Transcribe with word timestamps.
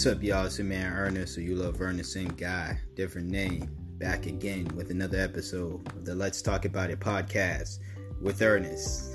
What's 0.00 0.16
up, 0.16 0.22
y'all? 0.22 0.46
It's 0.46 0.56
your 0.56 0.66
man 0.66 0.94
Ernest, 0.94 1.36
or 1.36 1.42
you 1.42 1.56
love 1.56 1.78
Ernest 1.78 2.16
and 2.16 2.34
Guy. 2.34 2.80
Different 2.94 3.28
name. 3.28 3.68
Back 3.98 4.24
again 4.24 4.64
with 4.74 4.90
another 4.90 5.20
episode 5.20 5.86
of 5.88 6.06
the 6.06 6.14
Let's 6.14 6.40
Talk 6.40 6.64
About 6.64 6.88
It 6.88 7.00
podcast 7.00 7.80
with 8.18 8.40
Ernest. 8.40 9.14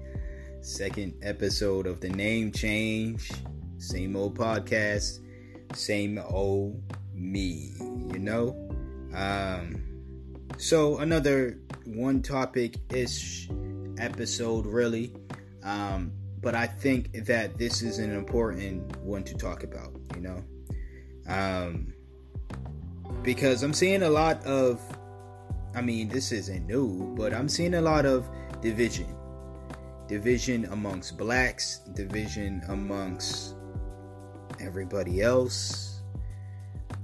Second 0.62 1.12
episode 1.22 1.86
of 1.86 2.00
the 2.00 2.08
name 2.08 2.52
change. 2.52 3.30
Same 3.76 4.16
old 4.16 4.38
podcast, 4.38 5.18
same 5.74 6.18
old 6.18 6.82
me, 7.12 7.74
you 7.78 8.18
know? 8.18 8.56
Um, 9.14 9.84
so, 10.56 11.00
another 11.00 11.58
one 11.84 12.22
topic 12.22 12.78
ish 12.94 13.50
episode, 13.98 14.64
really. 14.64 15.12
Um, 15.62 16.12
but 16.44 16.54
I 16.54 16.66
think 16.66 17.24
that 17.24 17.56
this 17.56 17.80
is 17.80 17.98
an 17.98 18.14
important 18.14 18.94
one 18.98 19.24
to 19.24 19.34
talk 19.34 19.64
about, 19.64 19.92
you 20.14 20.20
know? 20.20 20.44
Um, 21.26 21.94
because 23.22 23.62
I'm 23.62 23.72
seeing 23.72 24.02
a 24.02 24.10
lot 24.10 24.44
of, 24.44 24.78
I 25.74 25.80
mean, 25.80 26.10
this 26.10 26.32
isn't 26.32 26.66
new, 26.66 27.14
but 27.16 27.32
I'm 27.32 27.48
seeing 27.48 27.74
a 27.74 27.80
lot 27.80 28.04
of 28.04 28.28
division. 28.60 29.06
Division 30.06 30.66
amongst 30.66 31.16
blacks, 31.16 31.78
division 31.94 32.62
amongst 32.68 33.54
everybody 34.60 35.22
else. 35.22 36.02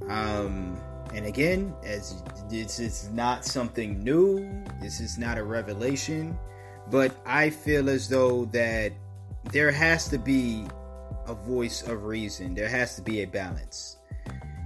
Um, 0.06 0.78
and 1.14 1.24
again, 1.24 1.74
as 1.82 2.22
this 2.50 2.78
is 2.78 3.08
not 3.08 3.46
something 3.46 4.04
new, 4.04 4.62
this 4.82 5.00
is 5.00 5.16
not 5.16 5.38
a 5.38 5.42
revelation, 5.42 6.38
but 6.90 7.16
I 7.24 7.48
feel 7.48 7.88
as 7.88 8.06
though 8.06 8.44
that 8.46 8.92
there 9.44 9.70
has 9.70 10.08
to 10.08 10.18
be 10.18 10.66
a 11.26 11.34
voice 11.34 11.82
of 11.82 12.04
reason. 12.04 12.54
There 12.54 12.68
has 12.68 12.96
to 12.96 13.02
be 13.02 13.22
a 13.22 13.26
balance. 13.26 13.96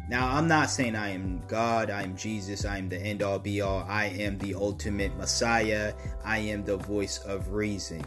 Now, 0.09 0.31
I'm 0.37 0.47
not 0.47 0.69
saying 0.69 0.97
I 0.97 1.11
am 1.11 1.41
God, 1.49 1.89
I 1.89 2.03
am 2.03 2.15
Jesus, 2.15 2.67
I 2.67 2.77
am 2.77 2.91
the 2.91 2.99
end 2.99 3.23
all 3.23 3.39
be 3.39 3.63
all, 3.63 3.87
I 3.89 4.07
am 4.07 4.37
the 4.39 4.55
ultimate 4.55 5.17
Messiah, 5.17 5.95
I 6.23 6.39
am 6.39 6.63
the 6.63 6.77
voice 6.77 7.19
of 7.25 7.53
reason. 7.53 8.05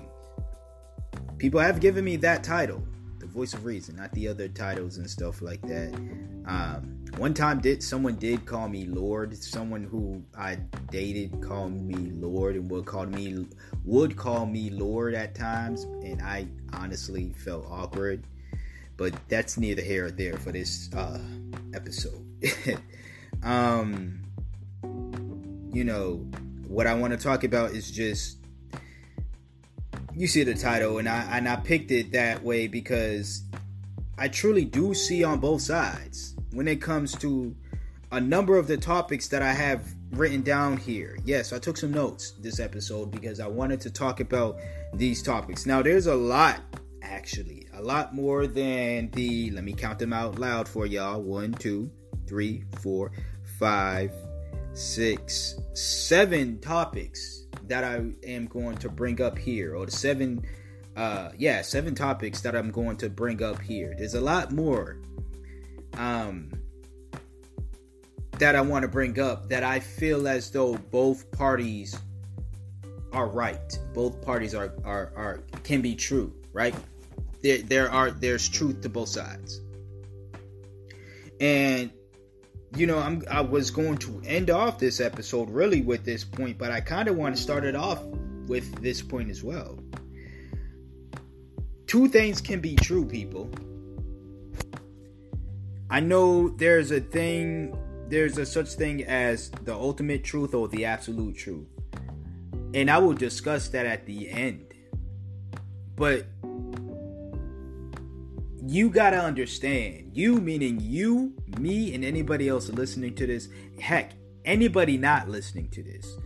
People 1.39 1.59
have 1.59 1.79
given 1.79 2.05
me 2.05 2.15
that 2.17 2.43
title, 2.43 2.83
the 3.17 3.25
voice 3.25 3.55
of 3.55 3.65
reason, 3.65 3.95
not 3.95 4.11
the 4.13 4.27
other 4.27 4.47
titles 4.47 4.97
and 4.97 5.09
stuff 5.09 5.41
like 5.41 5.61
that. 5.63 5.91
Um, 6.45 7.03
one 7.17 7.33
time, 7.33 7.59
did 7.59 7.81
someone 7.81 8.15
did 8.15 8.45
call 8.45 8.69
me 8.69 8.85
Lord? 8.85 9.35
Someone 9.35 9.83
who 9.83 10.23
I 10.37 10.59
dated 10.91 11.41
called 11.41 11.73
me 11.73 12.11
Lord 12.11 12.55
and 12.55 12.69
would 12.69 12.85
call 12.85 13.07
me 13.07 13.47
would 13.87 14.17
call 14.17 14.45
me 14.45 14.69
Lord 14.69 15.13
at 15.13 15.33
times, 15.33 15.83
and 15.83 16.21
I 16.21 16.47
honestly 16.73 17.31
felt 17.31 17.65
awkward. 17.69 18.21
But 18.97 19.13
that's 19.29 19.57
neither 19.57 19.81
here 19.81 20.07
or 20.07 20.11
there 20.11 20.37
for 20.37 20.51
this 20.51 20.93
uh, 20.93 21.19
episode. 21.73 22.25
um, 23.43 24.19
you 25.71 25.83
know, 25.83 26.15
what 26.67 26.85
I 26.85 26.93
want 26.95 27.13
to 27.13 27.17
talk 27.17 27.43
about 27.45 27.71
is 27.71 27.89
just 27.89 28.37
you 30.13 30.27
see 30.27 30.43
the 30.43 30.55
title, 30.55 30.97
and 30.97 31.07
I 31.07 31.37
and 31.37 31.47
I 31.47 31.55
picked 31.55 31.91
it 31.91 32.11
that 32.11 32.43
way 32.43 32.67
because 32.67 33.43
I 34.17 34.27
truly 34.27 34.65
do 34.65 34.93
see 34.93 35.23
on 35.23 35.39
both 35.39 35.61
sides 35.61 36.35
when 36.51 36.67
it 36.67 36.81
comes 36.81 37.15
to 37.19 37.55
a 38.11 38.19
number 38.19 38.57
of 38.57 38.67
the 38.67 38.77
topics 38.77 39.29
that 39.29 39.41
I 39.41 39.53
have 39.53 39.93
written 40.11 40.41
down 40.41 40.77
here. 40.77 41.17
Yes, 41.25 41.53
I 41.53 41.59
took 41.59 41.77
some 41.77 41.91
notes 41.91 42.31
this 42.39 42.59
episode 42.59 43.11
because 43.11 43.39
I 43.39 43.47
wanted 43.47 43.81
to 43.81 43.91
talk 43.91 44.19
about 44.19 44.57
these 44.93 45.21
topics. 45.21 45.65
Now, 45.65 45.81
there's 45.81 46.07
a 46.07 46.15
lot, 46.15 46.61
actually, 47.01 47.67
a 47.73 47.81
lot 47.81 48.15
more 48.15 48.47
than 48.47 49.09
the, 49.11 49.51
let 49.51 49.63
me 49.63 49.73
count 49.73 49.99
them 49.99 50.13
out 50.13 50.39
loud 50.39 50.67
for 50.67 50.85
y'all 50.85 51.21
one, 51.21 51.53
two, 51.53 51.91
three, 52.27 52.63
four, 52.81 53.11
five, 53.59 54.11
six, 54.73 55.59
seven 55.73 56.59
topics 56.59 57.45
that 57.67 57.83
I 57.83 58.01
am 58.25 58.45
going 58.47 58.77
to 58.77 58.89
bring 58.89 59.21
up 59.21 59.37
here, 59.37 59.75
or 59.75 59.85
the 59.85 59.91
seven, 59.91 60.45
uh, 60.95 61.31
yeah, 61.37 61.61
seven 61.61 61.95
topics 61.95 62.41
that 62.41 62.55
I'm 62.55 62.71
going 62.71 62.97
to 62.97 63.09
bring 63.09 63.43
up 63.43 63.61
here. 63.61 63.93
There's 63.97 64.13
a 64.13 64.21
lot 64.21 64.51
more 64.51 64.99
um, 65.97 66.51
that 68.39 68.55
I 68.55 68.61
want 68.61 68.83
to 68.83 68.87
bring 68.87 69.19
up 69.19 69.49
that 69.49 69.63
I 69.63 69.79
feel 69.79 70.27
as 70.27 70.51
though 70.51 70.75
both 70.75 71.31
parties 71.31 71.97
are 73.11 73.27
right. 73.27 73.79
Both 73.93 74.21
parties 74.21 74.53
are 74.53 74.73
are, 74.83 75.11
are 75.15 75.43
can 75.63 75.81
be 75.81 75.95
true, 75.95 76.33
right? 76.53 76.75
There 77.41 77.59
there 77.59 77.91
are 77.91 78.11
there's 78.11 78.47
truth 78.47 78.81
to 78.81 78.89
both 78.89 79.09
sides. 79.09 79.61
And 81.39 81.91
you 82.75 82.85
know, 82.87 82.99
I'm 82.99 83.23
I 83.29 83.41
was 83.41 83.71
going 83.71 83.97
to 83.99 84.21
end 84.25 84.49
off 84.49 84.79
this 84.79 84.99
episode 84.99 85.49
really 85.49 85.81
with 85.81 86.03
this 86.03 86.23
point, 86.23 86.57
but 86.57 86.71
I 86.71 86.81
kind 86.81 87.07
of 87.07 87.15
want 87.15 87.35
to 87.35 87.41
start 87.41 87.63
it 87.63 87.75
off 87.75 88.03
with 88.47 88.81
this 88.81 89.01
point 89.01 89.29
as 89.29 89.43
well. 89.43 89.79
Two 91.85 92.09
things 92.09 92.41
can 92.41 92.59
be 92.59 92.75
true, 92.75 93.05
people. 93.05 93.49
I 95.89 96.01
know 96.01 96.49
there's 96.49 96.91
a 96.91 96.99
thing, 96.99 97.77
there's 98.09 98.37
a 98.37 98.45
such 98.45 98.69
thing 98.69 99.03
as 99.03 99.49
the 99.63 99.73
ultimate 99.73 100.23
truth 100.23 100.53
or 100.53 100.67
the 100.67 100.85
absolute 100.85 101.35
truth. 101.37 101.67
And 102.73 102.89
I 102.89 102.97
will 102.97 103.13
discuss 103.13 103.69
that 103.69 103.85
at 103.85 104.05
the 104.05 104.29
end. 104.29 104.73
But 105.95 106.25
you 108.65 108.89
gotta 108.89 109.17
understand, 109.17 110.11
you 110.13 110.39
meaning 110.39 110.79
you, 110.81 111.33
me, 111.57 111.93
and 111.93 112.03
anybody 112.03 112.49
else 112.49 112.69
listening 112.69 113.15
to 113.15 113.27
this, 113.27 113.49
heck, 113.79 114.13
anybody 114.45 114.97
not 114.97 115.29
listening 115.29 115.69
to 115.69 115.83
this, 115.83 116.17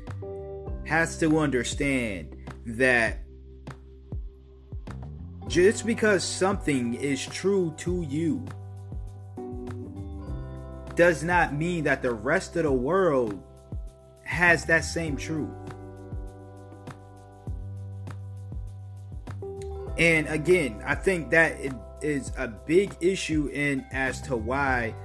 has 0.85 1.17
to 1.19 1.39
understand 1.39 2.35
that 2.65 3.19
just 5.47 5.85
because 5.85 6.23
something 6.23 6.93
is 6.95 7.25
true 7.25 7.73
to 7.77 8.03
you 8.03 8.45
does 10.96 11.24
not 11.24 11.53
mean 11.53 11.84
that 11.85 12.02
the 12.02 12.13
rest 12.13 12.56
of 12.56 12.63
the 12.63 12.72
world 12.72 13.41
has 14.24 14.66
that 14.66 14.85
same 14.85 15.18
truth. 15.18 15.50
And 19.97 20.28
again, 20.28 20.81
I 20.85 20.96
think 20.96 21.29
that 21.31 21.59
it 21.59 21.74
is 22.02 22.31
a 22.38 22.47
big 22.47 22.96
issue 23.02 23.50
in 23.53 23.85
as 23.91 24.22
to 24.24 24.35
why 24.35 24.96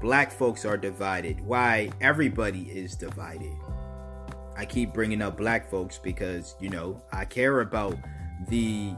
black 0.00 0.30
folks 0.30 0.64
are 0.64 0.76
divided, 0.76 1.40
why 1.40 1.90
everybody 2.00 2.62
is 2.70 2.94
divided. 2.94 3.56
I 4.56 4.66
keep 4.66 4.92
bringing 4.92 5.22
up 5.22 5.36
black 5.36 5.70
folks 5.70 5.98
because, 5.98 6.56
you 6.60 6.68
know, 6.68 7.02
I 7.12 7.24
care 7.24 7.60
about 7.60 7.96
the 8.48 8.94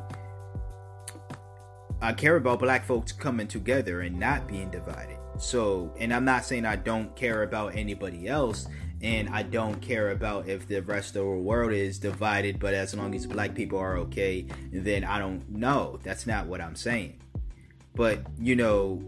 I 2.03 2.13
care 2.13 2.37
about 2.37 2.59
black 2.59 2.85
folks 2.85 3.13
coming 3.13 3.47
together 3.47 4.01
and 4.03 4.19
not 4.19 4.47
being 4.47 4.71
divided. 4.71 5.14
So, 5.39 5.93
and 5.99 6.13
I'm 6.13 6.25
not 6.25 6.45
saying 6.45 6.65
I 6.65 6.77
don't 6.77 7.15
care 7.17 7.43
about 7.43 7.75
anybody 7.75 8.29
else, 8.29 8.67
and 9.03 9.29
I 9.31 9.43
don't 9.43 9.81
care 9.81 10.11
about 10.13 10.49
if 10.49 10.67
the 10.67 10.81
rest 10.81 11.11
of 11.17 11.25
the 11.25 11.31
world 11.31 11.73
is 11.73 11.99
divided, 11.99 12.59
but 12.59 12.75
as 12.75 12.95
long 12.95 13.15
as 13.15 13.27
black 13.27 13.55
people 13.55 13.79
are 13.79 13.99
okay, 13.99 14.47
then 14.73 15.05
I 15.05 15.19
don't 15.19 15.49
know. 15.51 15.99
That's 16.03 16.27
not 16.27 16.47
what 16.47 16.61
I'm 16.61 16.77
saying. 16.77 17.19
But, 17.95 18.21
you 18.39 18.57
know, 18.57 19.03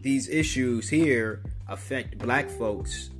these 0.00 0.28
issues 0.28 0.88
here 0.88 1.42
affect 1.68 2.18
black 2.18 2.50
folks 2.50 3.10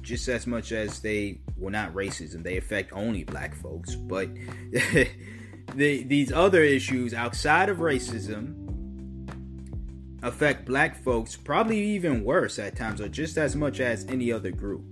just 0.00 0.28
as 0.28 0.46
much 0.46 0.72
as 0.72 1.00
they, 1.00 1.38
well, 1.56 1.70
not 1.70 1.92
racism, 1.94 2.42
they 2.42 2.56
affect 2.56 2.92
only 2.92 3.24
black 3.24 3.54
folks, 3.54 3.94
but 3.94 4.28
the, 4.70 6.02
these 6.04 6.32
other 6.32 6.62
issues 6.62 7.14
outside 7.14 7.68
of 7.68 7.78
racism 7.78 8.61
affect 10.22 10.64
black 10.64 11.02
folks 11.02 11.36
probably 11.36 11.80
even 11.80 12.24
worse 12.24 12.58
at 12.58 12.76
times 12.76 13.00
or 13.00 13.08
just 13.08 13.36
as 13.36 13.56
much 13.56 13.80
as 13.80 14.06
any 14.06 14.32
other 14.32 14.50
group. 14.50 14.82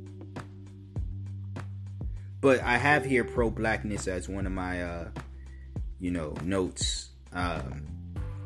But 2.40 2.60
i 2.62 2.76
have 2.76 3.04
here 3.04 3.24
pro-blackness 3.24 4.08
as 4.08 4.28
one 4.28 4.46
of 4.46 4.52
my 4.52 4.82
uh 4.82 5.08
you 5.98 6.10
know 6.10 6.34
notes 6.42 7.10
um 7.32 7.86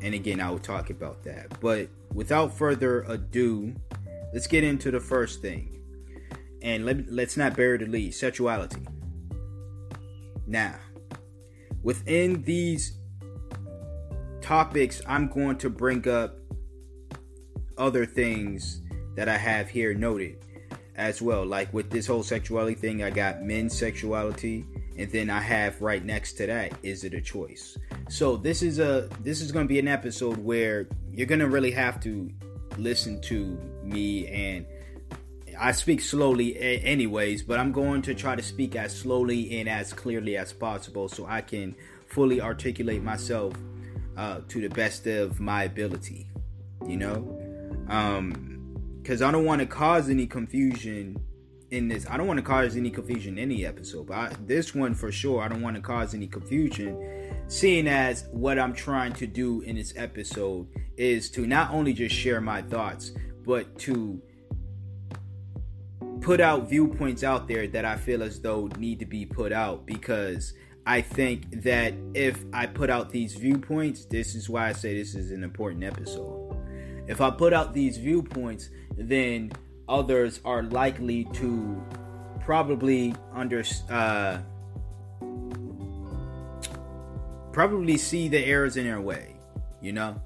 and 0.01 0.13
again 0.13 0.39
i 0.39 0.49
will 0.49 0.59
talk 0.59 0.89
about 0.89 1.23
that. 1.23 1.59
But 1.59 1.89
without 2.13 2.55
further 2.55 3.01
ado 3.03 3.73
let's 4.33 4.47
get 4.47 4.63
into 4.63 4.91
the 4.91 4.99
first 4.99 5.41
thing. 5.41 5.71
And 6.61 6.85
let, 6.85 7.11
let's 7.11 7.37
not 7.37 7.55
bury 7.55 7.77
the 7.77 7.85
lead 7.85 8.13
sexuality. 8.13 8.85
Now 10.45 10.75
within 11.81 12.43
these 12.43 12.99
topics 14.41 15.01
i'm 15.07 15.27
going 15.27 15.57
to 15.57 15.69
bring 15.71 16.07
up 16.07 16.37
other 17.77 18.05
things 18.05 18.81
that 19.15 19.29
I 19.29 19.37
have 19.37 19.69
here 19.69 19.93
noted 19.93 20.37
as 20.95 21.21
well. 21.21 21.45
Like 21.45 21.73
with 21.73 21.89
this 21.89 22.07
whole 22.07 22.23
sexuality 22.23 22.75
thing, 22.75 23.03
I 23.03 23.09
got 23.09 23.41
men's 23.41 23.77
sexuality, 23.77 24.65
and 24.97 25.11
then 25.11 25.29
I 25.29 25.41
have 25.41 25.81
right 25.81 26.03
next 26.03 26.33
to 26.33 26.47
that, 26.47 26.73
is 26.83 27.03
it 27.03 27.13
a 27.13 27.21
choice? 27.21 27.77
So 28.09 28.37
this 28.37 28.61
is 28.61 28.79
a 28.79 29.09
this 29.21 29.41
is 29.41 29.51
going 29.51 29.65
to 29.65 29.69
be 29.69 29.79
an 29.79 29.87
episode 29.87 30.37
where 30.37 30.87
you're 31.11 31.27
gonna 31.27 31.47
really 31.47 31.71
have 31.71 31.99
to 32.01 32.29
listen 32.77 33.21
to 33.21 33.57
me 33.83 34.27
and 34.27 34.65
I 35.57 35.71
speak 35.71 36.01
slowly 36.01 36.59
anyways, 36.59 37.43
but 37.43 37.59
I'm 37.59 37.71
going 37.71 38.01
to 38.03 38.13
try 38.13 38.35
to 38.35 38.43
speak 38.43 38.75
as 38.75 38.93
slowly 38.93 39.59
and 39.59 39.69
as 39.69 39.93
clearly 39.93 40.35
as 40.35 40.51
possible 40.51 41.07
so 41.07 41.25
I 41.25 41.41
can 41.41 41.75
fully 42.07 42.41
articulate 42.41 43.01
myself 43.01 43.53
uh, 44.17 44.41
to 44.49 44.61
the 44.61 44.69
best 44.69 45.07
of 45.07 45.39
my 45.39 45.63
ability. 45.63 46.27
You 46.85 46.97
know, 46.97 47.44
because 47.85 49.21
um, 49.21 49.27
I 49.27 49.31
don't 49.31 49.45
want 49.45 49.61
to 49.61 49.67
cause 49.67 50.09
any 50.09 50.27
confusion 50.27 51.17
in 51.71 51.87
this. 51.87 52.05
I 52.09 52.17
don't 52.17 52.27
want 52.27 52.37
to 52.37 52.45
cause 52.45 52.75
any 52.75 52.89
confusion 52.89 53.37
in 53.37 53.51
any 53.51 53.65
episode, 53.65 54.07
but 54.07 54.13
I, 54.13 54.31
this 54.45 54.73
one 54.73 54.93
for 54.93 55.11
sure, 55.11 55.41
I 55.41 55.47
don't 55.47 55.61
want 55.61 55.75
to 55.75 55.81
cause 55.81 56.13
any 56.13 56.27
confusion. 56.27 57.33
Seeing 57.47 57.87
as 57.87 58.27
what 58.31 58.57
I'm 58.57 58.73
trying 58.73 59.13
to 59.13 59.27
do 59.27 59.61
in 59.61 59.75
this 59.75 59.93
episode 59.95 60.67
is 60.97 61.29
to 61.31 61.45
not 61.45 61.71
only 61.71 61.93
just 61.93 62.15
share 62.15 62.41
my 62.41 62.61
thoughts, 62.61 63.11
but 63.45 63.77
to 63.79 64.21
put 66.21 66.41
out 66.41 66.67
viewpoints 66.67 67.23
out 67.23 67.47
there 67.47 67.67
that 67.67 67.85
I 67.85 67.97
feel 67.97 68.23
as 68.23 68.41
though 68.41 68.67
need 68.77 68.99
to 68.99 69.05
be 69.05 69.25
put 69.25 69.51
out 69.51 69.85
because 69.85 70.53
I 70.87 71.01
think 71.01 71.63
that 71.63 71.93
if 72.13 72.43
I 72.53 72.65
put 72.67 72.89
out 72.89 73.11
these 73.11 73.35
viewpoints, 73.35 74.05
this 74.05 74.33
is 74.35 74.49
why 74.49 74.69
I 74.69 74.73
say 74.73 74.97
this 74.97 75.15
is 75.15 75.31
an 75.31 75.43
important 75.43 75.83
episode. 75.83 76.44
If 77.07 77.21
I 77.21 77.29
put 77.29 77.53
out 77.53 77.73
these 77.73 77.97
viewpoints, 77.97 78.69
then 78.97 79.51
others 79.87 80.39
are 80.43 80.63
likely 80.63 81.25
to 81.33 81.83
probably 82.41 83.15
under 83.33 83.63
uh, 83.89 84.39
probably 87.51 87.97
see 87.97 88.27
the 88.27 88.43
errors 88.43 88.77
in 88.77 88.85
their 88.85 89.01
way, 89.01 89.35
you 89.81 89.93
know, 89.93 90.21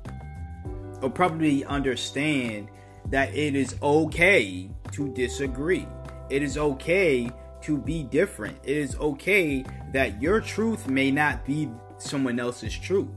or 1.02 1.10
probably 1.10 1.66
understand 1.66 2.70
that 3.10 3.34
it 3.36 3.56
is 3.56 3.76
okay 3.81 4.70
to 4.92 5.14
disagree. 5.14 5.88
It 6.30 6.44
is 6.44 6.58
okay 6.58 7.30
to 7.62 7.78
be 7.78 8.04
different. 8.04 8.58
It 8.64 8.78
is 8.78 8.96
okay 8.96 9.66
that 9.94 10.22
your 10.22 10.40
truth 10.40 10.88
may 10.88 11.12
not 11.12 11.46
be 11.46 11.70
someone 11.98 12.40
else's 12.40 12.78
truth. 12.78 13.10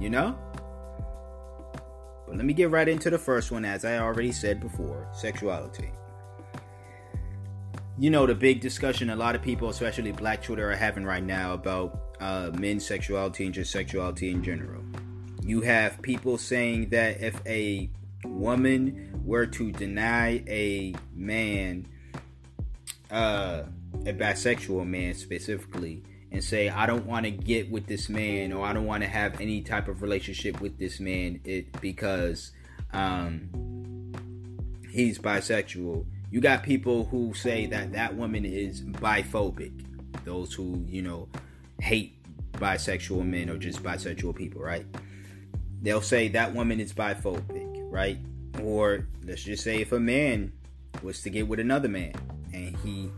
You 0.00 0.10
know? 0.10 0.38
But 2.28 2.36
let 2.36 2.44
me 2.44 2.52
get 2.52 2.70
right 2.70 2.86
into 2.86 3.08
the 3.08 3.18
first 3.18 3.50
one, 3.50 3.64
as 3.64 3.84
I 3.84 3.98
already 3.98 4.32
said 4.32 4.60
before 4.60 5.08
sexuality. 5.14 5.90
You 7.98 8.10
know, 8.10 8.26
the 8.26 8.34
big 8.34 8.60
discussion 8.60 9.10
a 9.10 9.16
lot 9.16 9.34
of 9.34 9.42
people, 9.42 9.70
especially 9.70 10.12
black 10.12 10.42
Twitter, 10.42 10.70
are 10.70 10.76
having 10.76 11.04
right 11.04 11.24
now 11.24 11.54
about 11.54 12.16
uh, 12.20 12.50
men's 12.52 12.86
sexuality 12.86 13.46
and 13.46 13.54
just 13.54 13.72
sexuality 13.72 14.30
in 14.30 14.44
general. 14.44 14.82
You 15.42 15.62
have 15.62 16.02
people 16.02 16.36
saying 16.36 16.90
that 16.90 17.22
if 17.22 17.40
a 17.46 17.88
woman 18.24 19.22
were 19.24 19.46
to 19.46 19.72
deny 19.72 20.42
a 20.46 20.94
man, 21.14 21.86
uh, 23.10 23.62
a 24.04 24.12
bisexual 24.12 24.86
man 24.86 25.14
specifically, 25.14 26.02
and 26.30 26.44
say, 26.44 26.68
I 26.68 26.86
don't 26.86 27.06
want 27.06 27.24
to 27.24 27.30
get 27.30 27.70
with 27.70 27.86
this 27.86 28.08
man 28.08 28.52
or 28.52 28.64
I 28.66 28.72
don't 28.72 28.86
want 28.86 29.02
to 29.02 29.08
have 29.08 29.40
any 29.40 29.62
type 29.62 29.88
of 29.88 30.02
relationship 30.02 30.60
with 30.60 30.78
this 30.78 31.00
man 31.00 31.40
it, 31.44 31.80
because 31.80 32.52
um, 32.92 34.12
he's 34.90 35.18
bisexual. 35.18 36.04
You 36.30 36.40
got 36.40 36.62
people 36.62 37.06
who 37.06 37.32
say 37.32 37.66
that 37.66 37.92
that 37.92 38.14
woman 38.14 38.44
is 38.44 38.82
biphobic. 38.82 39.84
Those 40.24 40.52
who, 40.52 40.84
you 40.86 41.00
know, 41.00 41.28
hate 41.80 42.14
bisexual 42.52 43.24
men 43.24 43.48
or 43.48 43.56
just 43.56 43.82
bisexual 43.82 44.36
people, 44.36 44.60
right? 44.60 44.84
They'll 45.80 46.02
say 46.02 46.28
that 46.28 46.54
woman 46.54 46.80
is 46.80 46.92
biphobic, 46.92 47.90
right? 47.90 48.18
Or 48.62 49.06
let's 49.24 49.42
just 49.42 49.64
say 49.64 49.80
if 49.80 49.92
a 49.92 50.00
man 50.00 50.52
was 51.02 51.22
to 51.22 51.30
get 51.30 51.48
with 51.48 51.60
another 51.60 51.88
man 51.88 52.12
and 52.52 52.76
he 52.78 53.10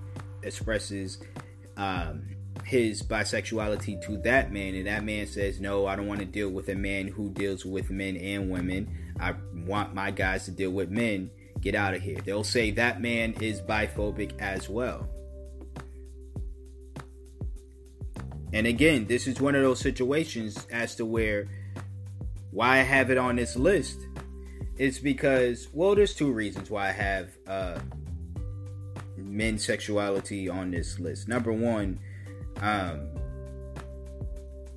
expresses 0.43 1.19
um, 1.77 2.23
his 2.71 3.03
bisexuality 3.03 4.01
to 4.07 4.17
that 4.19 4.53
man, 4.53 4.75
and 4.75 4.87
that 4.87 5.05
man 5.05 5.27
says, 5.27 5.61
No, 5.61 5.87
I 5.87 5.97
don't 5.97 6.07
want 6.07 6.21
to 6.21 6.27
deal 6.27 6.51
with 6.51 6.69
a 6.69 6.75
man 6.75 7.09
who 7.09 7.31
deals 7.31 7.65
with 7.65 7.91
men 7.91 8.17
and 8.17 8.51
women. 8.51 8.89
I 9.19 9.35
want 9.67 9.95
my 9.95 10.11
guys 10.11 10.45
to 10.47 10.51
deal 10.51 10.71
with 10.71 10.91
men. 10.91 11.31
Get 11.61 11.75
out 11.75 11.95
of 11.95 12.01
here. 12.01 12.19
They'll 12.25 12.45
say 12.45 12.71
that 12.73 13.03
man 13.03 13.35
is 13.41 13.61
biphobic 13.61 14.39
as 14.41 14.69
well. 14.69 15.09
And 18.53 18.67
again, 18.67 19.07
this 19.07 19.27
is 19.27 19.41
one 19.41 19.55
of 19.55 19.63
those 19.63 19.81
situations 19.81 20.67
as 20.71 20.95
to 20.97 21.05
where 21.05 21.47
why 22.51 22.79
I 22.79 22.83
have 22.83 23.11
it 23.11 23.19
on 23.19 23.37
this 23.37 23.57
list 23.57 24.01
it's 24.81 24.99
because 24.99 25.69
well, 25.75 25.95
there's 25.95 26.15
two 26.15 26.33
reasons 26.33 26.71
why 26.71 26.89
I 26.89 26.93
have 26.93 27.29
uh, 27.47 27.81
men's 29.15 29.63
sexuality 29.63 30.49
on 30.49 30.71
this 30.71 30.99
list. 30.99 31.29
Number 31.29 31.53
one, 31.53 32.01
um, 32.61 33.09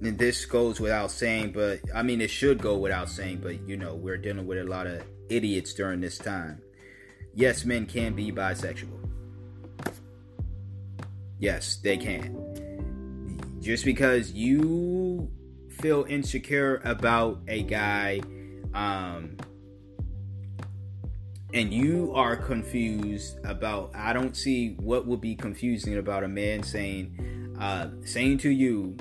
and 0.01 0.17
this 0.17 0.45
goes 0.45 0.79
without 0.79 1.11
saying, 1.11 1.51
but 1.51 1.79
I 1.93 2.03
mean 2.03 2.21
it 2.21 2.29
should 2.29 2.61
go 2.61 2.77
without 2.77 3.09
saying, 3.09 3.39
but 3.41 3.67
you 3.67 3.77
know 3.77 3.95
we're 3.95 4.17
dealing 4.17 4.45
with 4.45 4.57
a 4.57 4.63
lot 4.63 4.87
of 4.87 5.03
idiots 5.29 5.73
during 5.73 6.01
this 6.01 6.17
time. 6.17 6.61
Yes, 7.33 7.65
men 7.65 7.85
can 7.85 8.13
be 8.13 8.31
bisexual. 8.31 8.99
Yes, 11.39 11.77
they 11.77 11.97
can. 11.97 13.59
Just 13.59 13.85
because 13.85 14.31
you 14.31 15.31
feel 15.69 16.05
insecure 16.07 16.81
about 16.85 17.41
a 17.47 17.63
guy 17.63 18.21
um, 18.73 19.37
and 21.53 21.73
you 21.73 22.11
are 22.15 22.35
confused 22.35 23.37
about 23.43 23.91
i 23.93 24.13
don't 24.13 24.35
see 24.35 24.75
what 24.79 25.05
would 25.05 25.21
be 25.21 25.35
confusing 25.35 25.97
about 25.97 26.23
a 26.23 26.27
man 26.27 26.63
saying 26.63 27.42
uh 27.63 27.87
saying 28.03 28.37
to 28.37 28.49
you 28.49 28.97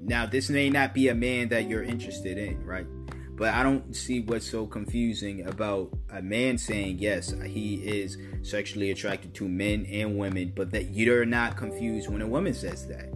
now 0.00 0.26
this 0.26 0.50
may 0.50 0.68
not 0.68 0.92
be 0.92 1.08
a 1.08 1.14
man 1.14 1.48
that 1.48 1.66
you're 1.66 1.82
interested 1.82 2.36
in 2.36 2.62
right 2.66 2.86
but 3.36 3.54
i 3.54 3.62
don't 3.62 3.96
see 3.96 4.20
what's 4.20 4.48
so 4.48 4.66
confusing 4.66 5.46
about 5.46 5.88
a 6.10 6.20
man 6.20 6.58
saying 6.58 6.98
yes 6.98 7.34
he 7.46 7.76
is 7.76 8.18
sexually 8.42 8.90
attracted 8.90 9.32
to 9.32 9.48
men 9.48 9.86
and 9.90 10.18
women 10.18 10.52
but 10.54 10.70
that 10.70 10.90
you're 10.90 11.24
not 11.24 11.56
confused 11.56 12.10
when 12.10 12.20
a 12.20 12.28
woman 12.28 12.52
says 12.52 12.86
that 12.86 13.08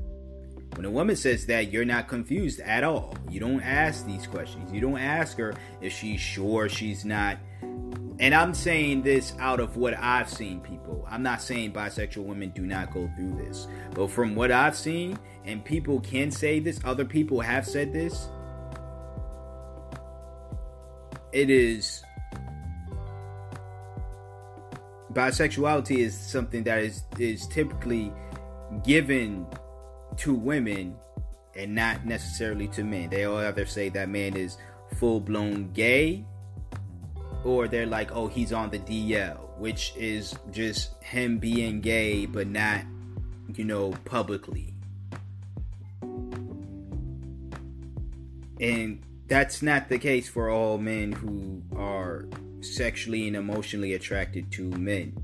when 0.76 0.84
a 0.84 0.90
woman 0.90 1.16
says 1.16 1.46
that, 1.46 1.72
you're 1.72 1.86
not 1.86 2.06
confused 2.06 2.60
at 2.60 2.84
all. 2.84 3.14
You 3.30 3.40
don't 3.40 3.62
ask 3.62 4.04
these 4.04 4.26
questions. 4.26 4.70
You 4.70 4.82
don't 4.82 4.98
ask 4.98 5.38
her 5.38 5.54
if 5.80 5.90
she's 5.90 6.20
sure 6.20 6.68
she's 6.68 7.02
not 7.02 7.38
and 8.18 8.34
I'm 8.34 8.54
saying 8.54 9.02
this 9.02 9.34
out 9.38 9.60
of 9.60 9.76
what 9.76 9.94
I've 9.98 10.28
seen 10.28 10.60
people. 10.60 11.06
I'm 11.08 11.22
not 11.22 11.42
saying 11.42 11.72
bisexual 11.72 12.24
women 12.24 12.50
do 12.50 12.62
not 12.62 12.92
go 12.92 13.10
through 13.14 13.36
this. 13.36 13.66
But 13.94 14.10
from 14.10 14.34
what 14.34 14.50
I've 14.50 14.76
seen, 14.76 15.18
and 15.44 15.62
people 15.64 16.00
can 16.00 16.30
say 16.30 16.58
this, 16.58 16.80
other 16.84 17.04
people 17.04 17.40
have 17.40 17.66
said 17.66 17.92
this, 17.92 18.28
it 21.32 21.50
is 21.50 22.02
bisexuality 25.12 25.98
is 25.98 26.18
something 26.18 26.62
that 26.64 26.78
is 26.78 27.02
is 27.18 27.46
typically 27.48 28.12
given 28.82 29.46
to 30.16 30.34
women 30.34 30.96
and 31.54 31.74
not 31.74 32.06
necessarily 32.06 32.68
to 32.68 32.84
men. 32.84 33.10
They 33.10 33.24
all 33.24 33.38
either 33.38 33.66
say 33.66 33.90
that 33.90 34.08
man 34.08 34.36
is 34.36 34.56
full 34.96 35.20
blown 35.20 35.72
gay 35.72 36.24
or 37.46 37.68
they're 37.68 37.86
like, 37.86 38.10
oh, 38.12 38.26
he's 38.26 38.52
on 38.52 38.70
the 38.70 38.80
DL, 38.80 39.56
which 39.56 39.92
is 39.96 40.34
just 40.50 41.00
him 41.02 41.38
being 41.38 41.80
gay, 41.80 42.26
but 42.26 42.48
not, 42.48 42.80
you 43.54 43.64
know, 43.64 43.92
publicly. 44.04 44.74
And 48.60 49.00
that's 49.28 49.62
not 49.62 49.88
the 49.88 49.98
case 49.98 50.28
for 50.28 50.50
all 50.50 50.76
men 50.78 51.12
who 51.12 51.62
are 51.76 52.26
sexually 52.62 53.28
and 53.28 53.36
emotionally 53.36 53.94
attracted 53.94 54.50
to 54.52 54.64
men. 54.64 55.16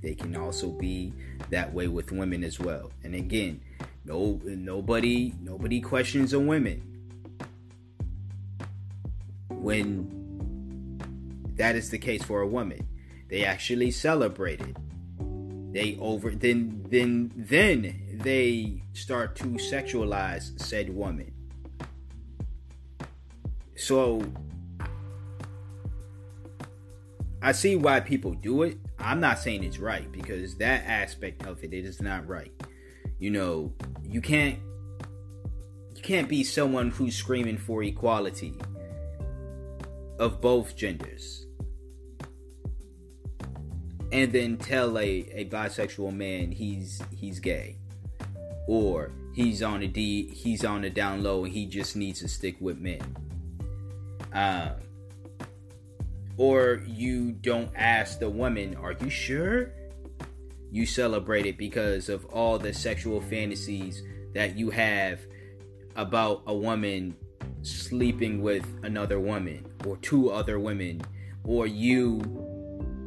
They 0.00 0.14
can 0.14 0.36
also 0.36 0.70
be 0.70 1.12
that 1.50 1.74
way 1.74 1.88
with 1.88 2.12
women 2.12 2.44
as 2.44 2.60
well. 2.60 2.92
And 3.02 3.16
again, 3.16 3.60
no 4.04 4.38
nobody 4.44 5.32
nobody 5.40 5.80
questions 5.80 6.34
a 6.34 6.38
woman 6.38 6.82
when 9.48 10.23
that 11.56 11.76
is 11.76 11.90
the 11.90 11.98
case 11.98 12.22
for 12.22 12.40
a 12.40 12.46
woman. 12.46 12.86
They 13.28 13.44
actually 13.44 13.90
celebrate 13.90 14.60
it. 14.60 14.76
They 15.72 15.96
over 16.00 16.30
then 16.30 16.86
then 16.88 17.32
then 17.34 18.18
they 18.22 18.82
start 18.92 19.34
to 19.36 19.46
sexualize 19.54 20.60
said 20.60 20.88
woman. 20.94 21.32
So 23.76 24.22
I 27.42 27.52
see 27.52 27.76
why 27.76 28.00
people 28.00 28.32
do 28.34 28.62
it. 28.62 28.78
I'm 28.98 29.20
not 29.20 29.38
saying 29.38 29.64
it's 29.64 29.78
right 29.78 30.10
because 30.12 30.56
that 30.56 30.84
aspect 30.86 31.44
of 31.44 31.62
it, 31.62 31.74
it 31.74 31.84
is 31.84 32.00
not 32.00 32.26
right. 32.26 32.52
You 33.18 33.30
know, 33.30 33.74
you 34.02 34.20
can't 34.20 34.58
you 35.94 36.02
can't 36.02 36.28
be 36.28 36.44
someone 36.44 36.90
who's 36.90 37.16
screaming 37.16 37.58
for 37.58 37.82
equality 37.82 38.54
of 40.18 40.40
both 40.40 40.76
genders 40.76 41.43
and 44.14 44.30
then 44.30 44.56
tell 44.56 44.96
a, 44.96 45.26
a 45.32 45.44
bisexual 45.46 46.14
man 46.14 46.52
he's 46.52 47.02
he's 47.10 47.40
gay 47.40 47.76
or 48.68 49.10
he's 49.34 49.60
on 49.60 49.82
a 49.82 49.88
D 49.88 50.28
he's 50.28 50.64
on 50.64 50.82
the 50.82 50.90
down 50.90 51.24
low 51.24 51.44
and 51.44 51.52
he 51.52 51.66
just 51.66 51.96
needs 51.96 52.20
to 52.20 52.28
stick 52.28 52.56
with 52.60 52.78
men. 52.78 53.02
Um 54.32 54.70
or 56.36 56.82
you 56.86 57.32
don't 57.32 57.70
ask 57.74 58.20
the 58.20 58.30
woman, 58.30 58.76
Are 58.76 58.92
you 58.92 59.10
sure? 59.10 59.72
You 60.70 60.86
celebrate 60.86 61.46
it 61.46 61.58
because 61.58 62.08
of 62.08 62.24
all 62.26 62.56
the 62.56 62.72
sexual 62.72 63.20
fantasies 63.20 64.02
that 64.32 64.56
you 64.56 64.70
have 64.70 65.20
about 65.96 66.42
a 66.46 66.54
woman 66.54 67.16
sleeping 67.62 68.42
with 68.42 68.64
another 68.84 69.18
woman 69.18 69.66
or 69.84 69.96
two 69.96 70.30
other 70.30 70.60
women 70.60 71.02
or 71.44 71.66
you 71.66 72.53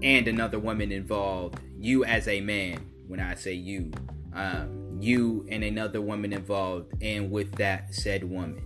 and 0.01 0.27
another 0.27 0.59
woman 0.59 0.91
involved 0.91 1.59
you 1.79 2.03
as 2.05 2.27
a 2.27 2.41
man 2.41 2.85
when 3.07 3.19
i 3.19 3.33
say 3.35 3.53
you 3.53 3.91
um, 4.33 4.97
you 4.99 5.47
and 5.49 5.63
another 5.63 6.01
woman 6.01 6.31
involved 6.33 6.91
and 7.01 7.31
with 7.31 7.51
that 7.55 7.93
said 7.93 8.23
woman 8.23 8.61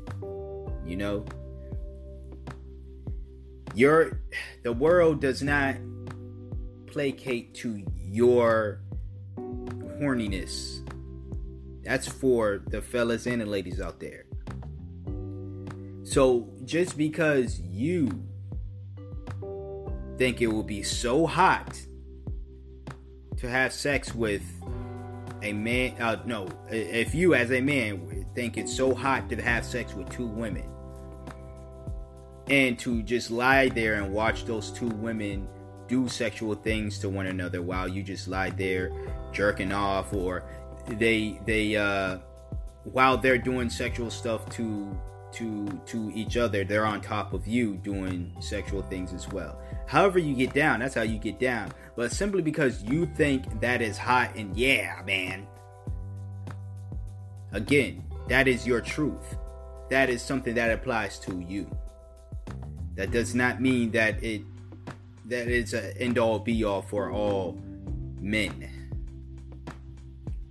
you 0.86 0.98
know? 0.98 1.26
Your 3.74 4.22
the 4.64 4.74
world 4.74 5.22
does 5.22 5.42
not 5.42 5.78
placate 6.88 7.54
to 7.56 7.86
your 7.96 8.82
horniness. 9.38 10.86
That's 11.84 12.08
for 12.08 12.62
the 12.68 12.82
fellas 12.82 13.26
and 13.26 13.42
the 13.42 13.46
ladies 13.46 13.80
out 13.80 14.00
there. 14.00 14.26
So 16.04 16.50
just 16.66 16.98
because 16.98 17.60
you 17.62 18.26
think 20.22 20.40
it 20.40 20.46
will 20.46 20.62
be 20.62 20.84
so 20.84 21.26
hot 21.26 21.82
to 23.38 23.50
have 23.50 23.74
sex 23.74 24.14
with 24.14 24.44
a 25.42 25.52
man, 25.52 26.00
uh, 26.00 26.22
no, 26.28 26.48
if 26.70 27.16
you 27.16 27.34
as 27.34 27.52
a 27.52 27.60
man 27.60 28.28
think 28.36 28.56
it's 28.56 28.72
so 28.72 28.94
hot 28.94 29.28
to 29.32 29.42
have 29.42 29.66
sex 29.66 29.96
with 29.96 30.08
two 30.12 30.28
women 30.28 30.70
and 32.52 32.78
to 32.78 33.02
just 33.02 33.32
lie 33.32 33.68
there 33.70 33.96
and 33.96 34.14
watch 34.14 34.46
those 34.46 34.70
two 34.70 34.90
women 34.90 35.48
do 35.88 36.08
sexual 36.08 36.54
things 36.54 37.00
to 37.00 37.10
one 37.10 37.26
another 37.26 37.64
while 37.64 37.88
you 37.88 38.04
just 38.04 38.28
lie 38.28 38.52
there 38.52 38.92
jerking 39.32 39.72
off 39.72 40.14
or 40.14 40.44
they 41.00 41.42
they 41.48 41.76
uh 41.76 42.20
while 42.84 43.18
they're 43.18 43.40
doing 43.40 43.72
sexual 43.72 44.12
stuff 44.12 44.48
to 44.52 44.96
to 45.32 45.68
to 45.88 46.12
each 46.14 46.38
other 46.38 46.64
they're 46.64 46.86
on 46.86 47.02
top 47.02 47.34
of 47.34 47.48
you 47.48 47.76
doing 47.78 48.32
sexual 48.40 48.84
things 48.84 49.14
as 49.14 49.28
well 49.30 49.60
however 49.88 50.20
you 50.20 50.36
get 50.36 50.54
down 50.54 50.80
that's 50.80 50.96
how 50.96 51.02
you 51.02 51.18
get 51.18 51.40
down. 51.40 51.72
But 51.96 52.12
simply 52.12 52.42
because 52.42 52.84
you 52.84 53.06
think 53.06 53.62
that 53.62 53.82
is 53.82 53.98
hot 53.98 54.36
and 54.36 54.56
yeah 54.56 55.02
man. 55.06 55.48
Again 57.52 58.04
that 58.28 58.48
is 58.48 58.66
your 58.66 58.82
truth. 58.82 59.36
That 59.90 60.10
is 60.10 60.22
something 60.22 60.56
that 60.56 60.72
applies 60.72 61.20
to 61.20 61.40
you. 61.42 61.70
That 62.96 63.12
does 63.12 63.36
not 63.36 63.62
mean 63.62 63.92
that 63.92 64.24
it 64.24 64.44
that 65.26 65.48
is 65.48 65.74
an 65.74 65.94
end 65.98 66.18
all 66.18 66.40
be 66.40 66.64
all 66.64 66.82
for 66.82 67.12
all 67.12 67.58
men. 68.20 68.70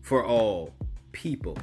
For 0.03 0.25
all 0.25 0.75
people. 1.13 1.57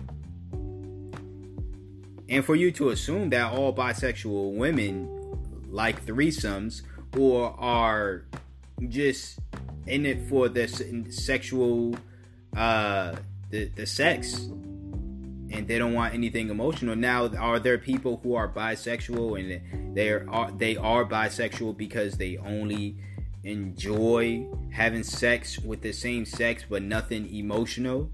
And 2.29 2.43
for 2.43 2.55
you 2.55 2.71
to 2.71 2.89
assume 2.89 3.29
that 3.29 3.53
all 3.53 3.73
bisexual 3.73 4.53
women 4.55 5.07
like 5.69 6.05
threesomes 6.05 6.81
or 7.17 7.55
are 7.59 8.25
just 8.89 9.39
in 9.87 10.05
it 10.05 10.29
for 10.29 10.49
the 10.49 10.67
sexual 11.09 11.95
uh 12.55 13.15
the, 13.49 13.65
the 13.75 13.85
sex. 13.85 14.49
And 15.49 15.65
they 15.65 15.77
don't 15.77 15.93
want 15.93 16.13
anything 16.13 16.49
emotional. 16.49 16.95
Now 16.95 17.27
are 17.37 17.59
there 17.59 17.77
people 17.77 18.19
who 18.21 18.35
are 18.35 18.49
bisexual 18.51 19.39
and 19.39 19.95
they 19.95 20.09
are 20.09 20.51
they 20.51 20.75
are 20.75 21.05
bisexual 21.05 21.77
because 21.77 22.17
they 22.17 22.37
only 22.37 22.97
enjoy 23.43 24.45
having 24.71 25.03
sex 25.03 25.57
with 25.57 25.81
the 25.81 25.93
same 25.93 26.25
sex 26.25 26.65
but 26.69 26.83
nothing 26.83 27.33
emotional? 27.33 28.11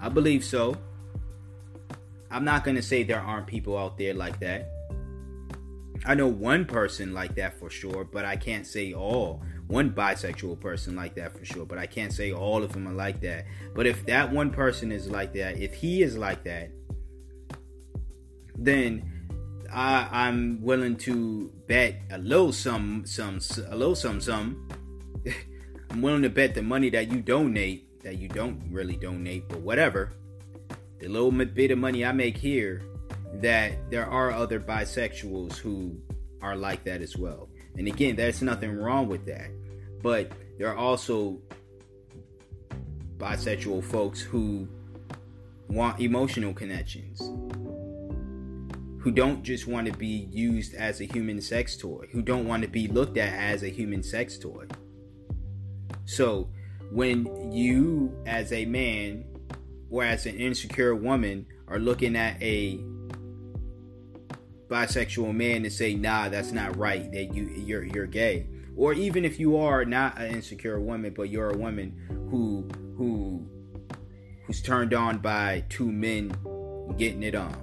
I 0.00 0.08
believe 0.08 0.44
so. 0.44 0.76
I'm 2.30 2.44
not 2.44 2.64
going 2.64 2.76
to 2.76 2.82
say 2.82 3.04
there 3.04 3.20
aren't 3.20 3.46
people 3.46 3.78
out 3.78 3.96
there 3.96 4.12
like 4.12 4.40
that. 4.40 4.73
I 6.04 6.14
know 6.14 6.28
one 6.28 6.66
person 6.66 7.14
like 7.14 7.34
that 7.36 7.58
for 7.58 7.70
sure, 7.70 8.04
but 8.04 8.24
I 8.24 8.36
can't 8.36 8.66
say 8.66 8.92
all. 8.92 9.42
One 9.66 9.90
bisexual 9.90 10.60
person 10.60 10.94
like 10.94 11.14
that 11.14 11.36
for 11.36 11.44
sure, 11.44 11.64
but 11.64 11.78
I 11.78 11.86
can't 11.86 12.12
say 12.12 12.32
all 12.32 12.62
of 12.62 12.72
them 12.72 12.86
are 12.86 12.92
like 12.92 13.20
that. 13.22 13.46
But 13.74 13.86
if 13.86 14.04
that 14.06 14.30
one 14.30 14.50
person 14.50 14.92
is 14.92 15.08
like 15.08 15.32
that, 15.34 15.58
if 15.58 15.74
he 15.74 16.02
is 16.02 16.16
like 16.16 16.44
that, 16.44 16.70
then 18.56 19.10
I, 19.72 20.08
I'm 20.12 20.60
willing 20.60 20.96
to 20.98 21.50
bet 21.66 22.02
a 22.10 22.18
little 22.18 22.52
some 22.52 23.04
some 23.06 23.40
a 23.66 23.74
little 23.74 23.96
some 23.96 24.20
some. 24.20 24.68
I'm 25.90 26.02
willing 26.02 26.22
to 26.22 26.30
bet 26.30 26.54
the 26.54 26.62
money 26.62 26.90
that 26.90 27.10
you 27.10 27.20
donate 27.22 28.02
that 28.02 28.18
you 28.18 28.28
don't 28.28 28.62
really 28.70 28.96
donate, 28.96 29.48
but 29.48 29.60
whatever 29.60 30.12
the 31.00 31.08
little 31.08 31.30
bit 31.30 31.70
of 31.70 31.78
money 31.78 32.04
I 32.04 32.12
make 32.12 32.36
here, 32.36 32.82
that 33.40 33.90
there 33.90 34.06
are 34.06 34.30
other 34.30 34.60
bisexuals 34.60 35.56
who 35.56 35.96
are 36.42 36.56
like 36.56 36.84
that 36.84 37.02
as 37.02 37.16
well. 37.16 37.48
And 37.76 37.88
again, 37.88 38.16
there's 38.16 38.42
nothing 38.42 38.76
wrong 38.76 39.08
with 39.08 39.26
that. 39.26 39.50
But 40.02 40.32
there 40.58 40.68
are 40.68 40.76
also 40.76 41.40
bisexual 43.16 43.84
folks 43.84 44.20
who 44.20 44.68
want 45.68 46.00
emotional 46.00 46.52
connections, 46.52 47.20
who 49.00 49.10
don't 49.10 49.42
just 49.42 49.66
want 49.66 49.86
to 49.86 49.92
be 49.92 50.28
used 50.30 50.74
as 50.74 51.00
a 51.00 51.04
human 51.04 51.40
sex 51.40 51.76
toy, 51.76 52.06
who 52.12 52.22
don't 52.22 52.46
want 52.46 52.62
to 52.62 52.68
be 52.68 52.86
looked 52.86 53.16
at 53.16 53.32
as 53.32 53.62
a 53.62 53.68
human 53.68 54.02
sex 54.02 54.38
toy. 54.38 54.66
So, 56.04 56.50
when 56.90 57.50
you, 57.50 58.14
as 58.26 58.52
a 58.52 58.66
man, 58.66 59.24
or 59.90 60.04
as 60.04 60.26
an 60.26 60.36
insecure 60.36 60.94
woman 60.94 61.46
are 61.68 61.78
looking 61.78 62.14
at 62.14 62.40
a 62.42 62.78
bisexual 64.68 65.34
man 65.34 65.64
and 65.64 65.72
say, 65.72 65.94
"Nah, 65.94 66.28
that's 66.28 66.52
not 66.52 66.76
right. 66.76 67.10
That 67.12 67.34
you 67.34 67.48
you're 67.48 67.84
you're 67.84 68.06
gay." 68.06 68.46
Or 68.76 68.92
even 68.92 69.24
if 69.24 69.38
you 69.38 69.56
are 69.56 69.84
not 69.84 70.18
an 70.18 70.34
insecure 70.34 70.80
woman, 70.80 71.14
but 71.14 71.28
you're 71.30 71.50
a 71.50 71.56
woman 71.56 71.96
who 72.30 72.68
who 72.96 73.46
who's 74.44 74.60
turned 74.62 74.94
on 74.94 75.18
by 75.18 75.64
two 75.68 75.90
men 75.90 76.36
getting 76.96 77.22
it 77.22 77.34
on. 77.34 77.56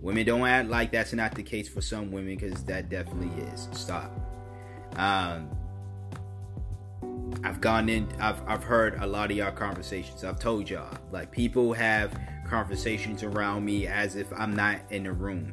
Women 0.00 0.26
don't 0.26 0.46
act 0.46 0.68
like 0.68 0.92
that's 0.92 1.12
not 1.12 1.34
the 1.34 1.42
case 1.42 1.68
for 1.68 1.80
some 1.80 2.10
women 2.10 2.36
because 2.36 2.64
that 2.64 2.88
definitely 2.88 3.42
is. 3.44 3.68
Stop. 3.72 4.12
Um, 4.96 5.50
I've 7.44 7.60
gone 7.60 7.88
in, 7.88 8.08
I've, 8.20 8.40
I've 8.46 8.64
heard 8.64 8.98
a 9.00 9.06
lot 9.06 9.30
of 9.30 9.36
y'all 9.36 9.52
conversations. 9.52 10.24
I've 10.24 10.38
told 10.38 10.70
y'all, 10.70 10.96
like, 11.10 11.30
people 11.30 11.72
have 11.72 12.18
conversations 12.46 13.22
around 13.22 13.64
me 13.64 13.86
as 13.86 14.16
if 14.16 14.32
I'm 14.32 14.54
not 14.54 14.80
in 14.90 15.04
the 15.04 15.12
room. 15.12 15.52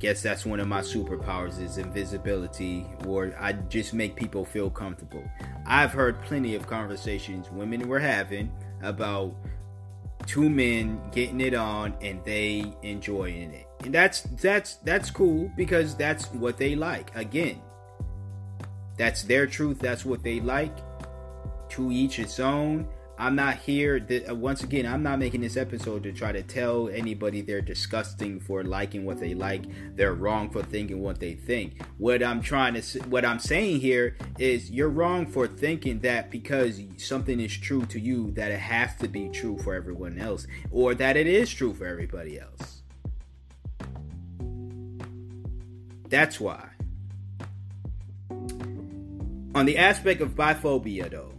Guess 0.00 0.22
that's 0.22 0.44
one 0.44 0.60
of 0.60 0.68
my 0.68 0.80
superpowers 0.80 1.60
is 1.60 1.78
invisibility, 1.78 2.86
or 3.06 3.34
I 3.38 3.52
just 3.52 3.94
make 3.94 4.16
people 4.16 4.44
feel 4.44 4.68
comfortable. 4.68 5.24
I've 5.66 5.92
heard 5.92 6.20
plenty 6.22 6.54
of 6.56 6.66
conversations 6.66 7.50
women 7.50 7.88
were 7.88 8.00
having 8.00 8.52
about 8.82 9.34
two 10.26 10.48
men 10.50 11.00
getting 11.12 11.40
it 11.40 11.54
on 11.54 11.94
and 12.00 12.22
they 12.24 12.74
enjoying 12.82 13.52
it. 13.52 13.66
And 13.84 13.94
that's 13.94 14.22
that's 14.22 14.76
that's 14.76 15.10
cool 15.10 15.50
because 15.56 15.94
that's 15.94 16.26
what 16.32 16.56
they 16.56 16.74
like. 16.74 17.14
Again, 17.14 17.60
that's 18.96 19.22
their 19.22 19.46
truth, 19.46 19.78
that's 19.78 20.04
what 20.04 20.22
they 20.22 20.40
like 20.40 20.76
to 21.70 21.90
each 21.90 22.18
its 22.18 22.40
own. 22.40 22.88
I'm 23.24 23.36
not 23.36 23.56
here. 23.56 24.06
Uh, 24.28 24.34
once 24.34 24.62
again, 24.62 24.84
I'm 24.84 25.02
not 25.02 25.18
making 25.18 25.40
this 25.40 25.56
episode 25.56 26.02
to 26.02 26.12
try 26.12 26.30
to 26.30 26.42
tell 26.42 26.90
anybody 26.90 27.40
they're 27.40 27.62
disgusting 27.62 28.38
for 28.38 28.62
liking 28.62 29.06
what 29.06 29.18
they 29.18 29.32
like. 29.32 29.62
They're 29.96 30.12
wrong 30.12 30.50
for 30.50 30.62
thinking 30.62 31.00
what 31.00 31.20
they 31.20 31.32
think. 31.32 31.82
What 31.96 32.22
I'm 32.22 32.42
trying 32.42 32.74
to, 32.74 32.98
what 33.04 33.24
I'm 33.24 33.38
saying 33.38 33.80
here 33.80 34.18
is, 34.38 34.70
you're 34.70 34.90
wrong 34.90 35.24
for 35.24 35.46
thinking 35.46 36.00
that 36.00 36.30
because 36.30 36.78
something 36.98 37.40
is 37.40 37.56
true 37.56 37.86
to 37.86 37.98
you, 37.98 38.30
that 38.32 38.52
it 38.52 38.60
has 38.60 38.94
to 38.96 39.08
be 39.08 39.30
true 39.30 39.56
for 39.56 39.74
everyone 39.74 40.18
else, 40.18 40.46
or 40.70 40.94
that 40.94 41.16
it 41.16 41.26
is 41.26 41.50
true 41.50 41.72
for 41.72 41.86
everybody 41.86 42.38
else. 42.38 42.82
That's 46.10 46.38
why. 46.38 46.68
On 49.54 49.64
the 49.64 49.78
aspect 49.78 50.20
of 50.20 50.34
biphobia, 50.34 51.10
though 51.10 51.33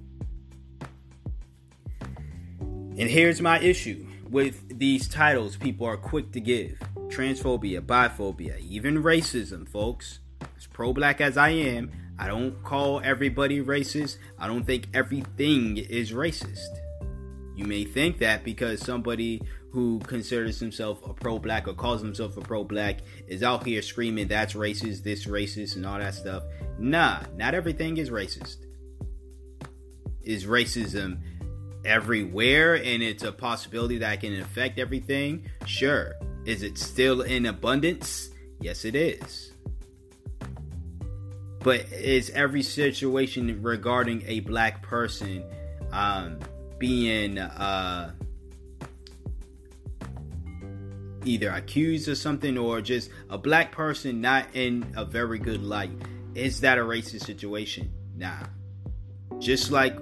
and 2.98 3.10
here's 3.10 3.42
my 3.42 3.60
issue 3.60 4.06
with 4.30 4.80
these 4.80 5.08
titles 5.08 5.58
people 5.58 5.86
are 5.86 5.98
quick 5.98 6.32
to 6.32 6.40
give 6.40 6.80
transphobia, 7.08 7.82
biphobia, 7.82 8.60
even 8.60 9.04
racism, 9.04 9.68
folks. 9.68 10.20
as 10.58 10.68
pro 10.68 10.94
black 10.94 11.22
as 11.22 11.38
I 11.38 11.50
am, 11.50 11.92
I 12.18 12.28
don't 12.28 12.64
call 12.64 13.02
everybody 13.04 13.62
racist. 13.62 14.18
I 14.40 14.48
don't 14.48 14.64
think 14.64 14.88
everything 14.94 15.78
is 15.78 16.12
racist. 16.12 16.80
You 17.56 17.66
may 17.66 17.84
think 17.84 18.20
that 18.20 18.44
because 18.44 18.82
somebody 18.82 19.42
who 19.72 20.00
considers 20.00 20.60
himself 20.60 21.06
a 21.06 21.14
pro 21.14 21.38
black 21.38 21.68
or 21.68 21.74
calls 21.74 22.02
himself 22.02 22.38
a 22.38 22.42
pro 22.42 22.64
black 22.64 23.00
is 23.28 23.44
out 23.44 23.66
here 23.66 23.82
screaming 23.82 24.30
that's 24.30 24.54
racist, 24.54 25.04
this 25.04 25.26
racist, 25.26 25.76
and 25.76 25.86
all 25.86 26.00
that 26.00 26.14
stuff. 26.14 26.44
Nah, 26.80 27.24
not 27.36 27.54
everything 27.54 27.98
is 27.98 28.10
racist. 28.10 28.58
Is 30.24 30.46
racism 30.46 31.20
everywhere 31.86 32.76
and 32.76 33.02
it's 33.04 33.24
a 33.24 33.32
possibility 33.32 34.00
that 34.00 34.22
can 34.22 34.40
affect 34.42 34.80
everything? 34.80 35.50
Sure. 35.66 36.14
Is 36.46 36.64
it 36.64 36.78
still 36.78 37.22
in 37.22 37.46
abundance? 37.46 38.30
Yes, 38.60 38.86
it 38.86 38.96
is. 38.96 39.52
But 41.60 41.92
is 41.92 42.30
every 42.30 42.62
situation 42.62 43.64
regarding 43.64 44.24
a 44.28 44.42
black 44.42 44.84
person 44.84 45.44
um, 45.92 46.40
being 46.78 47.40
uh, 47.40 48.14
either 51.24 51.50
accused 51.50 52.08
of 52.08 52.20
something 52.20 52.58
or 52.58 52.82
just 52.82 53.10
a 53.32 53.38
black 53.38 53.72
person 53.72 54.22
not 54.22 54.46
in 54.54 54.94
a 54.96 55.06
very 55.06 55.40
good 55.40 55.64
light? 55.64 55.92
Is 56.36 56.62
that 56.62 56.78
a 56.78 56.82
racist 56.82 57.26
situation? 57.26 57.92
Nah. 58.16 58.44
Just 59.40 59.72
like 59.72 59.98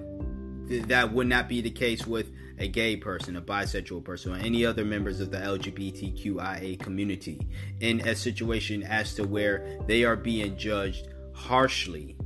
th- 0.68 0.84
that 0.84 1.12
would 1.12 1.26
not 1.26 1.48
be 1.48 1.60
the 1.60 1.70
case 1.70 2.06
with 2.06 2.30
a 2.58 2.68
gay 2.68 2.96
person, 2.96 3.36
a 3.36 3.42
bisexual 3.42 4.04
person, 4.04 4.32
or 4.32 4.36
any 4.36 4.64
other 4.64 4.84
members 4.84 5.20
of 5.20 5.30
the 5.30 5.38
LGBTQIA 5.38 6.78
community 6.78 7.40
in 7.80 8.00
a 8.00 8.14
situation 8.14 8.82
as 8.82 9.14
to 9.14 9.24
where 9.24 9.78
they 9.86 10.04
are 10.04 10.16
being 10.16 10.56
judged 10.56 11.08
harshly. 11.34 12.16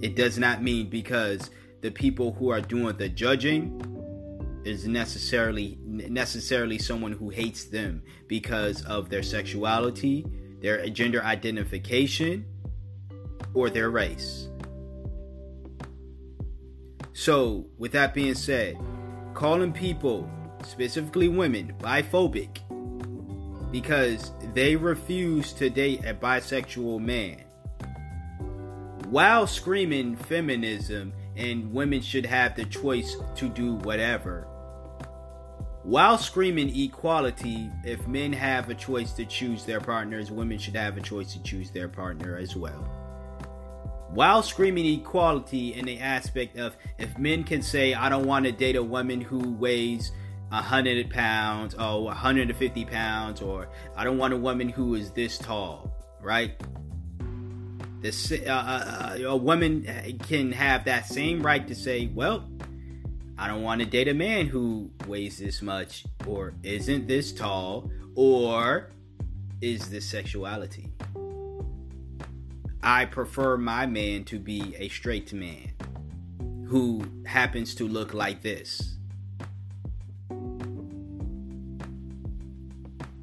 It 0.00 0.16
does 0.16 0.38
not 0.38 0.62
mean 0.62 0.90
because 0.90 1.50
the 1.80 1.90
people 1.90 2.32
who 2.32 2.50
are 2.50 2.60
doing 2.60 2.96
the 2.96 3.08
judging 3.08 3.80
is 4.64 4.86
necessarily 4.86 5.78
necessarily 5.84 6.78
someone 6.78 7.12
who 7.12 7.28
hates 7.28 7.64
them 7.64 8.02
because 8.26 8.82
of 8.86 9.10
their 9.10 9.22
sexuality, 9.22 10.24
their 10.60 10.86
gender 10.88 11.22
identification, 11.22 12.44
or 13.52 13.70
their 13.70 13.90
race. 13.90 14.48
So, 17.14 17.66
with 17.78 17.92
that 17.92 18.12
being 18.12 18.34
said, 18.34 18.76
calling 19.34 19.72
people, 19.72 20.28
specifically 20.64 21.28
women, 21.28 21.72
biphobic 21.78 22.58
because 23.70 24.32
they 24.52 24.74
refuse 24.74 25.52
to 25.52 25.70
date 25.70 26.04
a 26.04 26.14
bisexual 26.14 27.00
man 27.00 27.42
while 29.06 29.46
screaming 29.46 30.16
feminism 30.16 31.12
and 31.36 31.72
women 31.72 32.00
should 32.00 32.26
have 32.26 32.56
the 32.56 32.64
choice 32.64 33.16
to 33.36 33.48
do 33.48 33.74
whatever. 33.76 34.48
While 35.84 36.18
screaming 36.18 36.76
equality, 36.76 37.70
if 37.84 38.08
men 38.08 38.32
have 38.32 38.70
a 38.70 38.74
choice 38.74 39.12
to 39.12 39.24
choose 39.24 39.64
their 39.64 39.80
partners, 39.80 40.32
women 40.32 40.58
should 40.58 40.74
have 40.74 40.96
a 40.96 41.00
choice 41.00 41.32
to 41.34 41.42
choose 41.44 41.70
their 41.70 41.88
partner 41.88 42.36
as 42.36 42.56
well 42.56 43.03
while 44.10 44.42
screaming 44.42 44.86
equality 44.86 45.74
in 45.74 45.84
the 45.84 45.98
aspect 45.98 46.56
of 46.58 46.76
if 46.98 47.16
men 47.18 47.44
can 47.44 47.62
say, 47.62 47.94
I 47.94 48.08
don't 48.08 48.26
want 48.26 48.46
to 48.46 48.52
date 48.52 48.76
a 48.76 48.82
woman 48.82 49.20
who 49.20 49.52
weighs 49.52 50.12
100 50.50 51.10
pounds 51.10 51.74
or 51.74 52.04
150 52.04 52.84
pounds, 52.84 53.42
or 53.42 53.68
I 53.96 54.04
don't 54.04 54.18
want 54.18 54.34
a 54.34 54.36
woman 54.36 54.68
who 54.68 54.94
is 54.94 55.10
this 55.10 55.38
tall, 55.38 55.92
right? 56.20 56.60
This, 58.00 58.30
uh, 58.32 58.36
uh, 58.46 59.16
uh 59.22 59.28
a 59.28 59.36
woman 59.36 60.18
can 60.28 60.52
have 60.52 60.84
that 60.84 61.06
same 61.06 61.44
right 61.44 61.66
to 61.66 61.74
say, 61.74 62.10
well, 62.14 62.48
I 63.36 63.48
don't 63.48 63.62
want 63.62 63.80
to 63.80 63.86
date 63.86 64.08
a 64.08 64.14
man 64.14 64.46
who 64.46 64.90
weighs 65.08 65.38
this 65.38 65.60
much, 65.60 66.04
or 66.26 66.54
isn't 66.62 67.08
this 67.08 67.32
tall, 67.32 67.90
or 68.14 68.90
is 69.60 69.88
this 69.88 70.06
sexuality? 70.08 70.92
I 72.84 73.06
prefer 73.06 73.56
my 73.56 73.86
man 73.86 74.24
to 74.24 74.38
be 74.38 74.76
a 74.78 74.90
straight 74.90 75.32
man 75.32 75.70
who 76.66 77.02
happens 77.24 77.74
to 77.76 77.88
look 77.88 78.12
like 78.12 78.42
this. 78.42 78.96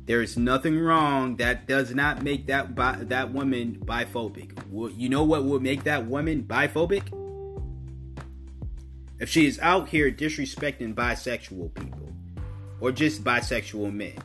There 0.08 0.24
is 0.24 0.36
nothing 0.36 0.80
wrong. 0.80 1.36
That 1.36 1.68
does 1.68 1.94
not 1.94 2.24
make 2.24 2.48
that 2.48 2.74
bi- 2.74 3.04
that 3.04 3.32
woman 3.32 3.78
biphobic. 3.86 4.52
You 4.98 5.10
know 5.10 5.24
what 5.24 5.44
would 5.44 5.62
make 5.62 5.84
that 5.84 6.08
woman 6.08 6.44
biphobic? 6.44 7.04
If 9.20 9.30
she 9.30 9.46
is 9.46 9.60
out 9.60 9.90
here 9.90 10.10
disrespecting 10.10 10.96
bisexual 10.96 11.76
people 11.76 12.12
or 12.80 12.92
just 12.92 13.24
bisexual 13.24 13.94
men. 13.94 14.18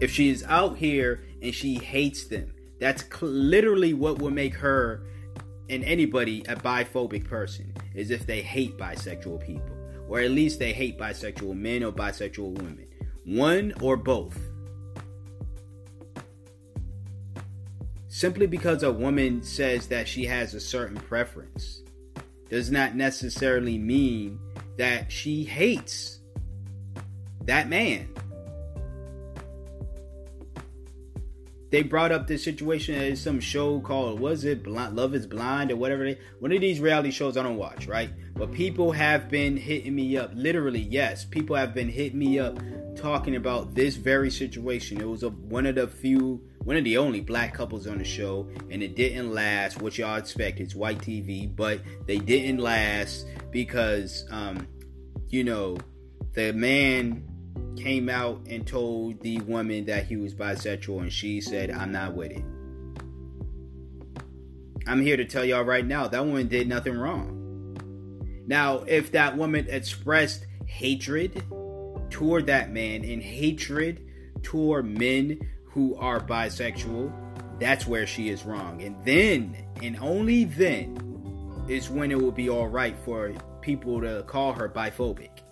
If 0.00 0.10
she 0.10 0.30
is 0.30 0.42
out 0.44 0.78
here 0.78 1.22
and 1.42 1.54
she 1.54 1.74
hates 1.74 2.26
them. 2.26 2.52
That's 2.78 3.04
cl- 3.04 3.32
literally 3.32 3.94
what 3.94 4.18
will 4.18 4.30
make 4.30 4.54
her 4.54 5.02
and 5.68 5.84
anybody 5.84 6.40
a 6.48 6.56
biphobic 6.56 7.24
person 7.24 7.72
is 7.94 8.10
if 8.10 8.26
they 8.26 8.42
hate 8.42 8.76
bisexual 8.76 9.44
people 9.46 9.76
or 10.08 10.18
at 10.18 10.32
least 10.32 10.58
they 10.58 10.72
hate 10.72 10.98
bisexual 10.98 11.54
men 11.54 11.84
or 11.84 11.92
bisexual 11.92 12.58
women. 12.58 12.86
One 13.24 13.72
or 13.80 13.96
both. 13.96 14.36
Simply 18.08 18.48
because 18.48 18.82
a 18.82 18.92
woman 18.92 19.40
says 19.40 19.86
that 19.86 20.08
she 20.08 20.24
has 20.24 20.52
a 20.52 20.60
certain 20.60 20.96
preference 20.96 21.82
does 22.48 22.72
not 22.72 22.96
necessarily 22.96 23.78
mean 23.78 24.40
that 24.76 25.12
she 25.12 25.44
hates 25.44 26.18
that 27.44 27.68
man. 27.68 28.08
They 31.70 31.82
brought 31.82 32.10
up 32.10 32.26
this 32.26 32.42
situation 32.42 32.96
at 32.96 33.16
some 33.18 33.38
show 33.38 33.80
called 33.80 34.18
was 34.18 34.44
it 34.44 34.62
Blind, 34.62 34.96
Love 34.96 35.14
Is 35.14 35.26
Blind 35.26 35.70
or 35.70 35.76
whatever. 35.76 36.04
They, 36.04 36.18
one 36.40 36.52
of 36.52 36.60
these 36.60 36.80
reality 36.80 37.12
shows 37.12 37.36
I 37.36 37.42
don't 37.42 37.56
watch, 37.56 37.86
right? 37.86 38.10
But 38.34 38.52
people 38.52 38.90
have 38.92 39.28
been 39.28 39.56
hitting 39.56 39.94
me 39.94 40.16
up. 40.16 40.32
Literally, 40.34 40.80
yes, 40.80 41.24
people 41.24 41.54
have 41.54 41.72
been 41.72 41.88
hitting 41.88 42.18
me 42.18 42.38
up 42.40 42.58
talking 42.96 43.36
about 43.36 43.74
this 43.74 43.96
very 43.96 44.30
situation. 44.30 45.00
It 45.00 45.08
was 45.08 45.22
a, 45.22 45.30
one 45.30 45.64
of 45.66 45.76
the 45.76 45.86
few, 45.86 46.42
one 46.58 46.76
of 46.76 46.84
the 46.84 46.98
only 46.98 47.20
black 47.20 47.54
couples 47.54 47.86
on 47.86 47.98
the 47.98 48.04
show, 48.04 48.48
and 48.70 48.82
it 48.82 48.96
didn't 48.96 49.32
last. 49.32 49.80
What 49.80 49.96
y'all 49.96 50.16
expect? 50.16 50.58
It's 50.58 50.74
white 50.74 50.98
TV, 50.98 51.54
but 51.54 51.80
they 52.06 52.18
didn't 52.18 52.58
last 52.58 53.26
because, 53.52 54.26
um, 54.30 54.66
you 55.28 55.44
know, 55.44 55.78
the 56.32 56.52
man 56.52 57.29
came 57.82 58.08
out 58.08 58.40
and 58.48 58.66
told 58.66 59.20
the 59.22 59.40
woman 59.40 59.86
that 59.86 60.06
he 60.06 60.16
was 60.16 60.34
bisexual, 60.34 61.00
and 61.00 61.12
she 61.12 61.40
said, 61.40 61.70
I'm 61.70 61.92
not 61.92 62.14
with 62.14 62.32
it. 62.32 62.44
I'm 64.86 65.00
here 65.00 65.16
to 65.16 65.24
tell 65.24 65.44
y'all 65.44 65.64
right 65.64 65.86
now 65.86 66.08
that 66.08 66.24
woman 66.24 66.48
did 66.48 66.68
nothing 66.68 66.96
wrong. 66.96 67.36
Now, 68.46 68.78
if 68.80 69.12
that 69.12 69.36
woman 69.36 69.66
expressed 69.68 70.46
hatred 70.66 71.44
toward 72.10 72.46
that 72.46 72.72
man 72.72 73.04
and 73.04 73.22
hatred 73.22 74.04
toward 74.42 74.86
men 74.86 75.40
who 75.64 75.94
are 75.96 76.20
bisexual, 76.20 77.12
that's 77.60 77.86
where 77.86 78.06
she 78.06 78.30
is 78.30 78.44
wrong. 78.44 78.82
And 78.82 78.96
then, 79.04 79.56
and 79.82 79.98
only 80.00 80.44
then, 80.44 80.98
is 81.68 81.88
when 81.88 82.10
it 82.10 82.20
will 82.20 82.32
be 82.32 82.48
all 82.48 82.66
right 82.66 82.96
for 83.04 83.32
people 83.60 84.00
to 84.00 84.24
call 84.26 84.52
her 84.54 84.68
biphobic. 84.68 85.42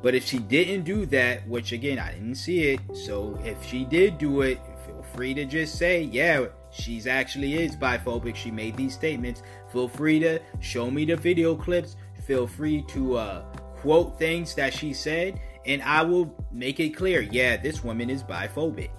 But 0.00 0.14
if 0.14 0.24
she 0.24 0.38
didn't 0.38 0.84
do 0.84 1.06
that, 1.06 1.46
which 1.48 1.72
again, 1.72 1.98
I 1.98 2.12
didn't 2.12 2.36
see 2.36 2.68
it, 2.68 2.80
so 2.94 3.38
if 3.44 3.62
she 3.64 3.84
did 3.84 4.18
do 4.18 4.42
it, 4.42 4.60
feel 4.86 5.02
free 5.14 5.34
to 5.34 5.44
just 5.44 5.76
say, 5.76 6.02
yeah, 6.02 6.46
she's 6.70 7.06
actually 7.06 7.54
is 7.54 7.74
biphobic. 7.74 8.36
She 8.36 8.50
made 8.50 8.76
these 8.76 8.94
statements. 8.94 9.42
Feel 9.72 9.88
free 9.88 10.20
to 10.20 10.38
show 10.60 10.90
me 10.90 11.04
the 11.04 11.16
video 11.16 11.56
clips. 11.56 11.96
Feel 12.26 12.46
free 12.46 12.84
to 12.88 13.16
uh, 13.16 13.42
quote 13.76 14.18
things 14.18 14.54
that 14.54 14.72
she 14.72 14.92
said, 14.92 15.40
and 15.66 15.82
I 15.82 16.02
will 16.02 16.46
make 16.52 16.78
it 16.78 16.90
clear 16.90 17.22
yeah, 17.22 17.56
this 17.56 17.82
woman 17.82 18.10
is 18.10 18.22
biphobic. 18.22 18.90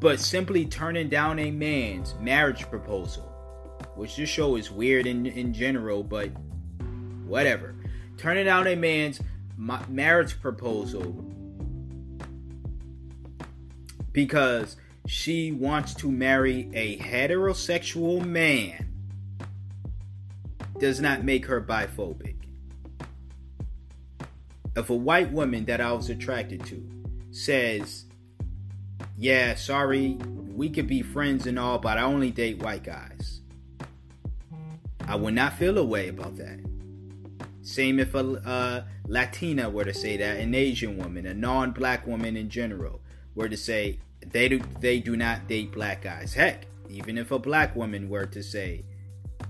But 0.00 0.20
simply 0.20 0.66
turning 0.66 1.08
down 1.08 1.38
a 1.38 1.50
man's 1.50 2.14
marriage 2.20 2.68
proposal, 2.68 3.24
which 3.94 4.16
this 4.16 4.28
show 4.28 4.56
is 4.56 4.70
weird 4.70 5.06
in, 5.06 5.26
in 5.26 5.52
general, 5.52 6.02
but 6.02 6.30
whatever. 7.26 7.74
Turning 8.16 8.44
down 8.44 8.66
a 8.66 8.76
man's 8.76 9.20
marriage 9.56 10.40
proposal 10.40 11.24
because 14.12 14.76
she 15.06 15.52
wants 15.52 15.94
to 15.94 16.10
marry 16.10 16.70
a 16.72 16.96
heterosexual 16.98 18.24
man 18.24 18.94
does 20.78 21.00
not 21.00 21.24
make 21.24 21.46
her 21.46 21.60
biphobic. 21.60 22.36
if 24.76 24.90
a 24.90 24.94
white 24.94 25.30
woman 25.30 25.64
that 25.66 25.80
I 25.80 25.92
was 25.92 26.10
attracted 26.10 26.64
to 26.66 26.88
says, 27.30 28.06
Yeah, 29.16 29.54
sorry, 29.54 30.14
we 30.54 30.70
could 30.70 30.86
be 30.86 31.02
friends 31.02 31.46
and 31.46 31.58
all, 31.58 31.78
but 31.78 31.98
I 31.98 32.02
only 32.02 32.30
date 32.30 32.58
white 32.58 32.84
guys. 32.84 33.40
I 35.06 35.16
would 35.16 35.34
not 35.34 35.54
feel 35.54 35.76
a 35.78 35.84
way 35.84 36.08
about 36.08 36.36
that. 36.38 36.60
Same 37.62 37.98
if 37.98 38.14
a 38.14 38.20
uh, 38.20 38.84
Latina 39.06 39.68
were 39.68 39.84
to 39.84 39.94
say 39.94 40.16
that, 40.16 40.38
an 40.38 40.54
Asian 40.54 40.96
woman, 40.96 41.26
a 41.26 41.34
non-black 41.34 42.06
woman 42.06 42.36
in 42.36 42.48
general, 42.48 43.00
were 43.34 43.48
to 43.48 43.56
say 43.56 43.98
they 44.24 44.48
do 44.48 44.60
they 44.80 45.00
do 45.00 45.16
not 45.16 45.46
date 45.48 45.72
black 45.72 46.02
guys. 46.02 46.32
Heck, 46.32 46.66
even 46.88 47.18
if 47.18 47.30
a 47.30 47.38
black 47.38 47.76
woman 47.76 48.08
were 48.08 48.26
to 48.26 48.42
say, 48.42 48.84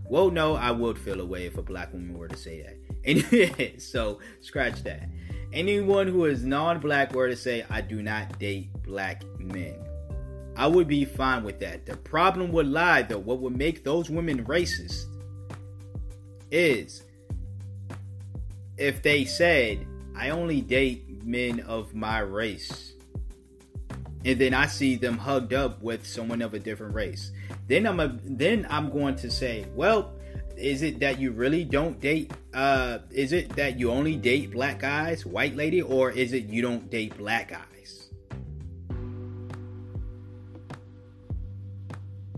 well, 0.09 0.31
no, 0.31 0.55
I 0.57 0.71
would 0.71 0.99
feel 0.99 1.21
a 1.21 1.27
way 1.27 1.47
if 1.47 1.57
a 1.57 1.63
black 1.63 1.93
woman 1.93 2.19
were 2.19 2.29
to 2.29 2.37
say 2.37 2.63
that. 2.63 2.77
And 3.59 3.81
so 3.81 4.21
scratch 4.41 4.83
that. 4.85 5.09
Anyone 5.53 6.09
who 6.09 6.25
is 6.25 6.43
non-black 6.45 7.13
were 7.13 7.29
to 7.29 7.37
say, 7.37 7.65
I 7.71 7.81
do 7.81 8.03
not 8.03 8.39
date 8.39 8.71
black 8.83 9.23
men. 9.39 9.77
I 10.57 10.67
would 10.67 10.89
be 10.89 11.05
fine 11.05 11.45
with 11.45 11.61
that. 11.61 11.87
The 11.87 11.97
problem 11.97 12.51
would 12.53 12.67
lie 12.67 13.03
though, 13.03 13.19
what 13.19 13.41
would 13.41 13.57
make 13.57 13.85
those 13.85 14.11
women 14.11 14.45
racist 14.45 15.05
is 16.51 17.04
if 18.77 19.03
they 19.03 19.25
said, 19.25 19.87
I 20.17 20.31
only 20.31 20.61
date 20.61 21.25
men 21.25 21.61
of 21.61 21.95
my 21.95 22.21
race. 22.21 22.93
And 24.25 24.41
then 24.41 24.55
I 24.55 24.67
see 24.67 24.97
them 24.97 25.19
hugged 25.19 25.53
up 25.53 25.83
with 25.83 26.07
someone 26.07 26.41
of 26.41 26.55
a 26.55 26.59
different 26.59 26.95
race. 26.95 27.31
Then 27.69 27.87
I'm 27.87 28.01
a, 28.01 28.19
then 28.25 28.67
I'm 28.71 28.91
going 28.91 29.17
to 29.17 29.31
say, 29.31 29.67
well, 29.75 30.15
is 30.57 30.83
it 30.83 31.01
that 31.01 31.19
you 31.19 31.33
really 31.33 31.65
don't 31.65 32.01
date 32.01 32.33
uh 32.55 32.99
is 33.11 33.33
it 33.33 33.49
that 33.57 33.77
you 33.77 33.91
only 33.91 34.17
date 34.17 34.53
black 34.53 34.79
guys, 34.79 35.27
white 35.27 35.57
lady, 35.57 35.83
or 35.83 36.11
is 36.11 36.33
it 36.33 36.45
you 36.45 36.63
don't 36.63 36.89
date 36.91 37.17
black 37.19 37.49
guys? 37.51 38.11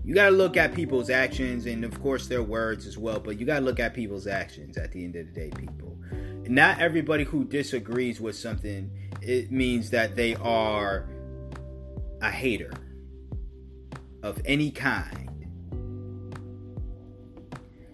You 0.03 0.15
got 0.15 0.31
to 0.31 0.37
look 0.37 0.57
at 0.57 0.73
people's 0.73 1.11
actions 1.11 1.67
and 1.67 1.85
of 1.85 2.01
course 2.01 2.27
their 2.27 2.43
words 2.43 2.87
as 2.87 2.97
well, 2.97 3.21
but 3.21 3.39
you 3.39 3.45
got 3.45 3.59
to 3.59 3.65
look 3.65 3.81
at 3.81 3.93
people's 3.93 4.27
actions 4.27 4.79
at 4.79 4.93
the 4.93 5.05
end 5.05 5.17
of 5.17 5.27
the 5.27 5.33
day, 5.33 5.51
people 5.51 5.96
not 6.49 6.81
everybody 6.81 7.25
who 7.25 7.45
disagrees 7.45 8.21
with 8.21 8.37
something 8.37 8.91
it 9.23 9.51
means 9.51 9.91
that 9.91 10.15
they 10.15 10.35
are 10.37 11.09
a 12.23 12.31
hater 12.31 12.73
of 14.23 14.41
any 14.45 14.71
kind. 14.71 15.27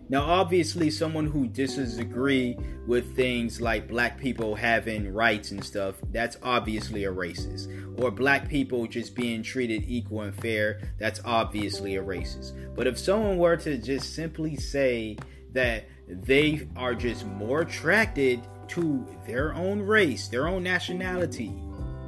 Now, 0.09 0.25
obviously, 0.25 0.91
someone 0.91 1.27
who 1.27 1.47
disagree 1.47 2.59
with 2.87 3.17
things 3.17 3.63
like 3.63 3.89
black 3.89 4.21
people 4.21 4.55
having 4.55 5.11
rights 5.11 5.53
and 5.53 5.65
stuff, 5.65 5.95
that's 6.11 6.37
obviously 6.43 7.05
a 7.05 7.11
racist. 7.11 7.99
Or 7.99 8.11
black 8.11 8.47
people 8.47 8.87
just 8.87 9.15
being 9.15 9.43
treated 9.43 9.85
equal 9.87 10.21
and 10.21 10.35
fair, 10.35 10.83
that's 10.99 11.23
obviously 11.25 11.97
a 11.97 12.03
racist. 12.03 12.75
But 12.75 12.87
if 12.87 12.99
someone 12.99 13.39
were 13.39 13.57
to 13.59 13.79
just 13.79 14.15
simply 14.15 14.55
say 14.57 15.17
that 15.53 15.87
they 16.09 16.69
are 16.77 16.95
just 16.95 17.27
more 17.27 17.63
attracted 17.63 18.41
to 18.69 19.07
their 19.27 19.55
own 19.55 19.81
race, 19.81 20.29
their 20.29 20.49
own 20.49 20.63
nationality, 20.63 21.53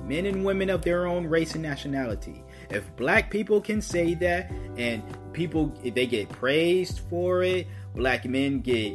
men 0.05 0.27
and 0.27 0.45
women 0.45 0.71
of 0.71 0.83
their 0.83 1.07
own 1.07 1.27
race 1.27 1.55
and 1.55 1.63
nationality. 1.63 2.43
If 2.71 2.95
black 2.97 3.31
people 3.31 3.61
can 3.61 3.83
say 3.83 4.15
that 4.15 4.51
and 4.77 5.03
people 5.33 5.67
they 5.85 6.07
get 6.07 6.29
praised 6.29 7.01
for 7.11 7.43
it, 7.43 7.67
black 7.95 8.25
men 8.25 8.61
get 8.61 8.93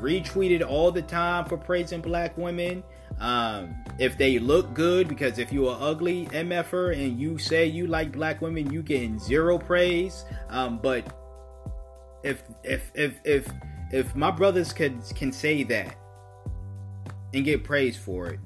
retweeted 0.00 0.66
all 0.66 0.90
the 0.90 1.02
time 1.02 1.44
for 1.46 1.56
praising 1.56 2.00
black 2.00 2.36
women. 2.36 2.82
Um, 3.18 3.74
if 3.98 4.16
they 4.16 4.38
look 4.38 4.72
good, 4.72 5.08
because 5.08 5.38
if 5.38 5.52
you're 5.52 5.76
ugly 5.78 6.26
MFer 6.26 6.94
and 6.94 7.20
you 7.20 7.36
say 7.38 7.66
you 7.66 7.86
like 7.86 8.12
black 8.12 8.40
women, 8.40 8.72
you 8.72 8.82
getting 8.82 9.18
zero 9.18 9.58
praise. 9.58 10.24
Um, 10.48 10.78
but 10.78 11.04
if 12.22 12.42
if 12.64 12.90
if 12.94 13.14
if 13.24 13.48
if 13.90 14.14
my 14.14 14.30
brothers 14.30 14.72
can 14.72 15.02
can 15.14 15.32
say 15.32 15.62
that 15.64 15.96
and 17.34 17.44
get 17.44 17.64
praised 17.64 18.00
for 18.00 18.28
it, 18.28 18.40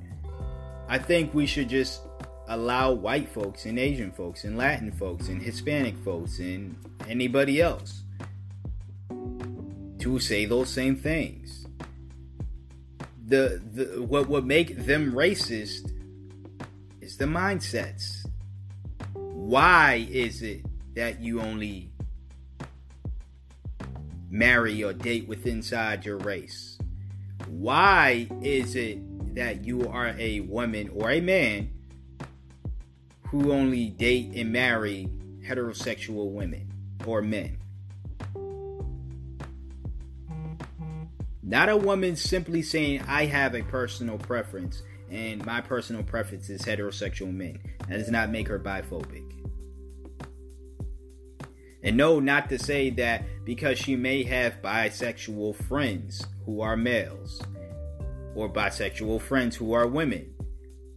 I 0.89 0.99
think 0.99 1.35
we 1.35 1.47
should 1.47 1.69
just 1.69 2.03
allow 2.49 2.93
white 2.93 3.29
folks 3.29 3.65
and 3.65 3.79
Asian 3.79 4.13
folks 4.13 4.45
and 4.45 4.57
Latin 4.57 4.93
folks 4.93 5.29
and 5.29 5.43
Hispanic 5.43 5.97
folks 6.05 6.39
and 6.39 6.77
anybody 7.09 7.61
else 7.61 8.03
to 9.99 10.19
say 10.19 10.45
those 10.45 10.69
same 10.69 10.97
things. 10.97 11.67
The, 13.27 13.63
the 13.73 14.03
what 14.03 14.29
would 14.29 14.45
make 14.45 14.77
them 14.77 15.13
racist 15.13 15.91
is 17.01 17.17
the 17.17 17.25
mindsets. 17.25 18.27
Why 19.15 20.07
is 20.11 20.43
it 20.43 20.67
that 20.95 21.23
you 21.23 21.41
only 21.41 21.94
marry 24.35 24.83
or 24.83 24.93
date 24.93 25.29
with 25.29 25.47
inside 25.47 26.05
your 26.05 26.19
race? 26.19 26.77
Why 27.47 28.27
is 28.43 28.75
it 28.75 28.99
that 29.37 29.65
you 29.65 29.89
are 29.89 30.15
a 30.19 30.41
woman 30.41 30.91
or 30.93 31.11
a 31.11 31.21
man 31.21 31.71
who 33.29 33.53
only 33.53 33.91
date 33.91 34.33
and 34.35 34.53
marry 34.53 35.09
heterosexual 35.47 36.33
women 36.33 36.69
or 37.07 37.23
men? 37.23 37.59
Not 41.43 41.69
a 41.69 41.77
woman 41.77 42.17
simply 42.17 42.63
saying, 42.63 43.03
I 43.07 43.27
have 43.27 43.55
a 43.55 43.63
personal 43.63 44.19
preference 44.19 44.83
and 45.11 45.47
my 45.47 45.61
personal 45.61 46.03
preference 46.03 46.51
is 46.51 46.63
heterosexual 46.63 47.33
men. 47.33 47.61
That 47.89 47.99
does 47.99 48.11
not 48.11 48.31
make 48.31 48.49
her 48.49 48.59
biphobic. 48.59 49.34
And 51.85 51.99
no, 51.99 52.19
not 52.19 52.49
to 52.49 52.59
say 52.59 52.91
that 52.91 53.45
because 53.45 53.79
she 53.79 53.95
may 53.95 54.23
have 54.25 54.63
bisexual 54.63 55.55
friends 55.55 56.27
who 56.47 56.63
are 56.63 56.77
males 56.77 57.43
or 58.35 58.51
bisexual 58.51 59.21
friends 59.21 59.55
who 59.55 59.75
are 59.75 59.87
women 59.87 60.35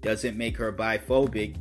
doesn't 0.02 0.38
make 0.38 0.56
her 0.58 0.71
biphobic 0.71 1.58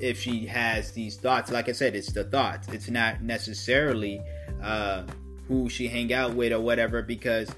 if 0.00 0.18
she 0.18 0.46
has 0.46 0.92
these 0.92 1.16
thoughts. 1.16 1.50
Like 1.50 1.68
I 1.68 1.72
said, 1.72 1.94
it's 1.94 2.12
the 2.12 2.24
thoughts. 2.24 2.68
It's 2.68 2.88
not 2.88 3.22
necessarily 3.22 4.22
uh, 4.62 5.04
who 5.48 5.68
she 5.68 5.86
hang 5.86 6.12
out 6.12 6.34
with 6.34 6.52
or 6.52 6.60
whatever 6.60 7.02
because, 7.02 7.54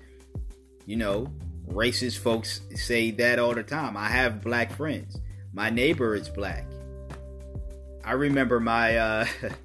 you 0.85 0.97
know, 0.97 1.33
racist 1.69 2.19
folks 2.19 2.61
say 2.75 3.13
that 3.13 3.39
all 3.39 3.55
the 3.55 3.63
time. 3.63 3.97
I 3.97 4.09
have 4.09 4.43
black 4.43 4.73
friends. 4.73 5.21
My 5.53 5.71
neighbor 5.71 6.17
is 6.17 6.29
black. 6.29 6.67
I 8.05 8.13
remember 8.13 8.59
my 8.59 8.97
uh, 8.97 9.27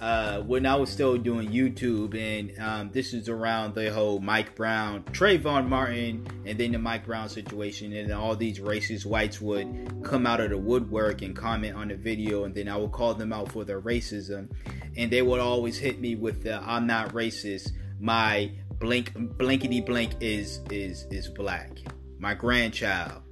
uh, 0.00 0.40
when 0.40 0.64
I 0.64 0.76
was 0.76 0.88
still 0.88 1.18
doing 1.18 1.50
YouTube, 1.50 2.18
and 2.18 2.58
um, 2.58 2.90
this 2.90 3.12
is 3.12 3.28
around 3.28 3.74
the 3.74 3.92
whole 3.92 4.18
Mike 4.18 4.54
Brown, 4.54 5.02
Trayvon 5.04 5.68
Martin, 5.68 6.26
and 6.46 6.58
then 6.58 6.72
the 6.72 6.78
Mike 6.78 7.04
Brown 7.04 7.28
situation, 7.28 7.92
and 7.92 8.10
all 8.10 8.34
these 8.34 8.60
racist 8.60 9.04
whites 9.04 9.42
would 9.42 10.02
come 10.02 10.26
out 10.26 10.40
of 10.40 10.50
the 10.50 10.56
woodwork 10.56 11.20
and 11.20 11.36
comment 11.36 11.76
on 11.76 11.88
the 11.88 11.96
video, 11.96 12.44
and 12.44 12.54
then 12.54 12.66
I 12.66 12.78
would 12.78 12.92
call 12.92 13.12
them 13.12 13.30
out 13.30 13.52
for 13.52 13.64
their 13.64 13.82
racism, 13.82 14.50
and 14.96 15.10
they 15.10 15.20
would 15.20 15.40
always 15.40 15.76
hit 15.76 16.00
me 16.00 16.14
with 16.14 16.42
the 16.44 16.62
"I'm 16.62 16.86
not 16.86 17.12
racist." 17.12 17.72
My 18.00 18.52
blink 18.78 19.12
blankety 19.36 19.82
blank 19.82 20.14
is 20.20 20.60
is 20.70 21.04
is 21.10 21.28
black. 21.28 21.78
My 22.18 22.32
grandchild 22.32 23.22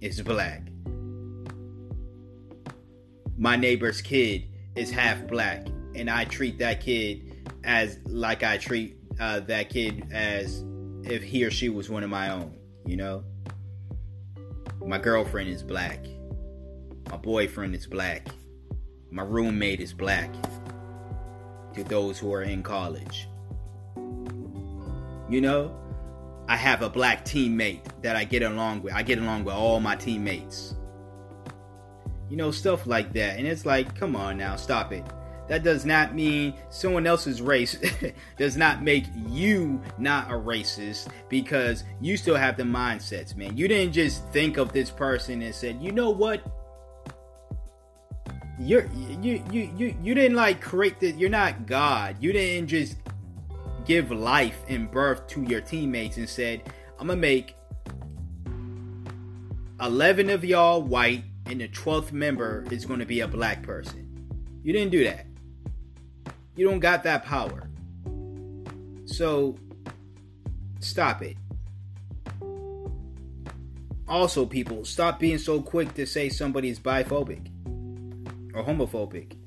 is 0.00 0.22
black. 0.22 0.62
My 3.36 3.56
neighbor's 3.56 4.00
kid 4.00 4.44
is 4.74 4.90
half 4.90 5.26
black 5.26 5.66
and 5.94 6.08
I 6.10 6.24
treat 6.24 6.58
that 6.58 6.80
kid 6.80 7.48
as 7.64 7.98
like 8.06 8.42
I 8.42 8.58
treat 8.58 8.96
uh, 9.18 9.40
that 9.40 9.68
kid 9.70 10.06
as 10.12 10.64
if 11.04 11.22
he 11.22 11.44
or 11.44 11.50
she 11.50 11.68
was 11.68 11.90
one 11.90 12.02
of 12.02 12.10
my 12.10 12.30
own. 12.30 12.56
You 12.86 12.96
know, 12.96 13.24
my 14.84 14.98
girlfriend 14.98 15.50
is 15.50 15.62
black, 15.62 16.04
my 17.10 17.16
boyfriend 17.16 17.74
is 17.74 17.86
black, 17.86 18.28
my 19.10 19.22
roommate 19.22 19.80
is 19.80 19.92
black. 19.92 20.32
To 21.74 21.84
those 21.84 22.18
who 22.18 22.32
are 22.34 22.42
in 22.42 22.64
college, 22.64 23.28
you 25.28 25.40
know, 25.40 25.72
I 26.48 26.56
have 26.56 26.82
a 26.82 26.90
black 26.90 27.24
teammate 27.24 28.02
that 28.02 28.16
I 28.16 28.24
get 28.24 28.42
along 28.42 28.82
with. 28.82 28.92
I 28.92 29.04
get 29.04 29.18
along 29.18 29.44
with 29.44 29.54
all 29.54 29.78
my 29.78 29.94
teammates. 29.94 30.74
You 32.28 32.36
know, 32.36 32.50
stuff 32.50 32.88
like 32.88 33.12
that. 33.12 33.38
And 33.38 33.46
it's 33.46 33.64
like, 33.64 33.94
come 33.94 34.16
on 34.16 34.36
now, 34.36 34.56
stop 34.56 34.92
it 34.92 35.04
that 35.50 35.64
does 35.64 35.84
not 35.84 36.14
mean 36.14 36.54
someone 36.68 37.08
else's 37.08 37.42
race 37.42 37.76
does 38.38 38.56
not 38.56 38.84
make 38.84 39.06
you 39.28 39.82
not 39.98 40.30
a 40.30 40.34
racist 40.34 41.08
because 41.28 41.82
you 42.00 42.16
still 42.16 42.36
have 42.36 42.56
the 42.56 42.62
mindsets, 42.62 43.34
man. 43.34 43.56
You 43.56 43.66
didn't 43.66 43.92
just 43.92 44.24
think 44.28 44.58
of 44.58 44.72
this 44.72 44.90
person 44.90 45.42
and 45.42 45.52
said, 45.52 45.82
you 45.82 45.90
know 45.90 46.10
what? 46.10 46.40
You're 48.60 48.88
you 49.20 49.42
you 49.50 49.72
you 49.76 49.96
you 50.00 50.14
didn't 50.14 50.36
like 50.36 50.60
create 50.60 51.00
this. 51.00 51.16
You're 51.16 51.28
not 51.28 51.66
God. 51.66 52.14
You 52.20 52.32
didn't 52.32 52.68
just 52.68 52.98
give 53.84 54.12
life 54.12 54.62
and 54.68 54.88
birth 54.88 55.26
to 55.28 55.42
your 55.42 55.62
teammates 55.62 56.16
and 56.16 56.28
said, 56.28 56.62
I'm 57.00 57.08
gonna 57.08 57.18
make 57.18 57.56
11 59.80 60.30
of 60.30 60.44
y'all 60.44 60.80
white, 60.80 61.24
and 61.46 61.60
the 61.60 61.66
12th 61.66 62.12
member 62.12 62.64
is 62.70 62.84
going 62.84 63.00
to 63.00 63.06
be 63.06 63.18
a 63.18 63.26
black 63.26 63.64
person. 63.64 64.06
You 64.62 64.72
didn't 64.72 64.92
do 64.92 65.02
that. 65.04 65.26
You 66.60 66.68
don't 66.68 66.80
got 66.80 67.04
that 67.04 67.24
power. 67.24 67.70
So, 69.06 69.56
stop 70.80 71.22
it. 71.22 71.38
Also, 74.06 74.44
people, 74.44 74.84
stop 74.84 75.18
being 75.18 75.38
so 75.38 75.62
quick 75.62 75.94
to 75.94 76.04
say 76.04 76.28
somebody's 76.28 76.78
biphobic 76.78 77.46
or 78.52 78.62
homophobic 78.62 79.38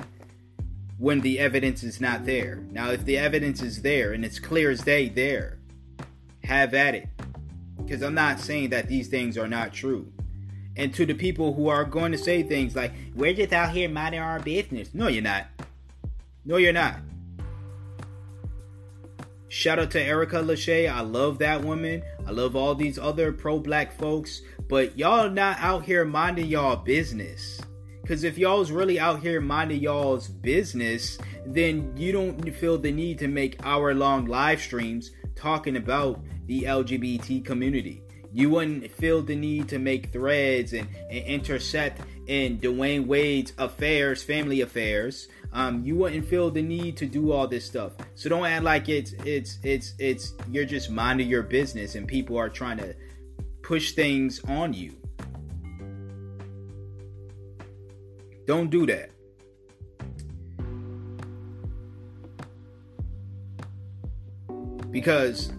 when 0.98 1.22
the 1.22 1.38
evidence 1.38 1.84
is 1.84 2.02
not 2.02 2.26
there. 2.26 2.66
Now, 2.72 2.90
if 2.90 3.06
the 3.06 3.20
evidence 3.20 3.62
is 3.62 3.84
there 3.84 4.14
and 4.14 4.26
it's 4.26 4.40
clear 4.40 4.72
as 4.72 4.82
day 4.82 5.08
there, 5.08 5.60
have 6.44 6.74
at 6.74 6.96
it. 6.96 7.10
Because 7.78 8.02
I'm 8.02 8.16
not 8.16 8.40
saying 8.40 8.72
that 8.72 8.88
these 8.88 9.08
things 9.08 9.38
are 9.38 9.48
not 9.48 9.72
true. 9.72 10.12
And 10.76 10.92
to 10.96 11.06
the 11.06 11.14
people 11.14 11.54
who 11.54 11.68
are 11.68 11.86
going 11.86 12.12
to 12.14 12.18
say 12.18 12.42
things 12.42 12.76
like, 12.76 12.92
we're 13.14 13.36
just 13.36 13.54
out 13.54 13.70
here 13.70 13.88
minding 13.88 14.20
our 14.20 14.40
business. 14.40 14.96
No, 14.96 15.10
you're 15.10 15.22
not. 15.22 15.46
No, 16.46 16.58
you're 16.58 16.74
not. 16.74 17.00
Shout 19.48 19.80
out 19.80 19.92
to 19.92 20.02
Erica 20.02 20.38
Lachey. 20.38 20.92
I 20.92 21.02
love 21.02 21.38
that 21.40 21.64
woman. 21.64 22.02
I 22.26 22.32
love 22.32 22.56
all 22.56 22.74
these 22.76 22.98
other 22.98 23.32
pro 23.32 23.60
black 23.60 23.92
folks. 23.98 24.42
But 24.68 24.98
y'all 24.98 25.30
not 25.30 25.58
out 25.60 25.86
here 25.86 26.06
minding 26.06 26.48
y'all 26.48 26.76
business. 26.76 27.62
Because 28.02 28.24
if 28.26 28.38
y'all's 28.38 28.72
really 28.72 29.00
out 29.00 29.22
here 29.22 29.40
minding 29.40 29.80
y'all's 29.80 30.28
business, 30.28 31.18
then 31.46 31.96
you 31.96 32.12
don't 32.12 32.54
feel 32.56 32.78
the 32.78 32.92
need 32.92 33.20
to 33.20 33.28
make 33.28 33.64
hour 33.66 33.94
long 33.94 34.26
live 34.26 34.60
streams 34.60 35.12
talking 35.36 35.78
about 35.78 36.20
the 36.48 36.64
LGBT 36.64 37.46
community. 37.46 38.02
You 38.34 38.50
wouldn't 38.50 38.92
feel 38.92 39.22
the 39.22 39.36
need 39.36 39.70
to 39.70 39.80
make 39.80 40.12
threads 40.12 40.74
and, 40.74 40.88
and 41.10 41.24
intercept 41.26 42.02
in 42.28 42.58
Dwyane 42.58 43.06
Wade's 43.06 43.54
affairs, 43.58 44.24
family 44.24 44.62
affairs. 44.62 45.28
Um, 45.54 45.86
you 45.86 45.96
wouldn't 45.96 46.26
feel 46.28 46.50
the 46.50 46.64
need 46.64 46.98
to 46.98 47.06
do 47.06 47.32
all 47.32 47.48
this 47.48 47.64
stuff. 47.64 47.94
So 48.16 48.28
don't 48.28 48.46
act 48.46 48.64
like 48.64 48.90
it's 48.90 49.14
it's 49.24 49.60
it's 49.64 49.94
it's 50.00 50.34
you're 50.50 50.66
just 50.66 50.90
minding 50.90 51.30
your 51.30 51.44
business 51.44 51.94
and 51.94 52.08
people 52.08 52.38
are 52.38 52.50
trying 52.50 52.78
to 52.78 52.96
push 53.62 53.92
things 53.92 54.44
on 54.46 54.74
you. 54.74 54.96
Don't 58.48 58.70
do 58.70 58.88
that. 58.88 59.12
Because 64.90 65.52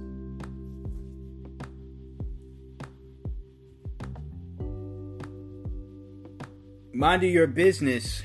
minding 6.93 7.33
your 7.33 7.47
business 7.47 8.23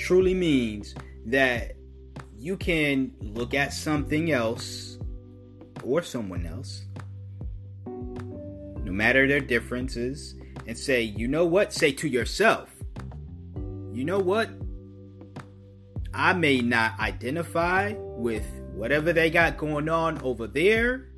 truly 0.00 0.32
means 0.34 0.94
that 1.26 1.72
you 2.38 2.56
can 2.56 3.12
look 3.20 3.52
at 3.52 3.72
something 3.72 4.32
else 4.32 4.98
or 5.84 6.02
someone 6.02 6.46
else, 6.46 6.86
no 7.86 8.92
matter 8.92 9.28
their 9.28 9.40
differences, 9.40 10.34
and 10.66 10.76
say, 10.76 11.02
you 11.02 11.28
know 11.28 11.44
what? 11.44 11.72
Say 11.72 11.92
to 11.92 12.08
yourself, 12.08 12.70
you 13.92 14.04
know 14.04 14.18
what? 14.18 14.48
I 16.14 16.32
may 16.32 16.60
not 16.60 16.98
identify 16.98 17.92
with 17.96 18.46
whatever 18.72 19.12
they 19.12 19.28
got 19.30 19.58
going 19.58 19.88
on 19.88 20.20
over 20.22 20.46
there, 20.46 21.08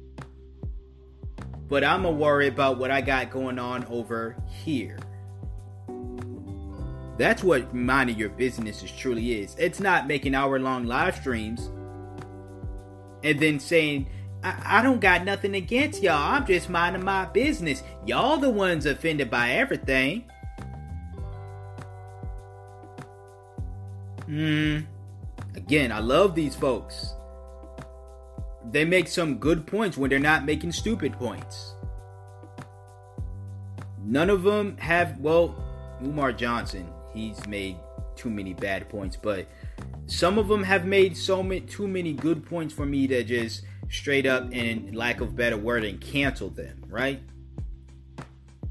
but 1.68 1.84
I'm 1.84 2.02
gonna 2.02 2.16
worry 2.16 2.48
about 2.48 2.78
what 2.78 2.90
I 2.90 3.00
got 3.00 3.30
going 3.30 3.60
on 3.60 3.84
over 3.86 4.36
here. 4.64 4.98
That's 7.22 7.44
what 7.44 7.72
minding 7.72 8.18
your 8.18 8.30
business 8.30 8.82
is 8.82 8.90
truly 8.90 9.40
is. 9.40 9.54
It's 9.56 9.78
not 9.78 10.08
making 10.08 10.34
hour 10.34 10.58
long 10.58 10.86
live 10.86 11.14
streams 11.14 11.70
and 13.22 13.38
then 13.38 13.60
saying, 13.60 14.08
I, 14.42 14.80
I 14.80 14.82
don't 14.82 15.00
got 15.00 15.24
nothing 15.24 15.54
against 15.54 16.02
y'all. 16.02 16.16
I'm 16.16 16.44
just 16.44 16.68
minding 16.68 17.04
my 17.04 17.26
business. 17.26 17.84
Y'all 18.04 18.38
the 18.38 18.50
ones 18.50 18.86
offended 18.86 19.30
by 19.30 19.52
everything. 19.52 20.24
Hmm. 24.24 24.80
Again, 25.54 25.92
I 25.92 26.00
love 26.00 26.34
these 26.34 26.56
folks. 26.56 27.14
They 28.72 28.84
make 28.84 29.06
some 29.06 29.38
good 29.38 29.64
points 29.64 29.96
when 29.96 30.10
they're 30.10 30.18
not 30.18 30.44
making 30.44 30.72
stupid 30.72 31.12
points. 31.12 31.76
None 34.04 34.28
of 34.28 34.42
them 34.42 34.76
have, 34.78 35.20
well, 35.20 35.54
Umar 36.02 36.32
Johnson, 36.32 36.91
he's 37.14 37.44
made 37.46 37.76
too 38.16 38.30
many 38.30 38.54
bad 38.54 38.88
points, 38.88 39.16
but 39.16 39.46
some 40.06 40.38
of 40.38 40.48
them 40.48 40.62
have 40.62 40.84
made 40.84 41.16
so 41.16 41.42
many 41.42 41.60
too 41.60 41.88
many 41.88 42.12
good 42.12 42.44
points 42.44 42.74
for 42.74 42.86
me 42.86 43.06
to 43.06 43.24
just 43.24 43.62
straight 43.90 44.26
up 44.26 44.48
and 44.52 44.94
lack 44.94 45.20
of 45.20 45.36
better 45.36 45.56
word 45.56 45.84
and 45.84 46.00
cancel 46.00 46.48
them, 46.50 46.84
right? 46.88 47.20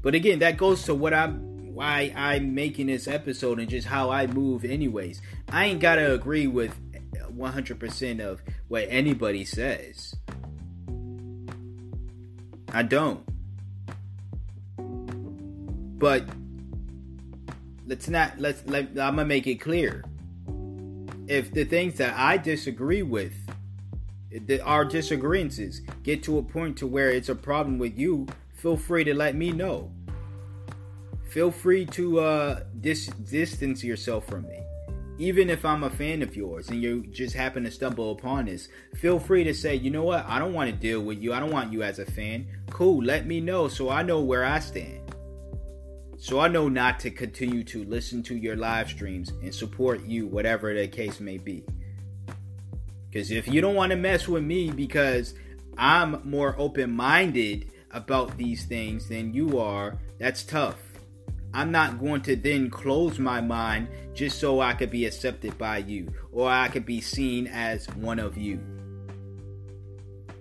But 0.02 0.14
again, 0.14 0.40
that 0.40 0.56
goes 0.56 0.82
to 0.84 0.94
what 0.94 1.14
I'm 1.14 1.52
why 1.74 2.12
I'm 2.14 2.54
making 2.54 2.88
this 2.88 3.08
episode 3.08 3.58
and 3.58 3.68
just 3.68 3.86
how 3.86 4.10
I 4.10 4.26
move 4.26 4.64
anyways. 4.64 5.22
I 5.48 5.66
ain't 5.66 5.80
got 5.80 5.94
to 5.94 6.12
agree 6.12 6.46
with 6.46 6.78
100% 7.34 8.20
of 8.20 8.42
what 8.68 8.86
anybody 8.88 9.44
says. 9.44 10.14
I 12.72 12.82
don't. 12.82 13.24
But 15.98 16.26
let's 17.86 18.08
not 18.08 18.38
let's 18.38 18.64
let 18.66 18.88
I'm 18.90 19.16
gonna 19.16 19.24
make 19.24 19.46
it 19.46 19.56
clear. 19.56 20.04
If 21.26 21.52
the 21.52 21.64
things 21.64 21.94
that 21.98 22.16
I 22.16 22.36
disagree 22.36 23.02
with, 23.02 23.32
the, 24.30 24.60
our 24.60 24.84
disagreements 24.84 25.80
get 26.02 26.22
to 26.24 26.38
a 26.38 26.42
point 26.42 26.76
to 26.78 26.86
where 26.86 27.10
it's 27.10 27.28
a 27.28 27.34
problem 27.34 27.78
with 27.78 27.98
you, 27.98 28.26
feel 28.54 28.76
free 28.76 29.04
to 29.04 29.14
let 29.14 29.34
me 29.34 29.52
know. 29.52 29.90
Feel 31.30 31.50
free 31.50 31.86
to 31.86 32.20
uh, 32.20 32.60
dis- 32.80 33.06
distance 33.06 33.82
yourself 33.82 34.26
from 34.26 34.46
me. 34.48 34.58
Even 35.18 35.48
if 35.48 35.64
I'm 35.64 35.84
a 35.84 35.90
fan 35.90 36.22
of 36.22 36.34
yours 36.34 36.68
and 36.68 36.82
you 36.82 37.06
just 37.06 37.34
happen 37.34 37.62
to 37.64 37.70
stumble 37.70 38.10
upon 38.10 38.46
this, 38.46 38.68
feel 38.96 39.18
free 39.18 39.44
to 39.44 39.54
say, 39.54 39.74
you 39.74 39.90
know 39.90 40.02
what, 40.02 40.26
I 40.26 40.38
don't 40.38 40.52
want 40.52 40.70
to 40.70 40.76
deal 40.76 41.00
with 41.00 41.22
you. 41.22 41.32
I 41.32 41.40
don't 41.40 41.52
want 41.52 41.72
you 41.72 41.82
as 41.82 41.98
a 41.98 42.04
fan. 42.04 42.46
Cool, 42.70 43.04
let 43.04 43.26
me 43.26 43.40
know 43.40 43.68
so 43.68 43.88
I 43.88 44.02
know 44.02 44.20
where 44.20 44.44
I 44.44 44.58
stand. 44.58 45.01
So 46.22 46.38
I 46.38 46.46
know 46.46 46.68
not 46.68 47.00
to 47.00 47.10
continue 47.10 47.64
to 47.64 47.82
listen 47.82 48.22
to 48.22 48.36
your 48.36 48.54
live 48.54 48.88
streams 48.88 49.30
and 49.42 49.52
support 49.52 50.04
you, 50.04 50.28
whatever 50.28 50.72
the 50.72 50.86
case 50.86 51.18
may 51.18 51.36
be. 51.36 51.64
Because 53.10 53.32
if 53.32 53.48
you 53.48 53.60
don't 53.60 53.74
want 53.74 53.90
to 53.90 53.96
mess 53.96 54.28
with 54.28 54.44
me 54.44 54.70
because 54.70 55.34
I'm 55.76 56.20
more 56.22 56.54
open 56.58 56.92
minded 56.92 57.72
about 57.90 58.38
these 58.38 58.66
things 58.66 59.08
than 59.08 59.34
you 59.34 59.58
are, 59.58 59.98
that's 60.20 60.44
tough. 60.44 60.76
I'm 61.52 61.72
not 61.72 61.98
going 61.98 62.22
to 62.22 62.36
then 62.36 62.70
close 62.70 63.18
my 63.18 63.40
mind 63.40 63.88
just 64.14 64.38
so 64.38 64.60
I 64.60 64.74
could 64.74 64.92
be 64.92 65.06
accepted 65.06 65.58
by 65.58 65.78
you 65.78 66.14
or 66.30 66.48
I 66.48 66.68
could 66.68 66.86
be 66.86 67.00
seen 67.00 67.48
as 67.48 67.88
one 67.96 68.20
of 68.20 68.38
you. 68.38 68.60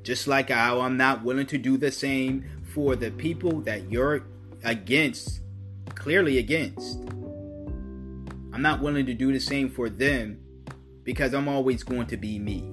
Just 0.04 0.28
like 0.28 0.52
how 0.52 0.82
I'm 0.82 0.96
not 0.96 1.24
willing 1.24 1.48
to 1.48 1.58
do 1.58 1.76
the 1.76 1.92
same 1.92 2.46
for 2.66 2.96
the 2.96 3.10
people 3.10 3.62
that 3.62 3.92
you're 3.92 4.28
against 4.64 5.42
clearly 6.02 6.40
against. 6.40 6.98
I'm 8.54 8.64
not 8.64 8.82
willing 8.82 9.06
to 9.06 9.14
do 9.14 9.32
the 9.32 9.40
same 9.40 9.70
for 9.70 9.88
them 9.88 10.40
because 11.04 11.36
I'm 11.36 11.48
always 11.48 11.84
going 11.84 12.08
to 12.08 12.18
be 12.18 12.40
me. 12.40 12.72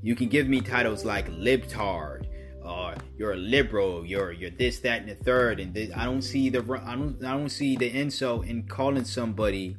You 0.00 0.14
can 0.14 0.28
give 0.28 0.46
me 0.46 0.60
titles 0.60 1.04
like 1.04 1.28
libtard, 1.28 2.26
or 2.64 2.94
you're 3.18 3.32
a 3.32 3.36
liberal, 3.36 4.06
you're 4.06 4.30
you're 4.30 4.50
this, 4.50 4.78
that, 4.78 5.00
and 5.02 5.10
the 5.10 5.16
third, 5.16 5.58
and 5.58 5.74
this, 5.74 5.90
I 5.96 6.04
don't 6.04 6.22
see 6.22 6.50
the 6.50 6.60
I 6.86 6.94
don't 6.94 7.22
I 7.24 7.32
don't 7.32 7.48
see 7.50 7.74
the 7.74 7.90
insult 7.90 8.46
in 8.46 8.68
calling 8.68 9.04
somebody 9.04 9.76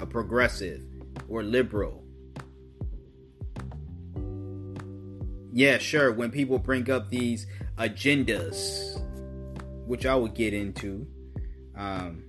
a 0.00 0.06
progressive 0.06 0.82
or 1.28 1.44
liberal. 1.44 2.02
Yeah, 5.52 5.78
sure. 5.78 6.12
When 6.12 6.30
people 6.30 6.58
bring 6.58 6.90
up 6.90 7.10
these 7.10 7.46
agendas, 7.78 9.00
which 9.86 10.06
I 10.06 10.14
will 10.14 10.28
get 10.28 10.54
into. 10.54 11.06
Um, 11.76 12.24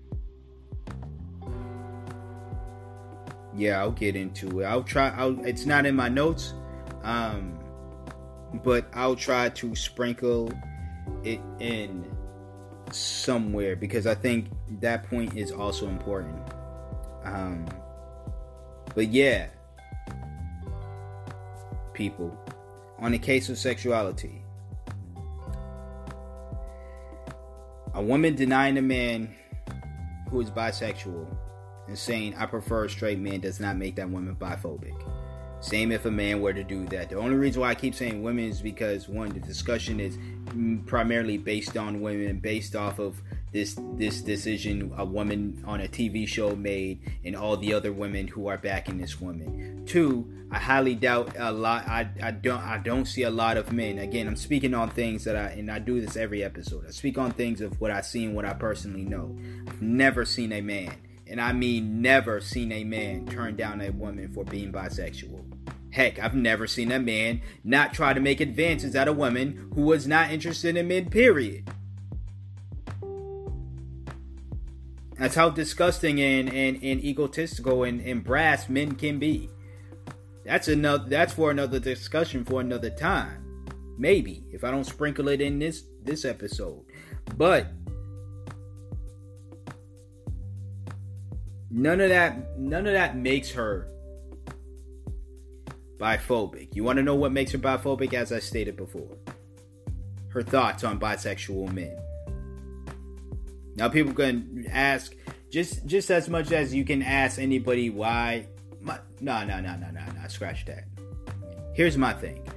yeah, 3.55 3.79
I'll 3.79 3.91
get 3.91 4.15
into 4.15 4.61
it. 4.61 4.65
I'll 4.65 4.83
try. 4.83 5.09
I'll, 5.09 5.39
it's 5.45 5.65
not 5.65 5.85
in 5.85 5.95
my 5.95 6.09
notes, 6.09 6.53
um, 7.03 7.59
but 8.63 8.87
I'll 8.93 9.15
try 9.15 9.49
to 9.49 9.75
sprinkle 9.75 10.51
it 11.23 11.39
in 11.59 12.05
somewhere 12.91 13.75
because 13.75 14.07
I 14.07 14.15
think 14.15 14.47
that 14.79 15.03
point 15.09 15.37
is 15.37 15.51
also 15.51 15.87
important. 15.87 16.41
Um, 17.23 17.67
but 18.95 19.09
yeah, 19.09 19.47
people, 21.93 22.35
on 23.01 23.11
the 23.11 23.19
case 23.19 23.49
of 23.49 23.57
sexuality. 23.57 24.43
A 27.93 28.01
woman 28.01 28.35
denying 28.35 28.77
a 28.77 28.81
man 28.81 29.35
who 30.29 30.39
is 30.39 30.49
bisexual 30.49 31.27
and 31.87 31.97
saying, 31.97 32.35
I 32.37 32.45
prefer 32.45 32.85
a 32.85 32.89
straight 32.89 33.19
man 33.19 33.41
does 33.41 33.59
not 33.59 33.75
make 33.75 33.95
that 33.97 34.09
woman 34.09 34.35
biphobic. 34.35 34.95
Same 35.59 35.91
if 35.91 36.05
a 36.05 36.11
man 36.11 36.41
were 36.41 36.53
to 36.53 36.63
do 36.63 36.85
that. 36.85 37.09
The 37.09 37.17
only 37.17 37.35
reason 37.35 37.61
why 37.61 37.69
I 37.69 37.75
keep 37.75 37.93
saying 37.93 38.23
women 38.23 38.45
is 38.45 38.61
because 38.61 39.09
one, 39.09 39.29
the 39.29 39.39
discussion 39.39 39.99
is 39.99 40.17
primarily 40.85 41.37
based 41.37 41.77
on 41.77 42.01
women, 42.01 42.39
based 42.39 42.75
off 42.75 42.97
of 42.99 43.21
this 43.51 43.77
this 43.95 44.21
decision 44.21 44.93
a 44.97 45.05
woman 45.05 45.63
on 45.65 45.81
a 45.81 45.87
TV 45.87 46.27
show 46.27 46.55
made, 46.55 46.99
and 47.23 47.35
all 47.35 47.57
the 47.57 47.73
other 47.73 47.91
women 47.91 48.27
who 48.27 48.47
are 48.47 48.57
backing 48.57 48.97
this 48.97 49.19
woman. 49.19 49.83
Two, 49.85 50.31
I 50.51 50.59
highly 50.59 50.95
doubt 50.95 51.35
a 51.37 51.51
lot. 51.51 51.87
I, 51.87 52.09
I 52.21 52.31
don't 52.31 52.61
I 52.61 52.77
don't 52.77 53.05
see 53.05 53.23
a 53.23 53.29
lot 53.29 53.57
of 53.57 53.71
men. 53.71 53.99
Again, 53.99 54.27
I'm 54.27 54.35
speaking 54.35 54.73
on 54.73 54.89
things 54.89 55.23
that 55.25 55.35
I 55.35 55.49
and 55.49 55.69
I 55.69 55.79
do 55.79 55.99
this 56.01 56.15
every 56.15 56.43
episode. 56.43 56.85
I 56.87 56.91
speak 56.91 57.17
on 57.17 57.31
things 57.31 57.61
of 57.61 57.79
what 57.81 57.91
I 57.91 58.01
see 58.01 58.25
and 58.25 58.35
what 58.35 58.45
I 58.45 58.53
personally 58.53 59.03
know. 59.03 59.37
I've 59.67 59.81
never 59.81 60.25
seen 60.25 60.51
a 60.53 60.61
man 60.61 60.95
and 61.31 61.39
I 61.39 61.53
mean 61.53 62.01
never 62.01 62.41
seen 62.41 62.73
a 62.73 62.83
man 62.83 63.25
turn 63.25 63.55
down 63.55 63.79
a 63.79 63.89
woman 63.89 64.27
for 64.33 64.43
being 64.43 64.71
bisexual. 64.71 65.45
Heck, 65.91 66.19
I've 66.19 66.35
never 66.35 66.67
seen 66.67 66.91
a 66.91 66.99
man 66.99 67.41
not 67.63 67.93
try 67.93 68.13
to 68.13 68.19
make 68.19 68.41
advances 68.41 68.95
at 68.95 69.07
a 69.07 69.13
woman 69.13 69.71
who 69.73 69.81
was 69.83 70.05
not 70.07 70.31
interested 70.31 70.75
in 70.75 70.89
men, 70.89 71.09
period. 71.09 71.69
That's 75.21 75.35
how 75.35 75.51
disgusting 75.51 76.19
and, 76.19 76.49
and, 76.49 76.77
and 76.81 77.03
egotistical 77.03 77.83
and, 77.83 78.01
and 78.01 78.23
brass 78.23 78.67
men 78.67 78.95
can 78.95 79.19
be. 79.19 79.51
That's 80.43 80.67
another 80.67 81.07
that's 81.07 81.33
for 81.33 81.51
another 81.51 81.79
discussion 81.79 82.43
for 82.43 82.59
another 82.59 82.89
time. 82.89 83.67
Maybe 83.99 84.43
if 84.49 84.63
I 84.63 84.71
don't 84.71 84.83
sprinkle 84.83 85.27
it 85.27 85.39
in 85.39 85.59
this 85.59 85.83
this 86.03 86.25
episode. 86.25 86.85
But 87.37 87.67
None 91.69 92.01
of 92.01 92.09
that 92.09 92.57
none 92.57 92.87
of 92.87 92.93
that 92.93 93.15
makes 93.15 93.51
her 93.51 93.89
biphobic. 95.97 96.75
You 96.75 96.83
want 96.83 96.97
to 96.97 97.03
know 97.03 97.13
what 97.13 97.31
makes 97.31 97.51
her 97.51 97.59
biphobic 97.59 98.15
as 98.15 98.31
I 98.31 98.39
stated 98.39 98.75
before? 98.75 99.15
Her 100.29 100.41
thoughts 100.41 100.83
on 100.83 100.99
bisexual 100.99 101.71
men. 101.71 101.95
Now 103.75 103.89
people 103.89 104.13
can 104.13 104.65
ask 104.71 105.13
just 105.49 105.85
just 105.85 106.11
as 106.11 106.29
much 106.29 106.51
as 106.51 106.73
you 106.73 106.83
can 106.83 107.01
ask 107.01 107.39
anybody 107.39 107.89
why 107.89 108.47
no 108.81 108.97
no 109.19 109.43
no 109.45 109.59
no 109.59 109.75
no 109.75 109.89
no 109.89 110.27
scratch 110.27 110.65
that. 110.65 110.85
Here's 111.73 111.97
my 111.97 112.13
thing. 112.13 112.47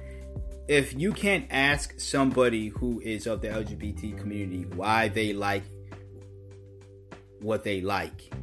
If 0.67 0.93
you 0.93 1.13
can't 1.13 1.45
ask 1.51 1.99
somebody 1.99 2.69
who 2.69 2.99
is 3.01 3.27
of 3.27 3.41
the 3.41 3.49
LGBT 3.49 4.17
community 4.17 4.65
why 4.75 5.09
they 5.09 5.31
like 5.33 5.63
what 7.39 7.63
they 7.63 7.81
like, 7.81 8.33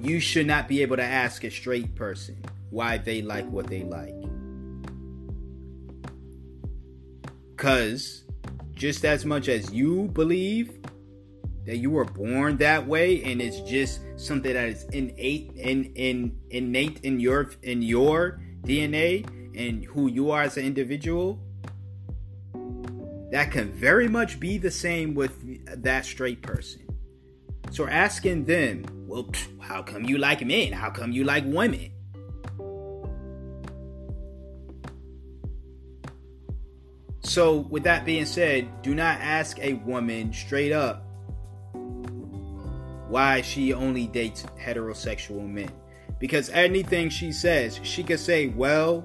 you 0.00 0.20
should 0.20 0.46
not 0.46 0.68
be 0.68 0.82
able 0.82 0.96
to 0.96 1.04
ask 1.04 1.42
a 1.44 1.50
straight 1.50 1.94
person 1.96 2.42
why 2.70 2.98
they 2.98 3.22
like 3.22 3.48
what 3.50 3.66
they 3.66 3.82
like. 3.82 4.14
Because 7.56 8.24
just 8.74 9.04
as 9.04 9.24
much 9.24 9.48
as 9.48 9.72
you 9.72 10.08
believe 10.12 10.78
that 11.68 11.76
you 11.76 11.90
were 11.90 12.04
born 12.04 12.56
that 12.56 12.84
way 12.84 13.22
and 13.22 13.40
it's 13.40 13.60
just 13.60 14.00
something 14.16 14.52
that 14.52 14.68
is 14.68 14.84
innate 14.86 15.52
in 15.54 15.84
in 15.94 16.36
innate 16.50 16.98
in 17.04 17.20
your 17.20 17.50
in 17.62 17.82
your 17.82 18.40
DNA 18.62 19.24
and 19.54 19.84
who 19.84 20.08
you 20.08 20.32
are 20.32 20.42
as 20.42 20.56
an 20.56 20.64
individual 20.64 21.38
that 23.30 23.52
can 23.52 23.70
very 23.72 24.08
much 24.08 24.40
be 24.40 24.58
the 24.58 24.70
same 24.70 25.14
with 25.14 25.84
that 25.84 26.04
straight 26.04 26.42
person 26.42 26.88
so 27.70 27.86
asking 27.86 28.46
them, 28.46 28.84
well, 29.06 29.30
how 29.60 29.82
come 29.82 30.04
you 30.04 30.18
like 30.18 30.44
men? 30.44 30.72
How 30.72 30.90
come 30.90 31.12
you 31.12 31.24
like 31.24 31.44
women? 31.44 31.92
So, 37.20 37.58
with 37.58 37.82
that 37.82 38.06
being 38.06 38.24
said, 38.24 38.82
do 38.82 38.94
not 38.94 39.20
ask 39.20 39.58
a 39.58 39.74
woman 39.74 40.32
straight 40.32 40.72
up 40.72 41.07
why 43.08 43.40
she 43.40 43.72
only 43.72 44.06
dates 44.06 44.44
heterosexual 44.62 45.48
men. 45.48 45.70
Because 46.18 46.50
anything 46.50 47.10
she 47.10 47.32
says, 47.32 47.80
she 47.82 48.02
could 48.02 48.20
say, 48.20 48.48
well, 48.48 49.04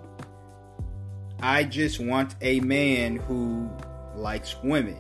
I 1.40 1.64
just 1.64 2.00
want 2.00 2.36
a 2.42 2.60
man 2.62 3.18
who 3.18 3.70
likes 4.16 4.56
women 4.64 4.98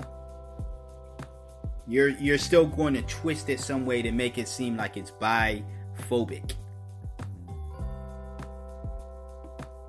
you're 1.88 2.10
you're 2.10 2.38
still 2.38 2.66
going 2.66 2.94
to 2.94 3.02
twist 3.04 3.50
it 3.50 3.60
some 3.60 3.86
way 3.86 4.02
to 4.02 4.12
make 4.12 4.38
it 4.38 4.48
seem 4.48 4.78
like 4.78 4.98
it's 4.98 5.12
biphobic. 5.12 6.54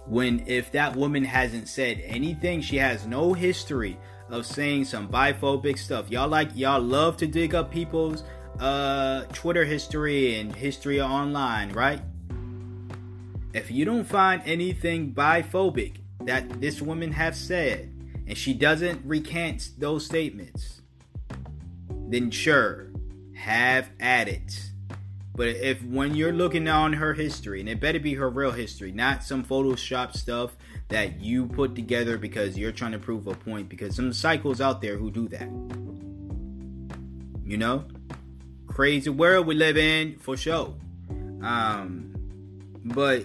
When 0.06 0.44
if 0.46 0.72
that 0.72 0.94
woman 0.96 1.24
hasn't 1.24 1.68
said 1.68 2.02
anything, 2.04 2.60
she 2.60 2.76
has 2.76 3.06
no 3.06 3.32
history 3.32 3.98
of 4.28 4.44
saying 4.44 4.86
some 4.86 5.08
biphobic 5.08 5.78
stuff. 5.78 6.10
Y'all 6.10 6.28
like 6.28 6.50
y'all 6.54 6.80
love 6.80 7.16
to 7.18 7.26
dig 7.26 7.54
up 7.54 7.70
people's 7.70 8.24
uh 8.60 9.24
Twitter 9.32 9.64
history 9.64 10.38
and 10.38 10.54
history 10.54 11.00
online, 11.00 11.72
right? 11.72 12.00
If 13.52 13.70
you 13.70 13.84
don't 13.84 14.04
find 14.04 14.42
anything 14.44 15.14
biphobic 15.14 15.96
that 16.24 16.60
this 16.60 16.82
woman 16.82 17.12
has 17.12 17.38
said 17.38 17.92
and 18.26 18.36
she 18.36 18.54
doesn't 18.54 19.02
recant 19.04 19.70
those 19.78 20.04
statements, 20.04 20.82
then 22.08 22.30
sure, 22.30 22.90
have 23.34 23.90
at 24.00 24.28
it. 24.28 24.70
But 25.36 25.48
if 25.48 25.82
when 25.82 26.14
you're 26.14 26.32
looking 26.32 26.68
on 26.68 26.92
her 26.92 27.14
history, 27.14 27.58
and 27.60 27.68
it 27.68 27.80
better 27.80 27.98
be 27.98 28.14
her 28.14 28.30
real 28.30 28.52
history, 28.52 28.92
not 28.92 29.24
some 29.24 29.44
Photoshop 29.44 30.16
stuff 30.16 30.56
that 30.88 31.20
you 31.20 31.46
put 31.46 31.74
together 31.74 32.16
because 32.16 32.56
you're 32.56 32.72
trying 32.72 32.92
to 32.92 33.00
prove 33.00 33.26
a 33.26 33.34
point, 33.34 33.68
because 33.68 33.96
some 33.96 34.12
cycles 34.12 34.60
out 34.60 34.80
there 34.80 34.96
who 34.96 35.10
do 35.10 35.26
that. 35.28 35.48
You 37.44 37.56
know? 37.56 37.84
Crazy 38.74 39.08
world 39.08 39.46
we 39.46 39.54
live 39.54 39.76
in 39.76 40.18
for 40.18 40.36
sure. 40.36 40.74
Um 41.42 42.14
but 42.84 43.24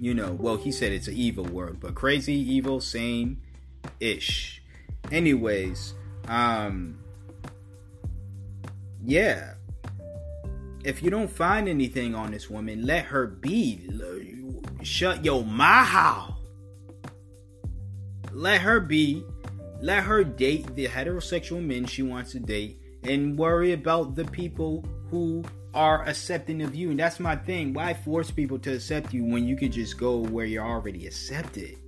you 0.00 0.14
know, 0.14 0.32
well 0.32 0.56
he 0.56 0.72
said 0.72 0.92
it's 0.92 1.06
an 1.06 1.14
evil 1.14 1.44
world, 1.44 1.78
but 1.78 1.94
crazy, 1.94 2.34
evil, 2.34 2.80
same 2.80 3.40
ish. 4.00 4.62
Anyways, 5.10 5.94
um, 6.26 6.98
yeah. 9.04 9.54
If 10.84 11.02
you 11.02 11.10
don't 11.10 11.30
find 11.30 11.68
anything 11.68 12.14
on 12.14 12.30
this 12.30 12.48
woman, 12.48 12.86
let 12.86 13.06
her 13.06 13.26
be. 13.26 13.88
Shut 14.82 15.24
your 15.24 15.44
mouth. 15.44 16.36
Let 18.32 18.60
her 18.60 18.80
be. 18.80 19.24
Let 19.80 20.04
her 20.04 20.24
date 20.24 20.74
the 20.74 20.86
heterosexual 20.86 21.64
men 21.64 21.86
she 21.86 22.02
wants 22.02 22.32
to 22.32 22.40
date 22.40 22.77
and 23.04 23.38
worry 23.38 23.72
about 23.72 24.14
the 24.14 24.24
people 24.24 24.84
who 25.10 25.44
are 25.74 26.06
accepting 26.06 26.62
of 26.62 26.74
you. 26.74 26.90
And 26.90 26.98
that's 26.98 27.20
my 27.20 27.36
thing. 27.36 27.72
Why 27.72 27.94
force 27.94 28.30
people 28.30 28.58
to 28.60 28.74
accept 28.74 29.12
you 29.12 29.24
when 29.24 29.46
you 29.46 29.56
could 29.56 29.72
just 29.72 29.98
go 29.98 30.18
where 30.18 30.44
you're 30.44 30.66
already 30.66 31.06
accepted? 31.06 31.78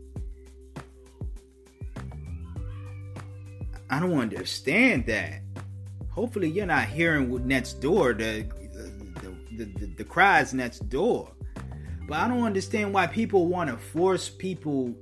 I 3.90 3.98
don't 3.98 4.18
understand 4.18 5.06
that. 5.06 5.42
Hopefully, 6.10 6.48
you're 6.48 6.66
not 6.66 6.86
hearing 6.86 7.46
next 7.46 7.80
door 7.80 8.12
the 8.12 8.46
the, 8.72 9.34
the, 9.56 9.64
the, 9.64 9.86
the 9.96 10.04
cries 10.04 10.54
next 10.54 10.88
door. 10.88 11.32
But 12.06 12.18
I 12.18 12.28
don't 12.28 12.44
understand 12.44 12.92
why 12.92 13.06
people 13.06 13.46
want 13.46 13.70
to 13.70 13.76
force 13.76 14.28
people 14.28 14.94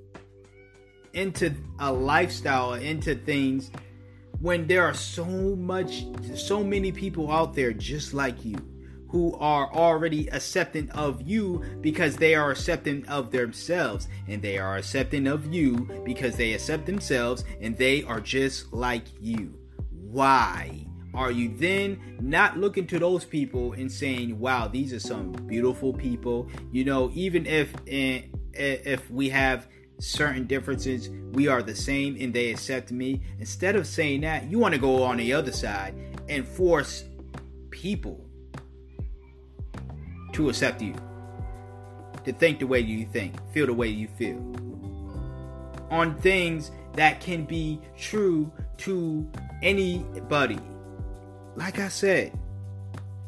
into 1.13 1.55
a 1.79 1.93
lifestyle, 1.93 2.75
into 2.75 3.15
things 3.15 3.71
when 4.41 4.66
there 4.66 4.84
are 4.84 4.95
so 4.95 5.24
much, 5.24 6.05
so 6.34 6.62
many 6.62 6.93
people 6.93 7.30
out 7.30 7.55
there 7.55 7.72
just 7.72 8.14
like 8.14 8.45
you 8.45 8.59
who 9.09 9.34
are 9.36 9.72
already 9.72 10.28
accepting 10.28 10.91
of 10.91 11.22
you 11.22 11.64
because 11.80 12.16
they 12.16 12.34
are 12.34 12.51
accepting 12.51 13.07
of 13.09 13.30
themselves 13.30 14.07
and 14.28 14.43
they 14.43 14.59
are 14.59 14.76
accepting 14.76 15.26
of 15.26 15.53
you 15.53 15.89
because 16.05 16.36
they 16.36 16.53
accept 16.53 16.84
themselves 16.84 17.45
and 17.61 17.76
they 17.76 18.03
are 18.05 18.20
just 18.20 18.72
like 18.72 19.05
you. 19.18 19.55
Why? 19.91 20.84
Are 21.14 21.30
you 21.32 21.57
then 21.57 22.18
not 22.20 22.59
looking 22.59 22.86
to 22.89 22.99
those 22.99 23.24
people 23.24 23.72
and 23.72 23.91
saying, 23.91 24.39
"Wow, 24.39 24.68
these 24.68 24.93
are 24.93 25.01
some 25.01 25.32
beautiful 25.32 25.93
people"? 25.93 26.49
You 26.70 26.84
know, 26.84 27.11
even 27.14 27.47
if 27.47 27.74
eh, 27.89 28.22
eh, 28.55 28.76
if 28.84 29.11
we 29.11 29.30
have 29.30 29.66
certain 29.99 30.47
differences, 30.47 31.09
we 31.33 31.49
are 31.49 31.63
the 31.63 31.75
same 31.75 32.17
and 32.21 32.33
they 32.33 32.51
accept 32.51 32.93
me. 32.93 33.21
Instead 33.39 33.77
of 33.77 33.87
saying 33.87 34.21
that, 34.23 34.51
you 34.51 34.59
want 34.59 34.75
to 34.75 34.81
go 34.81 35.03
on 35.03 35.17
the 35.17 35.33
other 35.33 35.53
side 35.53 35.95
and 36.29 36.47
force 36.47 37.05
people 37.71 38.25
to 40.33 40.49
accept 40.49 40.81
you, 40.83 40.95
to 42.25 42.33
think 42.33 42.59
the 42.61 42.67
way 42.67 42.81
you 42.81 43.07
think, 43.07 43.35
feel 43.53 43.67
the 43.67 43.75
way 43.75 43.89
you 43.89 44.09
feel. 44.17 44.39
on 45.91 46.17
things 46.19 46.71
that 46.95 47.21
can 47.21 47.45
be 47.45 47.81
true 47.97 48.51
to 48.79 49.31
anybody. 49.63 50.59
Like 51.57 51.79
I 51.79 51.89
said, 51.89 52.39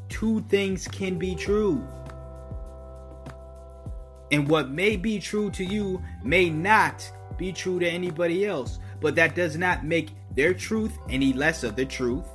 two 0.08 0.42
things 0.48 0.86
can 0.88 1.18
be 1.18 1.34
true. 1.34 1.82
And 4.30 4.48
what 4.48 4.70
may 4.70 4.96
be 4.96 5.18
true 5.18 5.50
to 5.50 5.64
you 5.64 6.02
may 6.22 6.50
not 6.50 7.10
be 7.36 7.52
true 7.52 7.78
to 7.80 7.88
anybody 7.88 8.46
else. 8.46 8.78
But 9.00 9.14
that 9.16 9.34
does 9.34 9.56
not 9.56 9.84
make 9.84 10.10
their 10.34 10.54
truth 10.54 10.96
any 11.08 11.32
less 11.32 11.64
of 11.64 11.74
the 11.74 11.86
truth. 11.86 12.26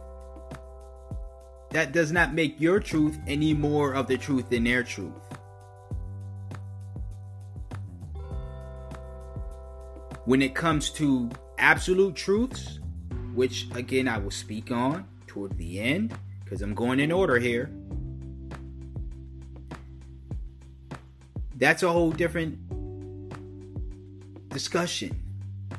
That 1.71 1.91
does 1.91 2.11
not 2.11 2.33
make 2.33 2.59
your 2.59 2.79
truth 2.79 3.19
any 3.27 3.53
more 3.53 3.93
of 3.93 4.07
the 4.07 4.17
truth 4.17 4.49
than 4.49 4.63
their 4.63 4.83
truth. 4.83 5.13
When 10.25 10.41
it 10.41 10.55
comes 10.55 10.89
to 10.91 11.29
absolute 11.57 12.15
truths, 12.15 12.79
which 13.33 13.67
again 13.75 14.07
I 14.07 14.17
will 14.17 14.31
speak 14.31 14.71
on 14.71 15.05
toward 15.27 15.57
the 15.57 15.79
end, 15.79 16.17
because 16.43 16.61
I'm 16.61 16.73
going 16.73 16.99
in 16.99 17.11
order 17.11 17.37
here. 17.37 17.69
That's 21.57 21.83
a 21.83 21.89
whole 21.89 22.11
different 22.11 22.59
discussion 24.49 25.21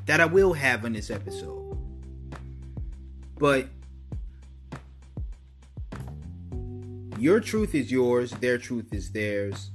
that 0.06 0.20
I 0.20 0.26
will 0.26 0.52
have 0.52 0.84
on 0.84 0.92
this 0.92 1.10
episode. 1.10 1.78
But 3.38 3.68
your 7.18 7.40
truth 7.40 7.74
is 7.74 7.90
yours, 7.90 8.30
their 8.32 8.58
truth 8.58 8.92
is 8.92 9.10
theirs. 9.10 9.70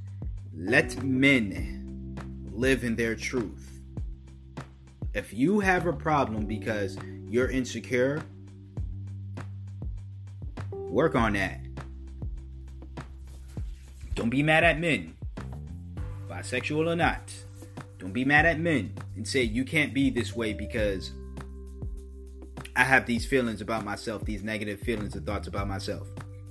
Let 0.55 1.03
men 1.03 2.17
live 2.51 2.83
in 2.83 2.95
their 2.95 3.15
truth. 3.15 3.81
If 5.13 5.33
you 5.33 5.59
have 5.59 5.85
a 5.87 5.93
problem 5.93 6.45
because 6.45 6.97
you're 7.27 7.49
insecure, 7.49 8.23
work 10.71 11.15
on 11.15 11.33
that. 11.33 11.59
Don't 14.15 14.29
be 14.29 14.43
mad 14.43 14.63
at 14.63 14.79
men, 14.79 15.15
bisexual 16.41 16.91
or 16.91 16.95
not. 16.95 17.33
Don't 17.99 18.13
be 18.13 18.25
mad 18.25 18.45
at 18.45 18.59
men 18.59 18.93
and 19.15 19.27
say 19.27 19.43
you 19.43 19.63
can't 19.63 19.93
be 19.93 20.09
this 20.09 20.35
way 20.35 20.53
because 20.53 21.11
I 22.75 22.83
have 22.83 23.05
these 23.05 23.25
feelings 23.25 23.61
about 23.61 23.85
myself, 23.85 24.25
these 24.25 24.43
negative 24.43 24.79
feelings 24.79 25.15
and 25.15 25.23
thoughts 25.25 25.47
about 25.47 25.67
myself. 25.67 26.07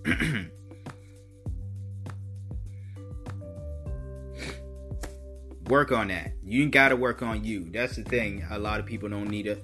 work 5.67 5.93
on 5.93 6.09
that. 6.09 6.33
You 6.45 6.69
got 6.69 6.89
to 6.91 6.97
work 6.97 7.23
on 7.23 7.45
you. 7.45 7.71
That's 7.71 7.97
the 7.97 8.03
thing. 8.03 8.45
A 8.51 8.59
lot 8.59 8.81
of 8.81 8.87
people 8.87 9.09
don't 9.09 9.29
need 9.29 9.45
to 9.45 9.57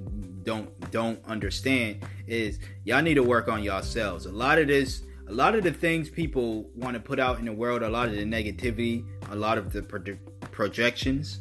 don't 0.43 0.91
don't 0.93 1.18
understand 1.24 2.05
is 2.29 2.61
y'all 2.85 3.03
need 3.03 3.14
to 3.14 3.22
work 3.22 3.49
on 3.49 3.62
yourselves. 3.62 4.27
A 4.27 4.33
lot 4.33 4.59
of 4.59 4.68
this, 4.68 5.03
a 5.29 5.33
lot 5.33 5.55
of 5.55 5.64
the 5.64 5.72
things 5.72 6.09
people 6.09 6.70
want 6.74 6.95
to 6.95 7.01
put 7.01 7.18
out 7.18 7.39
in 7.39 7.45
the 7.45 7.53
world, 7.53 7.83
a 7.83 7.89
lot 7.89 8.09
of 8.09 8.14
the 8.14 8.24
negativity, 8.24 9.05
a 9.31 9.37
lot 9.37 9.59
of 9.59 9.72
the 9.72 9.83
pro- 9.83 10.18
projections 10.53 11.41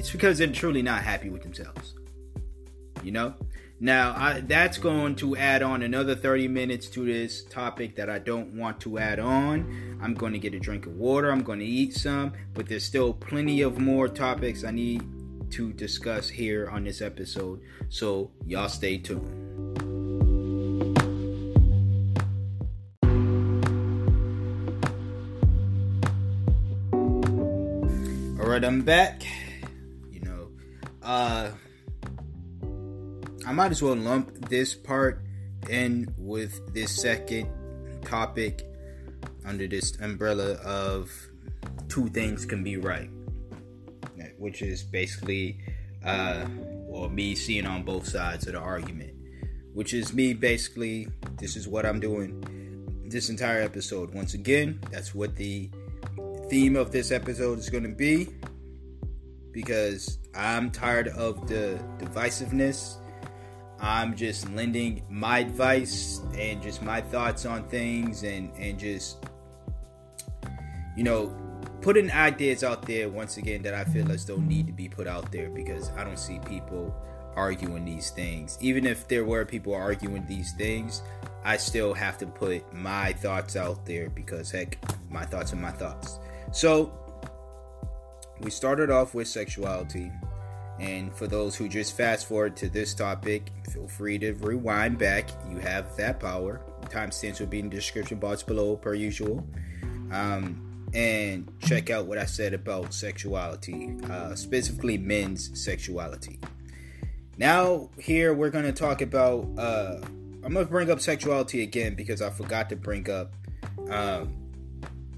it's 0.00 0.10
because 0.10 0.38
they're 0.38 0.48
truly 0.48 0.80
not 0.80 1.02
happy 1.02 1.28
with 1.28 1.42
themselves. 1.42 1.92
You 3.02 3.12
know? 3.12 3.34
Now, 3.80 4.14
I, 4.16 4.40
that's 4.40 4.78
going 4.78 5.16
to 5.16 5.36
add 5.36 5.62
on 5.62 5.82
another 5.82 6.14
30 6.14 6.48
minutes 6.48 6.88
to 6.90 7.04
this 7.04 7.44
topic 7.44 7.96
that 7.96 8.08
I 8.08 8.18
don't 8.18 8.54
want 8.54 8.80
to 8.80 8.98
add 8.98 9.18
on. 9.18 9.98
I'm 10.02 10.14
going 10.14 10.32
to 10.32 10.38
get 10.38 10.54
a 10.54 10.58
drink 10.58 10.86
of 10.86 10.96
water, 10.96 11.30
I'm 11.30 11.42
going 11.42 11.58
to 11.58 11.66
eat 11.66 11.92
some, 11.92 12.32
but 12.54 12.66
there's 12.66 12.84
still 12.84 13.12
plenty 13.12 13.60
of 13.60 13.78
more 13.78 14.08
topics 14.08 14.64
I 14.64 14.70
need 14.70 15.02
to 15.50 15.70
discuss 15.74 16.30
here 16.30 16.70
on 16.70 16.84
this 16.84 17.02
episode. 17.02 17.60
So, 17.90 18.30
y'all 18.46 18.70
stay 18.70 18.96
tuned. 18.96 19.49
All 28.50 28.54
right, 28.54 28.64
I'm 28.64 28.82
back 28.82 29.22
You 30.10 30.22
know, 30.22 30.48
uh 31.04 31.52
I 33.46 33.52
might 33.52 33.70
as 33.70 33.80
well 33.80 33.94
lump 33.94 34.48
this 34.48 34.74
part 34.74 35.22
in 35.68 36.12
with 36.18 36.74
this 36.74 37.00
second 37.00 37.48
topic 38.04 38.66
under 39.44 39.68
this 39.68 39.96
umbrella 40.00 40.54
of 40.64 41.12
two 41.88 42.08
things 42.08 42.44
can 42.44 42.64
be 42.64 42.76
right, 42.76 43.08
which 44.36 44.62
is 44.62 44.82
basically, 44.82 45.60
uh, 46.04 46.44
or 46.88 47.08
me 47.08 47.36
seeing 47.36 47.68
on 47.68 47.84
both 47.84 48.08
sides 48.08 48.48
of 48.48 48.54
the 48.54 48.58
argument, 48.58 49.14
which 49.74 49.94
is 49.94 50.12
me 50.12 50.34
basically, 50.34 51.06
this 51.38 51.54
is 51.54 51.68
what 51.68 51.86
I'm 51.86 52.00
doing 52.00 52.42
this 53.06 53.30
entire 53.30 53.62
episode. 53.62 54.12
Once 54.12 54.34
again, 54.34 54.80
that's 54.90 55.14
what 55.14 55.36
the 55.36 55.70
theme 56.48 56.74
of 56.74 56.90
this 56.90 57.12
episode 57.12 57.60
is 57.60 57.70
going 57.70 57.84
to 57.84 57.88
be 57.88 58.28
because 59.60 60.18
I'm 60.34 60.70
tired 60.70 61.08
of 61.08 61.46
the 61.46 61.78
divisiveness. 61.98 62.96
I'm 63.78 64.16
just 64.16 64.50
lending 64.52 65.02
my 65.10 65.40
advice 65.40 66.20
and 66.36 66.62
just 66.62 66.82
my 66.82 67.00
thoughts 67.00 67.44
on 67.44 67.68
things 67.68 68.22
and 68.22 68.50
and 68.58 68.78
just 68.78 69.18
you 70.96 71.04
know 71.04 71.34
putting 71.82 72.10
ideas 72.10 72.64
out 72.64 72.82
there 72.82 73.08
once 73.08 73.36
again 73.36 73.62
that 73.62 73.74
I 73.74 73.84
feel 73.84 74.10
as 74.12 74.24
though 74.24 74.36
need 74.36 74.66
to 74.66 74.72
be 74.72 74.88
put 74.88 75.06
out 75.06 75.30
there 75.30 75.50
because 75.50 75.90
I 75.96 76.04
don't 76.04 76.18
see 76.18 76.38
people 76.46 76.94
arguing 77.36 77.84
these 77.84 78.10
things. 78.10 78.58
Even 78.60 78.86
if 78.86 79.08
there 79.08 79.24
were 79.24 79.44
people 79.44 79.74
arguing 79.74 80.26
these 80.26 80.52
things, 80.52 81.02
I 81.44 81.56
still 81.56 81.94
have 81.94 82.18
to 82.18 82.26
put 82.26 82.72
my 82.72 83.12
thoughts 83.12 83.56
out 83.56 83.86
there 83.86 84.10
because 84.10 84.50
heck, 84.50 84.78
my 85.10 85.24
thoughts 85.24 85.52
are 85.52 85.56
my 85.56 85.70
thoughts. 85.70 86.18
So 86.52 86.92
we 88.40 88.50
started 88.50 88.90
off 88.90 89.14
with 89.14 89.28
sexuality. 89.28 90.10
And 90.78 91.14
for 91.14 91.26
those 91.26 91.54
who 91.54 91.68
just 91.68 91.96
fast 91.96 92.26
forward 92.26 92.56
to 92.56 92.68
this 92.70 92.94
topic, 92.94 93.52
feel 93.70 93.86
free 93.86 94.18
to 94.18 94.32
rewind 94.32 94.98
back. 94.98 95.28
You 95.50 95.58
have 95.58 95.94
that 95.96 96.20
power. 96.20 96.62
Timestamps 96.86 97.38
will 97.38 97.46
be 97.46 97.58
in 97.58 97.68
the 97.68 97.76
description 97.76 98.18
box 98.18 98.42
below, 98.42 98.76
per 98.76 98.94
usual. 98.94 99.46
Um, 100.10 100.88
and 100.94 101.52
check 101.60 101.90
out 101.90 102.06
what 102.06 102.18
I 102.18 102.24
said 102.24 102.54
about 102.54 102.94
sexuality, 102.94 103.96
uh, 104.10 104.34
specifically 104.34 104.96
men's 104.96 105.62
sexuality. 105.62 106.40
Now, 107.36 107.90
here 107.98 108.34
we're 108.34 108.50
going 108.50 108.64
to 108.64 108.72
talk 108.72 109.02
about. 109.02 109.46
Uh, 109.58 110.00
I'm 110.42 110.54
going 110.54 110.66
to 110.66 110.70
bring 110.70 110.90
up 110.90 111.00
sexuality 111.00 111.62
again 111.62 111.94
because 111.94 112.22
I 112.22 112.30
forgot 112.30 112.70
to 112.70 112.76
bring 112.76 113.08
up 113.10 113.34
um, 113.90 114.39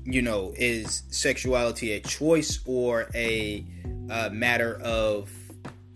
you 0.05 0.23
know, 0.23 0.53
is 0.57 1.05
sexuality 1.11 1.93
a 1.93 2.01
choice 2.01 2.61
or 2.67 3.09
a, 3.15 3.65
a 4.11 4.31
matter 4.31 4.81
of 4.83 5.31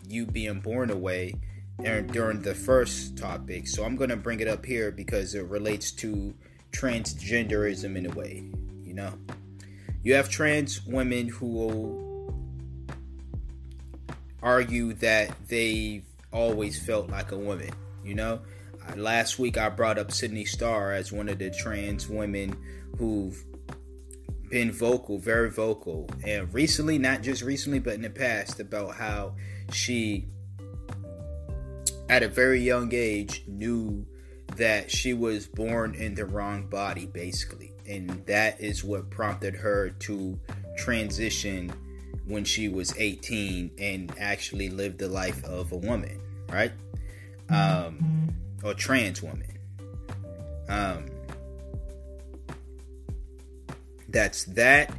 you 0.08 0.26
being 0.26 0.60
born 0.60 0.90
away 0.90 1.34
And 1.84 2.10
during 2.12 2.42
the 2.42 2.54
first 2.54 3.18
topic. 3.18 3.68
So 3.68 3.84
I'm 3.84 3.96
to 4.10 4.16
bring 4.16 4.40
it 4.40 4.48
up 4.48 4.64
here 4.64 4.90
because 4.90 5.34
it 5.34 5.46
relates 5.46 5.90
to 5.92 6.34
transgenderism 6.72 7.96
in 7.96 8.06
a 8.06 8.14
way, 8.14 8.48
you 8.82 8.94
know. 8.94 9.12
You 10.02 10.14
have 10.14 10.30
trans 10.30 10.84
women 10.86 11.28
who 11.28 12.26
argue 14.42 14.92
that 14.94 15.34
they've 15.48 16.04
always 16.32 16.80
felt 16.80 17.10
like 17.10 17.32
a 17.32 17.36
woman, 17.36 17.70
you 18.04 18.14
know. 18.14 18.40
Uh, 18.88 18.96
last 18.96 19.38
week 19.38 19.58
I 19.58 19.68
brought 19.68 19.98
up 19.98 20.12
Sidney 20.12 20.44
Starr 20.44 20.92
as 20.92 21.12
one 21.12 21.28
of 21.28 21.38
the 21.38 21.50
trans 21.50 22.08
women 22.08 22.56
who've 22.98 23.44
been 24.48 24.72
vocal, 24.72 25.18
very 25.18 25.50
vocal, 25.50 26.08
and 26.24 26.52
recently, 26.52 26.98
not 26.98 27.22
just 27.22 27.42
recently, 27.42 27.78
but 27.78 27.94
in 27.94 28.02
the 28.02 28.10
past, 28.10 28.60
about 28.60 28.94
how 28.94 29.34
she, 29.72 30.26
at 32.08 32.22
a 32.22 32.28
very 32.28 32.60
young 32.60 32.92
age, 32.94 33.44
knew 33.46 34.06
that 34.56 34.90
she 34.90 35.12
was 35.12 35.46
born 35.46 35.94
in 35.94 36.14
the 36.14 36.24
wrong 36.24 36.66
body, 36.66 37.06
basically. 37.06 37.72
And 37.88 38.24
that 38.26 38.60
is 38.60 38.82
what 38.82 39.10
prompted 39.10 39.54
her 39.56 39.90
to 39.90 40.38
transition 40.76 41.72
when 42.26 42.44
she 42.44 42.68
was 42.68 42.96
18 42.96 43.70
and 43.78 44.12
actually 44.18 44.68
live 44.68 44.98
the 44.98 45.08
life 45.08 45.44
of 45.44 45.72
a 45.72 45.76
woman, 45.76 46.20
right? 46.48 46.72
Um, 47.48 48.34
or 48.64 48.74
trans 48.74 49.22
woman. 49.22 49.58
Um, 50.68 51.06
that's 54.16 54.44
that. 54.44 54.90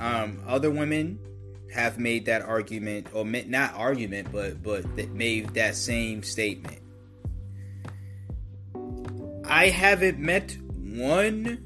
Um, 0.00 0.42
other 0.46 0.70
women 0.70 1.18
have 1.74 1.98
made 1.98 2.24
that 2.24 2.40
argument, 2.40 3.06
or 3.12 3.22
not 3.22 3.74
argument, 3.74 4.32
but 4.32 4.62
but 4.62 4.86
made 5.10 5.50
that 5.50 5.76
same 5.76 6.22
statement. 6.22 6.80
I 9.44 9.68
haven't 9.68 10.18
met 10.18 10.56
one 10.72 11.62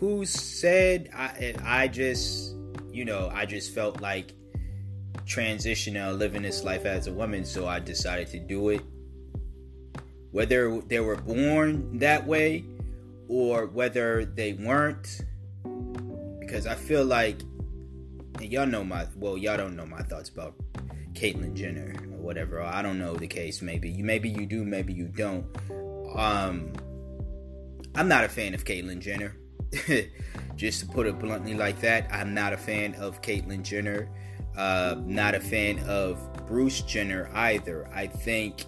who 0.00 0.26
said 0.26 1.10
I 1.14 1.54
I 1.64 1.86
just 1.86 2.56
you 2.90 3.04
know 3.04 3.30
I 3.32 3.46
just 3.46 3.72
felt 3.72 4.00
like 4.00 4.32
transition 5.26 5.96
or 5.96 6.12
living 6.12 6.42
this 6.42 6.64
life 6.64 6.86
as 6.86 7.06
a 7.06 7.12
woman, 7.12 7.44
so 7.44 7.68
I 7.68 7.78
decided 7.78 8.26
to 8.32 8.40
do 8.40 8.70
it. 8.70 8.82
Whether 10.32 10.80
they 10.88 10.98
were 10.98 11.16
born 11.16 11.98
that 11.98 12.26
way 12.26 12.64
or 13.28 13.66
whether 13.66 14.24
they 14.24 14.54
weren't, 14.54 15.22
because 16.52 16.66
I 16.66 16.74
feel 16.74 17.02
like, 17.02 17.40
y'all 18.38 18.66
know 18.66 18.84
my, 18.84 19.06
well, 19.16 19.38
y'all 19.38 19.56
don't 19.56 19.74
know 19.74 19.86
my 19.86 20.02
thoughts 20.02 20.28
about 20.28 20.54
Caitlyn 21.14 21.54
Jenner 21.54 21.94
or 22.12 22.18
whatever. 22.18 22.60
I 22.60 22.82
don't 22.82 22.98
know 22.98 23.14
the 23.14 23.26
case. 23.26 23.62
Maybe 23.62 23.88
you, 23.88 24.04
maybe 24.04 24.28
you 24.28 24.44
do, 24.44 24.62
maybe 24.62 24.92
you 24.92 25.08
don't. 25.08 25.46
Um, 26.14 26.74
I'm 27.94 28.06
not 28.06 28.24
a 28.24 28.28
fan 28.28 28.52
of 28.52 28.64
Caitlyn 28.66 29.00
Jenner. 29.00 29.34
Just 30.56 30.80
to 30.80 30.86
put 30.86 31.06
it 31.06 31.18
bluntly 31.18 31.54
like 31.54 31.80
that, 31.80 32.06
I'm 32.12 32.34
not 32.34 32.52
a 32.52 32.58
fan 32.58 32.96
of 32.96 33.22
Caitlyn 33.22 33.62
Jenner. 33.62 34.10
Uh, 34.54 34.96
not 35.06 35.34
a 35.34 35.40
fan 35.40 35.78
of 35.88 36.46
Bruce 36.46 36.82
Jenner 36.82 37.30
either. 37.32 37.88
I 37.94 38.08
think 38.08 38.66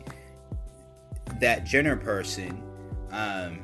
that 1.38 1.64
Jenner 1.66 1.96
person 1.96 2.62
um, 3.10 3.58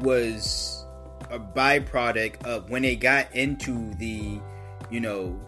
was 0.00 0.84
a 1.30 1.38
byproduct 1.38 2.44
of 2.44 2.70
when 2.70 2.82
they 2.82 2.96
got 2.96 3.34
into 3.34 3.94
the, 3.94 4.40
you 4.90 5.00
know, 5.00 5.38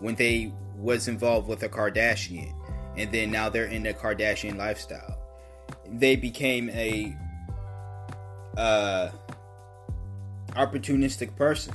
when 0.00 0.14
they 0.14 0.52
was 0.76 1.08
involved 1.08 1.48
with 1.48 1.62
a 1.62 1.68
Kardashian, 1.68 2.52
and 2.96 3.10
then 3.12 3.30
now 3.30 3.48
they're 3.48 3.66
in 3.66 3.82
the 3.82 3.94
Kardashian 3.94 4.56
lifestyle. 4.56 5.18
They 5.86 6.16
became 6.16 6.70
a 6.70 7.16
uh, 8.56 9.10
opportunistic 10.50 11.36
person 11.36 11.74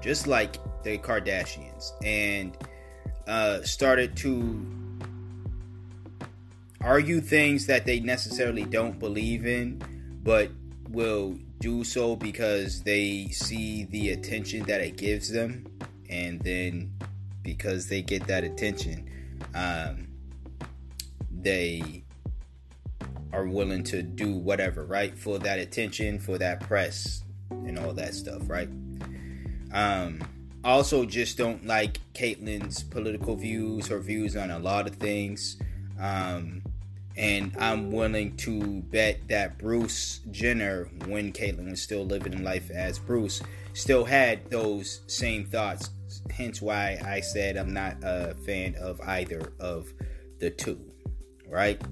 just 0.00 0.26
like 0.26 0.56
the 0.82 0.98
Kardashians, 0.98 1.92
and 2.04 2.56
uh, 3.26 3.62
started 3.62 4.16
to 4.18 4.66
argue 6.80 7.20
things 7.20 7.66
that 7.66 7.84
they 7.84 8.00
necessarily 8.00 8.64
don't 8.64 8.98
believe 8.98 9.46
in, 9.46 9.82
but 10.22 10.50
will 10.90 11.38
do 11.60 11.84
so 11.84 12.16
because 12.16 12.82
they 12.82 13.28
see 13.28 13.84
the 13.84 14.10
attention 14.10 14.64
that 14.64 14.80
it 14.80 14.96
gives 14.96 15.30
them, 15.30 15.66
and 16.08 16.40
then 16.40 16.92
because 17.42 17.88
they 17.88 18.02
get 18.02 18.26
that 18.26 18.44
attention, 18.44 19.08
um, 19.54 20.08
they 21.30 22.04
are 23.32 23.46
willing 23.46 23.84
to 23.84 24.02
do 24.02 24.32
whatever, 24.32 24.84
right? 24.84 25.18
For 25.18 25.38
that 25.40 25.58
attention, 25.58 26.18
for 26.18 26.38
that 26.38 26.60
press, 26.60 27.22
and 27.50 27.78
all 27.78 27.92
that 27.94 28.14
stuff, 28.14 28.42
right? 28.48 28.68
Um, 29.72 30.20
also, 30.64 31.04
just 31.04 31.38
don't 31.38 31.66
like 31.66 32.00
Caitlyn's 32.14 32.82
political 32.82 33.36
views, 33.36 33.86
her 33.88 34.00
views 34.00 34.36
on 34.36 34.50
a 34.50 34.58
lot 34.58 34.86
of 34.86 34.96
things. 34.96 35.56
Um, 36.00 36.62
and 37.18 37.52
I'm 37.58 37.90
willing 37.90 38.36
to 38.38 38.80
bet 38.82 39.26
that 39.28 39.58
Bruce 39.58 40.20
Jenner, 40.30 40.84
when 41.06 41.32
Caitlyn 41.32 41.68
was 41.70 41.82
still 41.82 42.04
living 42.04 42.32
in 42.32 42.44
life 42.44 42.70
as 42.70 43.00
Bruce, 43.00 43.42
still 43.72 44.04
had 44.04 44.48
those 44.50 45.00
same 45.08 45.44
thoughts. 45.44 45.90
Hence 46.30 46.62
why 46.62 47.00
I 47.04 47.20
said 47.20 47.56
I'm 47.56 47.72
not 47.74 47.96
a 48.02 48.36
fan 48.46 48.76
of 48.76 49.00
either 49.00 49.52
of 49.58 49.92
the 50.38 50.50
two, 50.50 50.80
right? 51.48 51.82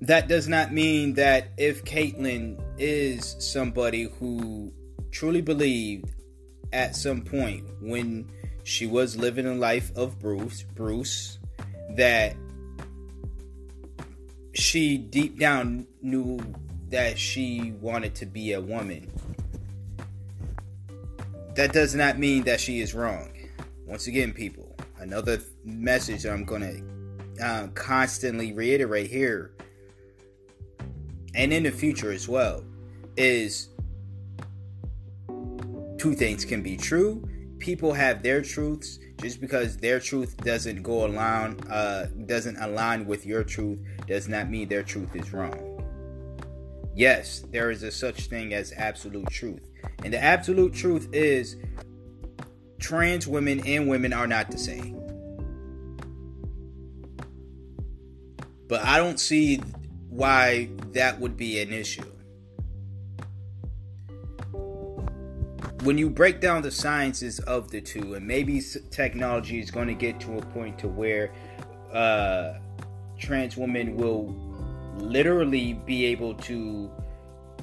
That 0.00 0.26
does 0.26 0.48
not 0.48 0.72
mean 0.72 1.14
that 1.14 1.48
if 1.58 1.84
Caitlyn 1.84 2.58
is 2.78 3.36
somebody 3.38 4.04
who 4.18 4.72
truly 5.10 5.42
believed 5.42 6.10
at 6.72 6.96
some 6.96 7.20
point 7.20 7.66
when 7.82 8.30
she 8.64 8.86
was 8.86 9.16
living 9.16 9.46
a 9.46 9.54
life 9.54 9.92
of 9.94 10.18
Bruce, 10.18 10.62
Bruce, 10.74 11.38
that 11.96 12.34
she 14.56 14.96
deep 14.96 15.38
down 15.38 15.86
knew 16.02 16.40
that 16.88 17.18
she 17.18 17.72
wanted 17.80 18.14
to 18.16 18.26
be 18.26 18.52
a 18.52 18.60
woman. 18.60 19.10
That 21.54 21.72
does 21.72 21.94
not 21.94 22.18
mean 22.18 22.44
that 22.44 22.60
she 22.60 22.80
is 22.80 22.94
wrong. 22.94 23.32
Once 23.86 24.06
again, 24.06 24.32
people, 24.32 24.74
another 24.98 25.40
message 25.64 26.22
that 26.22 26.32
I'm 26.32 26.44
going 26.44 26.62
to 27.38 27.44
uh, 27.44 27.66
constantly 27.68 28.52
reiterate 28.52 29.10
here 29.10 29.52
and 31.34 31.52
in 31.52 31.64
the 31.64 31.70
future 31.70 32.10
as 32.10 32.26
well 32.26 32.64
is 33.16 33.68
two 35.98 36.14
things 36.14 36.44
can 36.44 36.62
be 36.62 36.76
true. 36.76 37.28
People 37.58 37.92
have 37.92 38.22
their 38.22 38.42
truths. 38.42 38.98
Just 39.20 39.40
because 39.40 39.78
their 39.78 39.98
truth 39.98 40.36
doesn't 40.38 40.82
go 40.82 41.06
along, 41.06 41.66
uh, 41.68 42.06
doesn't 42.26 42.58
align 42.58 43.06
with 43.06 43.24
your 43.24 43.42
truth, 43.42 43.78
does 44.06 44.28
not 44.28 44.50
mean 44.50 44.68
their 44.68 44.82
truth 44.82 45.14
is 45.14 45.32
wrong. 45.32 45.72
Yes, 46.94 47.44
there 47.50 47.70
is 47.70 47.82
a 47.82 47.90
such 47.90 48.26
thing 48.26 48.54
as 48.54 48.72
absolute 48.76 49.28
truth, 49.28 49.68
and 50.02 50.12
the 50.12 50.22
absolute 50.22 50.72
truth 50.72 51.08
is 51.12 51.56
trans 52.78 53.26
women 53.26 53.60
and 53.66 53.88
women 53.88 54.12
are 54.12 54.26
not 54.26 54.50
the 54.50 54.58
same. 54.58 54.94
But 58.68 58.84
I 58.84 58.96
don't 58.98 59.20
see 59.20 59.58
why 60.08 60.70
that 60.92 61.20
would 61.20 61.36
be 61.36 61.60
an 61.60 61.72
issue. 61.72 62.10
when 65.86 65.96
you 65.96 66.10
break 66.10 66.40
down 66.40 66.62
the 66.62 66.70
sciences 66.70 67.38
of 67.40 67.70
the 67.70 67.80
two, 67.80 68.14
and 68.14 68.26
maybe 68.26 68.60
technology 68.90 69.60
is 69.60 69.70
going 69.70 69.86
to 69.86 69.94
get 69.94 70.18
to 70.18 70.36
a 70.36 70.42
point 70.46 70.76
to 70.80 70.88
where 70.88 71.30
uh, 71.92 72.54
trans 73.18 73.56
women 73.56 73.96
will 73.96 74.34
literally 74.98 75.74
be 75.74 76.06
able 76.06 76.34
to 76.34 76.90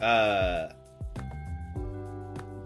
uh, 0.02 0.70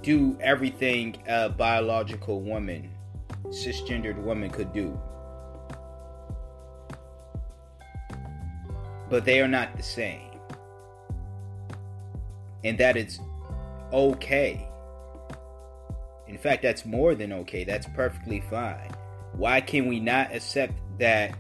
do 0.02 0.38
everything 0.42 1.18
a 1.28 1.50
biological 1.50 2.42
woman, 2.42 2.90
cisgendered 3.48 4.18
woman 4.18 4.50
could 4.50 4.74
do. 4.74 5.00
But 9.10 9.26
they 9.26 9.42
are 9.42 9.48
not 9.48 9.76
the 9.78 9.84
same. 9.84 10.32
And 12.64 12.78
that 12.78 12.98
is 12.98 13.20
okay 13.94 14.68
in 16.28 16.38
fact, 16.38 16.62
that's 16.62 16.86
more 16.86 17.16
than 17.16 17.32
okay. 17.34 17.64
That's 17.64 17.88
perfectly 17.88 18.42
fine. 18.42 18.92
Why 19.34 19.62
can 19.62 19.88
we 19.88 20.00
not 20.00 20.34
accept 20.34 20.74
that 21.00 21.36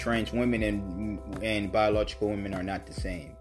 trans 0.00 0.32
women 0.32 0.62
and 0.62 1.42
and 1.44 1.70
biological 1.70 2.30
women 2.30 2.54
are 2.54 2.62
not 2.62 2.86
the 2.86 2.92
same? 2.92 3.36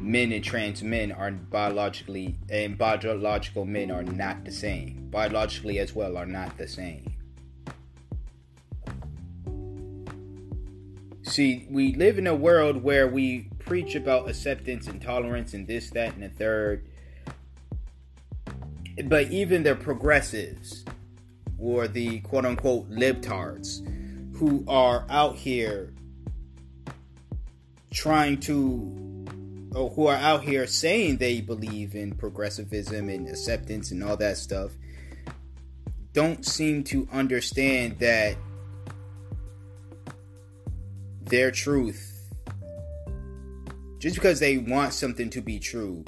Men 0.00 0.32
and 0.32 0.44
trans 0.44 0.82
men 0.82 1.12
are 1.12 1.30
biologically 1.30 2.36
and 2.50 2.76
biological 2.76 3.64
men 3.64 3.90
are 3.90 4.02
not 4.02 4.44
the 4.44 4.52
same. 4.52 5.08
Biologically 5.10 5.78
as 5.78 5.94
well 5.94 6.16
are 6.16 6.26
not 6.26 6.58
the 6.58 6.68
same. 6.68 7.14
See, 11.22 11.66
we 11.70 11.94
live 11.94 12.18
in 12.18 12.26
a 12.26 12.34
world 12.34 12.82
where 12.82 13.08
we 13.08 13.48
preach 13.60 13.94
about 13.94 14.28
acceptance 14.28 14.88
and 14.88 15.00
tolerance 15.00 15.54
and 15.54 15.66
this, 15.66 15.88
that, 15.90 16.14
and 16.14 16.22
the 16.22 16.28
third 16.28 16.84
but 19.04 19.30
even 19.30 19.62
the 19.64 19.74
progressives 19.74 20.84
or 21.58 21.88
the 21.88 22.20
quote 22.20 22.44
unquote 22.44 22.88
libtards 22.90 23.82
who 24.36 24.64
are 24.68 25.06
out 25.08 25.36
here 25.36 25.92
trying 27.92 28.38
to 28.40 29.24
or 29.74 29.90
who 29.90 30.06
are 30.06 30.16
out 30.16 30.42
here 30.42 30.66
saying 30.66 31.16
they 31.16 31.40
believe 31.40 31.94
in 31.94 32.14
progressivism 32.14 33.08
and 33.08 33.28
acceptance 33.28 33.90
and 33.90 34.02
all 34.02 34.16
that 34.16 34.36
stuff 34.36 34.72
don't 36.12 36.44
seem 36.46 36.82
to 36.84 37.08
understand 37.12 37.98
that 37.98 38.36
their 41.22 41.50
truth 41.50 42.10
just 43.98 44.16
because 44.16 44.38
they 44.38 44.58
want 44.58 44.92
something 44.92 45.30
to 45.30 45.40
be 45.40 45.58
true 45.58 46.04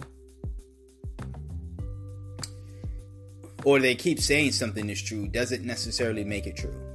or 3.67 3.81
they 3.81 3.97
keep 3.97 4.21
saying 4.21 4.53
something 4.53 4.89
is 4.89 5.03
true 5.03 5.27
doesn't 5.27 5.65
necessarily 5.65 6.23
make 6.23 6.47
it 6.47 6.57
true. 6.57 6.86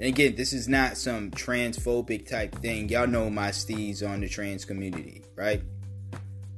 And 0.00 0.08
again, 0.08 0.34
this 0.34 0.54
is 0.54 0.66
not 0.66 0.96
some 0.96 1.30
transphobic 1.30 2.26
type 2.26 2.54
thing. 2.56 2.88
Y'all 2.88 3.06
know 3.06 3.28
my 3.28 3.50
steez 3.50 4.02
on 4.02 4.22
the 4.22 4.28
trans 4.30 4.64
community, 4.64 5.22
right? 5.36 5.62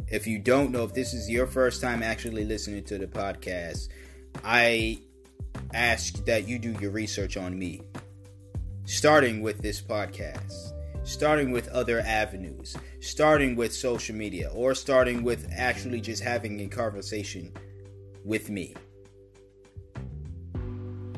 If 0.07 0.29
you 0.29 0.39
don't 0.39 0.71
know, 0.71 0.85
if 0.85 0.95
this 0.95 1.13
is 1.13 1.29
your 1.29 1.49
first 1.49 1.81
time 1.81 2.05
actually 2.05 2.45
listening 2.45 2.85
to 2.85 2.99
the 2.99 3.09
podcast, 3.09 3.89
I 4.45 5.01
ask 5.75 6.25
that 6.27 6.47
you 6.47 6.61
do 6.61 6.71
your 6.81 6.93
research 6.93 7.37
on 7.37 7.59
me, 7.59 7.81
starting 8.85 9.43
with 9.43 9.59
this 9.59 9.81
podcast. 9.83 10.73
starting 11.05 11.51
with 11.51 11.69
other 11.69 12.01
avenues, 12.01 12.77
starting 13.01 13.57
with 13.57 13.73
social 13.75 14.15
media, 14.15 14.51
or 14.55 14.75
starting 14.75 15.23
with 15.23 15.49
actually 15.57 16.01
just 16.01 16.23
having 16.23 16.61
a 16.61 16.69
conversation 16.69 17.53
with 18.25 18.51
me, 18.51 18.75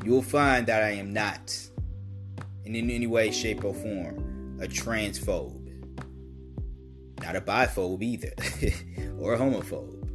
you'll 0.03 0.21
find 0.21 0.65
that 0.67 0.83
I 0.83 0.91
am 0.91 1.13
not, 1.13 1.55
in 2.65 2.89
any 2.89 3.07
way, 3.07 3.31
shape, 3.31 3.63
or 3.63 3.73
form, 3.73 4.59
a 4.61 4.67
transphobe. 4.67 5.61
Not 7.21 7.35
a 7.35 7.41
biphobe 7.41 8.01
either, 8.01 8.33
or 9.19 9.33
a 9.33 9.37
homophobe. 9.37 10.07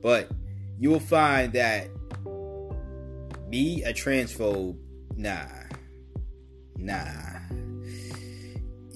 But 0.00 0.30
you 0.78 0.90
will 0.90 1.00
find 1.00 1.52
that 1.52 1.88
me, 3.48 3.82
a 3.84 3.92
transphobe, 3.92 4.78
nah. 5.16 5.46
Nah 6.76 7.38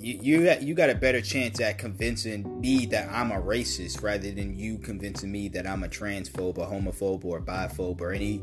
you 0.02 0.40
you, 0.40 0.56
you 0.60 0.74
got 0.74 0.90
a 0.90 0.94
better 0.94 1.20
chance 1.20 1.60
at 1.60 1.78
convincing 1.78 2.60
me 2.60 2.86
that 2.86 3.08
I'm 3.10 3.30
a 3.30 3.40
racist 3.40 4.02
rather 4.02 4.30
than 4.32 4.56
you 4.56 4.78
convincing 4.78 5.30
me 5.30 5.48
that 5.50 5.66
I'm 5.66 5.84
a 5.84 5.88
transphobe, 5.88 6.58
a 6.58 6.66
homophobe, 6.66 7.24
or 7.24 7.38
a 7.38 7.40
biphobe, 7.40 8.00
or 8.00 8.12
any 8.12 8.40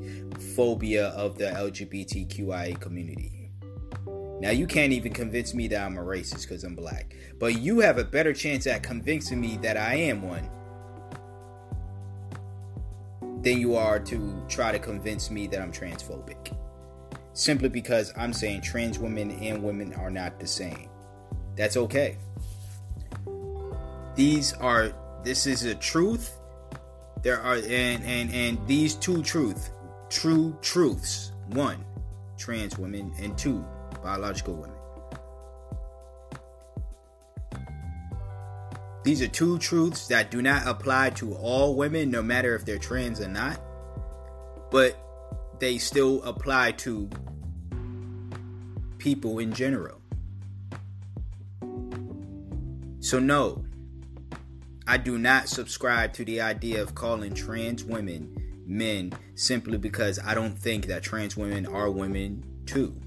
phobia 0.56 1.08
of 1.10 1.38
the 1.38 1.46
LGBTQIA 1.46 2.80
community. 2.80 3.39
Now 4.40 4.52
you 4.52 4.68
can't 4.68 4.94
even 4.94 5.14
convince 5.14 5.54
me 5.54 5.68
that 5.68 5.86
I'm 5.86 5.98
a 5.98 6.02
racist 6.02 6.44
because 6.44 6.64
I'm 6.64 6.76
black, 6.76 7.14
but 7.40 7.60
you 7.60 7.82
have 7.82 7.98
a 7.98 8.04
better 8.04 8.34
chance 8.34 8.68
at 8.68 8.84
convincing 8.84 9.42
me 9.42 9.58
that 9.62 9.76
I 9.76 9.96
am 9.96 10.22
one 10.22 10.50
than 13.42 13.58
you 13.58 13.76
are 13.76 14.00
to 14.00 14.44
try 14.48 14.72
to 14.72 14.80
convince 14.80 15.30
me 15.30 15.48
that 15.48 15.62
I'm 15.62 15.72
transphobic. 15.72 16.56
Simply 17.34 17.70
because 17.70 18.14
I'm 18.18 18.34
saying 18.34 18.62
trans 18.62 19.00
women 19.00 19.32
and 19.32 19.64
women 19.64 19.94
are 19.94 20.10
not 20.10 20.40
the 20.40 20.48
same. 20.48 20.90
That's 21.56 21.78
okay. 21.78 22.18
These 24.16 24.54
are 24.54 24.94
this 25.24 25.48
is 25.48 25.66
a 25.66 25.76
truth. 25.76 26.38
There 27.22 27.40
are 27.40 27.56
and 27.56 28.04
and 28.04 28.34
and 28.34 28.68
these 28.68 28.96
two 28.96 29.22
truth, 29.24 29.72
true 30.10 30.58
truths. 30.62 31.34
One, 31.50 31.84
trans 32.38 32.78
women, 32.78 33.12
and 33.20 33.38
two, 33.38 33.66
biological 34.02 34.56
women. 34.56 34.76
These 39.04 39.22
are 39.22 39.28
two 39.28 39.58
truths 39.60 40.08
that 40.08 40.30
do 40.30 40.42
not 40.42 40.68
apply 40.68 41.12
to 41.12 41.34
all 41.34 41.76
women, 41.76 42.12
no 42.12 42.22
matter 42.22 42.54
if 42.56 42.66
they're 42.66 42.78
trans 42.78 43.22
or 43.22 43.30
not, 43.30 43.60
but 44.72 44.98
they 45.60 45.78
still 45.78 46.22
apply 46.24 46.74
to 46.74 47.10
people 48.98 49.40
in 49.40 49.54
general. 49.54 50.00
So, 53.00 53.20
no, 53.20 53.64
I 54.86 54.98
do 54.98 55.18
not 55.18 55.48
subscribe 55.48 56.14
to 56.14 56.26
the 56.26 56.42
idea 56.42 56.82
of 56.82 56.96
calling 56.96 57.34
trans 57.34 57.84
women 57.84 58.36
men 58.66 59.14
simply 59.36 59.78
because 59.78 60.20
I 60.20 60.34
don't 60.36 60.58
think 60.58 60.88
that 60.88 61.02
trans 61.02 61.38
women 61.38 61.66
are 61.66 61.90
women 61.90 62.44
too. 62.66 63.00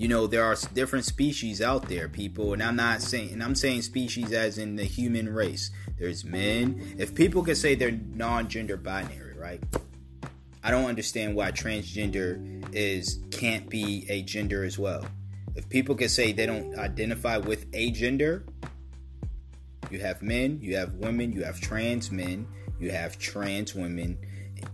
You 0.00 0.08
know, 0.08 0.26
there 0.26 0.44
are 0.44 0.56
different 0.72 1.04
species 1.04 1.60
out 1.60 1.86
there, 1.90 2.08
people, 2.08 2.54
and 2.54 2.62
I'm 2.62 2.74
not 2.74 3.02
saying, 3.02 3.34
and 3.34 3.42
I'm 3.42 3.54
saying 3.54 3.82
species 3.82 4.32
as 4.32 4.56
in 4.56 4.76
the 4.76 4.84
human 4.84 5.28
race. 5.28 5.70
There's 5.98 6.24
men. 6.24 6.96
If 6.96 7.14
people 7.14 7.42
can 7.42 7.54
say 7.54 7.74
they're 7.74 7.90
non 8.14 8.48
gender 8.48 8.78
binary, 8.78 9.34
right? 9.36 9.62
I 10.64 10.70
don't 10.70 10.86
understand 10.86 11.34
why 11.34 11.52
transgender 11.52 12.64
is 12.74 13.18
can't 13.30 13.68
be 13.68 14.06
a 14.08 14.22
gender 14.22 14.64
as 14.64 14.78
well. 14.78 15.04
If 15.54 15.68
people 15.68 15.94
can 15.94 16.08
say 16.08 16.32
they 16.32 16.46
don't 16.46 16.78
identify 16.78 17.36
with 17.36 17.66
a 17.74 17.90
gender, 17.90 18.46
you 19.90 20.00
have 20.00 20.22
men, 20.22 20.60
you 20.62 20.76
have 20.76 20.94
women, 20.94 21.30
you 21.30 21.44
have 21.44 21.60
trans 21.60 22.10
men, 22.10 22.48
you 22.78 22.90
have 22.90 23.18
trans 23.18 23.74
women, 23.74 24.16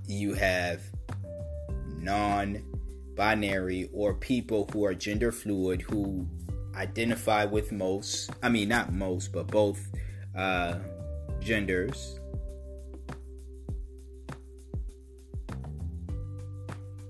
you 0.07 0.35
have 0.35 0.83
non 1.99 2.63
binary 3.17 3.89
or 3.93 4.15
people 4.15 4.69
who 4.73 4.85
are 4.85 4.95
gender 4.95 5.33
fluid 5.33 5.83
who 5.83 6.27
identify 6.77 7.45
with 7.45 7.73
most, 7.73 8.31
I 8.43 8.49
mean, 8.49 8.69
not 8.69 8.93
most, 8.93 9.33
but 9.33 9.47
both 9.49 9.89
uh, 10.37 10.79
genders. 11.41 12.21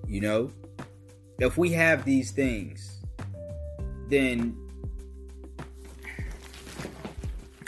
You 0.06 0.20
know, 0.20 0.52
if 1.40 1.58
we 1.58 1.72
have 1.72 2.04
these 2.04 2.30
things, 2.30 3.00
then 4.08 4.56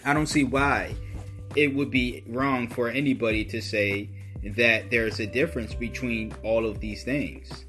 I 0.05 0.15
don't 0.15 0.27
see 0.27 0.45
why 0.45 0.95
it 1.57 1.75
would 1.75 1.91
be 1.91 2.23
wrong 2.29 2.69
for 2.69 2.89
anybody 2.89 3.45
to 3.47 3.61
say 3.61 4.09
that 4.57 4.91
there's 4.91 5.19
a 5.19 5.27
difference 5.27 5.75
between 5.75 6.33
all 6.45 6.65
of 6.65 6.79
these 6.79 7.03
things. 7.03 7.67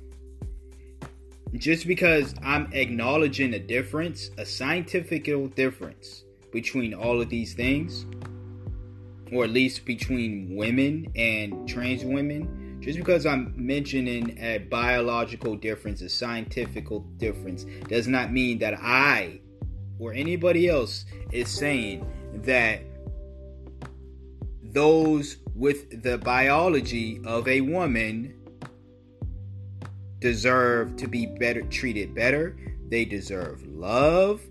Just 1.55 1.87
because 1.87 2.35
I'm 2.43 2.71
acknowledging 2.73 3.55
a 3.55 3.59
difference, 3.59 4.29
a 4.37 4.45
scientific 4.45 5.25
difference 5.55 6.23
between 6.51 6.93
all 6.93 7.21
of 7.21 7.29
these 7.29 7.53
things, 7.53 8.05
or 9.31 9.45
at 9.45 9.49
least 9.49 9.85
between 9.85 10.55
women 10.55 11.11
and 11.15 11.67
trans 11.67 12.03
women, 12.03 12.79
just 12.81 12.97
because 12.97 13.25
I'm 13.25 13.53
mentioning 13.57 14.37
a 14.39 14.59
biological 14.59 15.55
difference, 15.55 16.01
a 16.01 16.09
scientific 16.09 16.87
difference, 17.17 17.65
does 17.87 18.07
not 18.07 18.31
mean 18.31 18.59
that 18.59 18.75
I 18.79 19.41
or 19.97 20.13
anybody 20.13 20.69
else 20.69 21.05
is 21.31 21.49
saying 21.49 22.09
that 22.43 22.81
those 24.63 25.37
with 25.55 26.03
the 26.03 26.17
biology 26.19 27.21
of 27.25 27.47
a 27.47 27.61
woman 27.61 28.38
deserve 30.19 30.95
to 30.97 31.07
be 31.07 31.25
better 31.25 31.61
treated 31.63 32.13
better. 32.13 32.57
They 32.89 33.05
deserve 33.05 33.65
love. 33.65 34.41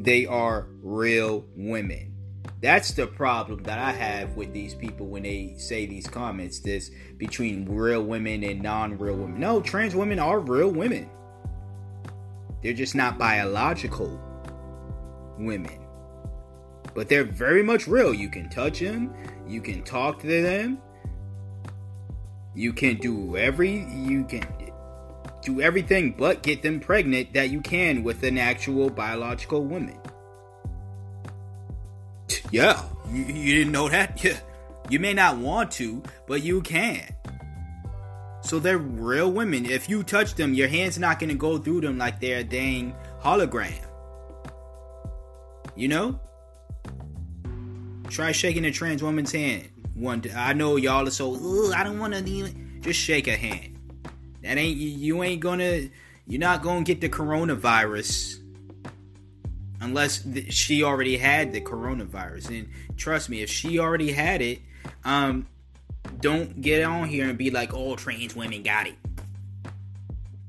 They 0.00 0.26
are 0.26 0.66
real 0.82 1.44
women. 1.54 2.12
That's 2.60 2.92
the 2.92 3.06
problem 3.06 3.64
that 3.64 3.78
I 3.78 3.92
have 3.92 4.36
with 4.36 4.52
these 4.52 4.74
people 4.74 5.06
when 5.06 5.24
they 5.24 5.54
say 5.58 5.86
these 5.86 6.06
comments. 6.06 6.60
This 6.60 6.90
between 7.18 7.68
real 7.68 8.02
women 8.02 8.44
and 8.44 8.62
non-real 8.62 9.16
women. 9.16 9.40
No, 9.40 9.60
trans 9.60 9.94
women 9.94 10.18
are 10.18 10.38
real 10.38 10.70
women. 10.70 11.10
They're 12.62 12.72
just 12.72 12.94
not 12.94 13.18
biological 13.18 14.20
women. 15.38 15.78
But 16.94 17.08
they're 17.08 17.24
very 17.24 17.62
much 17.62 17.88
real. 17.88 18.14
You 18.14 18.28
can 18.28 18.48
touch 18.48 18.78
them, 18.80 19.14
you 19.46 19.60
can 19.60 19.82
talk 19.82 20.20
to 20.20 20.26
them, 20.26 20.78
you 22.54 22.72
can 22.72 22.96
do 22.96 23.36
every 23.36 23.86
you 23.92 24.24
can 24.24 24.46
do 25.42 25.60
everything 25.60 26.14
but 26.16 26.42
get 26.42 26.62
them 26.62 26.78
pregnant 26.80 27.32
that 27.32 27.50
you 27.50 27.60
can 27.60 28.02
with 28.02 28.22
an 28.22 28.38
actual 28.38 28.90
biological 28.90 29.64
woman. 29.64 29.98
Yeah, 32.50 32.82
you, 33.10 33.24
you 33.24 33.54
didn't 33.54 33.72
know 33.72 33.88
that? 33.88 34.22
Yeah. 34.24 34.38
You 34.90 34.98
may 34.98 35.14
not 35.14 35.38
want 35.38 35.70
to, 35.72 36.02
but 36.26 36.42
you 36.42 36.60
can. 36.60 37.06
So 38.42 38.58
they're 38.58 38.78
real 38.78 39.30
women. 39.30 39.64
If 39.64 39.88
you 39.88 40.02
touch 40.02 40.34
them, 40.34 40.52
your 40.52 40.68
hand's 40.68 40.98
not 40.98 41.20
gonna 41.20 41.34
go 41.34 41.56
through 41.56 41.82
them 41.82 41.98
like 41.98 42.20
they're 42.20 42.40
a 42.40 42.44
dang 42.44 42.94
hologram. 43.22 43.78
You 45.76 45.88
know? 45.88 46.20
Try 48.08 48.32
shaking 48.32 48.64
a 48.66 48.70
trans 48.72 49.02
woman's 49.02 49.32
hand. 49.32 49.71
One, 49.94 50.22
I 50.34 50.52
know 50.52 50.76
y'all 50.76 51.06
are 51.06 51.10
so. 51.10 51.72
I 51.72 51.84
don't 51.84 51.98
want 51.98 52.14
to 52.14 52.24
even. 52.24 52.80
Just 52.80 52.98
shake 52.98 53.28
a 53.28 53.36
hand. 53.36 53.78
That 54.42 54.58
ain't 54.58 54.76
you. 54.76 55.22
Ain't 55.22 55.40
gonna. 55.40 55.88
You're 56.26 56.40
not 56.40 56.62
gonna 56.62 56.82
get 56.82 57.00
the 57.00 57.08
coronavirus 57.08 58.38
unless 59.80 60.22
th- 60.22 60.52
she 60.52 60.82
already 60.82 61.16
had 61.16 61.52
the 61.52 61.60
coronavirus. 61.60 62.48
And 62.48 62.68
trust 62.96 63.28
me, 63.28 63.42
if 63.42 63.50
she 63.50 63.78
already 63.78 64.12
had 64.12 64.40
it, 64.40 64.60
um, 65.04 65.46
don't 66.20 66.60
get 66.60 66.82
on 66.84 67.08
here 67.08 67.28
and 67.28 67.36
be 67.36 67.50
like, 67.50 67.74
"Oh, 67.74 67.96
trans 67.96 68.34
women 68.34 68.62
got 68.62 68.86
it." 68.86 68.96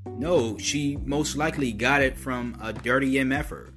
No, 0.06 0.58
she 0.58 0.98
most 0.98 1.36
likely 1.36 1.74
got 1.74 2.02
it 2.02 2.18
from 2.18 2.56
a 2.62 2.72
dirty 2.72 3.16
MFer 3.16 3.73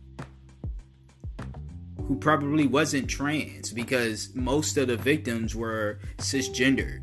who 2.08 2.16
probably 2.16 2.66
wasn't 2.66 3.08
trans 3.08 3.72
because 3.72 4.34
most 4.34 4.76
of 4.76 4.88
the 4.88 4.96
victims 4.96 5.54
were 5.54 5.98
cisgendered. 6.18 7.00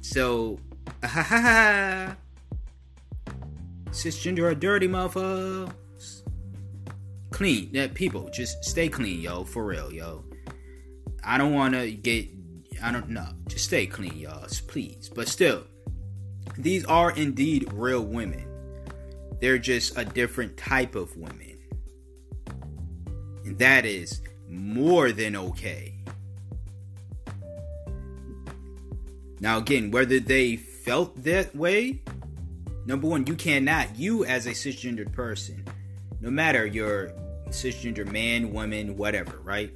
So, 0.00 0.58
ha 1.02 1.22
ha 1.22 2.16
cisgender 3.90 4.42
are 4.42 4.54
dirty, 4.54 4.88
motherfucker 4.88 5.72
clean. 7.34 7.68
Yeah, 7.72 7.88
people, 7.92 8.30
just 8.32 8.64
stay 8.64 8.88
clean, 8.88 9.20
yo. 9.20 9.44
For 9.44 9.64
real, 9.64 9.92
yo. 9.92 10.24
I 11.22 11.36
don't 11.36 11.52
want 11.52 11.74
to 11.74 11.90
get. 11.90 12.28
I 12.82 12.92
don't 12.92 13.10
know. 13.10 13.28
Just 13.48 13.64
stay 13.64 13.86
clean, 13.86 14.16
y'all. 14.16 14.46
Please. 14.68 15.10
But 15.12 15.28
still, 15.28 15.64
these 16.56 16.84
are 16.84 17.10
indeed 17.10 17.70
real 17.72 18.02
women. 18.02 18.46
They're 19.40 19.58
just 19.58 19.98
a 19.98 20.04
different 20.04 20.56
type 20.56 20.94
of 20.94 21.16
women. 21.16 21.58
And 23.44 23.58
that 23.58 23.84
is 23.84 24.22
more 24.56 25.12
than 25.12 25.36
okay. 25.36 25.94
Now, 29.40 29.58
again, 29.58 29.90
whether 29.90 30.20
they 30.20 30.56
felt 30.56 31.22
that 31.24 31.54
way, 31.54 32.02
number 32.86 33.06
one, 33.06 33.26
you 33.26 33.34
cannot, 33.34 33.98
you 33.98 34.24
as 34.24 34.46
a 34.46 34.50
cisgendered 34.50 35.12
person, 35.12 35.64
no 36.20 36.30
matter 36.30 36.64
your 36.64 37.12
cisgender 37.48 38.10
man, 38.10 38.52
woman, 38.52 38.96
whatever, 38.96 39.38
right? 39.42 39.72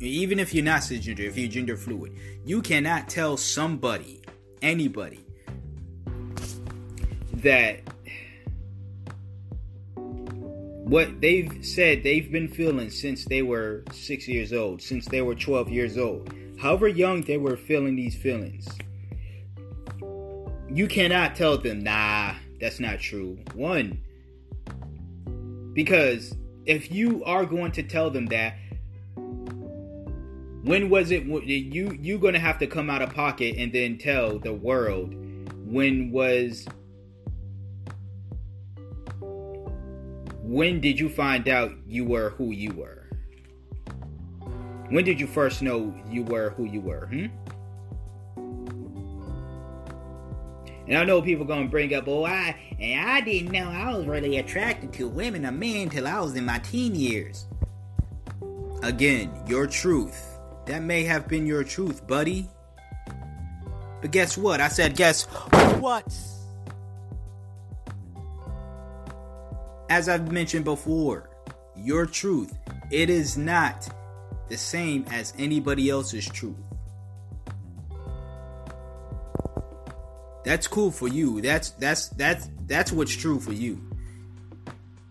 Even 0.00 0.38
if 0.38 0.52
you're 0.52 0.64
not 0.64 0.82
cisgender, 0.82 1.20
if 1.20 1.38
you're 1.38 1.48
gender 1.48 1.76
fluid, 1.76 2.12
you 2.44 2.60
cannot 2.60 3.08
tell 3.08 3.36
somebody, 3.36 4.20
anybody, 4.60 5.24
that 7.32 7.80
what 10.84 11.20
they've 11.22 11.64
said 11.64 12.02
they've 12.02 12.30
been 12.30 12.48
feeling 12.48 12.90
since 12.90 13.24
they 13.24 13.40
were 13.40 13.84
six 13.90 14.28
years 14.28 14.52
old, 14.52 14.82
since 14.82 15.06
they 15.06 15.22
were 15.22 15.34
12 15.34 15.70
years 15.70 15.96
old, 15.96 16.32
however 16.60 16.86
young 16.86 17.22
they 17.22 17.38
were 17.38 17.56
feeling 17.56 17.96
these 17.96 18.14
feelings, 18.14 18.68
you 20.68 20.86
cannot 20.86 21.34
tell 21.34 21.56
them, 21.56 21.82
nah, 21.82 22.34
that's 22.60 22.80
not 22.80 23.00
true. 23.00 23.38
One, 23.54 23.98
because 25.72 26.34
if 26.66 26.92
you 26.92 27.24
are 27.24 27.46
going 27.46 27.72
to 27.72 27.82
tell 27.82 28.10
them 28.10 28.26
that, 28.26 28.56
when 30.64 30.88
was 30.88 31.10
it 31.10 31.24
you 31.24 31.98
you 32.00 32.18
going 32.18 32.32
to 32.32 32.40
have 32.40 32.58
to 32.58 32.66
come 32.66 32.88
out 32.88 33.02
of 33.02 33.14
pocket 33.14 33.56
and 33.58 33.70
then 33.72 33.98
tell 33.98 34.38
the 34.38 34.52
world 34.52 35.14
when 35.66 36.10
was 36.10 36.66
when 40.44 40.78
did 40.78 41.00
you 41.00 41.08
find 41.08 41.48
out 41.48 41.72
you 41.86 42.04
were 42.04 42.30
who 42.30 42.50
you 42.50 42.70
were? 42.72 43.08
When 44.90 45.02
did 45.02 45.18
you 45.18 45.26
first 45.26 45.62
know 45.62 45.94
you 46.10 46.22
were 46.22 46.50
who 46.50 46.64
you 46.64 46.82
were? 46.82 47.06
Hmm? 47.06 47.26
And 50.86 50.98
I 50.98 51.04
know 51.04 51.22
people 51.22 51.46
gonna 51.46 51.66
bring 51.66 51.94
up, 51.94 52.06
oh, 52.06 52.26
I 52.26 52.54
and 52.78 53.08
I 53.08 53.22
didn't 53.22 53.52
know 53.52 53.70
I 53.70 53.96
was 53.96 54.06
really 54.06 54.36
attracted 54.36 54.92
to 54.94 55.08
women 55.08 55.46
or 55.46 55.52
men 55.52 55.88
till 55.88 56.06
I 56.06 56.20
was 56.20 56.34
in 56.34 56.44
my 56.44 56.58
teen 56.58 56.94
years. 56.94 57.46
Again, 58.82 59.32
your 59.46 59.66
truth. 59.66 60.38
That 60.66 60.82
may 60.82 61.04
have 61.04 61.26
been 61.26 61.46
your 61.46 61.64
truth, 61.64 62.06
buddy. 62.06 62.50
But 64.02 64.10
guess 64.10 64.36
what? 64.36 64.60
I 64.60 64.68
said, 64.68 64.94
guess 64.94 65.24
what? 65.80 66.14
As 69.88 70.08
I've 70.08 70.32
mentioned 70.32 70.64
before, 70.64 71.30
your 71.76 72.06
truth, 72.06 72.56
it 72.90 73.10
is 73.10 73.36
not 73.36 73.88
the 74.48 74.56
same 74.56 75.04
as 75.10 75.32
anybody 75.38 75.90
else's 75.90 76.26
truth. 76.26 76.56
That's 80.44 80.66
cool 80.66 80.90
for 80.90 81.08
you. 81.08 81.40
That's 81.40 81.70
that's 81.70 82.08
that's 82.08 82.50
that's 82.66 82.92
what's 82.92 83.12
true 83.12 83.40
for 83.40 83.52
you. 83.52 83.80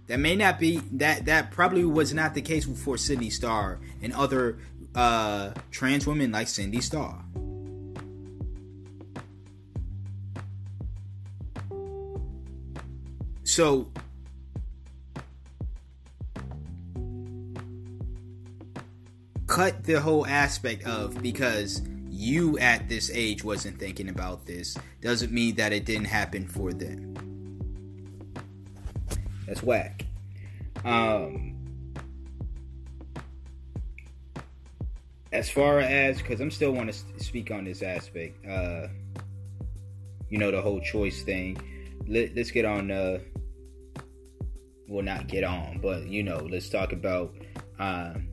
That 0.08 0.20
may 0.20 0.36
not 0.36 0.60
be 0.60 0.78
that 0.94 1.26
that 1.26 1.52
probably 1.52 1.86
was 1.86 2.14
not 2.14 2.36
the 2.36 2.42
case 2.42 2.66
for 2.66 2.98
Cindy 2.98 3.32
Starr 3.32 3.80
and 4.02 4.14
other 4.14 4.60
uh, 4.94 5.52
trans 5.72 6.06
women 6.06 6.32
like 6.32 6.48
Cindy 6.48 6.82
Starr. 6.82 7.24
So 13.44 13.92
cut 19.54 19.84
the 19.84 20.02
whole 20.02 20.26
aspect 20.26 20.84
of 20.86 21.22
because 21.22 21.84
you 22.10 22.58
at 22.58 22.90
this 22.90 23.12
age 23.14 23.44
wasn't 23.44 23.80
thinking 23.80 24.10
about 24.10 24.48
this 24.48 24.76
doesn't 25.00 25.32
mean 25.32 25.54
that 25.56 25.72
it 25.72 25.86
didn't 25.86 26.06
happen 26.06 26.48
for 26.48 26.74
them. 26.74 27.14
That's 29.46 29.62
whack. 29.62 30.08
Um, 30.84 31.54
as 35.32 35.52
far 35.52 35.80
as 35.80 36.18
because 36.18 36.42
I'm 36.42 36.50
still 36.50 36.72
want 36.72 36.92
to 36.92 37.24
speak 37.24 37.52
on 37.52 37.64
this 37.64 37.84
aspect. 37.84 38.44
Uh, 38.46 38.88
you 40.30 40.40
know 40.40 40.50
the 40.50 40.64
whole 40.64 40.82
choice 40.82 41.22
thing. 41.22 41.58
Let, 42.08 42.36
us 42.36 42.50
get 42.50 42.66
on. 42.66 42.90
Uh, 42.90 43.20
well, 44.88 45.04
not 45.04 45.28
get 45.28 45.44
on, 45.44 45.78
but 45.80 46.08
you 46.08 46.24
know, 46.24 46.38
let's 46.38 46.70
talk 46.70 46.92
about. 46.92 47.36
Um, 47.78 48.33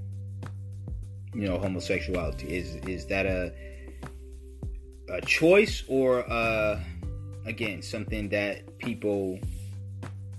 you 1.35 1.49
know, 1.49 1.59
homosexuality 1.59 2.49
is 2.49 2.77
is 2.87 3.07
that 3.07 3.27
a 3.27 3.53
a 5.09 5.21
choice 5.23 5.85
or 5.89 6.29
uh, 6.31 6.81
again 7.47 7.83
something 7.83 8.29
that 8.31 8.79
people 8.79 9.39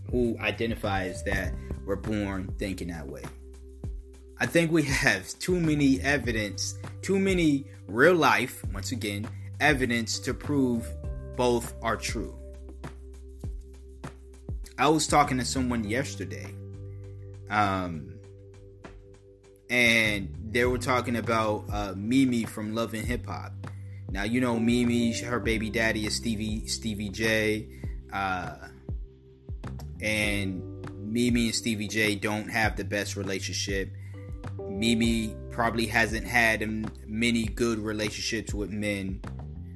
who 0.10 0.38
identify 0.40 1.06
as 1.06 1.24
that 1.24 1.54
were 1.86 1.96
born 1.96 2.54
thinking 2.58 2.90
that 2.90 3.08
way. 3.08 3.24
I 4.40 4.46
think 4.46 4.72
we 4.72 4.84
have 4.84 5.28
too 5.40 5.60
many 5.60 6.02
evidence, 6.02 6.78
too 7.02 7.20
many 7.20 7.66
real 7.88 8.16
life, 8.16 8.64
once 8.74 8.92
again, 8.92 9.28
evidence 9.60 10.20
to 10.20 10.34
prove 10.34 10.88
both 11.36 11.74
are 11.82 11.96
true. 11.96 12.36
I 14.78 14.88
was 14.90 15.06
talking 15.06 15.38
to 15.38 15.46
someone 15.46 15.84
yesterday, 15.84 16.48
um, 17.52 18.16
and 19.70 20.41
they 20.52 20.66
were 20.66 20.78
talking 20.78 21.16
about 21.16 21.66
uh, 21.72 21.94
Mimi 21.96 22.46
from 22.46 22.76
Love 22.76 22.94
and 22.94 23.06
Hip 23.06 23.26
Hop 23.26 23.54
now 24.12 24.24
you 24.24 24.42
know 24.42 24.60
Mimi, 24.60 25.14
her 25.22 25.40
baby 25.40 25.70
daddy 25.70 26.06
is 26.06 26.16
Stevie 26.16 26.68
Stevie 26.68 27.10
J, 27.10 27.68
uh, 28.12 28.56
and 30.02 30.62
Mimi 31.00 31.46
and 31.46 31.56
Stevie 31.56 31.88
J 31.88 32.16
don't 32.16 32.50
have 32.50 32.76
the 32.76 32.84
best 32.84 33.16
relationship. 33.16 33.90
Mimi 34.70 35.34
probably 35.50 35.86
hasn't 35.86 36.28
had 36.28 36.62
many 37.08 37.46
good 37.46 37.80
relationships 37.80 38.54
with 38.54 38.70
men. 38.70 39.22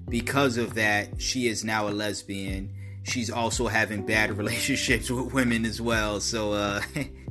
Because 0.10 0.58
of 0.58 0.76
that, 0.76 1.20
she 1.20 1.48
is 1.48 1.64
now 1.64 1.88
a 1.88 1.92
lesbian. 1.92 2.74
She's 3.04 3.32
also 3.32 3.68
having 3.68 4.06
bad 4.06 4.32
relationships 4.38 5.10
with 5.10 5.34
women 5.34 5.66
as 5.66 5.80
well. 5.80 6.20
So, 6.20 6.54
uh, 6.54 6.82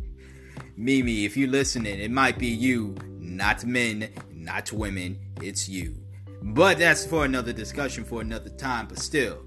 Mimi, 0.76 1.24
if 1.24 1.36
you're 1.36 1.50
listening, 1.50 2.00
it 2.00 2.10
might 2.10 2.38
be 2.38 2.48
you, 2.48 2.96
not 3.36 3.64
men, 3.64 4.08
not 4.32 4.72
women. 4.72 5.18
It's 5.42 5.68
you. 5.68 5.94
But 6.42 6.78
that's 6.78 7.06
for 7.06 7.24
another 7.24 7.52
discussion 7.52 8.04
for 8.04 8.20
another 8.20 8.50
time. 8.50 8.86
But 8.86 8.98
still, 8.98 9.38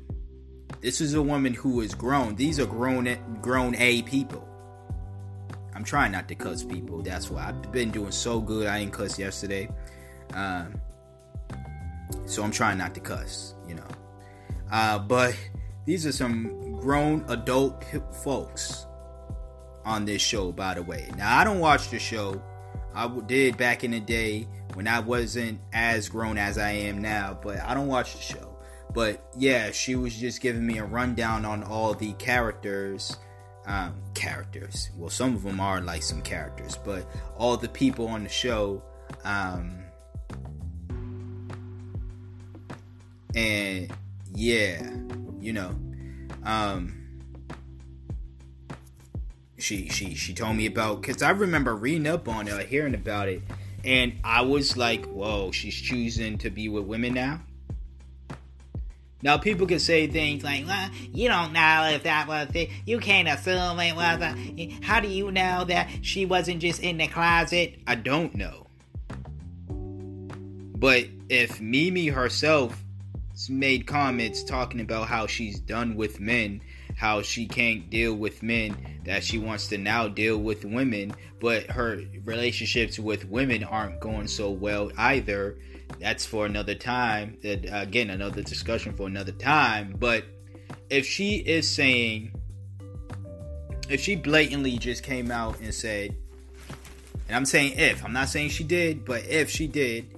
this 0.81 1.01
is 1.01 1.13
a 1.13 1.21
woman 1.21 1.53
who 1.53 1.81
is 1.81 1.93
grown. 1.93 2.35
These 2.35 2.59
are 2.59 2.65
grown 2.65 3.17
grown 3.41 3.75
A 3.75 4.01
people. 4.03 4.47
I'm 5.73 5.83
trying 5.83 6.11
not 6.11 6.27
to 6.29 6.35
cuss 6.35 6.63
people. 6.63 7.03
That's 7.03 7.29
why 7.29 7.47
I've 7.47 7.71
been 7.71 7.91
doing 7.91 8.11
so 8.11 8.41
good. 8.41 8.67
I 8.67 8.79
didn't 8.79 8.93
cuss 8.93 9.19
yesterday, 9.19 9.69
um, 10.33 10.81
so 12.25 12.43
I'm 12.43 12.51
trying 12.51 12.79
not 12.79 12.95
to 12.95 12.99
cuss. 12.99 13.53
You 13.67 13.75
know, 13.75 13.87
uh, 14.71 14.97
but 14.97 15.35
these 15.85 16.05
are 16.07 16.11
some 16.11 16.79
grown 16.81 17.23
adult 17.27 17.83
folks 18.23 18.87
on 19.85 20.05
this 20.05 20.21
show. 20.21 20.51
By 20.51 20.73
the 20.73 20.81
way, 20.81 21.11
now 21.15 21.37
I 21.37 21.43
don't 21.43 21.59
watch 21.59 21.89
the 21.89 21.99
show. 21.99 22.41
I 22.97 23.07
did 23.27 23.57
back 23.57 23.83
in 23.83 23.91
the 23.91 23.99
day 23.99 24.47
when 24.73 24.87
I 24.87 24.99
wasn't 24.99 25.59
as 25.71 26.09
grown 26.09 26.39
as 26.39 26.57
I 26.57 26.71
am 26.71 26.99
now, 26.99 27.37
but 27.41 27.59
I 27.59 27.75
don't 27.75 27.87
watch 27.87 28.15
the 28.15 28.21
show. 28.21 28.57
But 28.91 29.23
yeah, 29.37 29.69
she 29.71 29.95
was 29.95 30.15
just 30.15 30.41
giving 30.41 30.65
me 30.65 30.79
a 30.79 30.83
rundown 30.83 31.45
on 31.45 31.63
all 31.63 31.93
the 31.93 32.13
characters. 32.13 33.15
Um, 33.67 33.93
characters. 34.15 34.89
Well, 34.97 35.11
some 35.11 35.35
of 35.35 35.43
them 35.43 35.59
are 35.59 35.79
like 35.81 36.01
some 36.01 36.21
characters, 36.21 36.79
but 36.83 37.07
all 37.37 37.55
the 37.55 37.69
people 37.69 38.07
on 38.07 38.23
the 38.23 38.29
show. 38.29 38.81
Um, 39.23 39.83
and 43.35 43.93
yeah, 44.33 44.89
you 45.39 45.53
know, 45.53 45.75
um, 46.43 46.96
she 49.57 49.89
she 49.89 50.13
she 50.15 50.33
told 50.33 50.55
me 50.55 50.65
about 50.65 51.01
because 51.01 51.21
I 51.21 51.31
remember 51.31 51.75
reading 51.75 52.07
up 52.07 52.27
on 52.27 52.47
it, 52.47 52.67
hearing 52.67 52.93
about 52.93 53.29
it, 53.29 53.41
and 53.83 54.13
I 54.23 54.41
was 54.41 54.77
like, 54.77 55.05
whoa, 55.05 55.51
she's 55.51 55.75
choosing 55.75 56.37
to 56.39 56.49
be 56.49 56.69
with 56.69 56.85
women 56.85 57.13
now. 57.13 57.41
Now, 59.23 59.37
people 59.37 59.65
can 59.65 59.79
say 59.79 60.05
things 60.05 60.43
like, 60.43 60.67
well, 60.67 60.91
you 61.11 61.27
don't 61.27 61.51
know 61.51 61.89
if 61.91 62.03
that 62.03 62.27
was 62.27 62.49
it. 62.53 62.69
You 62.85 62.99
can't 62.99 63.27
assume 63.27 63.79
it 63.79 63.95
was 63.95 64.21
a. 64.21 64.69
How 64.83 64.99
do 64.99 65.07
you 65.07 65.31
know 65.31 65.63
that 65.65 65.89
she 66.01 66.25
wasn't 66.25 66.61
just 66.61 66.81
in 66.81 66.97
the 66.97 67.07
closet? 67.07 67.79
I 67.87 67.95
don't 67.95 68.35
know. 68.35 68.67
But 69.69 71.07
if 71.29 71.59
Mimi 71.59 72.07
herself 72.07 72.83
made 73.49 73.87
comments 73.87 74.43
talking 74.43 74.81
about 74.81 75.07
how 75.07 75.25
she's 75.25 75.59
done 75.59 75.95
with 75.95 76.19
men, 76.19 76.61
how 76.97 77.21
she 77.21 77.47
can't 77.47 77.89
deal 77.91 78.15
with 78.15 78.41
men 78.41 78.75
that 79.05 79.23
she 79.23 79.37
wants 79.37 79.67
to 79.67 79.77
now 79.77 80.07
deal 80.07 80.37
with 80.37 80.65
women 80.65 81.13
but 81.39 81.63
her 81.69 82.01
relationships 82.25 82.97
with 82.97 83.23
women 83.25 83.63
aren't 83.63 83.99
going 83.99 84.27
so 84.27 84.49
well 84.49 84.91
either. 84.97 85.55
That's 85.99 86.25
for 86.25 86.47
another 86.47 86.73
time. 86.73 87.37
That 87.43 87.65
again 87.71 88.09
another 88.09 88.41
discussion 88.41 88.93
for 88.93 89.05
another 89.05 89.31
time. 89.31 89.95
But 89.99 90.25
if 90.89 91.05
she 91.05 91.35
is 91.35 91.69
saying 91.69 92.31
if 93.87 94.01
she 94.01 94.15
blatantly 94.15 94.79
just 94.79 95.03
came 95.03 95.29
out 95.31 95.59
and 95.59 95.73
said 95.73 96.13
and 97.27 97.37
i'm 97.37 97.45
saying 97.45 97.71
if 97.77 98.03
i'm 98.03 98.11
not 98.11 98.27
saying 98.27 98.49
she 98.49 98.65
did 98.65 99.05
but 99.05 99.23
if 99.25 99.49
she 99.49 99.65
did 99.65 100.17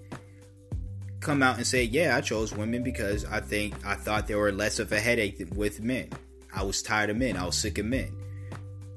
come 1.19 1.43
out 1.43 1.57
and 1.57 1.67
say, 1.67 1.83
"Yeah, 1.83 2.15
I 2.15 2.21
chose 2.21 2.53
women 2.53 2.83
because 2.83 3.25
I 3.25 3.39
think 3.41 3.75
I 3.85 3.95
thought 3.95 4.27
they 4.27 4.35
were 4.35 4.51
less 4.51 4.79
of 4.79 4.91
a 4.91 4.99
headache 4.99 5.45
with 5.53 5.81
men. 5.81 6.09
I 6.53 6.63
was 6.63 6.81
tired 6.81 7.09
of 7.09 7.17
men. 7.17 7.37
I 7.37 7.45
was 7.45 7.55
sick 7.57 7.77
of 7.77 7.85
men, 7.85 8.11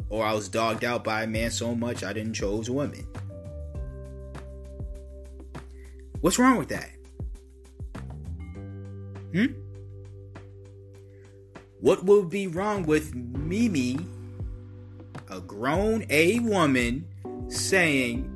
or 0.08 0.24
I 0.24 0.32
was 0.32 0.48
dogged 0.48 0.84
out 0.84 1.04
by 1.04 1.22
a 1.22 1.26
man 1.26 1.50
so 1.50 1.74
much 1.74 2.02
I 2.02 2.12
didn't 2.12 2.34
chose 2.34 2.70
women." 2.70 3.06
What's 6.20 6.38
wrong 6.38 6.56
with 6.56 6.68
that? 6.68 6.90
Hmm? 9.32 9.46
What 11.80 12.04
would 12.04 12.30
be 12.30 12.46
wrong 12.46 12.84
with 12.84 13.12
Mimi, 13.14 13.98
a 15.28 15.40
grown 15.40 16.04
A 16.10 16.38
woman, 16.38 17.08
saying 17.48 18.28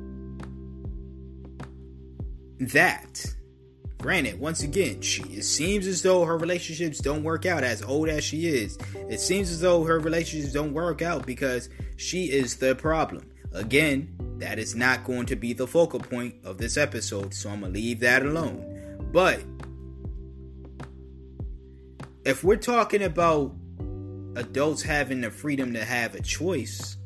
that? 2.59 3.36
Granted, 3.99 4.39
once 4.39 4.61
again, 4.61 5.01
she 5.01 5.23
it 5.23 5.43
seems 5.43 5.87
as 5.87 6.03
though 6.03 6.23
her 6.23 6.37
relationships 6.37 6.99
don't 6.99 7.23
work 7.23 7.45
out 7.45 7.63
as 7.63 7.81
old 7.81 8.09
as 8.09 8.23
she 8.23 8.47
is. 8.47 8.77
It 9.09 9.19
seems 9.19 9.49
as 9.49 9.59
though 9.59 9.83
her 9.85 9.99
relationships 9.99 10.53
don't 10.53 10.73
work 10.73 11.01
out 11.01 11.25
because 11.25 11.69
she 11.95 12.25
is 12.31 12.57
the 12.57 12.75
problem. 12.75 13.29
Again, 13.53 14.15
that 14.37 14.59
is 14.59 14.75
not 14.75 15.03
going 15.03 15.25
to 15.27 15.35
be 15.35 15.53
the 15.53 15.65
focal 15.65 15.99
point 15.99 16.35
of 16.43 16.59
this 16.59 16.77
episode, 16.77 17.33
so 17.33 17.49
I'm 17.49 17.61
gonna 17.61 17.73
leave 17.73 17.99
that 18.01 18.23
alone. 18.23 18.99
But 19.11 19.41
if 22.23 22.43
we're 22.43 22.57
talking 22.57 23.01
about 23.01 23.55
adults 24.35 24.83
having 24.83 25.21
the 25.21 25.31
freedom 25.31 25.73
to 25.73 25.83
have 25.83 26.13
a 26.13 26.21
choice, 26.21 26.97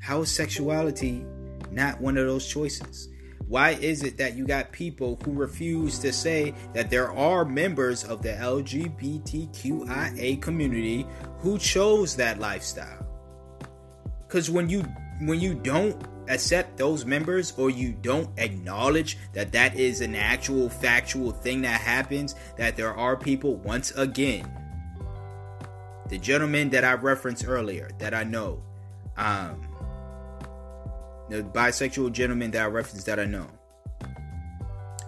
how 0.00 0.20
is 0.20 0.30
sexuality 0.30 1.24
not 1.72 2.00
one 2.00 2.16
of 2.16 2.26
those 2.26 2.46
choices? 2.46 3.08
Why 3.48 3.70
is 3.70 4.02
it 4.02 4.18
that 4.18 4.36
you 4.36 4.46
got 4.46 4.72
people 4.72 5.18
who 5.24 5.32
refuse 5.32 5.98
to 6.00 6.12
say 6.12 6.52
that 6.74 6.90
there 6.90 7.10
are 7.12 7.46
members 7.46 8.04
of 8.04 8.22
the 8.22 8.34
LGBTQIA 8.34 10.42
community 10.42 11.06
who 11.38 11.58
chose 11.58 12.14
that 12.16 12.38
lifestyle? 12.38 13.06
Cuz 14.28 14.50
when 14.50 14.68
you 14.68 14.82
when 15.20 15.40
you 15.40 15.54
don't 15.54 15.96
accept 16.28 16.76
those 16.76 17.06
members 17.06 17.54
or 17.56 17.70
you 17.70 17.92
don't 17.92 18.28
acknowledge 18.38 19.16
that 19.32 19.50
that 19.52 19.74
is 19.76 20.02
an 20.02 20.14
actual 20.14 20.68
factual 20.68 21.32
thing 21.32 21.62
that 21.62 21.80
happens 21.80 22.34
that 22.58 22.76
there 22.76 22.94
are 22.94 23.16
people 23.16 23.56
once 23.56 23.90
again 23.92 24.46
the 26.10 26.18
gentleman 26.18 26.68
that 26.70 26.84
I 26.84 26.92
referenced 26.92 27.48
earlier 27.48 27.88
that 27.98 28.12
I 28.12 28.24
know 28.24 28.62
um 29.16 29.67
the 31.28 31.42
bisexual 31.42 32.12
gentleman 32.12 32.50
that 32.52 32.62
I 32.62 32.66
referenced 32.66 33.06
that 33.06 33.20
I 33.20 33.24
know. 33.24 33.46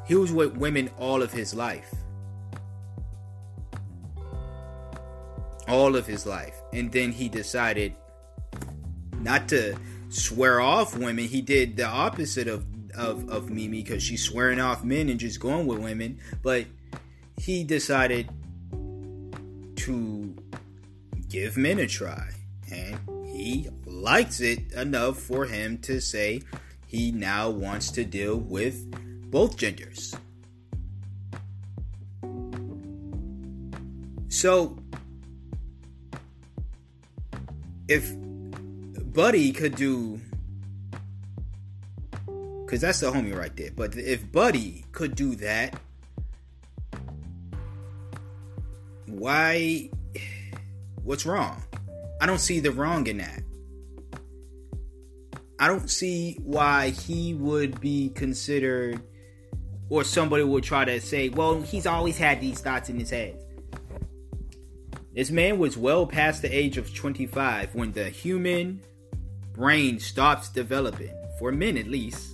He 0.06 0.14
was 0.14 0.32
with 0.32 0.56
women 0.56 0.90
all 0.98 1.22
of 1.22 1.32
his 1.32 1.54
life. 1.54 1.94
All 5.68 5.94
of 5.94 6.06
his 6.06 6.26
life. 6.26 6.60
And 6.72 6.90
then 6.90 7.12
he 7.12 7.28
decided 7.28 7.94
not 9.20 9.48
to 9.50 9.76
swear 10.08 10.60
off 10.60 10.96
women. 10.96 11.26
He 11.26 11.40
did 11.40 11.76
the 11.76 11.86
opposite 11.86 12.48
of, 12.48 12.66
of, 12.94 13.28
of 13.28 13.50
Mimi 13.50 13.82
because 13.82 14.02
she's 14.02 14.24
swearing 14.24 14.60
off 14.60 14.82
men 14.82 15.08
and 15.08 15.20
just 15.20 15.38
going 15.38 15.66
with 15.66 15.78
women. 15.78 16.18
But 16.42 16.66
he 17.36 17.62
decided 17.62 18.28
to 19.76 20.36
give 21.28 21.56
men 21.56 21.78
a 21.78 21.86
try. 21.86 22.30
And 22.72 22.98
he 23.26 23.68
likes 24.00 24.40
it 24.40 24.72
enough 24.72 25.18
for 25.18 25.44
him 25.44 25.78
to 25.78 26.00
say 26.00 26.42
he 26.86 27.12
now 27.12 27.50
wants 27.50 27.90
to 27.92 28.04
deal 28.04 28.36
with 28.36 28.90
both 29.30 29.56
genders. 29.56 30.14
So, 34.28 34.78
if 37.88 38.12
Buddy 39.12 39.52
could 39.52 39.76
do, 39.76 40.20
because 42.64 42.80
that's 42.80 43.00
the 43.00 43.10
homie 43.10 43.36
right 43.36 43.54
there, 43.56 43.70
but 43.74 43.96
if 43.96 44.30
Buddy 44.32 44.84
could 44.92 45.14
do 45.14 45.34
that, 45.36 45.78
why? 49.06 49.90
What's 51.02 51.26
wrong? 51.26 51.62
I 52.20 52.26
don't 52.26 52.38
see 52.38 52.60
the 52.60 52.70
wrong 52.70 53.06
in 53.06 53.18
that. 53.18 53.42
I 55.60 55.68
don't 55.68 55.90
see 55.90 56.38
why 56.42 56.88
he 56.88 57.34
would 57.34 57.82
be 57.82 58.08
considered, 58.08 58.98
or 59.90 60.04
somebody 60.04 60.42
would 60.42 60.64
try 60.64 60.86
to 60.86 61.02
say, 61.02 61.28
well, 61.28 61.60
he's 61.60 61.86
always 61.86 62.16
had 62.16 62.40
these 62.40 62.60
thoughts 62.60 62.88
in 62.88 62.98
his 62.98 63.10
head. 63.10 63.38
This 65.14 65.30
man 65.30 65.58
was 65.58 65.76
well 65.76 66.06
past 66.06 66.40
the 66.40 66.48
age 66.48 66.78
of 66.78 66.94
25 66.94 67.74
when 67.74 67.92
the 67.92 68.08
human 68.08 68.80
brain 69.52 70.00
stops 70.00 70.48
developing, 70.48 71.12
for 71.38 71.52
men 71.52 71.76
at 71.76 71.88
least. 71.88 72.32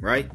Right? 0.00 0.28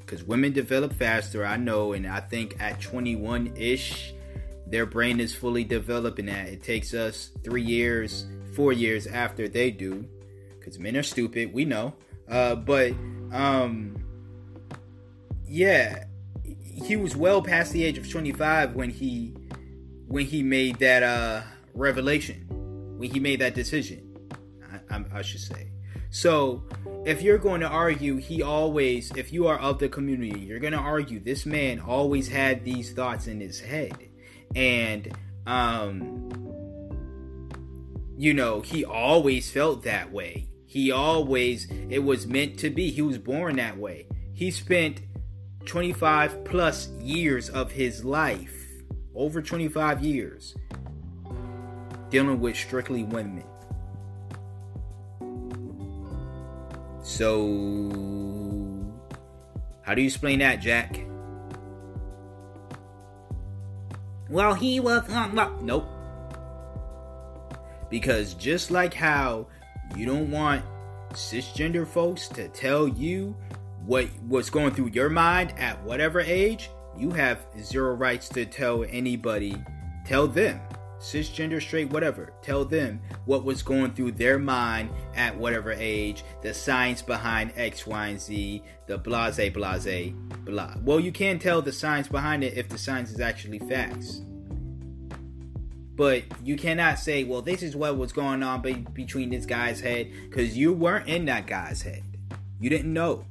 Because 0.00 0.24
women 0.24 0.52
develop 0.52 0.94
faster, 0.94 1.46
I 1.46 1.58
know, 1.58 1.92
and 1.92 2.08
I 2.08 2.18
think 2.18 2.56
at 2.58 2.80
21 2.80 3.52
ish, 3.56 4.14
their 4.70 4.86
brain 4.86 5.20
is 5.20 5.34
fully 5.34 5.64
developing 5.64 6.26
that. 6.26 6.48
It 6.48 6.62
takes 6.62 6.94
us 6.94 7.30
three 7.42 7.62
years, 7.62 8.26
four 8.54 8.72
years 8.72 9.06
after 9.06 9.48
they 9.48 9.70
do, 9.70 10.06
because 10.58 10.78
men 10.78 10.96
are 10.96 11.02
stupid. 11.02 11.52
We 11.52 11.64
know, 11.64 11.94
uh, 12.28 12.54
but 12.56 12.92
um, 13.32 13.96
yeah, 15.46 16.04
he 16.42 16.96
was 16.96 17.16
well 17.16 17.42
past 17.42 17.72
the 17.72 17.84
age 17.84 17.98
of 17.98 18.08
25 18.08 18.74
when 18.74 18.90
he 18.90 19.34
when 20.06 20.24
he 20.24 20.42
made 20.42 20.76
that 20.76 21.02
uh, 21.02 21.42
revelation, 21.74 22.46
when 22.98 23.10
he 23.10 23.20
made 23.20 23.40
that 23.40 23.54
decision. 23.54 24.04
I, 24.90 24.96
I, 24.96 25.04
I 25.14 25.22
should 25.22 25.40
say. 25.40 25.70
So, 26.10 26.62
if 27.04 27.20
you're 27.20 27.36
going 27.36 27.60
to 27.60 27.68
argue, 27.68 28.16
he 28.16 28.42
always, 28.42 29.12
if 29.14 29.30
you 29.30 29.46
are 29.46 29.58
of 29.58 29.78
the 29.78 29.90
community, 29.90 30.40
you're 30.40 30.58
going 30.58 30.72
to 30.72 30.78
argue 30.78 31.20
this 31.20 31.44
man 31.44 31.80
always 31.80 32.28
had 32.28 32.64
these 32.64 32.92
thoughts 32.92 33.26
in 33.26 33.40
his 33.40 33.60
head 33.60 34.07
and 34.54 35.16
um 35.46 36.28
you 38.16 38.34
know 38.34 38.60
he 38.60 38.84
always 38.84 39.50
felt 39.50 39.82
that 39.84 40.12
way. 40.12 40.48
He 40.66 40.90
always 40.90 41.70
it 41.88 42.00
was 42.00 42.26
meant 42.26 42.58
to 42.60 42.70
be. 42.70 42.90
He 42.90 43.02
was 43.02 43.18
born 43.18 43.56
that 43.56 43.78
way. 43.78 44.06
He 44.34 44.50
spent 44.50 45.00
25 45.64 46.44
plus 46.44 46.88
years 47.00 47.48
of 47.48 47.72
his 47.72 48.04
life 48.04 48.54
over 49.14 49.42
25 49.42 50.02
years 50.02 50.54
dealing 52.10 52.40
with 52.40 52.56
strictly 52.56 53.04
women. 53.04 53.44
So 57.02 57.48
how 59.82 59.94
do 59.94 60.02
you 60.02 60.06
explain 60.06 60.38
that 60.40 60.60
jack 60.60 61.00
Well, 64.28 64.54
he 64.54 64.80
was. 64.80 65.08
No. 65.08 65.56
Nope. 65.60 65.88
Because 67.90 68.34
just 68.34 68.70
like 68.70 68.92
how 68.92 69.46
you 69.96 70.04
don't 70.04 70.30
want 70.30 70.64
cisgender 71.12 71.86
folks 71.86 72.28
to 72.28 72.48
tell 72.48 72.86
you 72.86 73.34
what 73.86 74.06
what's 74.26 74.50
going 74.50 74.74
through 74.74 74.88
your 74.88 75.08
mind 75.08 75.54
at 75.58 75.82
whatever 75.82 76.20
age, 76.20 76.70
you 76.96 77.10
have 77.12 77.46
zero 77.60 77.94
rights 77.94 78.28
to 78.30 78.44
tell 78.44 78.84
anybody. 78.90 79.56
Tell 80.04 80.26
them 80.26 80.60
cisgender, 81.00 81.60
straight, 81.60 81.90
whatever. 81.90 82.32
Tell 82.42 82.64
them 82.64 83.00
what 83.24 83.44
was 83.44 83.62
going 83.62 83.92
through 83.92 84.12
their 84.12 84.38
mind 84.38 84.90
at 85.14 85.36
whatever 85.36 85.72
age, 85.72 86.24
the 86.42 86.52
science 86.52 87.02
behind 87.02 87.52
X, 87.56 87.86
Y, 87.86 88.06
and 88.08 88.20
Z, 88.20 88.62
the 88.86 88.98
blase, 88.98 89.50
blase, 89.50 90.12
blah. 90.44 90.74
Well, 90.82 91.00
you 91.00 91.12
can 91.12 91.38
tell 91.38 91.62
the 91.62 91.72
science 91.72 92.08
behind 92.08 92.44
it 92.44 92.56
if 92.56 92.68
the 92.68 92.78
science 92.78 93.10
is 93.10 93.20
actually 93.20 93.58
facts. 93.60 94.22
But 95.94 96.22
you 96.44 96.56
cannot 96.56 97.00
say, 97.00 97.24
well, 97.24 97.42
this 97.42 97.62
is 97.62 97.74
what 97.74 97.96
was 97.96 98.12
going 98.12 98.42
on 98.44 98.62
be- 98.62 98.86
between 98.92 99.30
this 99.30 99.46
guy's 99.46 99.80
head, 99.80 100.12
because 100.28 100.56
you 100.56 100.72
weren't 100.72 101.08
in 101.08 101.24
that 101.24 101.48
guy's 101.48 101.82
head. 101.82 102.04
You 102.60 102.70
didn't 102.70 102.92
know. 102.92 103.24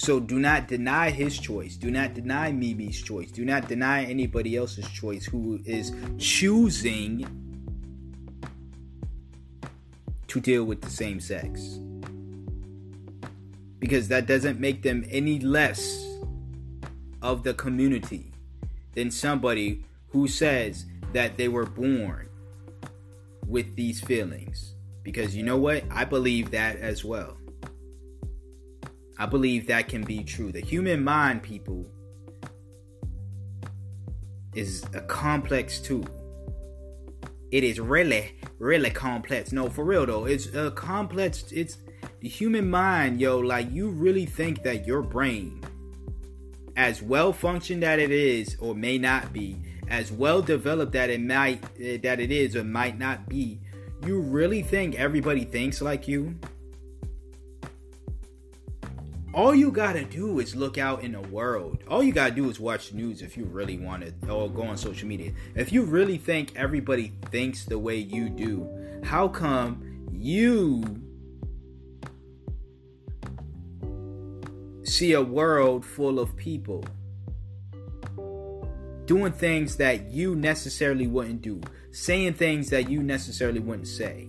So 0.00 0.18
do 0.18 0.38
not 0.38 0.66
deny 0.66 1.10
his 1.10 1.38
choice. 1.38 1.76
Do 1.76 1.90
not 1.90 2.14
deny 2.14 2.52
Mimi's 2.52 3.02
choice. 3.02 3.30
Do 3.30 3.44
not 3.44 3.68
deny 3.68 4.02
anybody 4.04 4.56
else's 4.56 4.88
choice 4.88 5.26
who 5.26 5.60
is 5.66 5.92
choosing 6.16 7.26
to 10.26 10.40
deal 10.40 10.64
with 10.64 10.80
the 10.80 10.88
same 10.88 11.20
sex. 11.20 11.78
Because 13.78 14.08
that 14.08 14.24
doesn't 14.24 14.58
make 14.58 14.80
them 14.80 15.04
any 15.10 15.38
less 15.38 16.02
of 17.20 17.44
the 17.44 17.52
community 17.52 18.32
than 18.94 19.10
somebody 19.10 19.84
who 20.12 20.26
says 20.26 20.86
that 21.12 21.36
they 21.36 21.48
were 21.48 21.66
born 21.66 22.26
with 23.46 23.76
these 23.76 24.00
feelings. 24.00 24.72
Because 25.02 25.36
you 25.36 25.42
know 25.42 25.58
what? 25.58 25.84
I 25.90 26.06
believe 26.06 26.52
that 26.52 26.76
as 26.76 27.04
well. 27.04 27.36
I 29.20 29.26
believe 29.26 29.66
that 29.66 29.86
can 29.86 30.02
be 30.02 30.24
true. 30.24 30.50
The 30.50 30.60
human 30.60 31.04
mind, 31.04 31.42
people, 31.42 31.84
is 34.54 34.82
a 34.94 35.02
complex 35.02 35.78
tool. 35.78 36.06
It 37.50 37.62
is 37.62 37.80
really, 37.80 38.34
really 38.58 38.88
complex. 38.88 39.52
No, 39.52 39.68
for 39.68 39.84
real 39.84 40.06
though, 40.06 40.24
it's 40.24 40.46
a 40.54 40.70
complex. 40.70 41.44
It's 41.52 41.76
the 42.20 42.28
human 42.28 42.70
mind, 42.70 43.20
yo. 43.20 43.38
Like 43.38 43.70
you 43.70 43.90
really 43.90 44.24
think 44.24 44.62
that 44.62 44.86
your 44.86 45.02
brain, 45.02 45.62
as 46.74 47.02
well 47.02 47.34
functioned 47.34 47.82
that 47.82 47.98
it 47.98 48.10
is, 48.10 48.56
or 48.58 48.74
may 48.74 48.96
not 48.96 49.34
be, 49.34 49.58
as 49.88 50.10
well 50.10 50.40
developed 50.40 50.92
that 50.92 51.10
it 51.10 51.20
might 51.20 51.62
eh, 51.78 51.98
that 52.02 52.20
it 52.20 52.32
is 52.32 52.56
or 52.56 52.64
might 52.64 52.98
not 52.98 53.28
be, 53.28 53.60
you 54.06 54.18
really 54.18 54.62
think 54.62 54.94
everybody 54.98 55.44
thinks 55.44 55.82
like 55.82 56.08
you? 56.08 56.36
All 59.32 59.54
you 59.54 59.70
gotta 59.70 60.04
do 60.04 60.40
is 60.40 60.56
look 60.56 60.76
out 60.76 61.04
in 61.04 61.12
the 61.12 61.20
world. 61.20 61.84
All 61.88 62.02
you 62.02 62.12
gotta 62.12 62.34
do 62.34 62.50
is 62.50 62.58
watch 62.58 62.92
news 62.92 63.22
if 63.22 63.36
you 63.36 63.44
really 63.44 63.78
want 63.78 64.02
to, 64.02 64.30
or 64.30 64.50
go 64.50 64.62
on 64.62 64.76
social 64.76 65.06
media. 65.06 65.32
If 65.54 65.72
you 65.72 65.84
really 65.84 66.18
think 66.18 66.52
everybody 66.56 67.12
thinks 67.30 67.64
the 67.64 67.78
way 67.78 67.96
you 67.96 68.28
do, 68.28 68.68
how 69.04 69.28
come 69.28 70.08
you 70.12 70.82
see 74.82 75.12
a 75.12 75.22
world 75.22 75.84
full 75.84 76.18
of 76.18 76.36
people 76.36 76.84
doing 79.06 79.32
things 79.32 79.76
that 79.76 80.10
you 80.10 80.34
necessarily 80.34 81.06
wouldn't 81.06 81.40
do, 81.40 81.60
saying 81.92 82.34
things 82.34 82.68
that 82.70 82.90
you 82.90 83.00
necessarily 83.02 83.60
wouldn't 83.60 83.88
say, 83.88 84.28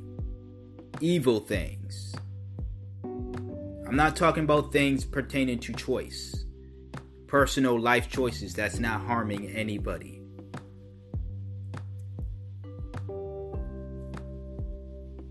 evil 0.99 1.39
things. 1.39 2.15
I'm 3.91 3.97
not 3.97 4.15
talking 4.15 4.45
about 4.45 4.71
things 4.71 5.03
pertaining 5.03 5.59
to 5.59 5.73
choice, 5.73 6.45
personal 7.27 7.77
life 7.77 8.09
choices 8.09 8.53
that's 8.53 8.79
not 8.79 9.01
harming 9.01 9.49
anybody. 9.49 10.21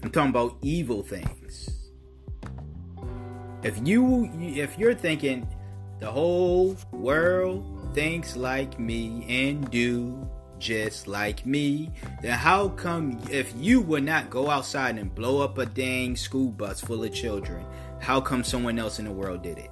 I'm 0.03 0.11
talking 0.13 0.29
about 0.29 0.59
evil 0.61 1.03
things. 1.03 1.91
If 3.63 3.81
you 3.83 4.31
if 4.39 4.79
you're 4.79 4.95
thinking 4.95 5.49
the 5.99 6.11
whole 6.11 6.77
world 6.93 7.95
thinks 7.95 8.37
like 8.37 8.79
me 8.79 9.25
and 9.27 9.71
do 9.71 10.29
just 10.59 11.09
like 11.09 11.47
me, 11.47 11.91
then 12.21 12.37
how 12.37 12.69
come 12.69 13.19
if 13.31 13.55
you 13.57 13.81
would 13.81 14.05
not 14.05 14.29
go 14.29 14.51
outside 14.51 14.99
and 14.99 15.15
blow 15.15 15.41
up 15.41 15.57
a 15.57 15.65
dang 15.65 16.15
school 16.15 16.51
bus 16.51 16.83
full 16.83 17.03
of 17.03 17.15
children, 17.15 17.65
how 18.01 18.21
come 18.21 18.43
someone 18.43 18.79
else 18.79 18.99
in 18.99 19.05
the 19.05 19.13
world 19.13 19.43
did 19.43 19.59
it? 19.59 19.71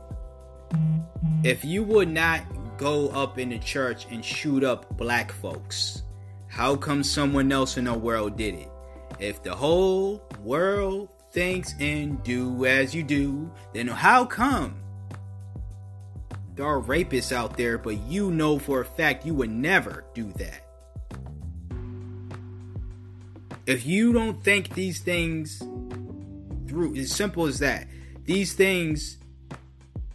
If 1.43 1.65
you 1.65 1.83
would 1.83 2.09
not 2.09 2.43
go 2.77 3.09
up 3.09 3.39
in 3.39 3.49
the 3.49 3.59
church 3.59 4.07
and 4.11 4.25
shoot 4.25 4.63
up 4.63 4.97
black 4.97 5.33
folks, 5.33 6.03
how 6.47 6.77
come 6.77 7.03
someone 7.03 7.51
else 7.51 7.77
in 7.77 7.85
the 7.85 7.95
world 7.95 8.37
did 8.37 8.55
it? 8.55 8.71
If 9.19 9.43
the 9.43 9.55
whole 9.55 10.23
world 10.43 11.09
thinks 11.33 11.75
and 11.81 12.23
do 12.23 12.65
as 12.67 12.95
you 12.95 13.03
do, 13.03 13.51
then 13.73 13.89
how 13.89 14.25
come 14.25 14.77
there 16.55 16.67
are 16.67 16.81
rapists 16.81 17.31
out 17.31 17.57
there, 17.57 17.79
but 17.79 17.97
you 18.09 18.33
know 18.33 18.59
for 18.59 18.81
a 18.81 18.85
fact 18.85 19.25
you 19.25 19.33
would 19.35 19.51
never 19.51 20.05
do 20.13 20.33
that. 20.33 20.65
If 23.65 23.87
you 23.87 24.13
don't 24.13 24.43
think 24.43 24.75
these 24.75 24.99
things 24.99 25.59
through, 26.67 26.97
as 26.97 27.13
simple 27.13 27.47
as 27.47 27.61
that, 27.61 27.87
these 28.29 28.53
things 28.53 29.17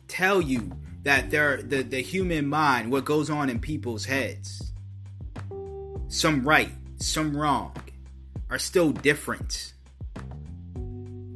tell 0.07 0.39
you 0.39 0.72
that 1.01 1.32
they're 1.32 1.61
the, 1.61 1.82
the 1.82 2.01
human 2.01 2.47
mind, 2.47 2.91
what 2.91 3.05
goes 3.05 3.30
on 3.30 3.49
in 3.49 3.59
people's 3.59 4.05
heads, 4.05 4.72
some 6.07 6.47
right, 6.47 6.72
some 6.97 7.36
wrong, 7.36 7.76
are 8.49 8.59
still 8.59 8.91
different 8.91 9.74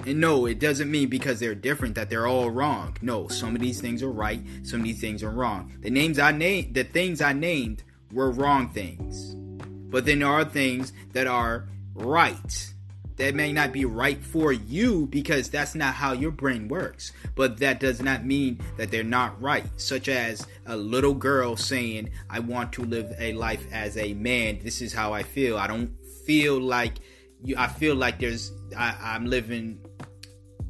and 0.08 0.22
no, 0.22 0.46
it 0.46 0.60
doesn't 0.60 0.90
mean 0.90 1.10
because 1.10 1.42
they're 1.42 1.54
different 1.54 1.96
that 1.96 2.10
they're 2.10 2.28
all 2.28 2.50
wrong. 2.50 2.96
No, 3.02 3.28
some 3.28 3.56
of 3.56 3.62
these 3.62 3.82
things 3.82 4.02
are 4.02 4.10
right, 4.10 4.40
some 4.64 4.80
of 4.80 4.86
these 4.86 5.02
things 5.02 5.22
are 5.22 5.30
wrong. 5.30 5.74
The 5.82 5.90
names 5.90 6.18
I 6.18 6.32
named, 6.32 6.76
the 6.76 6.86
things 6.86 7.22
I 7.22 7.34
named 7.34 7.84
were 8.14 8.32
wrong 8.32 8.70
things. 8.70 9.36
But 9.90 10.06
then 10.06 10.20
there 10.20 10.30
are 10.30 10.46
things 10.46 10.94
that 11.12 11.28
are 11.28 11.68
right. 11.94 12.74
That 13.18 13.36
may 13.36 13.52
not 13.52 13.72
be 13.72 13.86
right 13.86 14.24
for 14.24 14.52
you 14.52 15.08
because 15.08 15.50
that's 15.50 15.76
not 15.76 15.96
how 15.96 16.14
your 16.14 16.32
brain 16.32 16.68
works. 16.68 17.12
But 17.36 17.58
that 17.58 17.80
does 17.80 18.02
not 18.02 18.26
mean 18.26 18.60
that 18.78 18.92
they're 18.92 19.04
not 19.04 19.42
right. 19.42 19.66
Such 19.78 20.08
as 20.08 20.46
a 20.66 20.78
little 20.78 21.14
girl 21.14 21.58
saying, 21.58 22.12
I 22.30 22.40
want 22.40 22.74
to 22.74 22.84
live 22.84 23.14
a 23.20 23.34
life 23.34 23.66
as 23.72 23.98
a 23.98 24.14
man. 24.14 24.60
This 24.64 24.82
is 24.82 24.94
how 24.94 25.14
I 25.14 25.24
feel. 25.24 25.58
I 25.58 25.68
don't 25.68 25.92
feel 26.26 26.60
like 26.60 27.00
you 27.44 27.56
I 27.58 27.68
feel 27.68 27.96
like 27.96 28.20
there's 28.20 28.52
I, 28.78 28.96
I'm 29.02 29.26
living 29.26 29.80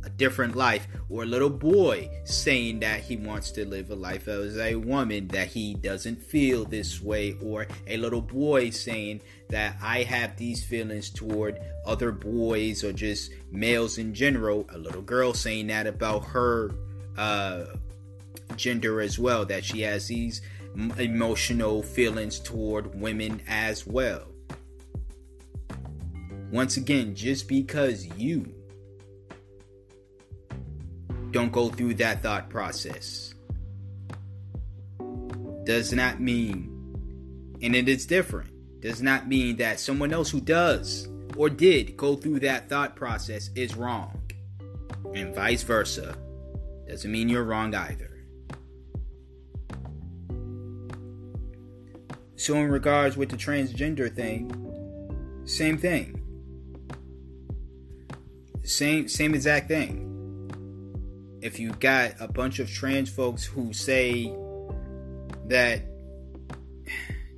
a 0.08 0.10
different 0.10 0.55
life, 0.55 0.88
or 1.10 1.24
a 1.24 1.26
little 1.26 1.49
boy 1.49 2.10
saying 2.24 2.80
that 2.80 3.01
he 3.01 3.18
wants 3.18 3.51
to 3.51 3.68
live 3.68 3.91
a 3.91 3.95
life 3.95 4.30
as 4.30 4.58
a 4.58 4.76
woman, 4.76 5.28
that 5.28 5.47
he 5.47 5.74
doesn't 5.74 6.22
feel 6.22 6.64
this 6.64 7.01
way, 7.01 7.36
or 7.43 7.68
a 7.88 7.97
little 7.97 8.22
boy 8.22 8.70
saying 8.70 9.22
that 9.49 9.76
I 9.82 10.03
have 10.03 10.38
these 10.38 10.64
feelings 10.64 11.10
toward 11.10 11.60
other 11.86 12.14
boys 12.14 12.86
or 12.86 12.93
just 12.93 13.32
males 13.51 13.97
in 13.97 14.14
general, 14.14 14.66
a 14.74 14.78
little 14.78 15.01
girl 15.01 15.34
saying 15.34 15.68
that 15.68 15.88
about 15.88 16.24
her 16.26 16.72
uh, 17.18 17.66
gender 18.55 19.01
as 19.01 19.20
well, 19.20 19.45
that 19.45 19.66
she 19.66 19.82
has 19.82 20.08
these 20.08 20.41
emotional 20.97 21.84
feelings 21.84 22.39
toward 22.39 22.97
women 22.97 23.41
as 23.47 23.86
well. 23.86 24.24
Once 26.49 26.78
again, 26.78 27.14
just 27.14 27.49
because 27.49 28.05
you 28.16 28.57
don't 31.32 31.52
go 31.52 31.70
through 31.70 31.96
that 31.96 32.22
thought 32.22 32.50
process 32.50 33.34
does 35.68 35.92
not 35.92 36.22
mean, 36.22 36.72
and 37.62 37.76
it 37.76 37.90
is 37.90 38.06
different, 38.06 38.50
does 38.80 39.02
not 39.02 39.28
mean 39.28 39.58
that 39.58 39.82
someone 39.82 40.14
else 40.14 40.30
who 40.30 40.40
does 40.40 41.10
or 41.36 41.50
did 41.50 41.98
go 41.98 42.16
through 42.16 42.40
that 42.40 42.70
thought 42.70 42.96
process 42.96 43.50
is 43.54 43.76
wrong. 43.76 44.18
And 45.14 45.36
vice 45.36 45.64
versa. 45.64 46.18
Doesn't 46.88 47.12
mean 47.12 47.28
you're 47.28 47.44
wrong 47.44 47.76
either. 47.76 48.24
So, 52.38 52.56
in 52.56 52.70
regards 52.70 53.18
with 53.18 53.30
the 53.30 53.36
transgender 53.36 54.14
thing, 54.14 54.50
same 55.46 55.78
thing. 55.78 56.22
Same 58.64 59.10
same 59.10 59.36
exact 59.36 59.68
thing 59.68 60.07
if 61.42 61.60
you 61.60 61.72
got 61.74 62.14
a 62.20 62.28
bunch 62.28 62.60
of 62.60 62.70
trans 62.70 63.10
folks 63.10 63.44
who 63.44 63.74
say 63.74 64.34
that 65.46 65.82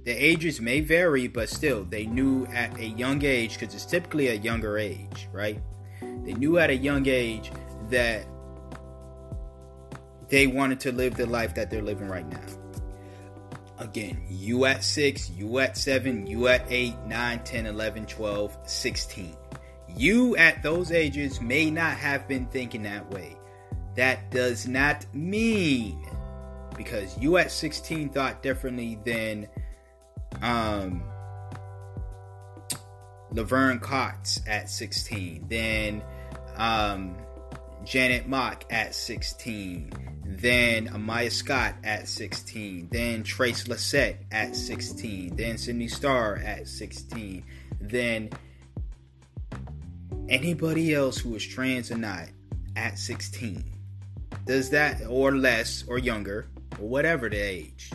the 0.05 0.11
ages 0.11 0.61
may 0.61 0.79
vary, 0.81 1.27
but 1.27 1.49
still 1.49 1.83
they 1.83 2.05
knew 2.05 2.45
at 2.47 2.77
a 2.79 2.85
young 2.85 3.23
age, 3.23 3.59
because 3.59 3.75
it's 3.75 3.85
typically 3.85 4.29
a 4.29 4.35
younger 4.35 4.77
age, 4.77 5.27
right? 5.31 5.61
They 6.01 6.33
knew 6.33 6.57
at 6.57 6.69
a 6.69 6.75
young 6.75 7.07
age 7.07 7.51
that 7.89 8.25
they 10.29 10.47
wanted 10.47 10.79
to 10.81 10.91
live 10.91 11.15
the 11.15 11.25
life 11.25 11.55
that 11.55 11.69
they're 11.69 11.81
living 11.81 12.07
right 12.07 12.27
now. 12.27 12.41
Again, 13.77 14.21
you 14.29 14.65
at 14.65 14.83
6, 14.83 15.29
you 15.31 15.59
at 15.59 15.77
7, 15.77 16.27
you 16.27 16.47
at 16.47 16.65
8, 16.69 16.95
9, 17.05 17.43
10, 17.43 17.65
11, 17.65 18.05
12, 18.05 18.57
16. 18.65 19.35
You 19.95 20.35
at 20.37 20.61
those 20.61 20.91
ages 20.91 21.41
may 21.41 21.71
not 21.71 21.93
have 21.93 22.27
been 22.27 22.45
thinking 22.47 22.83
that 22.83 23.09
way 23.09 23.38
that 23.99 24.31
does 24.31 24.65
not 24.65 25.05
mean 25.13 26.01
because 26.77 27.17
you 27.17 27.35
at 27.35 27.51
16 27.51 28.07
thought 28.11 28.41
differently 28.41 28.97
than 29.03 29.45
um 30.41 31.03
Laverne 33.31 33.79
Cox 33.79 34.41
at 34.47 34.69
16, 34.69 35.47
then 35.49 36.01
um 36.55 37.17
Janet 37.83 38.25
Mock 38.25 38.63
at 38.71 38.95
16, 38.95 39.91
then 40.23 40.87
Amiyah 40.87 41.29
Scott 41.29 41.75
at 41.83 42.07
16, 42.07 42.87
then 42.89 43.23
Trace 43.23 43.65
Lysette 43.65 44.19
at 44.31 44.55
16, 44.55 45.35
then 45.35 45.57
Sidney 45.57 45.89
Starr 45.89 46.37
at 46.37 46.69
16, 46.69 47.43
then 47.81 48.29
anybody 50.29 50.93
else 50.93 51.17
who 51.17 51.35
is 51.35 51.45
trans 51.45 51.91
or 51.91 51.97
not 51.97 52.29
at 52.77 52.97
16. 52.97 53.78
Does 54.49 54.71
that, 54.71 55.05
or 55.07 55.35
less, 55.35 55.83
or 55.87 55.99
younger, 55.99 56.47
or 56.79 56.89
whatever 56.89 57.29
the 57.29 57.37
age, 57.37 57.91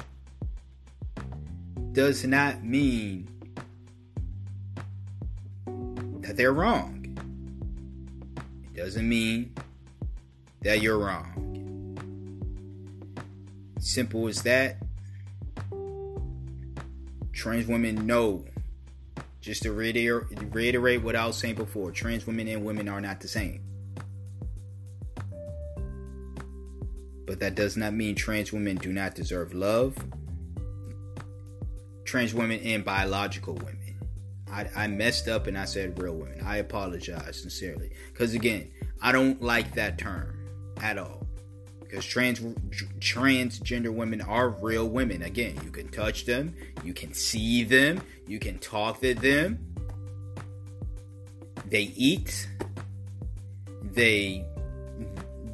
does 1.90 2.24
not 2.24 2.62
mean 2.62 3.26
that 6.20 6.36
they're 6.36 6.52
wrong. 6.52 7.18
It 8.72 8.76
doesn't 8.76 9.08
mean 9.08 9.52
that 10.62 10.80
you're 10.80 10.96
wrong. 10.96 11.96
Simple 13.80 14.28
as 14.28 14.40
that. 14.44 14.76
Trans 17.32 17.66
women 17.66 18.06
know. 18.06 18.44
Just 19.40 19.64
to 19.64 19.72
reiterate, 19.72 21.02
what 21.02 21.16
I 21.16 21.26
was 21.26 21.36
saying 21.36 21.56
before 21.56 21.90
trans 21.90 22.28
women 22.28 22.46
and 22.46 22.64
women 22.64 22.88
are 22.88 23.00
not 23.00 23.18
the 23.18 23.26
same. 23.26 23.63
But 27.34 27.40
that 27.40 27.56
does 27.56 27.76
not 27.76 27.92
mean 27.92 28.14
trans 28.14 28.52
women 28.52 28.76
do 28.76 28.92
not 28.92 29.16
deserve 29.16 29.54
love. 29.54 29.96
Trans 32.04 32.32
women 32.32 32.60
and 32.60 32.84
biological 32.84 33.54
women. 33.54 33.98
I, 34.52 34.68
I 34.76 34.86
messed 34.86 35.26
up 35.26 35.48
and 35.48 35.58
I 35.58 35.64
said 35.64 36.00
real 36.00 36.14
women. 36.14 36.42
I 36.44 36.58
apologize 36.58 37.40
sincerely. 37.42 37.90
Because 38.12 38.34
again, 38.34 38.70
I 39.02 39.10
don't 39.10 39.42
like 39.42 39.74
that 39.74 39.98
term 39.98 40.38
at 40.80 40.96
all 40.96 41.26
because 41.80 42.06
trans 42.06 42.38
transgender 43.00 43.92
women 43.92 44.20
are 44.20 44.50
real 44.50 44.88
women. 44.88 45.22
Again, 45.22 45.58
you 45.64 45.72
can 45.72 45.88
touch 45.88 46.26
them, 46.26 46.54
you 46.84 46.94
can 46.94 47.12
see 47.12 47.64
them, 47.64 48.00
you 48.28 48.38
can 48.38 48.60
talk 48.60 49.00
to 49.00 49.12
them. 49.12 49.74
They 51.66 51.92
eat. 51.96 52.48
They 53.82 54.46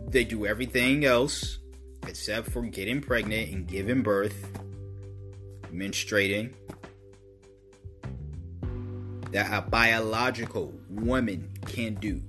they 0.09 0.25
do 0.25 0.45
everything 0.45 1.07
else 1.07 1.60
except 2.07 2.51
for 2.51 2.63
getting 2.63 3.01
pregnant 3.01 3.53
and 3.53 3.67
giving 3.67 4.03
birth, 4.03 4.49
menstruating. 5.73 6.53
That 9.33 9.53
a 9.53 9.63
biological 9.63 10.75
woman 10.89 11.51
can 11.67 11.95
do. 11.95 12.21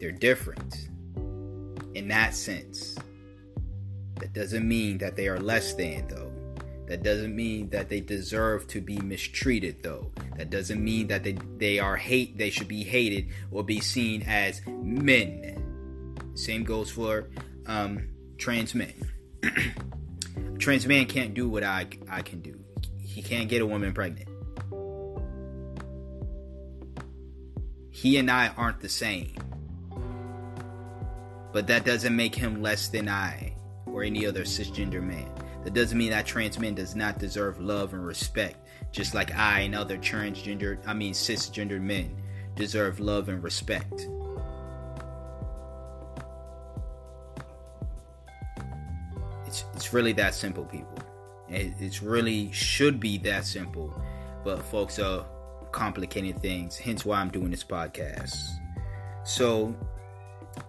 They're 0.00 0.10
different 0.10 0.88
in 1.94 2.08
that 2.08 2.34
sense. 2.34 2.96
That 4.20 4.32
doesn't 4.32 4.66
mean 4.66 4.98
that 4.98 5.16
they 5.16 5.28
are 5.28 5.40
less 5.40 5.74
than, 5.74 6.08
though. 6.08 6.33
That 6.86 7.02
doesn't 7.02 7.34
mean 7.34 7.70
that 7.70 7.88
they 7.88 8.00
deserve 8.00 8.66
to 8.68 8.80
be 8.80 8.98
mistreated, 8.98 9.82
though. 9.82 10.12
That 10.36 10.50
doesn't 10.50 10.82
mean 10.82 11.06
that 11.08 11.24
they, 11.24 11.38
they 11.56 11.78
are 11.78 11.96
hate 11.96 12.36
they 12.36 12.50
should 12.50 12.68
be 12.68 12.84
hated 12.84 13.28
or 13.50 13.64
be 13.64 13.80
seen 13.80 14.22
as 14.22 14.60
men. 14.66 15.62
Same 16.34 16.64
goes 16.64 16.90
for 16.90 17.30
um, 17.66 18.08
trans 18.36 18.74
men. 18.74 18.94
trans 20.58 20.86
man 20.86 21.06
can't 21.06 21.34
do 21.34 21.48
what 21.48 21.64
I 21.64 21.86
I 22.08 22.22
can 22.22 22.40
do. 22.40 22.58
He 23.00 23.22
can't 23.22 23.48
get 23.48 23.62
a 23.62 23.66
woman 23.66 23.92
pregnant. 23.92 24.28
He 27.90 28.18
and 28.18 28.30
I 28.30 28.48
aren't 28.48 28.80
the 28.80 28.88
same 28.88 29.34
but 31.54 31.68
that 31.68 31.84
doesn't 31.84 32.16
make 32.16 32.34
him 32.34 32.60
less 32.60 32.88
than 32.88 33.08
I 33.08 33.54
or 33.86 34.02
any 34.02 34.26
other 34.26 34.42
cisgender 34.42 35.00
man. 35.00 35.30
That 35.64 35.72
doesn't 35.72 35.96
mean 35.96 36.10
that 36.10 36.26
trans 36.26 36.58
men 36.58 36.74
does 36.74 36.94
not 36.94 37.18
deserve 37.18 37.58
love 37.58 37.94
and 37.94 38.04
respect, 38.04 38.56
just 38.92 39.14
like 39.14 39.34
I 39.34 39.60
and 39.60 39.74
other 39.74 39.96
transgender, 39.96 40.78
I 40.86 40.92
mean 40.92 41.14
cisgender 41.14 41.80
men 41.80 42.14
deserve 42.54 43.00
love 43.00 43.28
and 43.28 43.42
respect. 43.42 44.06
It's 49.46 49.64
it's 49.74 49.92
really 49.92 50.12
that 50.12 50.34
simple, 50.34 50.64
people. 50.64 50.98
It, 51.48 51.72
it's 51.80 52.02
really 52.02 52.52
should 52.52 53.00
be 53.00 53.18
that 53.18 53.46
simple, 53.46 53.94
but 54.44 54.62
folks 54.64 54.98
are 54.98 55.24
complicating 55.72 56.34
things. 56.34 56.76
Hence 56.76 57.04
why 57.04 57.20
I'm 57.20 57.30
doing 57.30 57.50
this 57.50 57.64
podcast. 57.64 58.36
So 59.24 59.74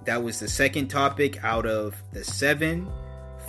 that 0.06 0.24
was 0.24 0.40
the 0.40 0.48
second 0.48 0.88
topic 0.88 1.44
out 1.44 1.66
of 1.66 2.02
the 2.12 2.24
seven. 2.24 2.90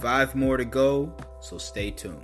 Five 0.01 0.35
more 0.35 0.59
to 0.59 0.65
go, 0.67 1.11
so 1.47 1.59
stay 1.59 1.93
tuned. 1.93 2.21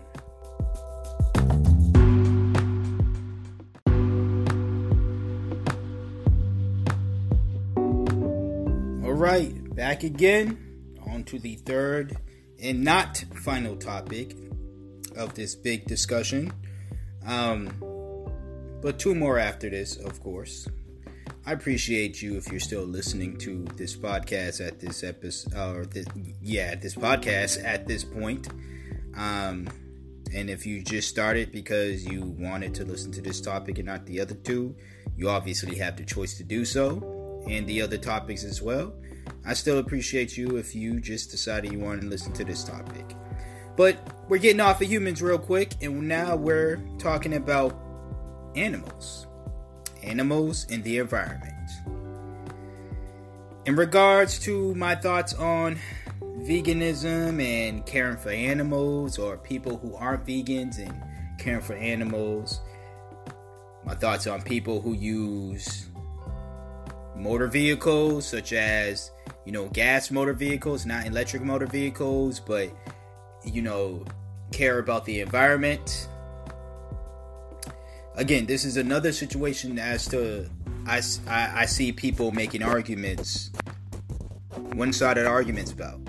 All 9.04 9.12
right, 9.12 9.74
back 9.76 10.02
again. 10.02 10.58
On 11.06 11.22
to 11.24 11.38
the 11.38 11.54
third 11.54 12.16
and 12.60 12.82
not 12.82 13.24
final 13.44 13.76
topic 13.76 14.34
of 15.14 15.34
this 15.34 15.54
big 15.54 15.84
discussion. 15.84 16.52
Um, 17.24 17.70
but 18.80 18.98
two 18.98 19.14
more 19.14 19.38
after 19.38 19.70
this, 19.70 19.96
of 19.96 20.20
course. 20.20 20.66
I 21.46 21.52
appreciate 21.52 22.22
you 22.22 22.36
if 22.36 22.50
you're 22.50 22.60
still 22.60 22.84
listening 22.84 23.36
to 23.38 23.64
this 23.76 23.96
podcast 23.96 24.66
at 24.66 24.80
this 24.80 25.04
episode, 25.04 25.76
or 25.76 25.86
this, 25.86 26.06
yeah, 26.40 26.74
this 26.74 26.96
podcast 26.96 27.62
at 27.64 27.86
this 27.86 28.02
point. 28.02 28.48
Um, 29.16 29.68
and 30.34 30.48
if 30.48 30.66
you 30.66 30.82
just 30.82 31.08
started 31.08 31.52
because 31.52 32.04
you 32.04 32.22
wanted 32.22 32.74
to 32.74 32.84
listen 32.84 33.12
to 33.12 33.22
this 33.22 33.40
topic 33.40 33.78
and 33.78 33.86
not 33.86 34.06
the 34.06 34.20
other 34.20 34.34
two, 34.34 34.74
you 35.16 35.28
obviously 35.28 35.76
have 35.76 35.96
the 35.96 36.04
choice 36.04 36.36
to 36.38 36.44
do 36.44 36.64
so, 36.64 37.44
and 37.48 37.66
the 37.66 37.82
other 37.82 37.98
topics 37.98 38.44
as 38.44 38.62
well. 38.62 38.94
I 39.44 39.54
still 39.54 39.78
appreciate 39.78 40.36
you 40.36 40.56
if 40.56 40.74
you 40.74 41.00
just 41.00 41.30
decided 41.30 41.72
you 41.72 41.78
want 41.78 42.00
to 42.00 42.06
listen 42.06 42.32
to 42.34 42.44
this 42.44 42.64
topic. 42.64 43.16
But 43.76 43.98
we're 44.28 44.38
getting 44.38 44.60
off 44.60 44.80
of 44.80 44.88
humans 44.88 45.22
real 45.22 45.38
quick, 45.38 45.74
and 45.80 46.08
now 46.08 46.36
we're 46.36 46.80
talking 46.98 47.34
about 47.34 47.78
animals 48.54 49.26
animals, 50.02 50.66
and 50.70 50.82
the 50.84 50.98
environment. 50.98 51.52
In 53.64 53.76
regards 53.76 54.38
to 54.40 54.74
my 54.74 54.94
thoughts 54.94 55.34
on 55.34 55.78
veganism 56.40 57.42
and 57.42 57.84
caring 57.86 58.16
for 58.16 58.30
animals, 58.30 59.18
or 59.18 59.36
people 59.36 59.76
who 59.76 59.94
aren't 59.94 60.26
vegans 60.26 60.78
and 60.78 60.92
caring 61.38 61.60
for 61.60 61.74
animals, 61.74 62.60
my 63.84 63.94
thoughts 63.94 64.26
on 64.26 64.42
people 64.42 64.80
who 64.80 64.92
use 64.94 65.88
motor 67.16 67.46
vehicles, 67.46 68.26
such 68.26 68.52
as, 68.52 69.10
you 69.44 69.52
know, 69.52 69.68
gas 69.68 70.10
motor 70.10 70.32
vehicles, 70.32 70.86
not 70.86 71.06
electric 71.06 71.42
motor 71.42 71.66
vehicles, 71.66 72.40
but, 72.40 72.70
you 73.44 73.62
know, 73.62 74.04
care 74.50 74.78
about 74.78 75.04
the 75.04 75.20
environment. 75.20 76.08
Again, 78.14 78.46
this 78.46 78.64
is 78.64 78.76
another 78.76 79.12
situation 79.12 79.78
as 79.78 80.06
to 80.08 80.48
I, 80.86 81.00
I, 81.26 81.62
I 81.62 81.66
see 81.66 81.92
people 81.92 82.32
making 82.32 82.62
arguments, 82.62 83.50
one 84.74 84.92
sided 84.92 85.26
arguments 85.26 85.72
about 85.72 86.01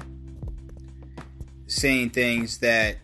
saying 1.73 2.11
things 2.11 2.59
that 2.59 2.97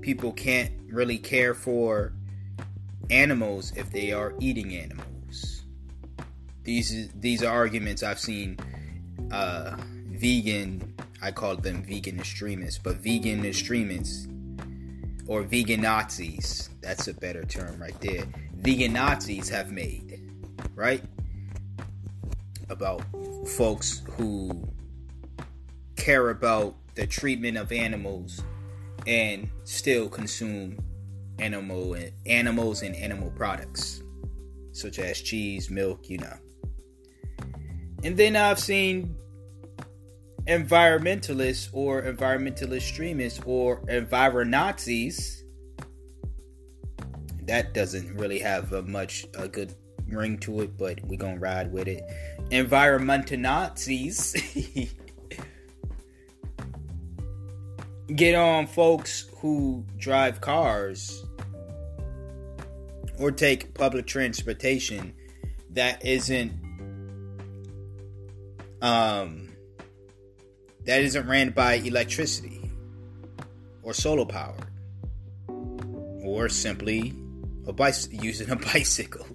people 0.00 0.32
can't 0.32 0.72
really 0.88 1.18
care 1.18 1.54
for 1.54 2.12
animals 3.10 3.72
if 3.76 3.90
they 3.90 4.12
are 4.12 4.34
eating 4.40 4.74
animals. 4.74 5.64
These 6.64 7.10
these 7.14 7.42
are 7.42 7.54
arguments 7.54 8.02
I've 8.02 8.18
seen 8.18 8.58
uh, 9.30 9.76
vegan. 10.08 10.94
I 11.22 11.30
call 11.30 11.56
them 11.56 11.84
vegan 11.84 12.18
extremists, 12.18 12.78
but 12.78 12.96
vegan 12.96 13.44
extremists 13.44 14.28
or 15.26 15.42
vegan 15.42 15.82
Nazis. 15.82 16.70
That's 16.80 17.08
a 17.08 17.14
better 17.14 17.44
term 17.44 17.80
right 17.80 17.98
there. 18.00 18.24
Vegan 18.56 18.92
Nazis 18.92 19.48
have 19.48 19.70
made, 19.70 20.20
right? 20.74 21.02
About 22.68 23.02
folks 23.56 24.02
who 24.16 24.68
care 25.96 26.30
about 26.30 26.74
the 26.94 27.06
treatment 27.06 27.56
of 27.56 27.72
animals 27.72 28.42
and 29.06 29.48
still 29.64 30.08
consume 30.08 30.78
animal 31.38 31.94
and 31.94 32.12
animals 32.26 32.82
and 32.82 32.94
animal 32.96 33.30
products 33.30 34.02
such 34.72 34.98
as 34.98 35.20
cheese, 35.20 35.70
milk, 35.70 36.08
you 36.10 36.18
know. 36.18 36.36
And 38.02 38.16
then 38.16 38.36
I've 38.36 38.58
seen 38.58 39.16
environmentalists 40.46 41.70
or 41.72 42.02
environmentalist 42.02 42.76
extremists 42.76 43.40
or 43.46 43.80
environazis 43.82 45.42
that 47.46 47.74
doesn't 47.74 48.14
really 48.16 48.38
have 48.38 48.72
a 48.72 48.82
much 48.82 49.26
a 49.34 49.48
good 49.48 49.74
ring 50.08 50.38
to 50.38 50.62
it, 50.62 50.76
but 50.76 50.98
we're 51.04 51.18
gonna 51.18 51.38
ride 51.38 51.72
with 51.72 51.88
it. 51.88 52.02
Environmental 52.50 53.38
Nazis. 53.38 54.34
Get 58.06 58.34
on 58.34 58.66
folks 58.66 59.26
who 59.38 59.84
drive 59.96 60.40
cars 60.40 61.24
or 63.18 63.30
take 63.30 63.72
public 63.74 64.06
transportation 64.06 65.14
that 65.70 66.04
isn't 66.04 66.52
um 68.82 69.48
that 70.84 71.00
isn't 71.00 71.26
ran 71.26 71.50
by 71.50 71.74
electricity 71.74 72.70
or 73.82 73.94
solar 73.94 74.26
power 74.26 74.58
or 76.22 76.48
simply 76.50 77.14
a 77.66 77.72
bicy- 77.72 78.22
using 78.22 78.50
a 78.50 78.56
bicycle. 78.72 79.26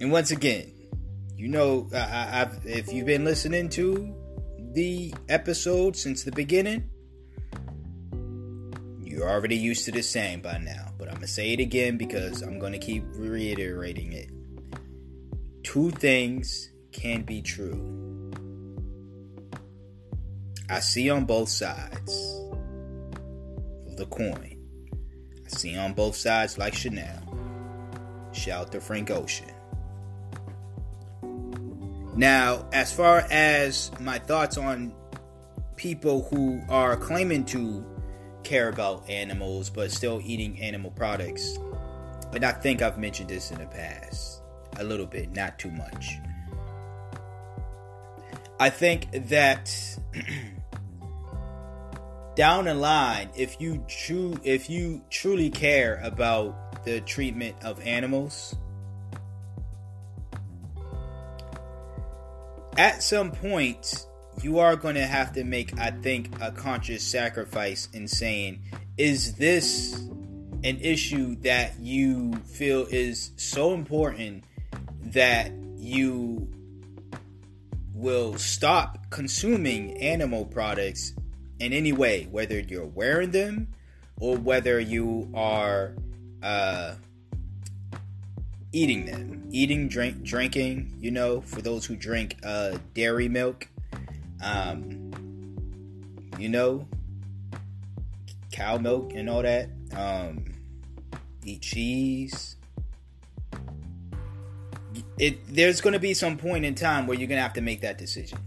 And 0.00 0.12
once 0.12 0.30
again, 0.30 0.72
you 1.36 1.48
know, 1.48 1.88
I, 1.92 2.40
I've, 2.40 2.66
if 2.66 2.92
you've 2.92 3.06
been 3.06 3.24
listening 3.24 3.68
to 3.70 4.14
the 4.72 5.14
episode 5.28 5.96
since 5.96 6.24
the 6.24 6.32
beginning, 6.32 6.88
you're 9.00 9.28
already 9.28 9.56
used 9.56 9.84
to 9.86 9.92
the 9.92 10.02
same 10.02 10.40
by 10.40 10.58
now. 10.58 10.92
But 10.98 11.08
I'm 11.08 11.14
gonna 11.14 11.26
say 11.26 11.52
it 11.52 11.60
again 11.60 11.96
because 11.96 12.42
I'm 12.42 12.58
gonna 12.58 12.78
keep 12.78 13.04
reiterating 13.14 14.12
it. 14.12 14.30
Two 15.62 15.90
things 15.90 16.70
can 16.92 17.22
be 17.22 17.42
true. 17.42 17.98
I 20.70 20.80
see 20.80 21.08
on 21.08 21.24
both 21.24 21.48
sides 21.48 22.12
of 23.86 23.96
the 23.96 24.06
coin. 24.06 24.58
I 25.44 25.48
see 25.48 25.76
on 25.76 25.94
both 25.94 26.14
sides 26.14 26.58
like 26.58 26.74
Chanel. 26.74 27.22
Shout 28.32 28.70
to 28.72 28.80
Frank 28.80 29.10
Ocean. 29.10 29.50
Now, 32.18 32.66
as 32.72 32.92
far 32.92 33.24
as 33.30 33.92
my 34.00 34.18
thoughts 34.18 34.58
on 34.58 34.92
people 35.76 36.24
who 36.24 36.60
are 36.68 36.96
claiming 36.96 37.44
to 37.44 37.86
care 38.42 38.70
about 38.70 39.08
animals 39.08 39.70
but 39.70 39.92
still 39.92 40.20
eating 40.24 40.60
animal 40.60 40.90
products, 40.90 41.56
and 42.32 42.44
I 42.44 42.50
think 42.50 42.82
I've 42.82 42.98
mentioned 42.98 43.30
this 43.30 43.52
in 43.52 43.58
the 43.58 43.66
past 43.66 44.42
a 44.78 44.82
little 44.82 45.06
bit, 45.06 45.32
not 45.32 45.60
too 45.60 45.70
much. 45.70 46.18
I 48.58 48.70
think 48.70 49.28
that 49.28 49.72
down 52.34 52.64
the 52.64 52.74
line, 52.74 53.30
if 53.36 53.60
you 53.60 53.84
true 53.86 54.36
if 54.42 54.68
you 54.68 55.02
truly 55.08 55.50
care 55.50 56.00
about 56.02 56.84
the 56.84 57.00
treatment 57.02 57.54
of 57.62 57.80
animals, 57.86 58.56
at 62.78 63.02
some 63.02 63.32
point 63.32 64.06
you 64.40 64.60
are 64.60 64.76
going 64.76 64.94
to 64.94 65.06
have 65.06 65.32
to 65.32 65.42
make 65.44 65.76
i 65.78 65.90
think 65.90 66.30
a 66.40 66.52
conscious 66.52 67.02
sacrifice 67.02 67.88
in 67.92 68.06
saying 68.06 68.62
is 68.96 69.34
this 69.34 70.00
an 70.64 70.78
issue 70.80 71.34
that 71.36 71.78
you 71.80 72.32
feel 72.46 72.86
is 72.90 73.32
so 73.36 73.74
important 73.74 74.44
that 75.02 75.52
you 75.76 76.48
will 77.94 78.38
stop 78.38 79.10
consuming 79.10 79.96
animal 80.00 80.44
products 80.46 81.14
in 81.58 81.72
any 81.72 81.92
way 81.92 82.28
whether 82.30 82.60
you're 82.60 82.86
wearing 82.86 83.32
them 83.32 83.66
or 84.20 84.36
whether 84.36 84.78
you 84.78 85.28
are 85.34 85.96
uh, 86.44 86.94
eating 88.72 89.06
them, 89.06 89.48
eating, 89.50 89.88
drink, 89.88 90.22
drinking. 90.22 90.94
You 91.00 91.10
know, 91.10 91.40
for 91.40 91.62
those 91.62 91.84
who 91.86 91.96
drink 91.96 92.36
uh, 92.44 92.78
dairy 92.94 93.28
milk, 93.28 93.68
um, 94.42 95.12
you 96.38 96.48
know, 96.48 96.86
cow 98.52 98.78
milk 98.78 99.12
and 99.14 99.28
all 99.28 99.42
that. 99.42 99.68
Um, 99.96 100.54
eat 101.44 101.62
cheese. 101.62 102.56
It 105.18 105.38
there's 105.52 105.80
going 105.80 105.94
to 105.94 105.98
be 105.98 106.14
some 106.14 106.36
point 106.36 106.64
in 106.64 106.74
time 106.74 107.06
where 107.06 107.18
you're 107.18 107.28
going 107.28 107.38
to 107.38 107.42
have 107.42 107.54
to 107.54 107.60
make 107.60 107.80
that 107.80 107.98
decision. 107.98 108.38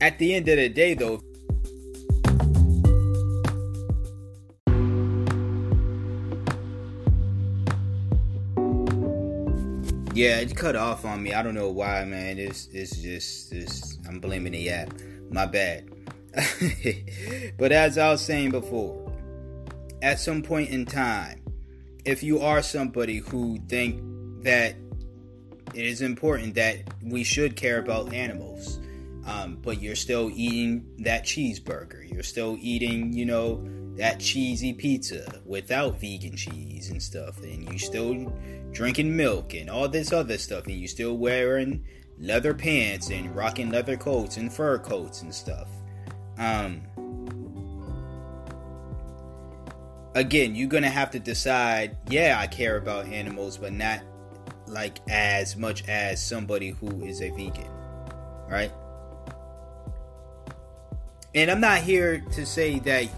At 0.00 0.18
the 0.18 0.34
end 0.34 0.48
of 0.48 0.56
the 0.56 0.68
day, 0.68 0.94
though, 0.94 1.22
Yeah, 10.20 10.40
it 10.40 10.54
cut 10.54 10.76
off 10.76 11.06
on 11.06 11.22
me. 11.22 11.32
I 11.32 11.42
don't 11.42 11.54
know 11.54 11.70
why, 11.70 12.04
man. 12.04 12.38
It's 12.38 12.66
it's 12.74 12.98
just 12.98 13.50
this. 13.50 13.96
I'm 14.06 14.20
blaming 14.20 14.52
the 14.52 14.68
app. 14.68 14.92
My 15.30 15.46
bad. 15.46 15.88
but 17.56 17.72
as 17.72 17.96
I 17.96 18.10
was 18.10 18.20
saying 18.20 18.50
before, 18.50 19.10
at 20.02 20.20
some 20.20 20.42
point 20.42 20.68
in 20.68 20.84
time, 20.84 21.42
if 22.04 22.22
you 22.22 22.40
are 22.40 22.60
somebody 22.60 23.16
who 23.16 23.60
think 23.66 24.02
that 24.44 24.76
it 25.72 25.86
is 25.86 26.02
important 26.02 26.54
that 26.56 26.80
we 27.02 27.24
should 27.24 27.56
care 27.56 27.78
about 27.78 28.12
animals, 28.12 28.78
um, 29.30 29.58
but 29.62 29.80
you're 29.80 29.96
still 29.96 30.30
eating 30.34 30.84
that 30.98 31.24
cheeseburger, 31.24 32.10
you're 32.10 32.22
still 32.22 32.56
eating, 32.60 33.12
you 33.12 33.24
know, 33.24 33.64
that 33.96 34.18
cheesy 34.18 34.72
pizza 34.72 35.40
without 35.44 36.00
vegan 36.00 36.36
cheese 36.36 36.90
and 36.90 37.00
stuff, 37.00 37.40
and 37.42 37.62
you're 37.64 37.78
still 37.78 38.32
drinking 38.72 39.14
milk 39.14 39.54
and 39.54 39.70
all 39.70 39.88
this 39.88 40.12
other 40.12 40.36
stuff, 40.36 40.66
and 40.66 40.76
you're 40.76 40.88
still 40.88 41.16
wearing 41.16 41.84
leather 42.18 42.52
pants 42.52 43.10
and 43.10 43.34
rocking 43.36 43.70
leather 43.70 43.96
coats 43.96 44.36
and 44.36 44.52
fur 44.52 44.78
coats 44.78 45.22
and 45.22 45.32
stuff. 45.32 45.68
Um, 46.36 46.82
again, 50.14 50.56
you're 50.56 50.68
gonna 50.68 50.90
have 50.90 51.10
to 51.12 51.20
decide. 51.20 51.96
Yeah, 52.08 52.36
I 52.40 52.48
care 52.48 52.78
about 52.78 53.06
animals, 53.06 53.58
but 53.58 53.72
not 53.72 54.00
like 54.66 54.98
as 55.08 55.56
much 55.56 55.86
as 55.88 56.22
somebody 56.22 56.70
who 56.70 57.04
is 57.04 57.22
a 57.22 57.30
vegan, 57.30 57.70
right? 58.48 58.72
And 61.34 61.50
I'm 61.50 61.60
not 61.60 61.80
here 61.80 62.20
to 62.32 62.44
say 62.44 62.78
that 62.80 63.08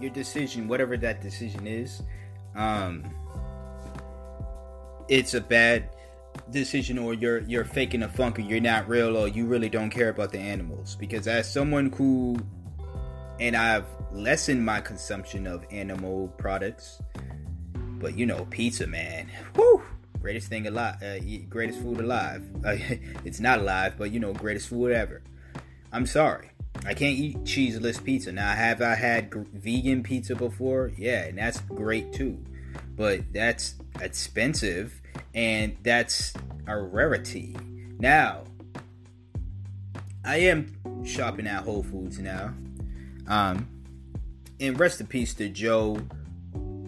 your 0.00 0.10
decision, 0.10 0.68
whatever 0.68 0.96
that 0.96 1.20
decision 1.20 1.66
is, 1.66 2.02
um, 2.54 3.04
it's 5.08 5.34
a 5.34 5.40
bad 5.40 5.90
decision 6.50 6.98
or 6.98 7.14
you're 7.14 7.40
you're 7.40 7.64
faking 7.64 8.02
a 8.02 8.08
funk 8.08 8.38
or 8.38 8.42
you're 8.42 8.60
not 8.60 8.88
real 8.88 9.16
or 9.16 9.26
you 9.28 9.46
really 9.46 9.68
don't 9.68 9.90
care 9.90 10.08
about 10.08 10.30
the 10.30 10.38
animals. 10.38 10.96
Because 10.96 11.26
as 11.26 11.50
someone 11.50 11.92
who 11.92 12.38
and 13.40 13.56
I've 13.56 13.86
lessened 14.12 14.64
my 14.64 14.80
consumption 14.80 15.46
of 15.46 15.64
animal 15.70 16.28
products 16.38 17.00
but 17.98 18.16
you 18.16 18.24
know 18.24 18.46
pizza 18.50 18.86
man 18.86 19.28
whoo 19.54 19.82
greatest 20.20 20.48
thing 20.48 20.66
alive 20.66 21.02
uh, 21.02 21.18
greatest 21.48 21.80
food 21.80 22.00
alive. 22.00 22.42
Uh, 22.64 22.76
it's 23.24 23.40
not 23.40 23.58
alive 23.58 23.94
but 23.98 24.10
you 24.12 24.20
know 24.20 24.32
greatest 24.32 24.68
food 24.68 24.92
ever. 24.92 25.22
I'm 25.92 26.06
sorry 26.06 26.50
I 26.86 26.94
can't 26.94 27.18
eat 27.18 27.44
cheeseless 27.44 27.98
pizza 27.98 28.32
now 28.32 28.54
have 28.54 28.80
I 28.80 28.94
had 28.94 29.32
g- 29.32 29.44
vegan 29.52 30.02
pizza 30.02 30.34
before 30.34 30.92
yeah 30.96 31.24
and 31.24 31.38
that's 31.38 31.60
great 31.60 32.12
too 32.12 32.42
but 32.96 33.20
that's 33.32 33.74
expensive 34.00 35.00
and 35.34 35.76
that's 35.82 36.34
a 36.66 36.76
rarity. 36.76 37.56
Now, 37.98 38.44
I 40.24 40.36
am 40.38 41.04
shopping 41.04 41.46
at 41.46 41.62
Whole 41.62 41.82
Foods 41.82 42.18
now. 42.18 42.54
Um, 43.26 43.68
and 44.60 44.78
rest 44.78 45.00
in 45.00 45.06
peace 45.06 45.34
to 45.34 45.48
Joe 45.48 45.98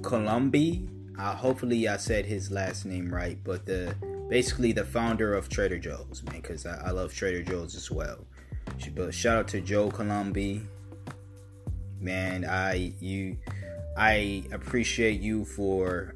Coulombe. 0.03 1.15
Uh, 1.19 1.35
hopefully, 1.35 1.87
I 1.87 1.97
said 1.97 2.27
his 2.27 2.51
last 2.51 2.85
name 2.85 3.13
right, 3.13 3.39
but 3.45 3.67
the 3.67 3.95
basically 4.29 4.73
the 4.73 4.85
founder 4.85 5.35
of 5.35 5.49
Trader 5.49 5.79
Joe's, 5.79 6.23
man, 6.25 6.41
because 6.41 6.65
I, 6.65 6.89
I, 6.89 6.91
love 6.91 7.13
Trader 7.13 7.43
Joe's 7.43 7.75
as 7.75 7.91
well. 7.91 8.27
But 8.89 9.15
shout 9.15 9.37
out 9.37 9.49
to 9.49 9.61
Joe 9.61 9.91
Coulombe, 9.91 10.69
man. 12.01 12.45
I 12.45 12.95
you, 13.01 13.37
I 13.97 14.45
appreciate 14.53 15.21
you 15.21 15.45
for 15.45 16.15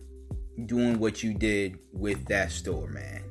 doing 0.67 0.99
what 0.99 1.23
you 1.23 1.35
did 1.35 1.79
with 1.93 2.27
that 2.27 2.53
store, 2.53 2.89
man. 2.89 3.23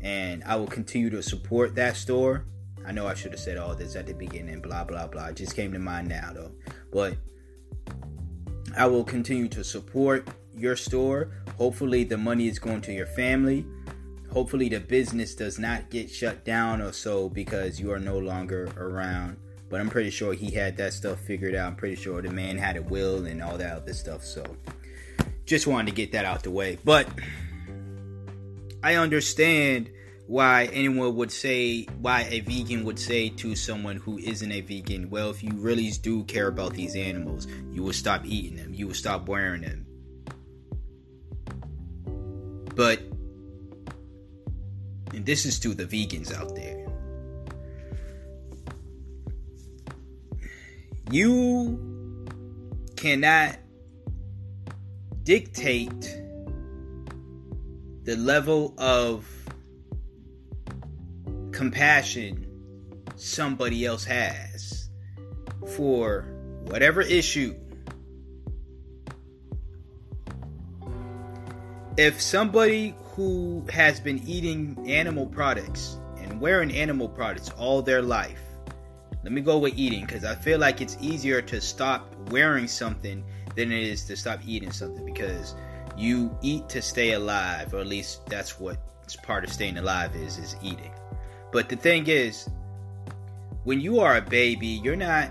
And 0.00 0.42
I 0.44 0.56
will 0.56 0.66
continue 0.66 1.10
to 1.10 1.22
support 1.22 1.74
that 1.74 1.96
store. 1.96 2.46
I 2.86 2.92
know 2.92 3.06
I 3.06 3.14
should 3.14 3.32
have 3.32 3.40
said 3.40 3.58
all 3.58 3.74
this 3.74 3.96
at 3.96 4.06
the 4.06 4.14
beginning, 4.14 4.60
blah, 4.60 4.84
blah, 4.84 5.06
blah. 5.06 5.26
It 5.26 5.36
just 5.36 5.54
came 5.54 5.72
to 5.72 5.78
mind 5.78 6.08
now, 6.08 6.32
though. 6.32 6.52
But 6.90 7.16
I 8.76 8.86
will 8.86 9.04
continue 9.04 9.48
to 9.48 9.62
support 9.62 10.28
your 10.54 10.76
store. 10.76 11.30
Hopefully, 11.58 12.04
the 12.04 12.16
money 12.16 12.48
is 12.48 12.58
going 12.58 12.80
to 12.82 12.92
your 12.92 13.06
family. 13.06 13.66
Hopefully, 14.32 14.68
the 14.68 14.80
business 14.80 15.34
does 15.34 15.58
not 15.58 15.90
get 15.90 16.10
shut 16.10 16.44
down 16.44 16.80
or 16.80 16.92
so 16.92 17.28
because 17.28 17.80
you 17.80 17.90
are 17.92 17.98
no 17.98 18.18
longer 18.18 18.70
around. 18.76 19.36
But 19.68 19.80
I'm 19.80 19.90
pretty 19.90 20.10
sure 20.10 20.32
he 20.32 20.50
had 20.50 20.76
that 20.78 20.92
stuff 20.92 21.20
figured 21.20 21.54
out. 21.54 21.68
I'm 21.68 21.76
pretty 21.76 21.96
sure 21.96 22.20
the 22.22 22.30
man 22.30 22.58
had 22.58 22.76
a 22.76 22.82
will 22.82 23.26
and 23.26 23.42
all 23.42 23.58
that 23.58 23.76
other 23.76 23.92
stuff. 23.92 24.24
So 24.24 24.44
just 25.44 25.66
wanted 25.66 25.90
to 25.90 25.96
get 25.96 26.12
that 26.12 26.24
out 26.24 26.42
the 26.42 26.50
way. 26.50 26.78
But 26.84 27.08
I 28.82 28.94
understand 28.94 29.90
why 30.26 30.66
anyone 30.72 31.16
would 31.16 31.32
say 31.32 31.84
why 32.00 32.28
a 32.30 32.38
vegan 32.40 32.84
would 32.84 33.00
say 33.00 33.28
to 33.30 33.56
someone 33.56 33.96
who 33.96 34.16
isn't 34.18 34.52
a 34.52 34.60
vegan, 34.60 35.10
well, 35.10 35.30
if 35.30 35.42
you 35.42 35.50
really 35.54 35.90
do 36.02 36.22
care 36.24 36.46
about 36.46 36.72
these 36.74 36.94
animals, 36.94 37.48
you 37.72 37.82
will 37.82 37.92
stop 37.92 38.24
eating 38.24 38.56
them, 38.56 38.72
you 38.72 38.86
will 38.86 38.94
stop 38.94 39.28
wearing 39.28 39.62
them. 39.62 39.86
But 42.76 43.02
and 45.20 45.26
this 45.26 45.44
is 45.44 45.58
to 45.58 45.74
the 45.74 45.84
vegans 45.84 46.34
out 46.34 46.54
there. 46.54 46.86
You 51.10 52.26
cannot 52.96 53.58
dictate 55.22 56.18
the 58.04 58.16
level 58.16 58.72
of 58.78 59.26
compassion 61.52 62.46
somebody 63.16 63.84
else 63.84 64.04
has 64.04 64.88
for 65.76 66.22
whatever 66.64 67.02
issue. 67.02 67.54
If 71.98 72.22
somebody 72.22 72.94
who 73.20 73.62
has 73.70 74.00
been 74.00 74.18
eating 74.26 74.82
animal 74.86 75.26
products 75.26 75.98
and 76.16 76.40
wearing 76.40 76.74
animal 76.74 77.06
products 77.06 77.50
all 77.58 77.82
their 77.82 78.00
life, 78.00 78.40
let 79.22 79.30
me 79.30 79.42
go 79.42 79.58
with 79.58 79.74
eating 79.76 80.06
because 80.06 80.24
I 80.24 80.34
feel 80.34 80.58
like 80.58 80.80
it's 80.80 80.96
easier 81.02 81.42
to 81.42 81.60
stop 81.60 82.14
wearing 82.30 82.66
something 82.66 83.22
than 83.56 83.72
it 83.72 83.82
is 83.82 84.04
to 84.06 84.16
stop 84.16 84.40
eating 84.46 84.72
something 84.72 85.04
because 85.04 85.54
you 85.98 86.34
eat 86.40 86.66
to 86.70 86.80
stay 86.80 87.12
alive, 87.12 87.74
or 87.74 87.80
at 87.80 87.86
least 87.86 88.24
that's 88.24 88.58
what 88.58 88.78
part 89.22 89.44
of 89.44 89.52
staying 89.52 89.76
alive 89.76 90.16
is 90.16 90.38
is 90.38 90.56
eating. 90.62 90.92
But 91.52 91.68
the 91.68 91.76
thing 91.76 92.06
is, 92.06 92.48
when 93.64 93.82
you 93.82 94.00
are 94.00 94.16
a 94.16 94.22
baby, 94.22 94.80
you're 94.82 94.96
not 94.96 95.30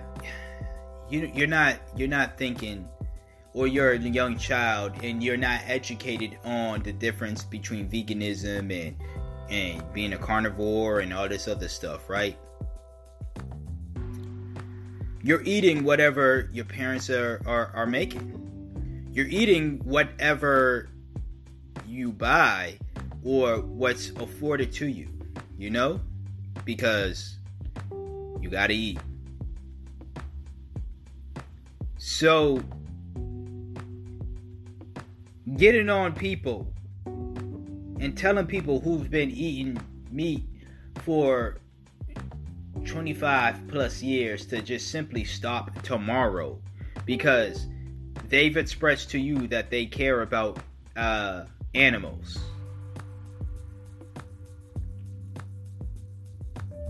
you 1.10 1.32
you're 1.34 1.48
not 1.48 1.78
you're 1.96 2.08
not 2.08 2.38
thinking 2.38 2.88
or 3.60 3.68
you're 3.68 3.92
a 3.92 4.00
young 4.00 4.38
child 4.38 4.94
and 5.04 5.22
you're 5.22 5.36
not 5.36 5.60
educated 5.68 6.38
on 6.46 6.82
the 6.82 6.94
difference 6.94 7.44
between 7.44 7.90
veganism 7.90 8.72
and 8.72 8.96
and 9.50 9.84
being 9.92 10.14
a 10.14 10.18
carnivore 10.18 11.02
and 11.02 11.14
all 11.14 11.28
this 11.28 11.46
other 11.46 11.68
stuff, 11.68 12.10
right? 12.10 12.38
You're 15.22 15.42
eating 15.42 15.84
whatever 15.84 16.50
your 16.54 16.64
parents 16.64 17.10
are, 17.10 17.42
are, 17.46 17.70
are 17.74 17.86
making. 17.86 19.10
You're 19.12 19.28
eating 19.28 19.80
whatever 19.84 20.88
you 21.86 22.14
buy 22.14 22.80
or 23.26 23.58
what's 23.58 24.12
afforded 24.12 24.72
to 24.74 24.88
you, 24.88 25.10
you 25.58 25.70
know? 25.70 26.00
Because 26.64 27.36
you 28.40 28.50
gotta 28.50 28.74
eat. 28.74 29.00
So, 31.98 32.64
getting 35.58 35.90
on 35.90 36.14
people 36.14 36.72
and 38.00 38.18
telling 38.18 38.46
people 38.46 38.80
who've 38.80 39.10
been 39.10 39.30
eating 39.32 39.78
meat 40.12 40.46
for 41.04 41.60
25 42.86 43.68
plus 43.68 44.02
years 44.02 44.46
to 44.46 44.62
just 44.62 44.90
simply 44.90 45.24
stop 45.24 45.82
tomorrow 45.84 46.60
because 47.06 47.68
they've 48.28 48.58
expressed 48.58 49.10
to 49.10 49.20
you 49.20 49.48
that 49.48 49.70
they 49.70 49.86
care 49.86 50.22
about 50.22 50.60
uh, 50.96 51.46
animals. 51.76 52.38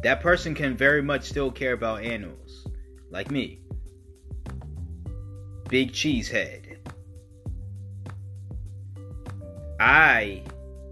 That 0.03 0.22
person 0.22 0.56
can 0.56 0.77
very 0.77 1.02
much 1.02 1.23
still 1.23 1.52
care 1.52 1.73
about 1.73 2.03
animals, 2.03 2.68
like 3.10 3.31
me. 3.31 3.60
Big 5.68 5.94
cheese 5.94 6.30
I, 9.80 10.43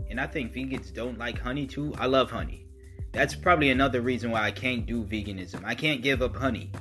and 0.10 0.20
I 0.20 0.28
think 0.28 0.54
vegans 0.54 0.94
don't 0.94 1.18
like 1.18 1.38
honey 1.38 1.68
too. 1.68 1.94
I 1.98 2.06
love 2.06 2.32
honey. 2.32 2.66
That's 3.12 3.36
probably 3.36 3.70
another 3.70 4.02
reason 4.02 4.32
why 4.32 4.44
I 4.44 4.52
can't 4.52 4.86
do 4.86 5.04
veganism. 5.04 5.64
I 5.66 5.76
can't 5.76 6.02
give 6.02 6.22
up 6.22 6.36
honey. 6.36 6.72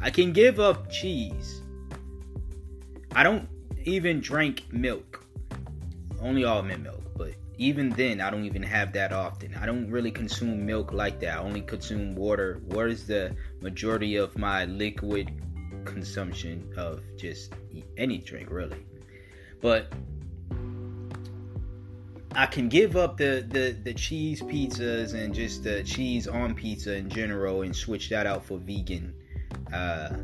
I 0.00 0.10
can 0.10 0.32
give 0.32 0.58
up 0.60 0.90
cheese. 0.90 1.62
I 3.14 3.22
don't 3.22 3.48
even 3.84 4.20
drink 4.20 4.64
milk. 4.72 5.24
Only 6.20 6.44
almond 6.44 6.82
milk, 6.82 7.02
but 7.16 7.34
even 7.58 7.90
then 7.90 8.20
I 8.20 8.30
don't 8.30 8.44
even 8.44 8.62
have 8.62 8.92
that 8.94 9.12
often. 9.12 9.54
I 9.54 9.66
don't 9.66 9.90
really 9.90 10.10
consume 10.10 10.66
milk 10.66 10.92
like 10.92 11.20
that. 11.20 11.38
I 11.38 11.40
only 11.40 11.60
consume 11.60 12.14
water. 12.14 12.60
Water 12.66 12.88
is 12.88 13.06
the 13.06 13.36
majority 13.60 14.16
of 14.16 14.36
my 14.36 14.64
liquid 14.64 15.30
consumption 15.84 16.72
of 16.76 17.02
just 17.16 17.52
any 17.96 18.18
drink 18.18 18.50
really. 18.50 18.84
But 19.60 19.92
I 22.36 22.46
can 22.46 22.68
give 22.68 22.96
up 22.96 23.16
the, 23.16 23.46
the, 23.48 23.76
the 23.84 23.94
cheese 23.94 24.42
pizzas 24.42 25.14
and 25.14 25.32
just 25.32 25.62
the 25.62 25.84
cheese 25.84 26.26
on 26.26 26.54
pizza 26.54 26.94
in 26.94 27.08
general 27.08 27.62
and 27.62 27.74
switch 27.74 28.08
that 28.10 28.26
out 28.26 28.44
for 28.44 28.58
vegan, 28.58 29.14
uh, 29.72 30.16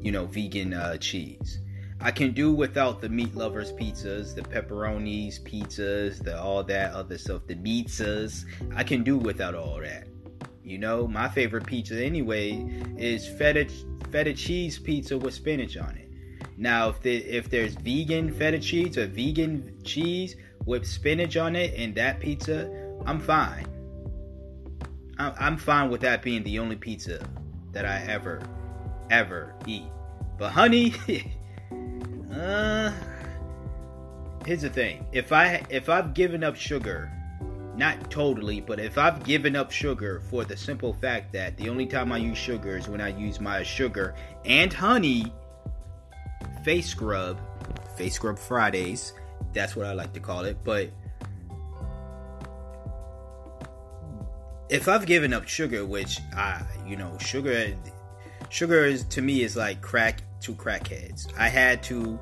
you 0.00 0.12
know, 0.12 0.26
vegan 0.26 0.74
uh, 0.74 0.98
cheese. 0.98 1.60
I 2.00 2.10
can 2.10 2.32
do 2.32 2.52
without 2.52 3.00
the 3.00 3.08
meat 3.08 3.34
lovers 3.34 3.72
pizzas, 3.72 4.34
the 4.34 4.42
pepperonis 4.42 5.40
pizzas, 5.40 6.22
the 6.22 6.38
all 6.38 6.62
that 6.64 6.92
other 6.92 7.16
stuff, 7.16 7.46
the 7.46 7.54
pizzas. 7.54 8.44
I 8.76 8.84
can 8.84 9.02
do 9.02 9.16
without 9.16 9.54
all 9.54 9.80
that. 9.80 10.06
You 10.62 10.76
know, 10.76 11.08
my 11.08 11.28
favorite 11.28 11.66
pizza 11.66 12.04
anyway 12.04 12.52
is 12.98 13.26
feta 13.26 13.66
feta 14.10 14.34
cheese 14.34 14.78
pizza 14.78 15.16
with 15.16 15.32
spinach 15.32 15.78
on 15.78 15.96
it. 15.96 16.10
Now, 16.58 16.90
if 16.90 17.00
the, 17.00 17.16
if 17.16 17.48
there's 17.48 17.74
vegan 17.74 18.32
feta 18.32 18.58
cheese 18.58 18.98
or 18.98 19.06
vegan 19.06 19.82
cheese 19.82 20.36
with 20.66 20.86
spinach 20.86 21.36
on 21.36 21.56
it 21.56 21.74
and 21.76 21.94
that 21.94 22.20
pizza, 22.20 22.70
I'm 23.06 23.20
fine. 23.20 23.66
I'm 25.18 25.56
fine 25.56 25.90
with 25.90 26.00
that 26.00 26.22
being 26.22 26.42
the 26.42 26.58
only 26.58 26.76
pizza 26.76 27.24
that 27.72 27.84
I 27.84 28.02
ever, 28.08 28.42
ever 29.10 29.54
eat. 29.66 29.86
But 30.38 30.50
honey, 30.50 30.94
uh, 32.34 32.92
here's 34.44 34.62
the 34.62 34.70
thing: 34.70 35.06
if 35.12 35.30
I 35.30 35.64
if 35.70 35.88
I've 35.88 36.14
given 36.14 36.42
up 36.42 36.56
sugar, 36.56 37.12
not 37.76 38.10
totally, 38.10 38.60
but 38.60 38.80
if 38.80 38.98
I've 38.98 39.22
given 39.22 39.54
up 39.54 39.70
sugar 39.70 40.20
for 40.30 40.44
the 40.44 40.56
simple 40.56 40.92
fact 40.92 41.32
that 41.34 41.56
the 41.56 41.68
only 41.68 41.86
time 41.86 42.10
I 42.10 42.18
use 42.18 42.38
sugar 42.38 42.76
is 42.76 42.88
when 42.88 43.00
I 43.00 43.16
use 43.16 43.40
my 43.40 43.62
sugar 43.62 44.16
and 44.44 44.72
honey 44.72 45.32
face 46.64 46.88
scrub, 46.88 47.38
face 47.96 48.14
scrub 48.14 48.38
Fridays 48.38 49.12
that's 49.54 49.76
what 49.76 49.86
I 49.86 49.92
like 49.92 50.12
to 50.14 50.20
call 50.20 50.44
it. 50.44 50.58
But 50.64 50.90
if 54.68 54.88
I've 54.88 55.06
given 55.06 55.32
up 55.32 55.46
sugar, 55.46 55.84
which 55.84 56.20
I, 56.34 56.62
you 56.86 56.96
know, 56.96 57.16
sugar, 57.18 57.74
sugar 58.50 58.84
is 58.84 59.04
to 59.04 59.22
me 59.22 59.42
is 59.42 59.56
like 59.56 59.80
crack 59.80 60.22
to 60.40 60.54
crackheads. 60.54 61.32
I 61.38 61.48
had 61.48 61.82
to 61.84 62.18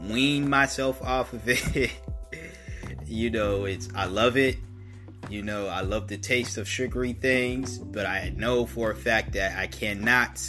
wean 0.00 0.48
myself 0.48 1.02
off 1.02 1.32
of 1.32 1.42
it. 1.48 1.92
you 3.06 3.30
know, 3.30 3.64
it's 3.64 3.88
I 3.94 4.06
love 4.06 4.36
it. 4.36 4.58
You 5.28 5.42
know, 5.42 5.66
I 5.66 5.80
love 5.80 6.06
the 6.06 6.18
taste 6.18 6.56
of 6.56 6.68
sugary 6.68 7.12
things, 7.12 7.78
but 7.78 8.06
I 8.06 8.32
know 8.36 8.64
for 8.64 8.92
a 8.92 8.94
fact 8.94 9.32
that 9.32 9.58
I 9.58 9.66
cannot. 9.66 10.40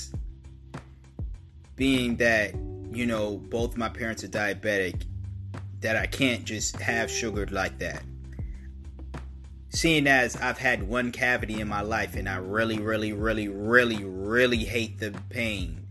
Being 1.76 2.18
that 2.18 2.56
you 2.92 3.06
know 3.06 3.38
both 3.38 3.78
my 3.78 3.90
parents 3.90 4.24
are 4.24 4.28
diabetic 4.28 5.04
that 5.82 5.96
I 5.96 6.06
can't 6.08 6.44
just 6.46 6.76
have 6.78 7.10
sugared 7.12 7.52
like 7.52 7.78
that. 7.80 8.04
Seeing 9.70 10.08
as 10.08 10.36
I've 10.38 10.58
had 10.58 10.84
one 10.84 11.12
cavity 11.12 11.60
in 11.60 11.68
my 11.68 11.82
life 11.82 12.16
and 12.16 12.28
I 12.28 12.38
really, 12.38 12.80
really, 12.80 13.14
really, 13.14 13.48
really, 13.48 14.04
really 14.04 14.64
hate 14.64 15.00
the 15.00 15.12
pain 15.30 15.86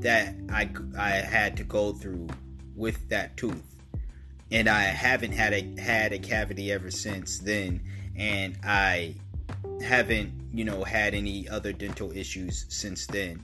that 0.00 0.34
I, 0.50 0.68
I 0.98 1.10
had 1.10 1.56
to 1.58 1.64
go 1.64 1.92
through 1.92 2.28
with 2.74 3.08
that 3.08 3.36
tooth. 3.36 3.80
And 4.50 4.68
I 4.68 4.82
haven't 4.82 5.32
had 5.32 5.54
a 5.54 5.80
had 5.80 6.12
a 6.12 6.18
cavity 6.18 6.70
ever 6.72 6.90
since 6.90 7.38
then 7.38 7.80
and 8.16 8.58
I 8.62 9.14
haven't, 9.82 10.32
you 10.52 10.64
know, 10.64 10.84
had 10.84 11.14
any 11.14 11.48
other 11.48 11.72
dental 11.72 12.12
issues 12.12 12.66
since 12.68 13.06
then. 13.06 13.42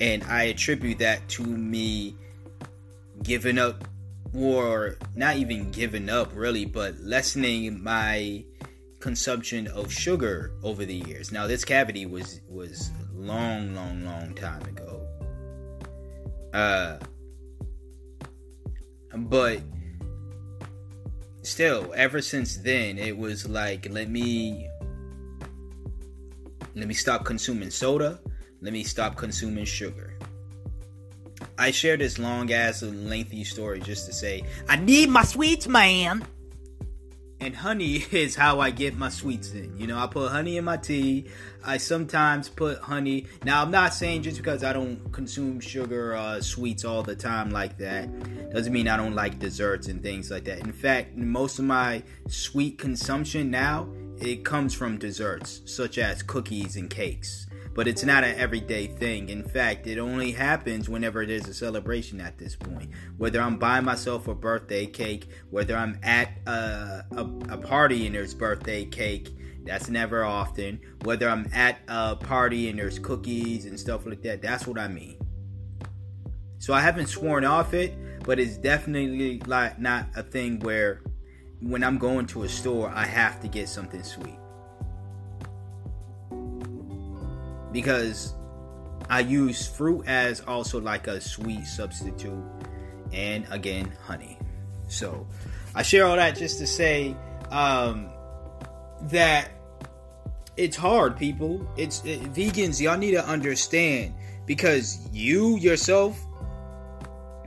And 0.00 0.22
I 0.24 0.44
attribute 0.44 0.98
that 0.98 1.26
to 1.30 1.44
me 1.44 2.16
giving 3.22 3.58
up 3.58 3.88
or 4.32 4.96
not 5.14 5.36
even 5.36 5.70
giving 5.70 6.08
up 6.08 6.30
really, 6.34 6.64
but 6.64 6.98
lessening 7.00 7.82
my 7.82 8.44
consumption 9.00 9.66
of 9.68 9.92
sugar 9.92 10.52
over 10.62 10.84
the 10.84 10.94
years. 10.94 11.30
Now 11.30 11.46
this 11.46 11.64
cavity 11.64 12.06
was 12.06 12.40
was 12.48 12.90
long, 13.12 13.74
long, 13.74 14.04
long 14.04 14.34
time 14.34 14.62
ago. 14.62 15.06
Uh 16.52 16.98
but 19.16 19.60
still, 21.42 21.92
ever 21.94 22.20
since 22.20 22.56
then, 22.56 22.98
it 22.98 23.16
was 23.16 23.48
like, 23.48 23.86
let 23.90 24.10
me 24.10 24.68
let 26.74 26.88
me 26.88 26.94
stop 26.94 27.24
consuming 27.24 27.70
soda. 27.70 28.18
Let 28.60 28.72
me 28.72 28.82
stop 28.82 29.16
consuming 29.16 29.64
sugar. 29.66 30.13
I 31.58 31.70
share 31.70 31.96
this 31.96 32.18
long 32.18 32.52
ass 32.52 32.82
lengthy 32.82 33.44
story 33.44 33.80
just 33.80 34.06
to 34.06 34.12
say 34.12 34.42
I 34.68 34.76
need 34.76 35.08
my 35.08 35.22
sweets, 35.22 35.68
man. 35.68 36.26
And 37.40 37.54
honey 37.54 37.96
is 38.12 38.34
how 38.34 38.60
I 38.60 38.70
get 38.70 38.96
my 38.96 39.08
sweets 39.08 39.52
in. 39.52 39.76
You 39.78 39.86
know, 39.86 39.98
I 39.98 40.06
put 40.06 40.30
honey 40.30 40.56
in 40.56 40.64
my 40.64 40.76
tea. 40.76 41.26
I 41.64 41.76
sometimes 41.78 42.48
put 42.48 42.78
honey. 42.78 43.26
Now, 43.44 43.62
I'm 43.62 43.70
not 43.70 43.92
saying 43.94 44.22
just 44.22 44.38
because 44.38 44.64
I 44.64 44.72
don't 44.72 45.12
consume 45.12 45.60
sugar 45.60 46.14
uh, 46.14 46.40
sweets 46.40 46.84
all 46.84 47.02
the 47.02 47.16
time 47.16 47.50
like 47.50 47.78
that 47.78 48.08
doesn't 48.52 48.72
mean 48.72 48.88
I 48.88 48.96
don't 48.96 49.14
like 49.14 49.38
desserts 49.38 49.88
and 49.88 50.02
things 50.02 50.30
like 50.30 50.44
that. 50.44 50.60
In 50.60 50.72
fact, 50.72 51.16
most 51.16 51.58
of 51.58 51.64
my 51.64 52.02
sweet 52.28 52.78
consumption 52.78 53.50
now 53.50 53.88
it 54.20 54.44
comes 54.44 54.72
from 54.72 54.96
desserts 54.96 55.60
such 55.64 55.98
as 55.98 56.22
cookies 56.22 56.76
and 56.76 56.88
cakes 56.88 57.43
but 57.74 57.88
it's 57.88 58.04
not 58.04 58.24
an 58.24 58.36
everyday 58.38 58.86
thing. 58.86 59.28
In 59.28 59.42
fact, 59.42 59.86
it 59.86 59.98
only 59.98 60.30
happens 60.32 60.88
whenever 60.88 61.26
there's 61.26 61.48
a 61.48 61.54
celebration 61.54 62.20
at 62.20 62.38
this 62.38 62.54
point. 62.54 62.90
Whether 63.16 63.40
I'm 63.40 63.58
buying 63.58 63.84
myself 63.84 64.28
a 64.28 64.34
birthday 64.34 64.86
cake, 64.86 65.28
whether 65.50 65.76
I'm 65.76 65.98
at 66.02 66.30
a, 66.46 67.04
a, 67.12 67.22
a 67.50 67.58
party 67.58 68.06
and 68.06 68.14
there's 68.14 68.32
birthday 68.32 68.84
cake, 68.84 69.36
that's 69.64 69.88
never 69.88 70.24
often. 70.24 70.80
Whether 71.02 71.28
I'm 71.28 71.48
at 71.52 71.78
a 71.88 72.14
party 72.14 72.68
and 72.68 72.78
there's 72.78 72.98
cookies 72.98 73.66
and 73.66 73.78
stuff 73.78 74.06
like 74.06 74.22
that, 74.22 74.40
that's 74.40 74.66
what 74.66 74.78
I 74.78 74.88
mean. 74.88 75.18
So 76.58 76.72
I 76.72 76.80
haven't 76.80 77.08
sworn 77.08 77.44
off 77.44 77.74
it, 77.74 77.94
but 78.24 78.38
it's 78.38 78.56
definitely 78.56 79.40
like 79.40 79.78
not 79.78 80.06
a 80.16 80.22
thing 80.22 80.60
where 80.60 81.02
when 81.60 81.82
I'm 81.82 81.98
going 81.98 82.26
to 82.28 82.44
a 82.44 82.48
store, 82.48 82.90
I 82.94 83.04
have 83.04 83.40
to 83.40 83.48
get 83.48 83.68
something 83.68 84.02
sweet. 84.02 84.38
Because 87.74 88.32
I 89.10 89.20
use 89.20 89.66
fruit 89.66 90.04
as 90.06 90.40
also 90.40 90.80
like 90.80 91.08
a 91.08 91.20
sweet 91.20 91.66
substitute, 91.66 92.42
and 93.12 93.44
again, 93.50 93.92
honey. 94.06 94.38
So 94.86 95.26
I 95.74 95.82
share 95.82 96.06
all 96.06 96.16
that 96.16 96.36
just 96.36 96.58
to 96.60 96.66
say 96.66 97.16
um, 97.50 98.08
that 99.02 99.50
it's 100.56 100.76
hard, 100.76 101.18
people. 101.18 101.68
It's 101.76 102.02
it, 102.04 102.22
vegans. 102.32 102.80
Y'all 102.80 102.96
need 102.96 103.10
to 103.10 103.26
understand 103.26 104.14
because 104.46 105.06
you 105.12 105.58
yourself 105.58 106.18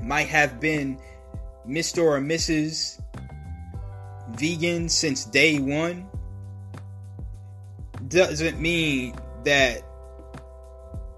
might 0.01 0.27
have 0.27 0.59
been 0.59 0.99
Mr. 1.65 2.03
or 2.03 2.19
Mrs. 2.19 3.01
Vegan 4.31 4.89
since 4.89 5.23
day 5.23 5.59
one. 5.59 6.05
Doesn't 8.09 8.59
mean 8.59 9.15
that 9.45 9.86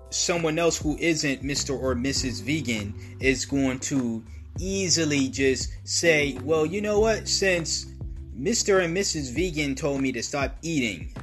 someone 0.10 0.58
else 0.60 0.78
who 0.78 0.98
isn't 0.98 1.44
Mr. 1.44 1.80
or 1.80 1.96
Mrs. 1.96 2.42
Vegan 2.42 2.94
is 3.20 3.46
going 3.46 3.80
to 3.80 4.24
easily 4.58 5.30
just 5.30 5.72
say, 5.84 6.38
well, 6.44 6.66
you 6.66 6.82
know 6.82 7.00
what? 7.00 7.28
Since 7.28 7.86
Mr. 8.38 8.84
and 8.84 8.96
Mrs. 8.96 9.34
Vegan 9.34 9.76
told 9.76 10.02
me 10.02 10.12
to 10.12 10.24
stop 10.24 10.58
eating 10.62 11.14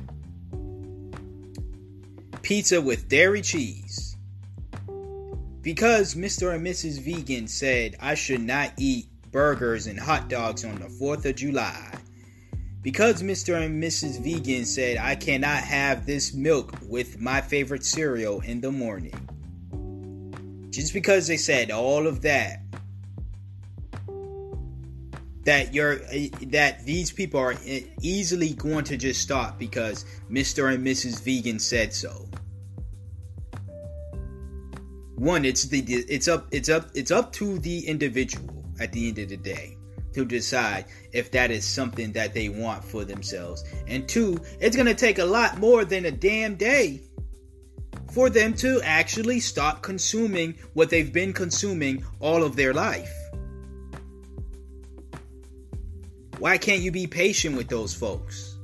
pizza 2.43 2.81
with 2.81 3.09
dairy 3.09 3.43
cheese, 3.43 4.17
because 5.63 6.15
Mr. 6.15 6.55
and 6.55 6.65
Mrs. 6.65 7.01
Vegan 7.01 7.49
said 7.49 7.97
I 7.99 8.15
should 8.15 8.41
not 8.41 8.73
eat 8.77 9.09
burgers 9.33 9.89
and 9.89 9.99
hot 9.99 10.29
dogs 10.29 10.65
on 10.65 10.77
the 10.77 10.87
4th 10.87 11.25
of 11.25 11.35
July, 11.35 11.96
because 12.87 13.21
Mr. 13.21 13.61
and 13.61 13.83
Mrs. 13.83 14.23
Vegan 14.23 14.65
said 14.65 14.97
I 14.97 15.17
cannot 15.17 15.59
have 15.59 16.07
this 16.07 16.33
milk 16.33 16.73
with 16.89 17.21
my 17.21 17.41
favorite 17.41 17.85
cereal 17.85 18.41
in 18.43 18.61
the 18.61 18.71
morning. 18.71 20.69
Just 20.71 20.95
because 20.95 21.27
they 21.27 21.37
said 21.37 21.73
all 21.73 22.07
of 22.07 22.23
that, 22.23 22.61
that 25.43 25.75
you're 25.75 25.97
that 26.47 26.87
these 26.87 27.11
people 27.11 27.41
are 27.41 27.57
easily 28.03 28.55
going 28.55 28.85
to 28.85 28.97
just 28.97 29.21
stop 29.21 29.59
because 29.59 30.05
Mr. 30.31 30.73
and 30.73 30.87
Mrs. 30.87 31.21
Vegan 31.25 31.59
said 31.59 31.93
so. 31.93 32.29
One, 35.17 35.45
it's 35.45 35.65
the 35.65 35.81
it's 35.81 36.29
up 36.29 36.47
it's 36.53 36.69
up 36.69 36.91
it's 36.95 37.11
up 37.11 37.33
to 37.33 37.59
the 37.59 37.85
individual 37.89 38.65
at 38.79 38.93
the 38.93 39.09
end 39.09 39.19
of 39.19 39.31
the 39.31 39.37
day 39.37 39.76
to 40.17 40.25
decide 40.25 40.87
if 41.13 41.31
that 41.31 41.51
is 41.51 41.63
something 41.63 42.11
that 42.13 42.33
they 42.33 42.49
want 42.49 42.83
for 42.83 43.05
themselves. 43.05 43.63
And 43.87 44.09
two, 44.09 44.41
it's 44.61 44.75
going 44.75 44.87
to 44.87 44.95
take 44.95 45.19
a 45.19 45.25
lot 45.25 45.59
more 45.59 45.85
than 45.85 46.07
a 46.07 46.11
damn 46.11 46.55
day 46.55 47.03
for 48.13 48.31
them 48.31 48.55
to 48.55 48.81
actually 48.83 49.41
stop 49.41 49.83
consuming 49.83 50.55
what 50.73 50.89
they've 50.89 51.13
been 51.13 51.35
consuming 51.35 52.03
all 52.19 52.43
of 52.43 52.57
their 52.57 52.73
life. 52.73 53.13
Why 56.39 56.57
can't 56.57 56.81
you 56.81 56.91
be 56.91 57.07
patient 57.07 57.59
with 57.59 57.69
those 57.69 57.93
folks? 57.93 58.57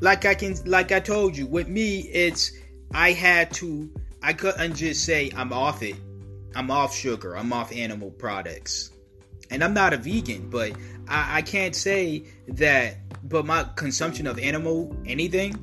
Like 0.00 0.24
I 0.26 0.34
can 0.34 0.54
like 0.64 0.92
I 0.92 1.00
told 1.00 1.36
you, 1.36 1.46
with 1.46 1.66
me 1.66 2.00
it's 2.02 2.52
I 2.92 3.10
had 3.10 3.52
to 3.54 3.90
I 4.22 4.32
couldn't 4.32 4.76
just 4.76 5.04
say 5.04 5.32
I'm 5.34 5.52
off 5.52 5.82
it 5.82 5.96
I'm 6.54 6.70
off 6.70 6.94
sugar. 6.94 7.36
I'm 7.36 7.52
off 7.52 7.72
animal 7.72 8.10
products. 8.10 8.90
And 9.50 9.62
I'm 9.62 9.74
not 9.74 9.92
a 9.92 9.96
vegan, 9.96 10.50
but 10.50 10.72
I, 11.08 11.38
I 11.38 11.42
can't 11.42 11.74
say 11.74 12.24
that. 12.48 12.96
But 13.22 13.46
my 13.46 13.64
consumption 13.76 14.26
of 14.26 14.38
animal 14.38 14.96
anything, 15.06 15.54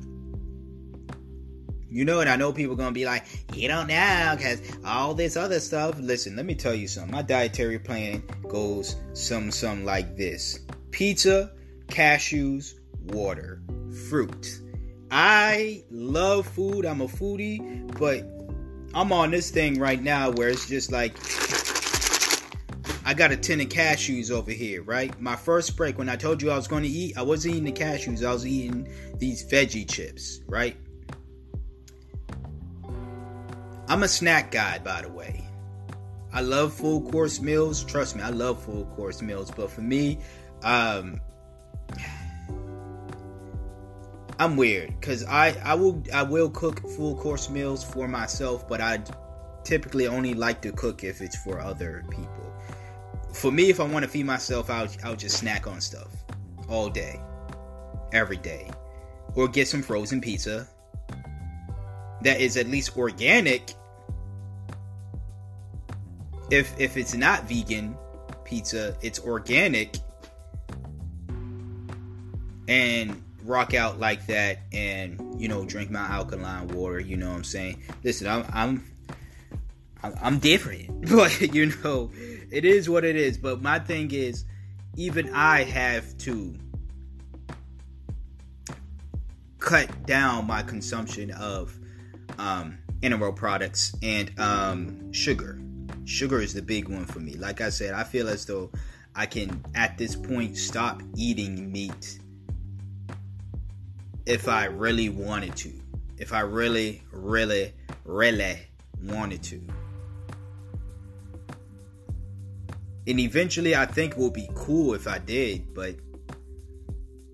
you 1.92 2.04
know, 2.06 2.20
and 2.20 2.28
I 2.28 2.36
know 2.36 2.52
people 2.52 2.74
gonna 2.74 2.92
be 2.92 3.04
like, 3.04 3.24
you 3.54 3.68
don't 3.68 3.86
know, 3.86 4.34
because 4.36 4.62
all 4.84 5.14
this 5.14 5.36
other 5.36 5.60
stuff. 5.60 5.98
Listen, 5.98 6.36
let 6.36 6.46
me 6.46 6.54
tell 6.54 6.74
you 6.74 6.88
something. 6.88 7.12
My 7.12 7.22
dietary 7.22 7.78
plan 7.78 8.22
goes 8.48 8.96
some 9.12 9.50
some 9.50 9.84
like 9.84 10.16
this: 10.16 10.58
pizza, 10.90 11.52
cashews, 11.88 12.74
water, 13.04 13.62
fruit. 14.08 14.60
I 15.10 15.84
love 15.90 16.46
food. 16.46 16.86
I'm 16.86 17.02
a 17.02 17.08
foodie, 17.08 17.86
but 17.98 18.41
I'm 18.94 19.12
on 19.12 19.30
this 19.30 19.50
thing 19.50 19.78
right 19.78 20.02
now 20.02 20.30
where 20.30 20.48
it's 20.48 20.68
just 20.68 20.92
like 20.92 21.16
I 23.04 23.14
got 23.14 23.32
a 23.32 23.36
tin 23.36 23.60
of 23.60 23.68
cashews 23.68 24.30
over 24.30 24.50
here, 24.50 24.82
right? 24.82 25.18
My 25.20 25.36
first 25.36 25.76
break 25.76 25.98
when 25.98 26.08
I 26.08 26.16
told 26.16 26.40
you 26.40 26.50
I 26.50 26.56
was 26.56 26.68
going 26.68 26.82
to 26.82 26.88
eat, 26.88 27.16
I 27.16 27.22
wasn't 27.22 27.54
eating 27.54 27.72
the 27.72 27.72
cashews, 27.72 28.24
I 28.24 28.32
was 28.32 28.46
eating 28.46 28.88
these 29.16 29.44
veggie 29.44 29.88
chips, 29.90 30.40
right? 30.46 30.76
I'm 33.88 34.02
a 34.02 34.08
snack 34.08 34.50
guy, 34.50 34.78
by 34.78 35.02
the 35.02 35.10
way. 35.10 35.44
I 36.32 36.40
love 36.40 36.72
full 36.72 37.02
course 37.10 37.40
meals. 37.40 37.84
Trust 37.84 38.16
me, 38.16 38.22
I 38.22 38.30
love 38.30 38.62
full 38.62 38.86
course 38.86 39.20
meals. 39.20 39.50
But 39.50 39.70
for 39.70 39.82
me, 39.82 40.18
um, 40.62 41.20
I'm 44.42 44.56
weird 44.56 44.88
because 44.98 45.24
I 45.24 45.56
I 45.62 45.74
will 45.74 46.02
I 46.12 46.24
will 46.24 46.50
cook 46.50 46.80
full 46.96 47.16
course 47.16 47.48
meals 47.48 47.84
for 47.84 48.08
myself, 48.08 48.68
but 48.68 48.80
I 48.80 49.00
typically 49.62 50.08
only 50.08 50.34
like 50.34 50.60
to 50.62 50.72
cook 50.72 51.04
if 51.04 51.20
it's 51.20 51.36
for 51.36 51.60
other 51.60 52.04
people. 52.10 52.52
For 53.32 53.52
me, 53.52 53.70
if 53.70 53.78
I 53.78 53.84
want 53.84 54.04
to 54.04 54.10
feed 54.10 54.26
myself, 54.26 54.68
I'll 54.68 54.88
I'll 55.04 55.14
just 55.14 55.38
snack 55.38 55.68
on 55.68 55.80
stuff 55.80 56.08
all 56.68 56.90
day, 56.90 57.20
every 58.12 58.36
day, 58.36 58.68
or 59.36 59.46
get 59.46 59.68
some 59.68 59.80
frozen 59.80 60.20
pizza 60.20 60.66
that 62.22 62.40
is 62.40 62.56
at 62.56 62.66
least 62.66 62.96
organic. 62.96 63.74
If 66.50 66.74
if 66.80 66.96
it's 66.96 67.14
not 67.14 67.48
vegan 67.48 67.96
pizza, 68.44 68.96
it's 69.02 69.20
organic 69.20 69.98
and 72.66 73.22
rock 73.44 73.74
out 73.74 73.98
like 73.98 74.26
that 74.26 74.60
and 74.72 75.40
you 75.40 75.48
know 75.48 75.64
drink 75.64 75.90
my 75.90 76.06
alkaline 76.06 76.68
water 76.68 77.00
you 77.00 77.16
know 77.16 77.30
what 77.30 77.36
i'm 77.36 77.44
saying? 77.44 77.82
Listen 78.04 78.26
i'm 78.26 78.44
i'm 80.02 80.14
i'm 80.22 80.38
different 80.38 81.10
but 81.10 81.40
you 81.40 81.72
know 81.84 82.10
it 82.50 82.64
is 82.64 82.88
what 82.88 83.04
it 83.04 83.16
is. 83.16 83.38
But 83.38 83.62
my 83.62 83.78
thing 83.78 84.10
is 84.10 84.44
even 84.96 85.32
i 85.34 85.64
have 85.64 86.16
to 86.18 86.54
cut 89.58 90.06
down 90.06 90.46
my 90.46 90.62
consumption 90.62 91.30
of 91.32 91.78
um 92.38 92.78
animal 93.02 93.32
products 93.32 93.94
and 94.02 94.38
um 94.38 95.12
sugar. 95.12 95.60
Sugar 96.04 96.40
is 96.40 96.52
the 96.52 96.62
big 96.62 96.88
one 96.88 97.04
for 97.04 97.20
me. 97.20 97.34
Like 97.34 97.60
i 97.60 97.70
said 97.70 97.94
i 97.94 98.04
feel 98.04 98.28
as 98.28 98.44
though 98.44 98.70
i 99.14 99.26
can 99.26 99.64
at 99.74 99.98
this 99.98 100.16
point 100.16 100.56
stop 100.56 101.02
eating 101.16 101.70
meat 101.70 102.18
if 104.26 104.48
I 104.48 104.66
really 104.66 105.08
wanted 105.08 105.56
to. 105.56 105.72
If 106.18 106.32
I 106.32 106.40
really, 106.40 107.02
really, 107.10 107.72
really 108.04 108.58
wanted 109.02 109.42
to. 109.44 109.60
And 113.06 113.18
eventually, 113.18 113.74
I 113.74 113.86
think 113.86 114.12
it 114.12 114.18
would 114.18 114.32
be 114.32 114.48
cool 114.54 114.94
if 114.94 115.08
I 115.08 115.18
did, 115.18 115.74
but 115.74 115.96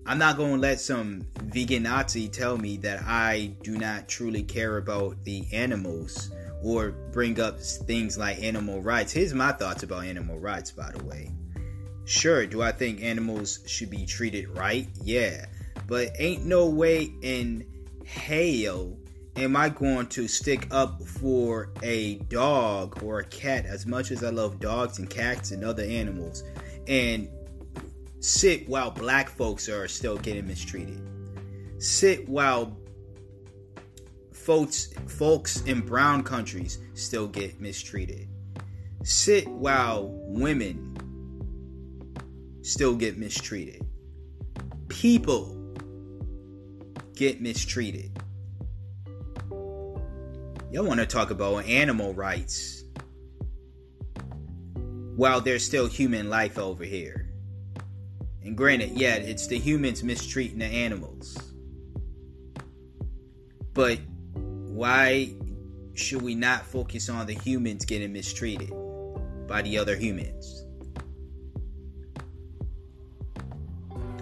I'm 0.07 0.17
not 0.17 0.37
going 0.37 0.55
to 0.55 0.59
let 0.59 0.79
some 0.79 1.27
vegan 1.43 1.83
Nazi 1.83 2.27
tell 2.27 2.57
me 2.57 2.77
that 2.77 3.03
I 3.05 3.55
do 3.61 3.77
not 3.77 4.09
truly 4.09 4.41
care 4.41 4.77
about 4.77 5.23
the 5.23 5.45
animals 5.53 6.31
or 6.63 6.91
bring 7.11 7.39
up 7.39 7.59
things 7.59 8.17
like 8.17 8.41
animal 8.41 8.81
rights. 8.81 9.11
Here's 9.11 9.35
my 9.35 9.51
thoughts 9.51 9.83
about 9.83 10.05
animal 10.05 10.39
rights, 10.39 10.71
by 10.71 10.91
the 10.91 11.03
way. 11.03 11.31
Sure, 12.05 12.47
do 12.47 12.63
I 12.63 12.71
think 12.71 13.03
animals 13.03 13.59
should 13.67 13.91
be 13.91 14.07
treated 14.07 14.49
right? 14.49 14.89
Yeah. 15.03 15.45
But 15.89 16.11
ain't 16.19 16.45
no 16.45 16.69
way 16.69 17.11
in 17.23 17.65
hell 18.05 18.95
am 19.35 19.55
I 19.55 19.69
going 19.69 20.05
to 20.07 20.27
stick 20.27 20.67
up 20.69 21.01
for 21.01 21.71
a 21.81 22.15
dog 22.29 23.01
or 23.01 23.19
a 23.19 23.25
cat 23.25 23.65
as 23.65 23.87
much 23.87 24.11
as 24.11 24.23
I 24.23 24.29
love 24.29 24.59
dogs 24.59 24.99
and 24.99 25.09
cats 25.09 25.49
and 25.49 25.63
other 25.63 25.83
animals 25.83 26.43
and 26.87 27.27
sit 28.19 28.69
while 28.69 28.91
black 28.91 29.29
folks 29.29 29.67
are 29.67 29.87
still 29.87 30.17
getting 30.17 30.45
mistreated? 30.45 31.01
Sit 31.79 32.29
while 32.29 32.77
folks 34.31 34.93
folks 35.07 35.61
in 35.63 35.81
brown 35.81 36.21
countries 36.21 36.77
still 36.93 37.27
get 37.27 37.59
mistreated. 37.59 38.27
Sit 39.03 39.47
while 39.47 40.07
women 40.27 40.95
still 42.61 42.95
get 42.95 43.17
mistreated. 43.17 43.81
People 44.87 45.58
get 47.19 47.41
mistreated. 47.41 48.17
Y'all 50.71 50.85
want 50.85 51.01
to 51.01 51.05
talk 51.05 51.31
about 51.31 51.65
animal 51.65 52.13
rights 52.13 52.85
while 55.17 55.41
there's 55.41 55.65
still 55.65 55.85
human 55.85 56.29
life 56.29 56.57
over 56.57 56.85
here. 56.85 57.29
And 58.41 58.55
granted, 58.55 58.91
yeah, 58.91 59.15
it's 59.15 59.47
the 59.47 59.59
humans 59.59 60.01
mistreating 60.01 60.59
the 60.59 60.65
animals. 60.65 61.37
But 63.73 63.99
why 64.37 65.33
should 65.95 66.21
we 66.21 66.35
not 66.35 66.65
focus 66.65 67.09
on 67.09 67.25
the 67.25 67.33
humans 67.33 67.83
getting 67.83 68.13
mistreated 68.13 68.71
by 69.45 69.61
the 69.61 69.77
other 69.77 69.97
humans? 69.97 70.58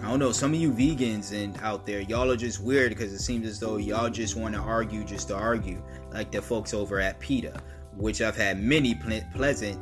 I 0.08 0.12
don't 0.12 0.20
know, 0.20 0.32
some 0.32 0.54
of 0.54 0.58
you 0.58 0.72
vegans 0.72 1.34
and 1.34 1.54
out 1.60 1.84
there, 1.84 2.00
y'all 2.00 2.30
are 2.30 2.36
just 2.36 2.62
weird 2.62 2.88
because 2.88 3.12
it 3.12 3.18
seems 3.18 3.46
as 3.46 3.60
though 3.60 3.76
y'all 3.76 4.08
just 4.08 4.36
want 4.36 4.54
to 4.54 4.60
argue 4.62 5.04
just 5.04 5.28
to 5.28 5.36
argue, 5.36 5.82
like 6.14 6.32
the 6.32 6.40
folks 6.40 6.72
over 6.72 6.98
at 6.98 7.20
PETA, 7.20 7.60
which 7.94 8.22
I've 8.22 8.34
had 8.34 8.58
many 8.58 8.94
ple- 8.94 9.20
pleasant 9.34 9.78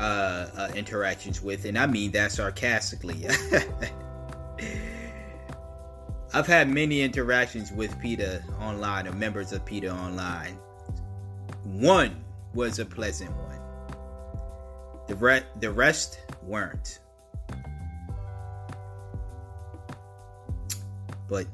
uh, 0.00 0.48
uh, 0.56 0.72
interactions 0.74 1.42
with, 1.42 1.64
and 1.64 1.78
I 1.78 1.86
mean 1.86 2.10
that 2.10 2.32
sarcastically. 2.32 3.24
I've 6.34 6.48
had 6.48 6.68
many 6.68 7.02
interactions 7.02 7.70
with 7.70 7.96
PETA 8.00 8.42
online 8.60 9.06
or 9.06 9.12
members 9.12 9.52
of 9.52 9.64
PETA 9.64 9.94
online. 9.94 10.58
One 11.62 12.24
was 12.52 12.80
a 12.80 12.84
pleasant 12.84 13.30
one. 13.36 13.60
The 15.06 15.14
re- 15.14 15.44
the 15.60 15.70
rest 15.70 16.18
weren't. 16.42 16.98
But 21.28 21.46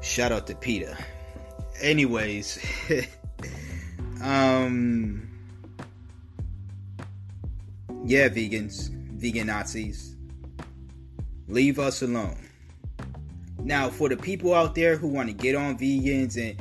shout 0.00 0.32
out 0.32 0.46
to 0.48 0.54
PETA. 0.54 0.96
Anyways, 1.80 2.58
um, 4.22 5.28
yeah, 8.04 8.28
vegans, 8.28 8.90
vegan 8.90 9.46
Nazis, 9.46 10.16
leave 11.48 11.78
us 11.78 12.02
alone. 12.02 12.48
Now, 13.58 13.90
for 13.90 14.08
the 14.08 14.16
people 14.16 14.54
out 14.54 14.74
there 14.74 14.96
who 14.96 15.08
want 15.08 15.28
to 15.28 15.34
get 15.34 15.54
on 15.54 15.78
vegans, 15.78 16.36
and 16.36 16.60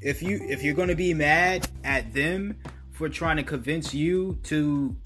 if 0.00 0.22
you 0.22 0.40
if 0.48 0.62
you're 0.62 0.74
going 0.74 0.88
to 0.88 0.94
be 0.94 1.12
mad 1.14 1.68
at 1.84 2.12
them 2.14 2.56
for 2.92 3.08
trying 3.08 3.36
to 3.36 3.42
convince 3.42 3.92
you 3.92 4.38
to 4.44 4.96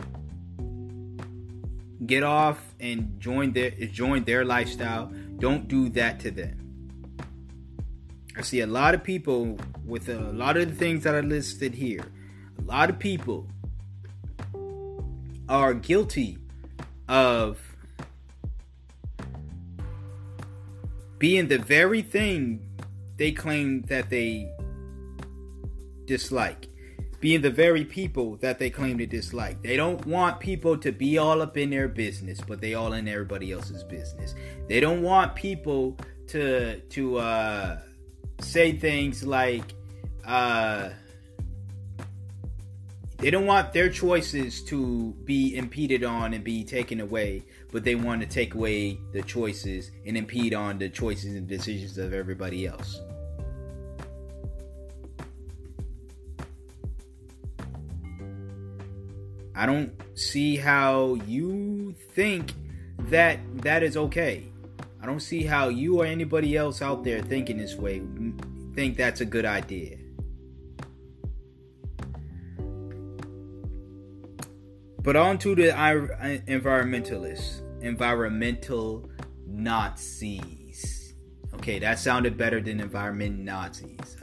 get 2.06 2.22
off 2.22 2.74
and 2.80 3.20
join 3.20 3.52
their 3.52 3.70
join 3.70 4.24
their 4.24 4.44
lifestyle. 4.44 5.12
Don't 5.38 5.68
do 5.68 5.88
that 5.90 6.20
to 6.20 6.30
them. 6.30 6.58
I 8.36 8.42
see 8.42 8.60
a 8.60 8.66
lot 8.66 8.94
of 8.94 9.04
people 9.04 9.58
with 9.84 10.08
a 10.08 10.18
lot 10.32 10.56
of 10.56 10.68
the 10.68 10.74
things 10.74 11.04
that 11.04 11.14
are 11.14 11.22
listed 11.22 11.74
here. 11.74 12.04
A 12.58 12.62
lot 12.62 12.88
of 12.88 12.98
people 12.98 13.46
are 15.48 15.74
guilty 15.74 16.38
of 17.08 17.60
being 21.18 21.48
the 21.48 21.58
very 21.58 22.02
thing 22.02 22.68
they 23.16 23.32
claim 23.32 23.82
that 23.82 24.08
they 24.08 24.50
dislike 26.06 26.68
being 27.22 27.40
the 27.40 27.50
very 27.50 27.84
people 27.84 28.34
that 28.38 28.58
they 28.58 28.68
claim 28.68 28.98
to 28.98 29.06
dislike. 29.06 29.62
They 29.62 29.76
don't 29.76 30.04
want 30.04 30.40
people 30.40 30.76
to 30.78 30.90
be 30.90 31.18
all 31.18 31.40
up 31.40 31.56
in 31.56 31.70
their 31.70 31.86
business, 31.86 32.40
but 32.40 32.60
they 32.60 32.74
all 32.74 32.94
in 32.94 33.06
everybody 33.06 33.52
else's 33.52 33.84
business. 33.84 34.34
They 34.66 34.80
don't 34.80 35.02
want 35.02 35.36
people 35.36 35.96
to 36.26 36.80
to 36.80 37.18
uh, 37.18 37.78
say 38.40 38.72
things 38.72 39.22
like 39.22 39.62
uh, 40.26 40.90
they 43.18 43.30
don't 43.30 43.46
want 43.46 43.72
their 43.72 43.88
choices 43.88 44.64
to 44.64 45.14
be 45.24 45.54
impeded 45.54 46.02
on 46.02 46.34
and 46.34 46.42
be 46.42 46.64
taken 46.64 47.00
away, 47.00 47.44
but 47.70 47.84
they 47.84 47.94
want 47.94 48.20
to 48.22 48.26
take 48.26 48.54
away 48.54 48.98
the 49.12 49.22
choices 49.22 49.92
and 50.04 50.16
impede 50.16 50.54
on 50.54 50.76
the 50.76 50.88
choices 50.88 51.36
and 51.36 51.46
decisions 51.46 51.98
of 51.98 52.14
everybody 52.14 52.66
else. 52.66 53.00
I 59.54 59.66
don't 59.66 59.92
see 60.14 60.56
how 60.56 61.14
you 61.26 61.94
think 62.12 62.54
that 63.10 63.38
that 63.62 63.82
is 63.82 63.96
okay. 63.96 64.50
I 65.02 65.06
don't 65.06 65.20
see 65.20 65.42
how 65.42 65.68
you 65.68 66.00
or 66.00 66.06
anybody 66.06 66.56
else 66.56 66.80
out 66.80 67.04
there 67.04 67.20
thinking 67.20 67.58
this 67.58 67.74
way 67.74 68.00
think 68.74 68.96
that's 68.96 69.20
a 69.20 69.24
good 69.24 69.44
idea. 69.44 69.98
But 75.02 75.16
on 75.16 75.38
to 75.38 75.54
the 75.54 75.72
environmentalists, 76.46 77.60
environmental 77.82 79.10
Nazis. 79.46 81.14
Okay, 81.54 81.80
that 81.80 81.98
sounded 81.98 82.36
better 82.36 82.60
than 82.60 82.80
environment 82.80 83.40
Nazis. 83.40 84.16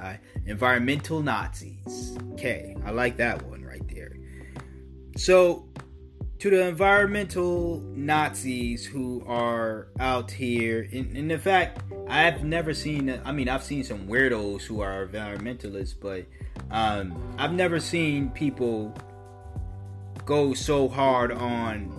Environmental 0.46 1.22
Nazis. 1.22 2.18
Okay, 2.34 2.76
I 2.86 2.92
like 2.92 3.18
that 3.18 3.46
one 3.46 3.64
right 3.64 3.86
there. 3.94 4.16
So, 5.20 5.68
to 6.38 6.50
the 6.50 6.66
environmental 6.66 7.82
Nazis 7.94 8.86
who 8.86 9.22
are 9.28 9.90
out 10.00 10.32
here, 10.32 10.88
in, 10.94 11.14
in 11.14 11.38
fact, 11.40 11.82
I've 12.08 12.46
never 12.46 12.74
seen, 12.74 13.20
I 13.26 13.34
mean, 13.34 13.50
I've 13.50 13.66
seen 13.66 13.84
some 13.84 14.08
weirdos 14.08 14.62
who 14.62 14.80
are 14.80 15.06
environmentalists, 15.06 15.94
but 16.00 16.26
um, 16.72 17.36
I've 17.38 17.52
never 17.52 17.82
seen 17.82 18.30
people 18.30 18.96
go 20.24 20.54
so 20.54 20.88
hard 20.88 21.34
on 21.34 21.92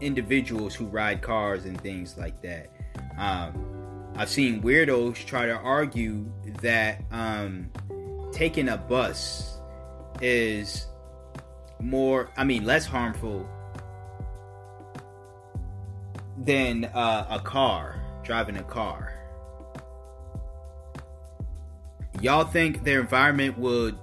individuals 0.00 0.76
who 0.76 0.86
ride 0.86 1.20
cars 1.20 1.64
and 1.64 1.80
things 1.80 2.16
like 2.16 2.40
that. 2.42 2.70
Um, 3.18 4.12
I've 4.14 4.30
seen 4.30 4.62
weirdos 4.62 5.16
try 5.26 5.46
to 5.46 5.56
argue 5.56 6.30
that 6.62 7.02
um, 7.10 7.72
taking 8.30 8.68
a 8.68 8.76
bus 8.76 9.58
is 10.22 10.87
more, 11.80 12.30
I 12.36 12.44
mean, 12.44 12.64
less 12.64 12.86
harmful 12.86 13.48
than 16.36 16.86
uh, 16.86 17.26
a 17.30 17.40
car, 17.40 18.00
driving 18.22 18.56
a 18.56 18.62
car. 18.62 19.14
Y'all 22.20 22.44
think 22.44 22.84
their 22.84 23.00
environment 23.00 23.56
would 23.58 23.96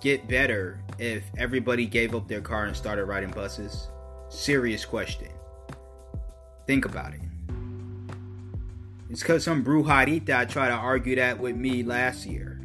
get 0.00 0.28
better 0.28 0.80
if 0.98 1.24
everybody 1.38 1.86
gave 1.86 2.14
up 2.14 2.28
their 2.28 2.40
car 2.40 2.66
and 2.66 2.76
started 2.76 3.04
riding 3.04 3.30
buses? 3.30 3.88
Serious 4.28 4.84
question. 4.84 5.28
Think 6.66 6.84
about 6.84 7.14
it. 7.14 7.20
It's 9.10 9.20
because 9.20 9.44
some 9.44 9.64
brujarita 9.64 10.48
tried 10.48 10.68
to 10.68 10.74
argue 10.74 11.16
that 11.16 11.38
with 11.38 11.56
me 11.56 11.82
last 11.82 12.24
year. 12.24 12.60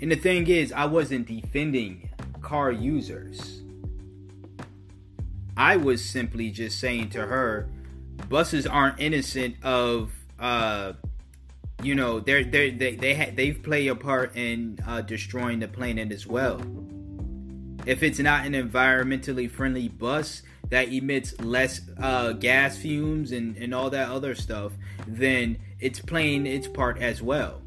And 0.00 0.10
the 0.10 0.16
thing 0.16 0.48
is, 0.48 0.72
I 0.72 0.86
wasn't 0.86 1.28
defending 1.28 2.08
car 2.42 2.70
users. 2.72 3.62
I 5.56 5.76
was 5.76 6.04
simply 6.04 6.50
just 6.50 6.80
saying 6.80 7.10
to 7.10 7.26
her, 7.26 7.68
buses 8.28 8.66
aren't 8.66 9.00
innocent 9.00 9.56
of, 9.62 10.12
uh, 10.38 10.94
you 11.82 11.94
know, 11.94 12.20
they're, 12.20 12.44
they're, 12.44 12.70
they 12.70 12.96
they 12.96 13.14
ha- 13.14 13.32
they've 13.34 13.62
played 13.62 13.88
a 13.88 13.94
part 13.94 14.36
in 14.36 14.78
uh, 14.86 15.02
destroying 15.02 15.60
the 15.60 15.68
planet 15.68 16.12
as 16.12 16.26
well. 16.26 16.60
if 17.86 18.02
it's 18.02 18.18
not 18.18 18.46
an 18.46 18.52
environmentally 18.52 19.50
friendly 19.50 19.88
bus 19.88 20.42
that 20.68 20.92
emits 20.92 21.38
less 21.40 21.80
uh, 22.00 22.32
gas 22.32 22.76
fumes 22.78 23.32
and, 23.32 23.56
and 23.56 23.74
all 23.74 23.90
that 23.90 24.08
other 24.08 24.34
stuff, 24.34 24.72
then 25.06 25.58
it's 25.80 26.00
playing 26.00 26.46
its 26.46 26.68
part 26.68 26.98
as 26.98 27.20
well. 27.22 27.60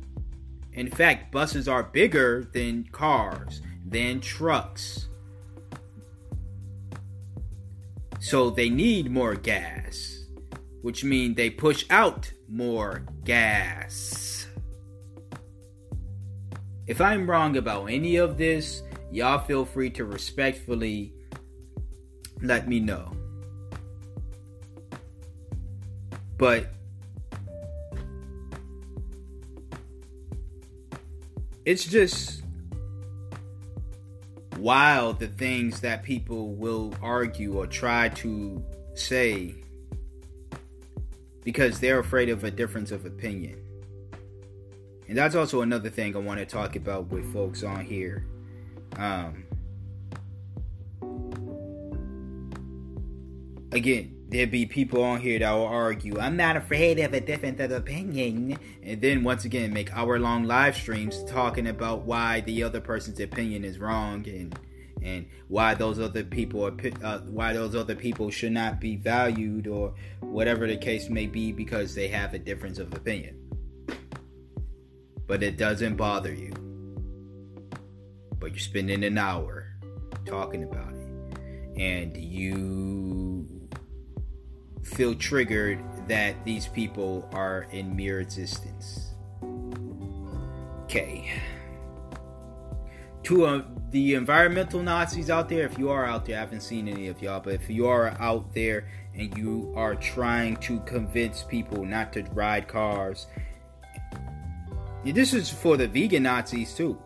In 0.74 0.90
fact, 0.90 1.32
buses 1.32 1.68
are 1.68 1.84
bigger 1.84 2.50
than 2.54 2.86
cars, 2.92 3.62
than 3.96 4.20
trucks. 4.20 5.08
So 8.20 8.50
they 8.50 8.70
need 8.70 9.10
more 9.10 9.36
gas, 9.36 10.26
which 10.82 11.06
means 11.06 11.38
they 11.38 11.50
push 11.50 11.86
out 11.90 12.30
more 12.50 13.06
gas. 13.24 14.48
If 16.88 17.00
I'm 17.00 17.30
wrong 17.30 17.56
about 17.56 17.86
any 17.86 18.18
of 18.18 18.38
this, 18.38 18.84
y'all 19.14 19.40
feel 19.40 19.64
free 19.64 19.92
to 19.92 20.04
respectfully 20.04 21.14
let 22.42 22.68
me 22.68 22.82
know. 22.82 23.16
But 26.38 26.68
it's 31.64 31.86
just 31.86 32.42
wild 34.58 35.20
the 35.20 35.28
things 35.28 35.82
that 35.82 36.04
people 36.04 36.56
will 36.56 36.94
argue 37.02 37.58
or 37.58 37.68
try 37.68 38.10
to 38.10 38.64
say 38.94 39.56
because 41.44 41.80
they're 41.80 42.00
afraid 42.00 42.30
of 42.30 42.44
a 42.44 42.52
difference 42.52 42.92
of 42.92 43.06
opinion. 43.06 43.60
And 45.08 45.18
that's 45.18 45.36
also 45.36 45.62
another 45.62 45.90
thing 45.90 46.16
I 46.16 46.20
want 46.20 46.40
to 46.40 46.46
talk 46.46 46.76
about 46.76 47.10
with 47.10 47.32
folks 47.32 47.64
on 47.64 47.86
here. 47.86 48.26
Um, 48.96 49.46
again, 53.72 54.15
there 54.30 54.48
be 54.48 54.66
people 54.66 55.04
on 55.04 55.22
here 55.22 55.40
that 55.40 55.52
will 55.52 55.68
argue, 55.68 56.20
I'm 56.20 56.36
not 56.36 56.58
afraid 56.58 57.00
of 57.00 57.14
a 57.14 57.22
difference 57.22 57.60
of 57.60 57.72
opinion. 57.72 58.58
And 58.82 59.00
then 59.00 59.24
once 59.24 59.46
again, 59.46 59.72
make 59.72 59.96
hour 59.96 60.20
long 60.20 60.46
live 60.46 60.76
streams 60.76 61.24
talking 61.26 61.68
about 61.68 62.02
why 62.02 62.42
the 62.42 62.64
other 62.64 62.82
person's 62.82 63.20
opinion 63.20 63.64
is 63.64 63.80
wrong 63.80 64.28
and 64.28 64.58
and 65.04 65.28
why 65.50 65.76
those 65.76 66.00
other 66.00 66.24
people 66.24 66.66
are 66.66 66.74
uh, 67.04 67.20
why 67.20 67.54
those 67.54 67.76
other 67.76 67.96
people 67.96 68.32
should 68.32 68.54
not 68.54 68.80
be 68.80 68.96
valued 68.96 69.68
or 69.68 69.94
whatever 70.22 70.66
the 70.66 70.78
case 70.78 71.10
may 71.10 71.28
be 71.28 71.52
because 71.52 71.94
they 71.94 72.08
have 72.08 72.34
a 72.34 72.40
difference 72.40 72.80
of 72.80 72.92
opinion. 72.94 73.40
But 75.28 75.44
it 75.44 75.58
doesn't 75.58 75.96
bother 75.96 76.34
you. 76.34 76.54
But 78.40 78.52
you're 78.52 78.60
spending 78.60 79.04
an 79.04 79.18
hour 79.18 79.76
talking 80.26 80.64
about 80.64 80.94
it. 80.94 81.80
And 81.80 82.16
you 82.18 83.35
feel 84.86 85.16
triggered 85.16 85.84
that 86.08 86.36
these 86.46 86.68
people 86.68 87.28
are 87.34 87.68
in 87.72 87.96
mere 87.96 88.20
existence 88.20 89.14
okay 90.84 91.30
to 93.26 93.46
uh, 93.48 93.64
the 93.90 94.14
environmental 94.14 94.84
Nazis 94.84 95.32
out 95.32 95.50
there, 95.50 95.66
if 95.66 95.80
you 95.80 95.90
are 95.90 96.06
out 96.06 96.26
there, 96.26 96.38
I 96.38 96.42
haven't 96.42 96.62
seen 96.62 96.88
any 96.88 97.08
of 97.08 97.22
y'all, 97.24 97.40
but 97.40 97.54
if 97.54 97.70
you 97.70 97.88
are 97.88 98.10
out 98.20 98.54
there 98.54 98.88
and 99.16 99.36
you 99.36 99.74
are 99.76 99.96
trying 99.96 100.58
to 100.58 100.80
convince 100.82 101.42
people 101.42 101.84
not 101.84 102.14
to 102.14 102.22
ride 102.34 102.68
cars, 102.68 103.26
this 105.04 105.34
is 105.34 105.50
for 105.50 105.76
the 105.76 105.88
vegan 105.88 106.24
Nazis 106.24 106.76
too. 106.76 107.02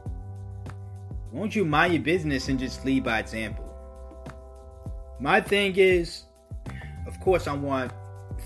Won't 1.31 1.55
you 1.55 1.63
mind 1.63 1.93
your 1.93 2.03
business 2.03 2.49
and 2.49 2.59
just 2.59 2.83
lead 2.83 3.05
by 3.05 3.19
example? 3.19 3.65
My 5.21 5.39
thing 5.39 5.75
is, 5.77 6.23
of 7.09 7.19
course, 7.19 7.47
I 7.47 7.53
want 7.53 7.91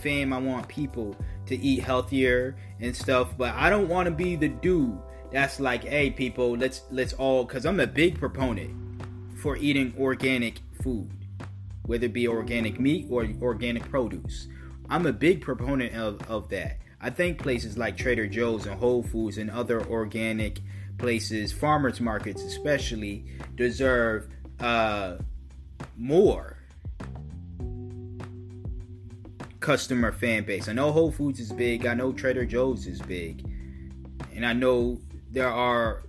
fame, 0.02 0.32
I 0.32 0.38
want 0.38 0.68
people 0.70 1.16
to 1.48 1.56
eat 1.58 1.84
healthier 1.84 2.56
and 2.80 2.96
stuff, 2.96 3.38
but 3.38 3.54
I 3.56 3.70
don't 3.70 3.90
want 3.90 4.06
to 4.08 4.12
be 4.12 4.38
the 4.38 4.48
dude 4.48 4.98
that's 5.32 5.60
like, 5.60 5.84
hey, 5.84 6.10
people, 6.10 6.52
let's 6.52 6.84
let's 6.90 7.12
all, 7.14 7.44
because 7.44 7.66
I'm 7.66 7.82
a 7.82 7.88
big 7.88 8.18
proponent 8.18 8.74
for 9.42 9.58
eating 9.58 9.94
organic 10.00 10.62
food, 10.82 11.12
whether 11.86 12.06
it 12.06 12.14
be 12.14 12.28
organic 12.28 12.80
meat 12.80 13.08
or 13.10 13.28
organic 13.42 13.84
produce. 13.90 14.48
I'm 14.90 15.06
a 15.06 15.14
big 15.14 15.42
proponent 15.42 15.94
of, 15.96 16.22
of 16.30 16.48
that. 16.50 16.80
I 17.02 17.10
think 17.10 17.40
places 17.40 17.78
like 17.78 17.98
Trader 17.98 18.28
Joe's 18.28 18.66
and 18.66 18.80
Whole 18.80 19.04
Foods 19.04 19.38
and 19.38 19.52
other 19.52 19.86
organic 19.88 20.62
places, 20.98 21.52
farmers 21.52 22.00
markets 22.00 22.42
especially, 22.44 23.26
deserve 23.56 24.30
uh, 24.62 25.18
more 25.98 26.63
customer 29.64 30.12
fan 30.12 30.44
base. 30.44 30.68
I 30.68 30.74
know 30.74 30.92
Whole 30.92 31.12
Foods 31.12 31.40
is 31.40 31.52
big. 31.52 31.86
I 31.86 31.94
know 31.94 32.12
Trader 32.12 32.46
Joe's 32.46 32.86
is 32.86 33.02
big. 33.02 33.44
And 34.36 34.46
I 34.46 34.52
know 34.52 35.00
there 35.32 35.50
are 35.50 36.04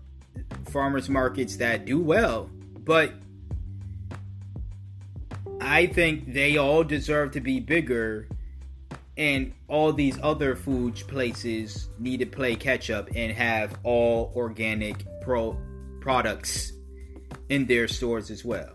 farmers 0.71 1.09
markets 1.09 1.57
that 1.57 1.85
do 1.85 2.01
well, 2.01 2.51
but 2.81 3.13
I 5.61 5.87
think 5.87 6.35
they 6.35 6.57
all 6.57 6.83
deserve 6.83 7.31
to 7.33 7.41
be 7.41 7.61
bigger 7.61 8.29
and 9.17 9.55
all 9.69 9.93
these 9.93 10.19
other 10.21 10.57
food 10.57 10.97
places 11.07 11.89
need 12.01 12.19
to 12.19 12.27
play 12.27 12.57
catch 12.57 12.91
up 12.91 13.09
and 13.15 13.31
have 13.31 13.79
all 13.85 14.33
organic 14.35 15.07
pro 15.23 15.57
products 16.01 16.73
in 17.49 17.67
their 17.67 17.87
stores 17.87 18.33
as 18.33 18.45
well. 18.45 18.73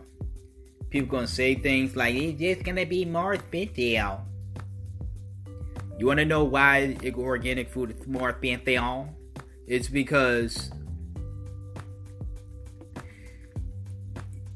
People 0.89 1.09
gonna 1.09 1.27
say 1.27 1.53
things 1.55 1.97
like 1.97 2.15
it's 2.15 2.39
just 2.39 2.63
gonna 2.63 2.85
be 2.85 3.03
more 3.03 3.33
expensive. 3.33 4.19
You 5.99 6.05
wanna 6.05 6.23
know 6.23 6.45
why 6.45 6.95
organic 7.13 7.69
food 7.69 7.91
is 7.91 8.07
more 8.07 8.29
expensive? 8.29 9.09
It's 9.67 9.89
because 9.89 10.71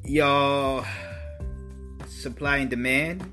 y'all 0.06 0.86
supply 2.08 2.60
and 2.60 2.70
demand. 2.70 3.30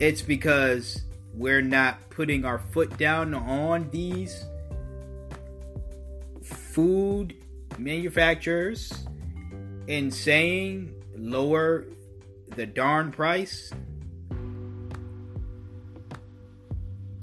It's 0.00 0.20
because 0.20 1.02
we're 1.32 1.62
not 1.62 2.10
putting 2.10 2.44
our 2.44 2.58
foot 2.58 2.98
down 2.98 3.34
on 3.34 3.90
these 3.90 4.44
food 6.42 7.36
manufacturers 7.78 8.92
and 9.86 10.12
saying 10.12 10.92
lower 11.16 11.84
the 12.56 12.66
darn 12.66 13.12
price 13.12 13.72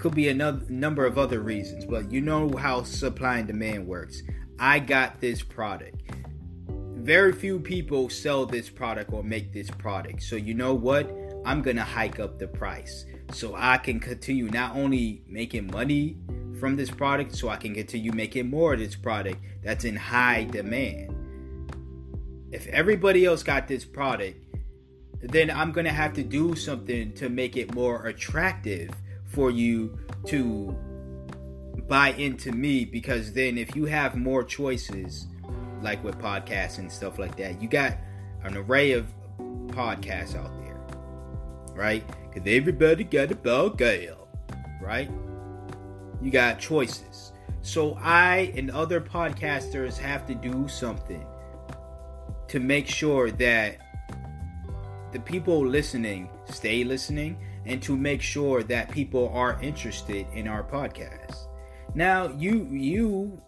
Could 0.02 0.16
be 0.16 0.30
another 0.30 0.64
number 0.68 1.06
of 1.06 1.16
other 1.16 1.38
reasons, 1.38 1.84
but 1.84 2.10
you 2.10 2.20
know 2.20 2.50
how 2.58 2.82
supply 2.82 3.38
and 3.38 3.46
demand 3.46 3.86
works. 3.86 4.20
I 4.58 4.80
got 4.80 5.20
this 5.20 5.44
product. 5.44 6.02
Very 6.96 7.32
few 7.32 7.60
people 7.60 8.10
sell 8.10 8.44
this 8.44 8.68
product 8.68 9.12
or 9.12 9.22
make 9.22 9.52
this 9.52 9.70
product. 9.70 10.24
So 10.24 10.34
you 10.34 10.54
know 10.54 10.74
what? 10.74 11.08
I'm 11.44 11.62
going 11.62 11.76
to 11.76 11.84
hike 11.84 12.18
up 12.18 12.40
the 12.40 12.48
price 12.48 13.04
so 13.30 13.54
I 13.56 13.78
can 13.78 14.00
continue 14.00 14.48
not 14.48 14.74
only 14.74 15.22
making 15.28 15.68
money 15.68 16.16
from 16.58 16.74
this 16.74 16.90
product 16.90 17.36
so 17.36 17.48
I 17.48 17.54
can 17.54 17.72
continue 17.72 18.10
making 18.10 18.50
more 18.50 18.72
of 18.72 18.80
this 18.80 18.96
product 18.96 19.38
that's 19.62 19.84
in 19.84 19.94
high 19.94 20.48
demand. 20.50 21.14
If 22.50 22.66
everybody 22.66 23.24
else 23.24 23.44
got 23.44 23.68
this 23.68 23.84
product, 23.84 24.44
then 25.20 25.48
I'm 25.48 25.70
going 25.70 25.86
to 25.86 25.92
have 25.92 26.12
to 26.14 26.24
do 26.24 26.56
something 26.56 27.12
to 27.12 27.28
make 27.28 27.56
it 27.56 27.72
more 27.72 28.06
attractive 28.08 28.90
for 29.32 29.50
you 29.50 29.98
to 30.26 30.76
buy 31.88 32.10
into 32.12 32.52
me 32.52 32.84
because 32.84 33.32
then 33.32 33.58
if 33.58 33.74
you 33.74 33.86
have 33.86 34.14
more 34.14 34.44
choices 34.44 35.26
like 35.80 36.02
with 36.04 36.16
podcasts 36.18 36.78
and 36.78 36.90
stuff 36.90 37.18
like 37.18 37.36
that 37.36 37.60
you 37.60 37.68
got 37.68 37.96
an 38.44 38.56
array 38.56 38.92
of 38.92 39.12
podcasts 39.68 40.36
out 40.36 40.56
there 40.58 40.72
right? 41.74 42.04
Because 42.28 42.46
everybody 42.46 43.04
got 43.04 43.30
a 43.30 43.34
ball 43.34 43.70
gale 43.70 44.28
right? 44.80 45.10
You 46.20 46.30
got 46.30 46.58
choices. 46.58 47.32
So 47.62 47.94
i 48.00 48.52
and 48.56 48.70
other 48.70 49.00
podcasters 49.00 49.96
have 49.96 50.26
to 50.26 50.34
do 50.34 50.68
something 50.68 51.24
to 52.48 52.60
make 52.60 52.88
sure 52.88 53.30
that 53.30 53.78
the 55.12 55.20
people 55.20 55.64
listening 55.66 56.28
stay 56.46 56.84
listening 56.84 57.38
and 57.66 57.82
to 57.82 57.96
make 57.96 58.22
sure 58.22 58.62
that 58.64 58.90
people 58.90 59.30
are 59.34 59.60
interested 59.62 60.26
in 60.34 60.48
our 60.48 60.62
podcast. 60.62 61.46
Now, 61.94 62.28
you 62.38 62.66
you 62.70 63.40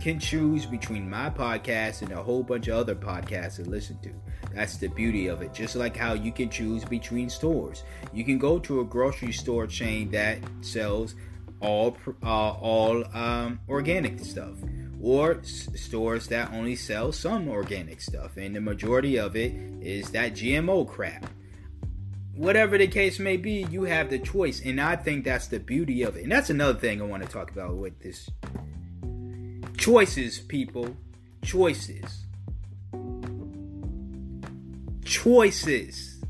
can 0.00 0.18
choose 0.18 0.66
between 0.66 1.08
my 1.08 1.30
podcast 1.30 2.02
and 2.02 2.12
a 2.12 2.22
whole 2.22 2.42
bunch 2.42 2.68
of 2.68 2.76
other 2.76 2.94
podcasts 2.94 3.56
to 3.56 3.62
listen 3.62 3.98
to. 4.02 4.12
That's 4.54 4.76
the 4.76 4.88
beauty 4.88 5.26
of 5.28 5.42
it. 5.42 5.52
Just 5.52 5.76
like 5.76 5.96
how 5.96 6.14
you 6.14 6.32
can 6.32 6.48
choose 6.50 6.84
between 6.84 7.28
stores. 7.28 7.84
You 8.12 8.24
can 8.24 8.38
go 8.38 8.58
to 8.60 8.80
a 8.80 8.84
grocery 8.84 9.32
store 9.32 9.66
chain 9.66 10.10
that 10.10 10.38
sells 10.60 11.14
all 11.60 11.96
uh, 12.22 12.50
all 12.52 13.04
um, 13.16 13.60
organic 13.68 14.20
stuff, 14.20 14.54
or 15.00 15.38
s- 15.38 15.68
stores 15.74 16.26
that 16.28 16.52
only 16.52 16.76
sell 16.76 17.12
some 17.12 17.48
organic 17.48 18.00
stuff, 18.00 18.36
and 18.36 18.54
the 18.54 18.60
majority 18.60 19.18
of 19.18 19.36
it 19.36 19.52
is 19.80 20.10
that 20.10 20.34
GMO 20.34 20.86
crap. 20.86 21.26
Whatever 22.36 22.76
the 22.76 22.86
case 22.86 23.18
may 23.18 23.38
be, 23.38 23.66
you 23.70 23.84
have 23.84 24.10
the 24.10 24.18
choice, 24.18 24.60
and 24.62 24.78
I 24.78 24.96
think 24.96 25.24
that's 25.24 25.46
the 25.46 25.58
beauty 25.58 26.02
of 26.02 26.16
it. 26.16 26.24
And 26.24 26.32
that's 26.32 26.50
another 26.50 26.78
thing 26.78 27.00
I 27.00 27.04
want 27.06 27.22
to 27.22 27.28
talk 27.28 27.50
about 27.50 27.76
with 27.76 27.98
this 28.00 28.28
choices, 29.78 30.40
people. 30.40 30.96
Choices. 31.42 32.26
Choices. 35.04 36.24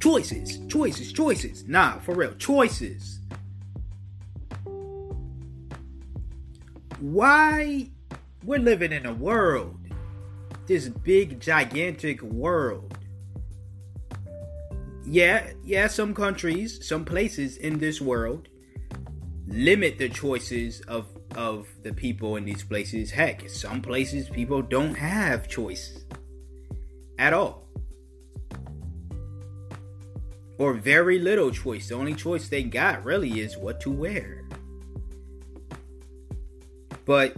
Choices. 0.00 0.58
Choices. 0.68 1.12
Choices. 1.12 1.64
Nah, 1.68 1.98
for 2.00 2.14
real. 2.14 2.34
Choices. 2.34 3.20
Why 7.00 7.88
we're 8.44 8.58
living 8.58 8.92
in 8.92 9.06
a 9.06 9.14
world, 9.14 9.78
this 10.66 10.88
big, 10.88 11.40
gigantic 11.40 12.20
world. 12.20 12.98
Yeah, 15.06 15.50
yeah, 15.62 15.86
some 15.86 16.14
countries, 16.14 16.86
some 16.86 17.04
places 17.04 17.56
in 17.58 17.78
this 17.78 18.00
world 18.00 18.48
limit 19.46 19.98
the 19.98 20.08
choices 20.08 20.80
of 20.82 21.06
of 21.34 21.66
the 21.82 21.92
people 21.92 22.36
in 22.36 22.44
these 22.44 22.62
places. 22.62 23.10
Heck, 23.10 23.48
some 23.50 23.82
places 23.82 24.28
people 24.28 24.62
don't 24.62 24.94
have 24.94 25.48
choice 25.48 26.04
at 27.18 27.32
all. 27.32 27.68
Or 30.58 30.74
very 30.74 31.18
little 31.18 31.50
choice. 31.50 31.88
The 31.88 31.96
only 31.96 32.14
choice 32.14 32.48
they 32.48 32.62
got 32.62 33.04
really 33.04 33.40
is 33.40 33.56
what 33.56 33.80
to 33.80 33.90
wear. 33.90 34.44
But 37.04 37.36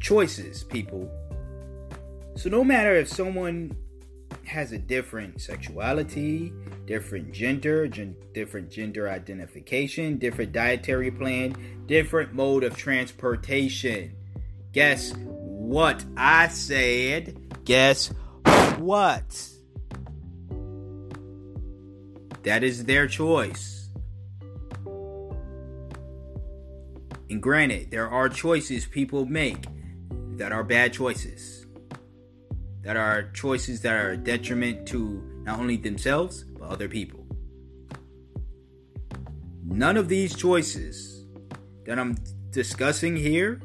choices, 0.00 0.64
people. 0.64 1.08
So 2.36 2.50
no 2.50 2.64
matter 2.64 2.94
if 2.96 3.08
someone 3.08 3.76
has 4.44 4.72
a 4.72 4.78
different 4.78 5.40
sexuality, 5.40 6.52
different 6.84 7.32
gender, 7.32 7.86
gen- 7.86 8.16
different 8.32 8.70
gender 8.70 9.08
identification, 9.08 10.18
different 10.18 10.52
dietary 10.52 11.10
plan, 11.10 11.84
different 11.86 12.34
mode 12.34 12.64
of 12.64 12.76
transportation. 12.76 14.14
Guess 14.72 15.14
what 15.24 16.04
I 16.16 16.48
said? 16.48 17.64
Guess 17.64 18.12
what? 18.78 19.48
That 22.42 22.62
is 22.62 22.84
their 22.84 23.06
choice. 23.06 23.88
And 27.30 27.40
granted, 27.42 27.90
there 27.90 28.08
are 28.08 28.28
choices 28.28 28.84
people 28.84 29.24
make 29.24 29.64
that 30.36 30.52
are 30.52 30.62
bad 30.62 30.92
choices. 30.92 31.63
That 32.84 32.96
are 32.96 33.30
choices 33.32 33.80
that 33.82 33.94
are 33.94 34.10
a 34.10 34.16
detriment 34.16 34.86
to 34.88 35.22
not 35.44 35.58
only 35.58 35.76
themselves, 35.76 36.44
but 36.44 36.68
other 36.68 36.88
people. 36.88 37.26
None 39.64 39.96
of 39.96 40.08
these 40.08 40.34
choices 40.34 41.24
that 41.86 41.98
I'm 41.98 42.16
discussing 42.50 43.16
here, 43.16 43.60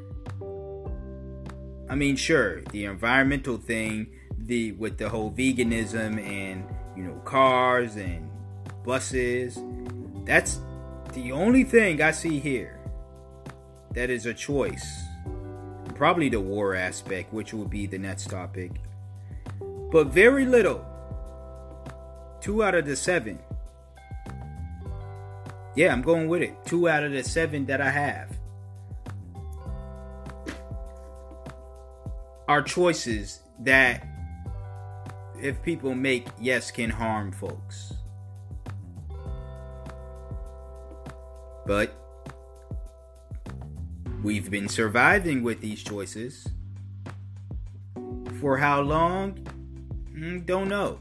I 1.89 1.95
mean, 1.95 2.15
sure, 2.15 2.61
the 2.71 2.85
environmental 2.85 3.57
thing, 3.57 4.07
the 4.37 4.71
with 4.73 4.97
the 4.97 5.09
whole 5.09 5.31
veganism 5.31 6.19
and 6.23 6.63
you 6.95 7.03
know 7.03 7.15
cars 7.25 7.95
and 7.95 8.29
buses, 8.83 9.59
that's 10.25 10.59
the 11.13 11.31
only 11.31 11.63
thing 11.63 12.01
I 12.01 12.11
see 12.11 12.39
here 12.39 12.79
that 13.93 14.09
is 14.09 14.25
a 14.25 14.33
choice. 14.33 15.03
Probably 15.95 16.29
the 16.29 16.39
war 16.39 16.75
aspect, 16.75 17.33
which 17.33 17.53
will 17.53 17.67
be 17.67 17.85
the 17.85 17.97
next 17.97 18.29
topic. 18.29 18.71
But 19.91 20.07
very 20.07 20.45
little. 20.45 20.85
Two 22.41 22.63
out 22.63 22.75
of 22.75 22.85
the 22.85 22.95
seven. 22.95 23.39
Yeah, 25.75 25.91
I'm 25.93 26.01
going 26.01 26.27
with 26.27 26.41
it. 26.41 26.53
Two 26.65 26.87
out 26.87 27.03
of 27.03 27.11
the 27.11 27.23
seven 27.23 27.65
that 27.65 27.81
I 27.81 27.89
have 27.89 28.37
are 32.47 32.61
choices 32.61 33.41
that, 33.59 34.05
if 35.41 35.61
people 35.61 35.95
make, 35.95 36.27
yes, 36.39 36.71
can 36.71 36.89
harm 36.89 37.31
folks. 37.31 37.93
But 41.65 41.93
we've 44.23 44.49
been 44.49 44.67
surviving 44.67 45.43
with 45.43 45.61
these 45.61 45.83
choices. 45.83 46.47
For 48.39 48.57
how 48.57 48.81
long? 48.81 49.45
Mm, 50.19 50.45
don't 50.45 50.67
know. 50.67 50.99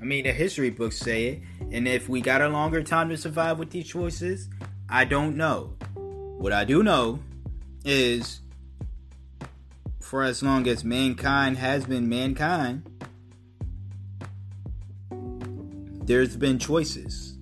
I 0.00 0.04
mean, 0.04 0.24
the 0.24 0.32
history 0.32 0.70
books 0.70 0.96
say 0.96 1.26
it, 1.26 1.42
and 1.72 1.88
if 1.88 2.08
we 2.08 2.20
got 2.20 2.42
a 2.42 2.48
longer 2.48 2.82
time 2.82 3.08
to 3.08 3.16
survive 3.16 3.58
with 3.58 3.70
these 3.70 3.88
choices, 3.88 4.48
I 4.88 5.04
don't 5.04 5.36
know. 5.36 5.76
What 5.96 6.52
I 6.52 6.64
do 6.64 6.84
know 6.84 7.18
is 7.84 8.40
for 10.00 10.22
as 10.22 10.42
long 10.44 10.68
as 10.68 10.84
mankind 10.84 11.58
has 11.58 11.86
been 11.86 12.08
mankind, 12.08 12.88
there's 16.04 16.36
been 16.36 16.60
choices. 16.60 17.36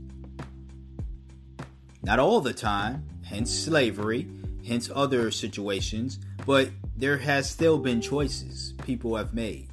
Not 2.02 2.18
all 2.18 2.40
the 2.40 2.54
time, 2.54 3.04
hence 3.24 3.52
slavery, 3.52 4.26
hence 4.66 4.90
other 4.94 5.30
situations, 5.30 6.18
but 6.46 6.70
there 6.96 7.18
has 7.18 7.50
still 7.50 7.78
been 7.78 8.00
choices 8.00 8.72
people 8.84 9.16
have 9.16 9.34
made. 9.34 9.71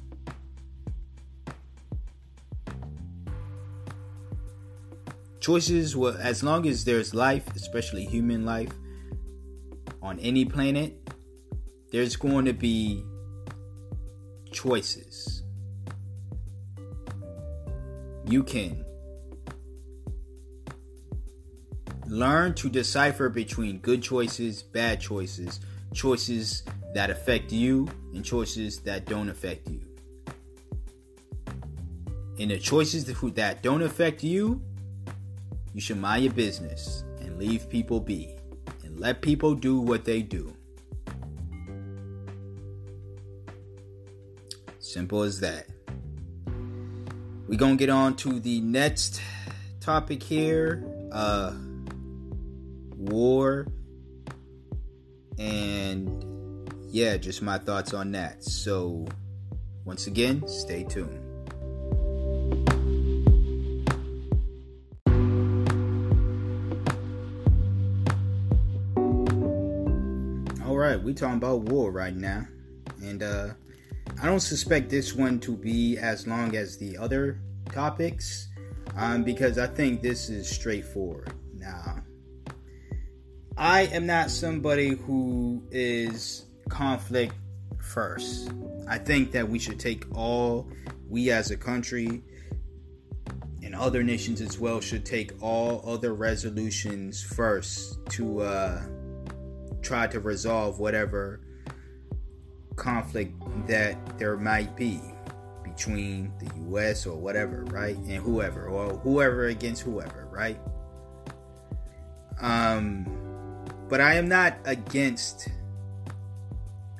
Choices, 5.50 5.96
well, 5.96 6.16
as 6.16 6.44
long 6.44 6.64
as 6.68 6.84
there's 6.84 7.12
life, 7.12 7.44
especially 7.56 8.04
human 8.04 8.44
life, 8.44 8.70
on 10.00 10.20
any 10.20 10.44
planet, 10.44 11.10
there's 11.90 12.14
going 12.14 12.44
to 12.44 12.52
be 12.52 13.04
choices. 14.52 15.42
You 18.28 18.44
can 18.44 18.84
learn 22.06 22.54
to 22.54 22.70
decipher 22.70 23.28
between 23.28 23.78
good 23.78 24.04
choices, 24.04 24.62
bad 24.62 25.00
choices, 25.00 25.58
choices 25.92 26.62
that 26.94 27.10
affect 27.10 27.50
you, 27.50 27.88
and 28.14 28.24
choices 28.24 28.78
that 28.82 29.04
don't 29.06 29.28
affect 29.28 29.68
you. 29.68 29.80
And 32.38 32.52
the 32.52 32.58
choices 32.60 33.04
that 33.06 33.64
don't 33.64 33.82
affect 33.82 34.22
you, 34.22 34.62
you 35.72 35.80
should 35.80 35.98
mind 35.98 36.24
your 36.24 36.32
business 36.32 37.04
and 37.20 37.38
leave 37.38 37.68
people 37.68 38.00
be 38.00 38.34
and 38.84 38.98
let 38.98 39.22
people 39.22 39.54
do 39.54 39.80
what 39.80 40.04
they 40.04 40.22
do. 40.22 40.54
Simple 44.78 45.22
as 45.22 45.40
that. 45.40 45.66
We're 47.46 47.58
going 47.58 47.76
to 47.76 47.78
get 47.78 47.90
on 47.90 48.16
to 48.16 48.40
the 48.40 48.60
next 48.60 49.20
topic 49.80 50.22
here 50.22 50.84
uh, 51.12 51.52
war. 52.96 53.66
And 55.38 56.70
yeah, 56.88 57.16
just 57.16 57.42
my 57.42 57.58
thoughts 57.58 57.94
on 57.94 58.12
that. 58.12 58.44
So, 58.44 59.06
once 59.84 60.06
again, 60.06 60.46
stay 60.46 60.84
tuned. 60.84 61.29
Right, 71.00 71.06
we 71.06 71.14
talking 71.14 71.36
about 71.36 71.62
war 71.62 71.90
right 71.90 72.14
now, 72.14 72.46
and 73.02 73.22
uh, 73.22 73.48
I 74.20 74.26
don't 74.26 74.40
suspect 74.40 74.90
this 74.90 75.14
one 75.14 75.40
to 75.40 75.56
be 75.56 75.96
as 75.96 76.26
long 76.26 76.54
as 76.54 76.76
the 76.76 76.98
other 76.98 77.40
topics, 77.72 78.48
um, 78.96 79.24
because 79.24 79.56
I 79.56 79.66
think 79.66 80.02
this 80.02 80.28
is 80.28 80.46
straightforward. 80.46 81.32
Now, 81.54 82.02
I 83.56 83.84
am 83.84 84.04
not 84.04 84.30
somebody 84.30 84.90
who 84.90 85.62
is 85.70 86.44
conflict 86.68 87.34
first. 87.80 88.50
I 88.86 88.98
think 88.98 89.32
that 89.32 89.48
we 89.48 89.58
should 89.58 89.80
take 89.80 90.04
all, 90.14 90.68
we 91.08 91.30
as 91.30 91.50
a 91.50 91.56
country 91.56 92.22
and 93.62 93.74
other 93.74 94.02
nations 94.02 94.42
as 94.42 94.58
well, 94.58 94.82
should 94.82 95.06
take 95.06 95.32
all 95.42 95.82
other 95.90 96.12
resolutions 96.12 97.22
first 97.22 97.98
to 98.10 98.42
uh, 98.42 98.82
try 99.82 100.06
to 100.06 100.20
resolve 100.20 100.78
whatever 100.78 101.40
conflict 102.76 103.34
that 103.66 104.18
there 104.18 104.36
might 104.36 104.76
be 104.76 105.00
between 105.62 106.32
the 106.38 106.78
US 106.78 107.06
or 107.06 107.16
whatever, 107.16 107.64
right? 107.66 107.96
And 107.96 108.16
whoever, 108.16 108.66
or 108.66 108.98
whoever 108.98 109.46
against 109.46 109.82
whoever, 109.82 110.28
right? 110.30 110.58
Um, 112.40 113.06
but 113.88 114.00
I 114.00 114.14
am 114.14 114.28
not 114.28 114.58
against. 114.64 115.48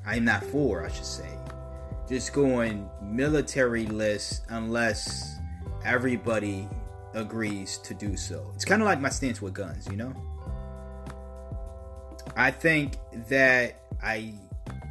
I 0.04 0.16
am 0.16 0.24
not 0.24 0.42
for, 0.44 0.84
I 0.84 0.90
should 0.90 1.04
say, 1.04 1.28
just 2.08 2.32
going 2.32 2.88
military 3.02 3.86
list 3.86 4.44
unless 4.48 5.38
everybody 5.84 6.68
agrees 7.14 7.78
to 7.78 7.94
do 7.94 8.16
so. 8.16 8.50
It's 8.54 8.64
kind 8.64 8.82
of 8.82 8.86
like 8.86 9.00
my 9.00 9.08
stance 9.08 9.40
with 9.40 9.54
guns, 9.54 9.86
you 9.88 9.96
know. 9.96 10.14
I 12.40 12.50
think 12.50 12.96
that 13.28 13.82
I 14.02 14.32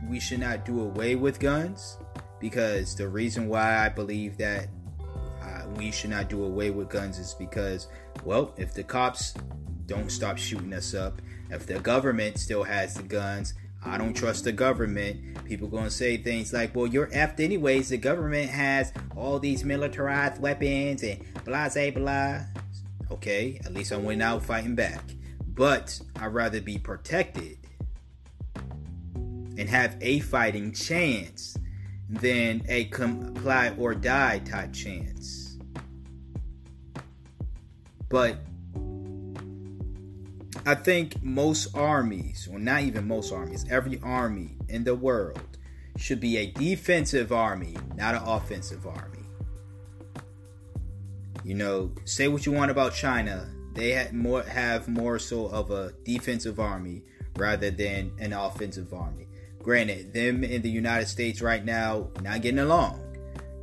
we 0.08 0.20
should 0.20 0.40
not 0.40 0.66
do 0.66 0.82
away 0.82 1.16
with 1.16 1.40
guns 1.40 1.98
because 2.40 2.96
the 2.96 3.08
reason 3.08 3.50
why 3.50 3.84
I 3.84 3.90
believe 3.90 4.38
that 4.38 4.68
uh, 5.42 5.64
we 5.76 5.90
should 5.90 6.12
not 6.12 6.30
do 6.30 6.44
away 6.44 6.70
with 6.70 6.90
guns 6.90 7.18
is 7.18 7.34
because, 7.34 7.88
well, 8.24 8.54
if 8.56 8.76
the 8.76 8.84
cops 8.84 9.34
don't 9.88 10.12
stop 10.12 10.38
shooting 10.38 10.74
us 10.74 10.94
up, 10.94 11.24
if 11.50 11.66
the 11.66 11.80
government 11.80 12.38
still 12.38 12.64
has 12.64 12.94
the 12.94 13.02
guns, 13.02 13.56
I 13.84 13.98
don't 13.98 14.14
trust 14.14 14.44
the 14.44 14.52
government. 14.52 15.44
People 15.46 15.70
gonna 15.70 15.90
say 15.90 16.18
things 16.18 16.54
like, 16.54 16.76
"Well, 16.76 16.86
you're 16.86 17.08
effed 17.08 17.40
anyways. 17.40 17.90
The 17.90 17.98
government 17.98 18.52
has 18.52 18.94
all 19.16 19.40
these 19.40 19.66
militarized 19.66 20.40
weapons 20.40 21.02
and 21.02 21.20
blah 21.46 21.68
blah 21.68 21.90
blah." 21.90 22.42
Okay, 23.10 23.60
at 23.66 23.74
least 23.74 23.92
I 23.92 23.98
went 23.98 24.22
out 24.22 24.46
fighting 24.46 24.76
back. 24.76 25.02
But 25.60 26.00
I'd 26.16 26.28
rather 26.28 26.62
be 26.62 26.78
protected 26.78 27.58
and 28.56 29.68
have 29.68 29.98
a 30.00 30.22
fighting 30.22 30.72
chance 30.72 31.58
than 32.10 32.62
a 32.70 32.86
comply 32.86 33.74
or 33.78 33.94
die 33.94 34.40
type 34.40 34.72
chance. 34.72 35.58
But 38.08 38.38
I 40.66 40.76
think 40.76 41.22
most 41.22 41.76
armies, 41.76 42.48
or 42.50 42.58
not 42.58 42.84
even 42.84 43.06
most 43.06 43.34
armies, 43.34 43.66
every 43.70 44.00
army 44.02 44.56
in 44.70 44.86
the 44.86 44.96
world 44.96 45.58
should 45.98 46.22
be 46.22 46.38
a 46.38 46.52
defensive 46.52 47.34
army, 47.34 47.76
not 47.98 48.16
an 48.16 48.24
offensive 48.24 48.88
army. 48.88 49.26
You 51.44 51.56
know, 51.56 51.92
say 52.06 52.30
what 52.30 52.46
you 52.46 52.54
want 52.54 52.72
about 52.72 52.94
China, 52.94 53.50
they 53.74 53.92
have 53.92 54.14
more 54.14 54.44
have 54.44 54.88
more 54.88 55.20
so 55.20 55.48
of 55.48 55.72
a 55.72 55.94
defensive 56.04 56.60
army 56.60 57.04
rather 57.36 57.72
than 57.72 58.12
an 58.20 58.34
offensive 58.34 58.94
army. 58.94 59.28
Granted, 59.62 60.14
them 60.14 60.44
in 60.44 60.62
the 60.62 60.70
United 60.70 61.08
States 61.08 61.42
right 61.42 61.64
now 61.64 62.10
not 62.22 62.42
getting 62.42 62.60
along, 62.60 63.02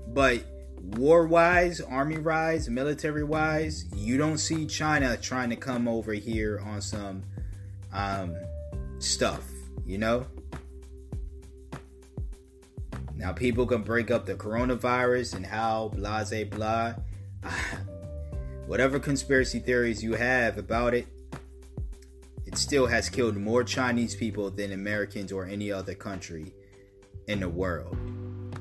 but 0.08 0.44
war 0.80 1.26
wise, 1.26 1.80
army 1.80 2.18
wise, 2.18 2.68
military 2.68 3.24
wise, 3.24 3.86
you 3.94 4.16
don't 4.16 4.38
see 4.38 4.66
China 4.66 5.16
trying 5.16 5.50
to 5.50 5.56
come 5.56 5.88
over 5.88 6.12
here 6.12 6.62
on 6.64 6.80
some 6.80 7.22
um, 7.92 8.36
stuff, 8.98 9.42
you 9.84 9.98
know? 9.98 10.26
Now, 13.16 13.32
people 13.32 13.66
can 13.66 13.82
break 13.82 14.10
up 14.10 14.26
the 14.26 14.34
coronavirus 14.34 15.36
and 15.36 15.46
how 15.46 15.90
blase 15.94 16.44
blah. 16.44 16.94
Whatever 18.66 18.98
conspiracy 18.98 19.60
theories 19.60 20.02
you 20.02 20.14
have 20.14 20.59
about 20.59 20.93
it, 20.93 21.06
it 22.47 22.59
still 22.59 22.86
has 22.86 23.09
killed 23.09 23.36
more 23.36 23.62
Chinese 23.62 24.16
people 24.16 24.51
than 24.51 24.72
Americans 24.72 25.30
or 25.30 25.47
any 25.47 25.70
other 25.70 25.94
country 25.94 26.52
in 27.28 27.40
the 27.40 27.48
world 27.48 27.97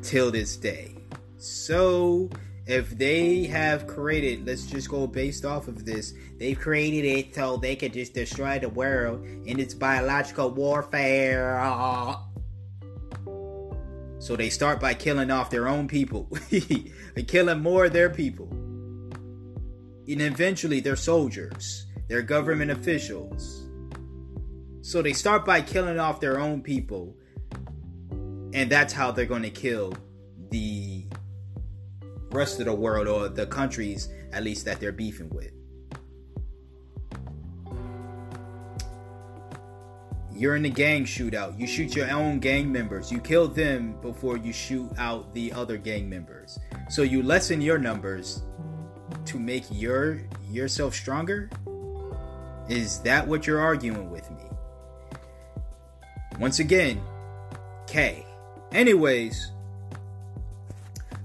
till 0.03 0.29
this 0.29 0.57
day. 0.57 0.95
So, 1.37 2.29
if 2.67 2.97
they 2.97 3.45
have 3.45 3.87
created, 3.87 4.45
let's 4.45 4.65
just 4.65 4.89
go 4.89 5.07
based 5.07 5.43
off 5.43 5.67
of 5.67 5.85
this, 5.85 6.13
they've 6.37 6.59
created 6.59 7.05
it 7.05 7.35
so 7.35 7.57
they 7.57 7.75
could 7.75 7.93
just 7.93 8.13
destroy 8.13 8.59
the 8.59 8.69
world 8.69 9.25
in 9.45 9.59
its 9.59 9.73
biological 9.73 10.51
warfare. 10.51 11.59
So 14.19 14.35
they 14.35 14.49
start 14.49 14.79
by 14.79 14.93
killing 14.95 15.29
off 15.29 15.49
their 15.49 15.67
own 15.67 15.87
people, 15.87 16.29
killing 17.27 17.59
more 17.59 17.85
of 17.85 17.93
their 17.93 18.09
people. 18.09 18.64
And 20.07 20.21
eventually, 20.21 20.79
their 20.79 20.95
soldiers, 20.95 21.87
their 22.07 22.21
government 22.21 22.71
officials. 22.71 23.67
So 24.81 25.01
they 25.01 25.13
start 25.13 25.45
by 25.45 25.61
killing 25.61 25.99
off 25.99 26.19
their 26.19 26.39
own 26.39 26.61
people, 26.61 27.17
and 28.53 28.69
that's 28.69 28.93
how 28.93 29.11
they're 29.11 29.25
going 29.25 29.41
to 29.41 29.49
kill 29.49 29.93
the 30.51 31.05
rest 32.31 32.59
of 32.59 32.65
the 32.65 32.75
world 32.75 33.07
or 33.07 33.29
the 33.29 33.47
countries 33.47 34.09
at 34.31 34.43
least 34.43 34.65
that 34.65 34.79
they're 34.79 34.91
beefing 34.91 35.29
with. 35.29 35.51
You're 40.37 40.57
in 40.57 40.65
a 40.65 40.69
gang 40.69 41.05
shootout. 41.05 41.57
You 41.57 41.65
shoot 41.65 41.95
your 41.95 42.11
own 42.11 42.39
gang 42.39 42.69
members. 42.69 43.09
You 43.09 43.19
kill 43.19 43.47
them 43.47 43.95
before 44.01 44.35
you 44.35 44.51
shoot 44.51 44.91
out 44.97 45.33
the 45.33 45.53
other 45.53 45.77
gang 45.77 46.09
members. 46.09 46.59
So 46.89 47.03
you 47.03 47.23
lessen 47.23 47.61
your 47.61 47.77
numbers 47.77 48.43
to 49.27 49.39
make 49.39 49.65
your 49.71 50.21
yourself 50.49 50.95
stronger? 50.95 51.49
Is 52.69 52.99
that 52.99 53.27
what 53.27 53.45
you're 53.45 53.59
arguing 53.59 54.09
with 54.09 54.29
me? 54.31 54.43
Once 56.39 56.59
again, 56.59 57.01
K. 57.87 58.25
Anyways, 58.71 59.51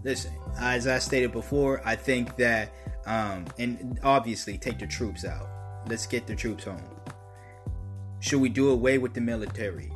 listen, 0.05 0.33
as 0.59 0.87
I 0.87 0.99
stated 0.99 1.33
before, 1.33 1.81
I 1.85 1.97
think 1.97 2.37
that, 2.37 2.73
um, 3.07 3.47
and 3.59 3.99
obviously 4.03 4.59
take 4.59 4.79
the 4.79 4.87
troops 4.87 5.25
out. 5.25 5.49
Let's 5.89 6.07
get 6.07 6.27
the 6.27 6.37
troops 6.37 6.65
home. 6.65 6.83
Should 8.21 8.41
we 8.41 8.51
do 8.51 8.71
away 8.71 8.99
with 8.99 9.15
the 9.15 9.21
military? 9.21 9.91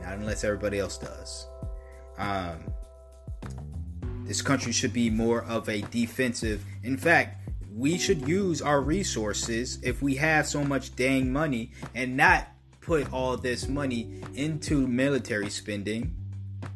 Not 0.00 0.14
unless 0.14 0.42
everybody 0.42 0.78
else 0.78 0.96
does. 0.96 1.46
Um, 2.18 2.72
this 4.26 4.42
country 4.42 4.72
should 4.72 4.92
be 4.92 5.08
more 5.08 5.44
of 5.44 5.68
a 5.68 5.82
defensive. 5.82 6.64
In 6.82 6.96
fact, 6.96 7.48
we 7.74 7.96
should 7.96 8.26
use 8.26 8.60
our 8.60 8.80
resources 8.80 9.78
if 9.82 10.02
we 10.02 10.16
have 10.16 10.46
so 10.46 10.64
much 10.64 10.96
dang 10.96 11.32
money 11.32 11.72
and 11.94 12.16
not 12.16 12.48
put 12.80 13.12
all 13.12 13.36
this 13.36 13.68
money 13.68 14.20
into 14.34 14.86
military 14.86 15.50
spending 15.50 16.14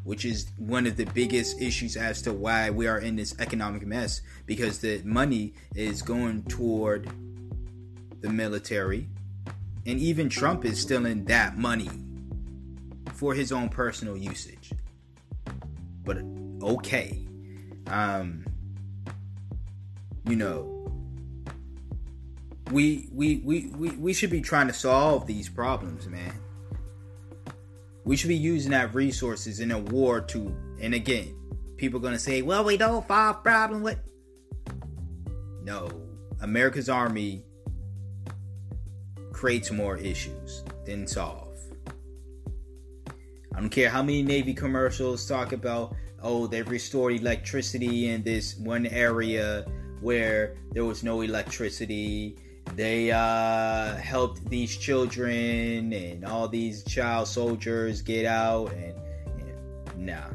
which 0.04 0.24
is 0.24 0.50
one 0.56 0.86
of 0.86 0.96
the 0.96 1.04
biggest 1.06 1.60
issues 1.60 1.96
as 1.96 2.22
to 2.22 2.32
why 2.32 2.70
we 2.70 2.86
are 2.86 2.98
in 2.98 3.16
this 3.16 3.34
economic 3.38 3.86
mess 3.86 4.22
because 4.46 4.78
the 4.80 5.00
money 5.04 5.52
is 5.74 6.02
going 6.02 6.42
toward 6.44 7.08
the 8.20 8.28
military. 8.28 9.08
And 9.86 9.98
even 9.98 10.28
Trump 10.28 10.64
is 10.64 10.80
stealing 10.80 11.24
that 11.26 11.58
money 11.58 11.90
for 13.14 13.34
his 13.34 13.52
own 13.52 13.68
personal 13.68 14.16
usage. 14.16 14.72
But 16.04 16.18
okay 16.62 17.26
um 17.90 18.44
you 20.26 20.36
know 20.36 20.76
we 22.70 23.08
we 23.12 23.42
we 23.44 23.66
we, 23.76 23.90
we 23.90 24.12
should 24.12 24.30
be 24.30 24.40
trying 24.40 24.68
to 24.68 24.72
solve 24.72 25.26
these 25.26 25.48
problems 25.48 26.06
man 26.06 26.40
we 28.04 28.16
should 28.16 28.28
be 28.28 28.36
using 28.36 28.72
our 28.74 28.88
resources 28.88 29.60
in 29.60 29.70
a 29.70 29.78
war 29.78 30.20
to, 30.20 30.54
and 30.80 30.94
again, 30.94 31.34
people 31.76 32.00
are 32.00 32.14
to 32.14 32.18
say, 32.18 32.42
well, 32.42 32.64
we 32.64 32.76
don't 32.76 33.06
solve 33.06 33.42
problem 33.42 33.82
with. 33.82 33.98
No, 35.62 35.90
America's 36.40 36.88
army 36.88 37.44
creates 39.32 39.70
more 39.70 39.96
issues 39.96 40.64
than 40.86 41.06
solve. 41.06 41.56
I 43.54 43.60
don't 43.60 43.70
care 43.70 43.90
how 43.90 44.02
many 44.02 44.22
Navy 44.22 44.54
commercials 44.54 45.26
talk 45.26 45.52
about, 45.52 45.94
oh, 46.22 46.46
they've 46.46 46.68
restored 46.68 47.14
electricity 47.14 48.08
in 48.08 48.22
this 48.22 48.56
one 48.56 48.86
area 48.86 49.66
where 50.00 50.56
there 50.72 50.84
was 50.84 51.02
no 51.02 51.20
electricity. 51.20 52.36
They 52.74 53.10
uh, 53.10 53.96
helped 53.96 54.48
these 54.48 54.76
children 54.76 55.92
and 55.92 56.24
all 56.24 56.48
these 56.48 56.84
child 56.84 57.28
soldiers 57.28 58.00
get 58.00 58.26
out 58.26 58.72
and, 58.72 58.94
and 59.40 60.06
nah. 60.06 60.28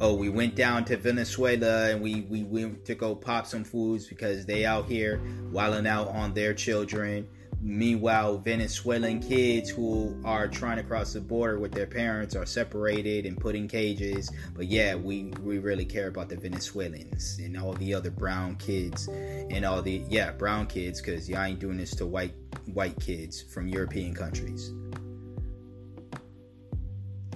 Oh 0.00 0.14
we 0.14 0.28
went 0.28 0.54
down 0.54 0.84
to 0.86 0.96
venezuela 0.96 1.90
and 1.90 2.02
we, 2.02 2.22
we 2.22 2.42
went 2.44 2.84
to 2.84 2.94
go 2.94 3.14
pop 3.14 3.46
some 3.46 3.64
foods 3.64 4.06
because 4.06 4.44
they 4.44 4.66
out 4.66 4.86
here 4.86 5.20
wilding 5.50 5.86
out 5.86 6.08
on 6.08 6.34
their 6.34 6.52
children 6.52 7.26
Meanwhile, 7.60 8.38
Venezuelan 8.38 9.20
kids 9.20 9.70
who 9.70 10.16
are 10.24 10.46
trying 10.46 10.76
to 10.76 10.82
cross 10.82 11.14
the 11.14 11.20
border 11.20 11.58
with 11.58 11.72
their 11.72 11.86
parents 11.86 12.36
are 12.36 12.46
separated 12.46 13.26
and 13.26 13.36
put 13.36 13.56
in 13.56 13.66
cages. 13.66 14.30
But 14.54 14.66
yeah, 14.66 14.94
we, 14.94 15.32
we 15.42 15.58
really 15.58 15.84
care 15.84 16.08
about 16.08 16.28
the 16.28 16.36
Venezuelans 16.36 17.38
and 17.42 17.56
all 17.56 17.72
the 17.72 17.94
other 17.94 18.10
brown 18.10 18.56
kids 18.56 19.08
and 19.08 19.64
all 19.64 19.82
the 19.82 20.02
yeah 20.08 20.32
brown 20.32 20.66
kids 20.66 21.00
because 21.00 21.28
y'all 21.28 21.42
ain't 21.42 21.58
doing 21.58 21.78
this 21.78 21.94
to 21.96 22.06
white 22.06 22.34
white 22.72 22.98
kids 23.00 23.42
from 23.42 23.68
European 23.68 24.14
countries. 24.14 24.72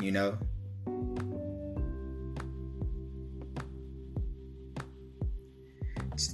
You 0.01 0.13
know. 0.13 0.39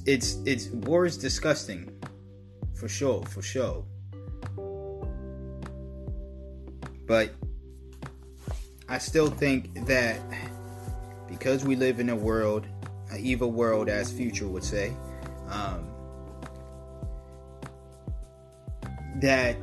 it's 0.05 0.39
it's 0.45 0.69
war 0.69 1.07
is 1.07 1.17
disgusting, 1.17 1.91
for 2.77 2.89
sure, 2.89 3.25
for 3.25 3.43
sure. 3.43 3.85
But 7.07 7.31
I 8.89 8.99
still 8.99 9.29
think 9.29 9.87
that 9.87 10.21
because 11.29 11.65
we 11.65 11.77
live 11.77 12.01
in 12.01 12.11
a 12.11 12.17
world, 12.17 12.67
an 13.11 13.19
evil 13.21 13.51
world, 13.51 13.89
as 13.89 14.13
Future 14.13 14.47
would 14.47 14.65
say, 14.65 14.93
um, 15.49 15.89
that 19.21 19.57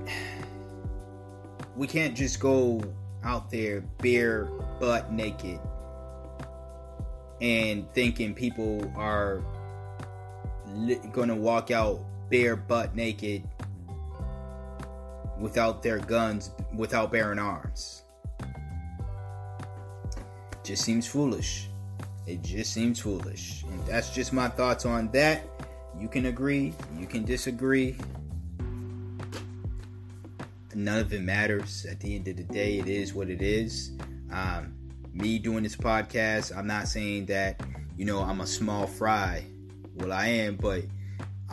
we 1.76 1.88
can't 1.88 2.16
just 2.16 2.40
go 2.40 2.82
out 3.24 3.50
there 3.52 3.82
bare 4.00 4.46
butt 4.80 5.12
naked 5.12 5.60
and 7.42 7.92
thinking 7.94 8.34
people 8.34 8.92
are 8.96 9.44
li- 10.74 11.00
gonna 11.12 11.36
walk 11.36 11.72
out 11.72 12.00
bare 12.34 12.56
butt 12.56 12.96
naked 12.96 13.44
without 15.40 15.84
their 15.84 16.00
guns, 16.00 16.50
without 16.76 17.12
bearing 17.12 17.38
arms. 17.38 18.06
Just 20.64 20.84
seems 20.84 21.06
foolish. 21.06 21.70
It 22.26 22.42
just 22.42 22.74
seems 22.74 23.00
foolish. 23.00 23.64
And 23.70 23.86
that's 23.86 24.10
just 24.10 24.34
my 24.34 24.48
thoughts 24.48 24.84
on 24.84 25.12
that. 25.12 25.44
You 26.00 26.08
can 26.08 26.26
agree, 26.26 26.74
you 26.98 27.06
can 27.06 27.24
disagree. 27.24 27.98
None 30.74 31.00
of 31.02 31.14
it 31.14 31.22
matters. 31.22 31.86
At 31.86 32.00
the 32.00 32.16
end 32.16 32.28
of 32.30 32.38
the 32.38 32.46
day, 32.46 32.80
it 32.80 32.88
is 32.88 33.14
what 33.14 33.30
it 33.30 33.44
is. 33.44 33.92
Um, 34.32 34.74
me 35.14 35.38
doing 35.38 35.62
this 35.62 35.76
podcast, 35.76 36.58
I'm 36.58 36.66
not 36.66 36.88
saying 36.88 37.28
that, 37.28 37.62
you 37.96 38.06
know, 38.06 38.22
I'm 38.22 38.42
a 38.42 38.48
small 38.48 38.88
fry. 38.88 39.46
Well, 39.94 40.12
I 40.12 40.30
am, 40.30 40.56
but 40.56 40.86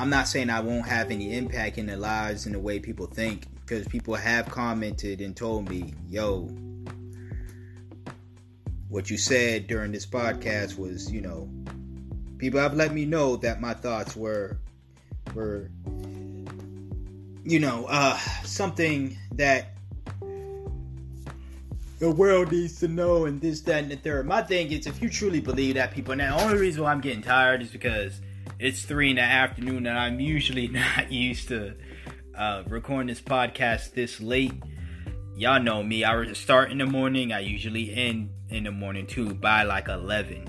I'm 0.01 0.09
not 0.09 0.29
saying 0.29 0.49
I 0.49 0.61
won't 0.61 0.87
have 0.87 1.11
any 1.11 1.37
impact 1.37 1.77
in 1.77 1.85
their 1.85 1.99
lives 1.99 2.47
and 2.47 2.55
the 2.55 2.59
way 2.59 2.79
people 2.79 3.05
think 3.05 3.45
because 3.61 3.87
people 3.87 4.15
have 4.15 4.49
commented 4.49 5.21
and 5.21 5.37
told 5.37 5.69
me, 5.69 5.93
yo, 6.09 6.49
what 8.89 9.11
you 9.11 9.19
said 9.19 9.67
during 9.67 9.93
this 9.93 10.07
podcast 10.07 10.79
was, 10.79 11.13
you 11.13 11.21
know, 11.21 11.51
people 12.39 12.59
have 12.59 12.73
let 12.73 12.95
me 12.95 13.05
know 13.05 13.37
that 13.37 13.61
my 13.61 13.75
thoughts 13.75 14.17
were 14.17 14.57
were 15.35 15.71
you 17.45 17.61
know, 17.61 17.85
uh 17.91 18.17
something 18.43 19.19
that 19.33 19.75
the 21.99 22.11
world 22.11 22.53
needs 22.53 22.81
to 22.81 22.89
know 22.89 23.27
and 23.27 23.39
this, 23.43 23.61
that, 23.61 23.83
and 23.83 23.93
the 23.93 23.97
third. 23.97 24.27
My 24.27 24.41
thing 24.41 24.73
is 24.73 24.87
if 24.87 25.03
you 25.03 25.11
truly 25.11 25.41
believe 25.41 25.75
that 25.75 25.93
people 25.93 26.17
now 26.17 26.39
the 26.39 26.45
only 26.45 26.59
reason 26.59 26.85
why 26.85 26.91
I'm 26.91 27.03
getting 27.03 27.21
tired 27.21 27.61
is 27.61 27.69
because 27.69 28.23
it's 28.59 28.83
three 28.83 29.11
in 29.11 29.17
the 29.17 29.23
afternoon 29.23 29.87
and 29.87 29.99
I'm 29.99 30.21
usually 30.21 30.69
not 30.69 31.11
used 31.13 31.49
to 31.49 31.75
uh, 32.35 32.63
recording 32.69 33.09
this 33.09 33.21
podcast 33.21 33.93
this 33.93 34.21
late. 34.21 34.53
Y'all 35.35 35.63
know 35.63 35.83
me. 35.83 36.05
I 36.05 36.33
start 36.33 36.71
in 36.71 36.79
the 36.79 36.87
morning. 36.87 37.33
I 37.33 37.41
usually 37.41 37.95
end 37.95 38.31
in 38.49 38.65
the 38.65 38.71
morning 38.71 39.07
too 39.07 39.35
by 39.35 39.63
like 39.63 39.89
11. 39.89 40.49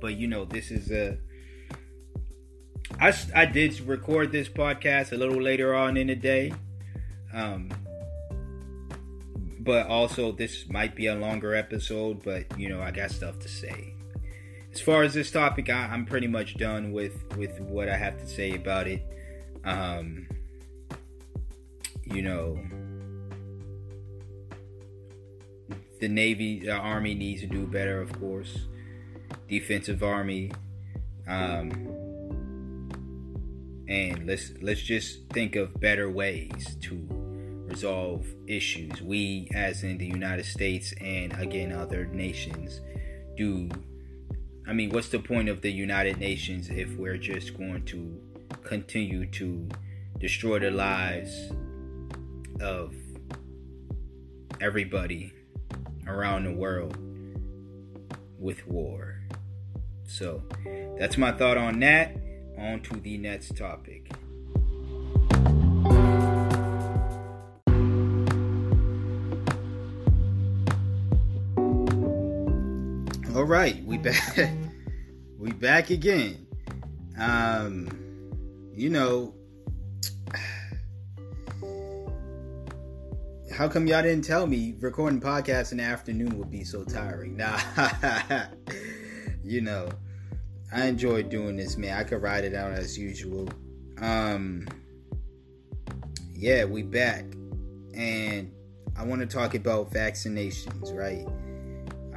But 0.00 0.16
you 0.16 0.28
know, 0.28 0.44
this 0.44 0.70
is 0.70 0.90
a. 0.90 1.18
I, 3.00 3.14
I 3.34 3.46
did 3.46 3.80
record 3.80 4.32
this 4.32 4.48
podcast 4.48 5.12
a 5.12 5.16
little 5.16 5.40
later 5.40 5.74
on 5.74 5.96
in 5.96 6.08
the 6.08 6.14
day. 6.14 6.52
Um, 7.32 7.70
but 9.60 9.86
also, 9.86 10.30
this 10.30 10.68
might 10.68 10.94
be 10.94 11.06
a 11.06 11.14
longer 11.14 11.54
episode, 11.54 12.22
but 12.22 12.58
you 12.58 12.68
know, 12.68 12.82
I 12.82 12.90
got 12.90 13.10
stuff 13.10 13.38
to 13.40 13.48
say. 13.48 13.93
As 14.74 14.80
far 14.80 15.04
as 15.04 15.14
this 15.14 15.30
topic, 15.30 15.70
I, 15.70 15.94
am 15.94 16.04
pretty 16.04 16.26
much 16.26 16.56
done 16.56 16.90
with, 16.90 17.14
with 17.36 17.60
what 17.60 17.88
I 17.88 17.96
have 17.96 18.18
to 18.18 18.26
say 18.26 18.56
about 18.56 18.88
it. 18.88 19.06
Um, 19.64 20.26
you 22.02 22.22
know, 22.22 22.58
the 26.00 26.08
Navy, 26.08 26.58
the 26.58 26.72
Army 26.72 27.14
needs 27.14 27.42
to 27.42 27.46
do 27.46 27.68
better, 27.68 28.00
of 28.00 28.18
course. 28.18 28.66
Defensive 29.48 30.02
Army, 30.02 30.50
um, 31.28 31.70
and 33.88 34.26
let's 34.26 34.52
let's 34.60 34.82
just 34.82 35.28
think 35.32 35.54
of 35.54 35.78
better 35.80 36.10
ways 36.10 36.76
to 36.82 36.96
resolve 37.68 38.26
issues. 38.48 39.00
We, 39.00 39.48
as 39.54 39.84
in 39.84 39.98
the 39.98 40.06
United 40.06 40.46
States 40.46 40.92
and 41.00 41.32
again 41.34 41.70
other 41.70 42.06
nations, 42.06 42.80
do. 43.36 43.70
I 44.66 44.72
mean, 44.72 44.90
what's 44.90 45.08
the 45.08 45.18
point 45.18 45.48
of 45.48 45.60
the 45.60 45.70
United 45.70 46.18
Nations 46.18 46.70
if 46.70 46.96
we're 46.96 47.18
just 47.18 47.56
going 47.56 47.84
to 47.86 48.20
continue 48.62 49.26
to 49.26 49.68
destroy 50.18 50.58
the 50.58 50.70
lives 50.70 51.50
of 52.60 52.94
everybody 54.60 55.32
around 56.06 56.44
the 56.44 56.52
world 56.52 56.96
with 58.38 58.66
war. 58.66 59.20
So 60.06 60.42
that's 60.98 61.18
my 61.18 61.32
thought 61.32 61.56
on 61.56 61.80
that. 61.80 62.16
On 62.56 62.80
to 62.82 63.00
the 63.00 63.18
next 63.18 63.56
topic. 63.56 64.10
All 73.44 73.50
right, 73.50 73.84
we 73.84 73.98
back. 73.98 74.38
we 75.38 75.52
back 75.52 75.90
again. 75.90 76.46
Um, 77.18 77.90
you 78.74 78.88
know, 78.88 79.34
how 83.54 83.68
come 83.68 83.86
y'all 83.86 84.00
didn't 84.00 84.24
tell 84.24 84.46
me 84.46 84.76
recording 84.80 85.20
podcasts 85.20 85.72
in 85.72 85.76
the 85.76 85.84
afternoon 85.84 86.38
would 86.38 86.50
be 86.50 86.64
so 86.64 86.84
tiring? 86.84 87.36
Nah, 87.36 87.60
you 89.44 89.60
know, 89.60 89.90
I 90.72 90.86
enjoy 90.86 91.24
doing 91.24 91.56
this, 91.56 91.76
man. 91.76 91.98
I 91.98 92.04
could 92.04 92.22
ride 92.22 92.44
it 92.44 92.54
out 92.54 92.72
as 92.72 92.98
usual. 92.98 93.46
Um, 94.00 94.66
yeah, 96.32 96.64
we 96.64 96.82
back, 96.82 97.26
and 97.92 98.50
I 98.96 99.04
want 99.04 99.20
to 99.20 99.26
talk 99.26 99.54
about 99.54 99.92
vaccinations, 99.92 100.96
right? 100.96 101.26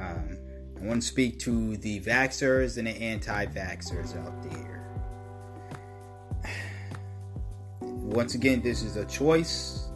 Um, 0.00 0.37
I 0.80 0.86
want 0.86 1.02
to 1.02 1.08
speak 1.08 1.38
to 1.40 1.76
the 1.78 2.00
vaxxers 2.00 2.78
and 2.78 2.86
the 2.86 2.92
anti-vaxxers 2.92 4.16
out 4.24 4.42
there. 4.50 4.88
Once 7.80 8.34
again, 8.34 8.62
this 8.62 8.82
is 8.82 8.96
a 8.96 9.04
choice 9.06 9.88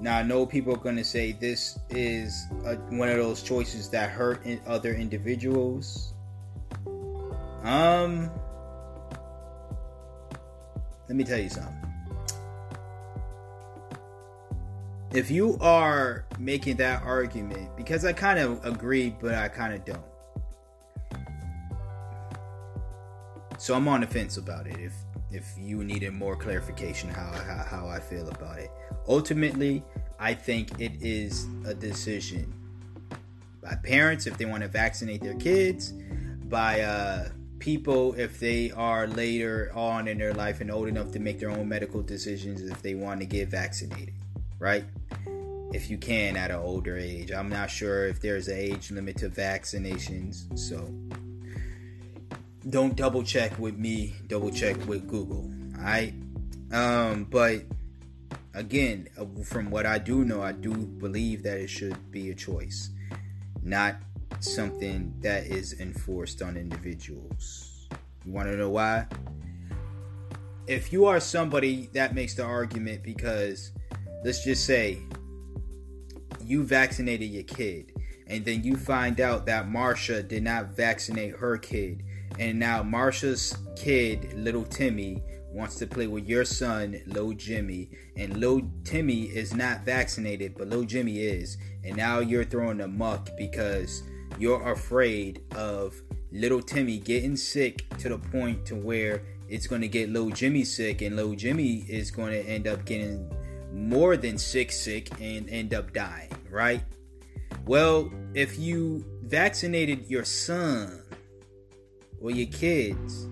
now 0.00 0.18
I 0.18 0.22
know 0.22 0.46
people 0.46 0.74
are 0.74 0.78
gonna 0.78 1.02
say 1.02 1.32
this 1.32 1.78
is 1.90 2.46
a, 2.64 2.76
one 2.76 3.08
of 3.08 3.16
those 3.16 3.42
choices 3.42 3.88
that 3.90 4.10
hurt 4.10 4.44
in 4.44 4.60
other 4.66 4.94
individuals. 4.94 6.14
Um, 7.64 8.30
let 11.08 11.16
me 11.16 11.24
tell 11.24 11.38
you 11.38 11.48
something. 11.48 11.77
If 15.12 15.30
you 15.30 15.56
are 15.60 16.26
making 16.38 16.76
that 16.76 17.02
argument, 17.02 17.76
because 17.76 18.04
I 18.04 18.12
kind 18.12 18.38
of 18.38 18.64
agree, 18.64 19.14
but 19.20 19.34
I 19.34 19.48
kind 19.48 19.74
of 19.74 19.84
don't. 19.84 20.04
So 23.58 23.74
I'm 23.74 23.88
on 23.88 24.02
the 24.02 24.06
fence 24.06 24.36
about 24.36 24.66
it. 24.66 24.78
If 24.78 24.92
if 25.30 25.54
you 25.58 25.84
needed 25.84 26.12
more 26.14 26.36
clarification 26.36 27.10
how, 27.10 27.30
how, 27.32 27.64
how 27.68 27.88
I 27.88 28.00
feel 28.00 28.28
about 28.28 28.58
it. 28.58 28.70
Ultimately, 29.06 29.84
I 30.18 30.34
think 30.34 30.80
it 30.80 30.92
is 31.02 31.46
a 31.66 31.74
decision 31.74 32.52
by 33.62 33.74
parents 33.76 34.26
if 34.26 34.38
they 34.38 34.46
want 34.46 34.62
to 34.62 34.68
vaccinate 34.68 35.20
their 35.20 35.34
kids, 35.34 35.92
by 36.44 36.80
uh, 36.80 37.28
people 37.58 38.14
if 38.14 38.40
they 38.40 38.70
are 38.72 39.06
later 39.06 39.70
on 39.74 40.08
in 40.08 40.18
their 40.18 40.32
life 40.32 40.60
and 40.60 40.70
old 40.70 40.88
enough 40.88 41.12
to 41.12 41.18
make 41.18 41.38
their 41.38 41.50
own 41.50 41.68
medical 41.68 42.02
decisions 42.02 42.62
if 42.62 42.80
they 42.82 42.94
want 42.94 43.20
to 43.20 43.26
get 43.26 43.48
vaccinated, 43.48 44.14
right? 44.58 44.84
If 45.72 45.90
you 45.90 45.98
can 45.98 46.36
at 46.36 46.50
an 46.50 46.58
older 46.58 46.96
age. 46.96 47.30
I'm 47.30 47.48
not 47.48 47.70
sure 47.70 48.06
if 48.06 48.20
there's 48.20 48.48
an 48.48 48.58
age 48.58 48.90
limit 48.90 49.18
to 49.18 49.28
vaccinations, 49.28 50.58
so 50.58 50.92
don't 52.68 52.96
double 52.96 53.22
check 53.22 53.58
with 53.58 53.76
me, 53.76 54.14
double 54.26 54.50
check 54.50 54.76
with 54.86 55.06
Google. 55.08 55.50
Alright? 55.76 56.14
Um, 56.72 57.24
but 57.24 57.62
again, 58.54 59.08
uh, 59.18 59.24
from 59.44 59.70
what 59.70 59.86
I 59.86 59.98
do 59.98 60.24
know, 60.24 60.42
I 60.42 60.52
do 60.52 60.72
believe 60.74 61.42
that 61.44 61.58
it 61.58 61.68
should 61.68 62.10
be 62.10 62.30
a 62.30 62.34
choice, 62.34 62.90
not 63.62 63.96
something 64.40 65.14
that 65.20 65.44
is 65.44 65.80
enforced 65.80 66.42
on 66.42 66.56
individuals. 66.56 67.88
You 68.24 68.32
want 68.32 68.48
to 68.48 68.56
know 68.56 68.70
why? 68.70 69.06
If 70.66 70.92
you 70.92 71.06
are 71.06 71.20
somebody 71.20 71.88
that 71.94 72.14
makes 72.14 72.34
the 72.34 72.44
argument 72.44 73.02
because, 73.02 73.72
let's 74.24 74.42
just 74.44 74.66
say, 74.66 75.02
you 76.44 76.64
vaccinated 76.64 77.30
your 77.30 77.44
kid, 77.44 77.92
and 78.26 78.44
then 78.44 78.62
you 78.62 78.76
find 78.76 79.20
out 79.20 79.46
that 79.46 79.68
Marsha 79.68 80.26
did 80.26 80.42
not 80.42 80.76
vaccinate 80.76 81.36
her 81.36 81.58
kid, 81.58 82.02
and 82.38 82.58
now 82.58 82.82
Marsha's 82.82 83.56
kid, 83.76 84.32
little 84.34 84.64
Timmy, 84.64 85.22
wants 85.50 85.76
to 85.76 85.86
play 85.86 86.06
with 86.06 86.26
your 86.26 86.44
son, 86.44 87.00
Lil 87.06 87.32
Jimmy, 87.32 87.90
and 88.16 88.36
Lil 88.36 88.62
Timmy 88.84 89.24
is 89.24 89.54
not 89.54 89.84
vaccinated, 89.84 90.54
but 90.56 90.68
Lil 90.68 90.84
Jimmy 90.84 91.18
is, 91.18 91.56
and 91.84 91.96
now 91.96 92.20
you're 92.20 92.44
throwing 92.44 92.80
a 92.80 92.88
muck 92.88 93.30
because 93.36 94.02
you're 94.38 94.70
afraid 94.70 95.42
of 95.56 96.00
little 96.32 96.60
Timmy 96.62 96.98
getting 96.98 97.36
sick 97.36 97.88
to 97.98 98.08
the 98.10 98.18
point 98.18 98.66
to 98.66 98.74
where 98.74 99.22
it's 99.48 99.66
going 99.66 99.80
to 99.80 99.88
get 99.88 100.10
Lil 100.10 100.30
Jimmy 100.30 100.64
sick, 100.64 101.02
and 101.02 101.16
Lil 101.16 101.34
Jimmy 101.34 101.86
is 101.88 102.10
going 102.10 102.32
to 102.32 102.46
end 102.46 102.66
up 102.66 102.84
getting 102.84 103.30
more 103.72 104.16
than 104.16 104.38
sick, 104.38 104.72
sick, 104.72 105.08
and 105.20 105.48
end 105.48 105.74
up 105.74 105.92
dying, 105.92 106.30
right? 106.50 106.82
Well, 107.66 108.10
if 108.34 108.58
you 108.58 109.04
vaccinated 109.22 110.06
your 110.06 110.24
son 110.24 111.02
or 112.20 112.30
your 112.30 112.46
kids, 112.48 113.28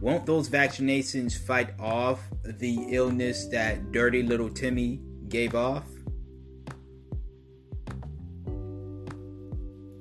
won't 0.00 0.26
those 0.26 0.48
vaccinations 0.48 1.38
fight 1.38 1.70
off 1.80 2.20
the 2.42 2.86
illness 2.90 3.46
that 3.48 3.90
dirty 3.90 4.22
little 4.22 4.50
Timmy 4.50 5.00
gave 5.28 5.54
off? 5.54 5.86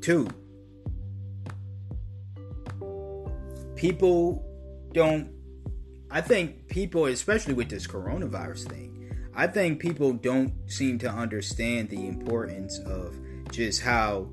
Two, 0.01 0.27
people 3.75 4.45
don't, 4.91 5.29
I 6.11 6.19
think 6.19 6.67
people, 6.67 7.05
especially 7.05 7.53
with 7.53 7.69
this 7.69 7.87
coronavirus 7.87 8.69
thing, 8.69 8.92
I 9.35 9.47
think 9.47 9.79
people 9.79 10.13
don't 10.13 10.53
seem 10.67 10.99
to 10.99 11.09
understand 11.09 11.89
the 11.89 12.07
importance 12.07 12.77
of 12.79 13.15
just 13.51 13.81
how 13.81 14.29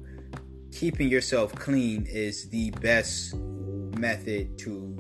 keeping 0.73 1.09
yourself 1.09 1.55
clean 1.55 2.07
is 2.07 2.51
the 2.51 2.71
best 2.73 3.35
method 3.35 4.59
to 4.59 4.99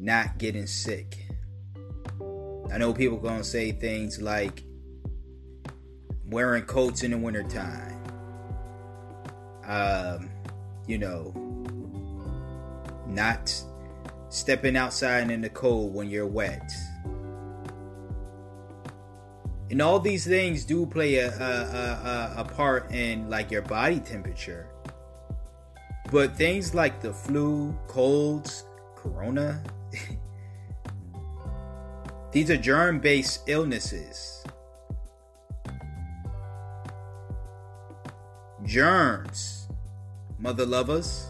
not 0.00 0.38
getting 0.38 0.66
sick. 0.66 1.18
I 2.72 2.78
know 2.78 2.94
people 2.94 3.18
gonna 3.18 3.44
say 3.44 3.72
things 3.72 4.22
like 4.22 4.64
wearing 6.26 6.64
coats 6.64 7.02
in 7.02 7.10
the 7.10 7.18
wintertime. 7.18 8.02
Um, 9.66 10.30
you 10.86 10.96
know, 10.96 11.32
not 13.06 13.54
stepping 14.30 14.76
outside 14.76 15.30
in 15.30 15.42
the 15.42 15.50
cold 15.50 15.94
when 15.94 16.08
you're 16.08 16.26
wet. 16.26 16.72
And 19.72 19.80
all 19.80 19.98
these 19.98 20.26
things 20.26 20.66
do 20.66 20.84
play 20.84 21.14
a, 21.14 21.30
a, 21.30 21.32
a, 21.32 22.34
a 22.40 22.44
part 22.44 22.92
in 22.92 23.30
like 23.30 23.50
your 23.50 23.62
body 23.62 24.00
temperature. 24.00 24.66
But 26.10 26.36
things 26.36 26.74
like 26.74 27.00
the 27.00 27.14
flu, 27.14 27.74
colds, 27.88 28.66
corona, 28.96 29.62
these 32.32 32.50
are 32.50 32.58
germ 32.58 33.00
based 33.00 33.44
illnesses. 33.46 34.44
Germs, 38.66 39.68
mother 40.38 40.66
lovers. 40.66 41.28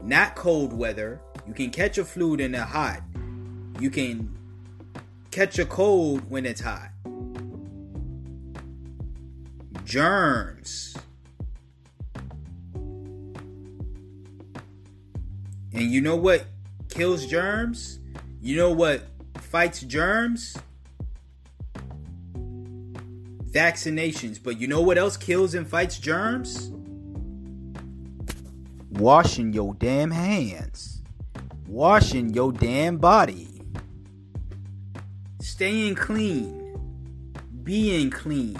Not 0.00 0.36
cold 0.36 0.72
weather. 0.72 1.20
You 1.48 1.52
can 1.52 1.70
catch 1.70 1.98
a 1.98 2.04
flu 2.04 2.36
in 2.36 2.52
the 2.52 2.64
hot. 2.64 3.02
You 3.80 3.90
can 3.90 4.38
catch 5.32 5.58
a 5.58 5.64
cold 5.64 6.30
when 6.30 6.44
it's 6.44 6.60
hot. 6.60 6.90
Germs. 9.84 10.94
And 15.72 15.90
you 15.90 16.02
know 16.02 16.16
what 16.16 16.44
kills 16.90 17.26
germs? 17.26 17.98
You 18.42 18.56
know 18.56 18.70
what 18.70 19.04
fights 19.38 19.80
germs? 19.80 20.54
Vaccinations. 23.50 24.38
But 24.42 24.60
you 24.60 24.66
know 24.66 24.82
what 24.82 24.98
else 24.98 25.16
kills 25.16 25.54
and 25.54 25.66
fights 25.66 25.98
germs? 25.98 26.70
Washing 28.90 29.54
your 29.54 29.74
damn 29.74 30.10
hands. 30.10 31.00
Washing 31.66 32.34
your 32.34 32.52
damn 32.52 32.98
body. 32.98 33.51
Staying 35.62 35.94
clean. 35.94 36.76
Being 37.62 38.10
clean. 38.10 38.58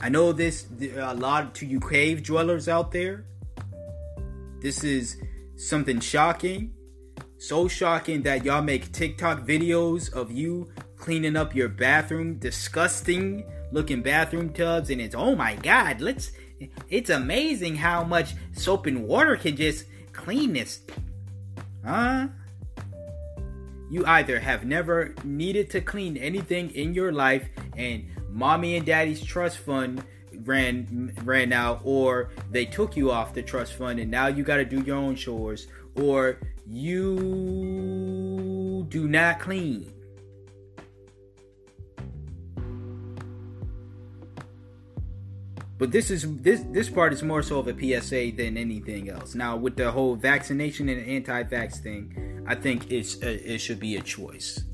I 0.00 0.08
know 0.08 0.32
this 0.32 0.66
a 0.96 1.12
lot 1.12 1.54
to 1.56 1.66
you 1.66 1.78
cave 1.78 2.22
dwellers 2.22 2.70
out 2.70 2.90
there. 2.90 3.26
This 4.62 4.82
is 4.82 5.18
something 5.56 6.00
shocking. 6.00 6.72
So 7.36 7.68
shocking 7.68 8.22
that 8.22 8.46
y'all 8.46 8.62
make 8.62 8.90
TikTok 8.92 9.46
videos 9.46 10.10
of 10.14 10.32
you 10.32 10.72
cleaning 10.96 11.36
up 11.36 11.54
your 11.54 11.68
bathroom, 11.68 12.38
disgusting 12.38 13.44
looking 13.72 14.00
bathroom 14.00 14.54
tubs, 14.54 14.88
and 14.88 15.02
it's 15.02 15.14
oh 15.14 15.36
my 15.36 15.56
god, 15.56 16.00
let's 16.00 16.32
it's 16.88 17.10
amazing 17.10 17.76
how 17.76 18.04
much 18.04 18.32
soap 18.54 18.86
and 18.86 19.06
water 19.06 19.36
can 19.36 19.54
just 19.54 19.84
clean 20.14 20.54
this. 20.54 20.80
Huh? 21.84 22.28
You 23.90 24.04
either 24.06 24.38
have 24.40 24.64
never 24.64 25.14
needed 25.24 25.70
to 25.70 25.80
clean 25.80 26.16
anything 26.16 26.70
in 26.70 26.94
your 26.94 27.12
life 27.12 27.48
and 27.76 28.04
mommy 28.30 28.76
and 28.76 28.84
daddy's 28.84 29.22
trust 29.22 29.58
fund 29.58 30.02
ran 30.44 31.14
ran 31.22 31.52
out 31.52 31.80
or 31.84 32.30
they 32.50 32.64
took 32.64 32.96
you 32.96 33.10
off 33.10 33.32
the 33.32 33.42
trust 33.42 33.74
fund 33.74 34.00
and 34.00 34.10
now 34.10 34.26
you 34.26 34.42
got 34.42 34.56
to 34.56 34.64
do 34.64 34.80
your 34.80 34.96
own 34.96 35.14
chores 35.14 35.68
or 35.94 36.38
you 36.66 37.94
do 38.88 39.06
not 39.06 39.38
clean 39.38 39.93
but 45.78 45.90
this 45.90 46.10
is 46.10 46.22
this 46.40 46.62
this 46.70 46.88
part 46.88 47.12
is 47.12 47.22
more 47.22 47.42
so 47.42 47.58
of 47.58 47.68
a 47.68 47.72
PSA 47.74 48.32
than 48.36 48.56
anything 48.56 49.10
else. 49.10 49.34
Now 49.34 49.56
with 49.56 49.76
the 49.76 49.90
whole 49.90 50.16
vaccination 50.16 50.88
and 50.88 51.06
anti-vax 51.06 51.78
thing, 51.78 52.44
I 52.46 52.54
think 52.54 52.90
it's 52.90 53.16
uh, 53.16 53.38
it 53.44 53.58
should 53.58 53.80
be 53.80 53.96
a 53.96 54.02
choice. 54.02 54.64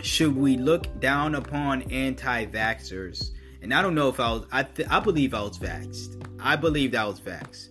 Should 0.00 0.36
we 0.36 0.56
look 0.56 1.00
down 1.00 1.34
upon 1.34 1.82
anti-vaxxers 1.90 3.30
and 3.62 3.74
I 3.74 3.82
don't 3.82 3.94
know 3.94 4.08
if 4.08 4.20
I 4.20 4.32
was. 4.32 4.46
I 4.52 4.62
th- 4.62 4.88
I 4.88 5.00
believe 5.00 5.34
I 5.34 5.42
was 5.42 5.58
vaxxed. 5.58 6.22
I 6.40 6.56
believe 6.56 6.94
I 6.94 7.04
was 7.04 7.20
vaxxed. 7.20 7.68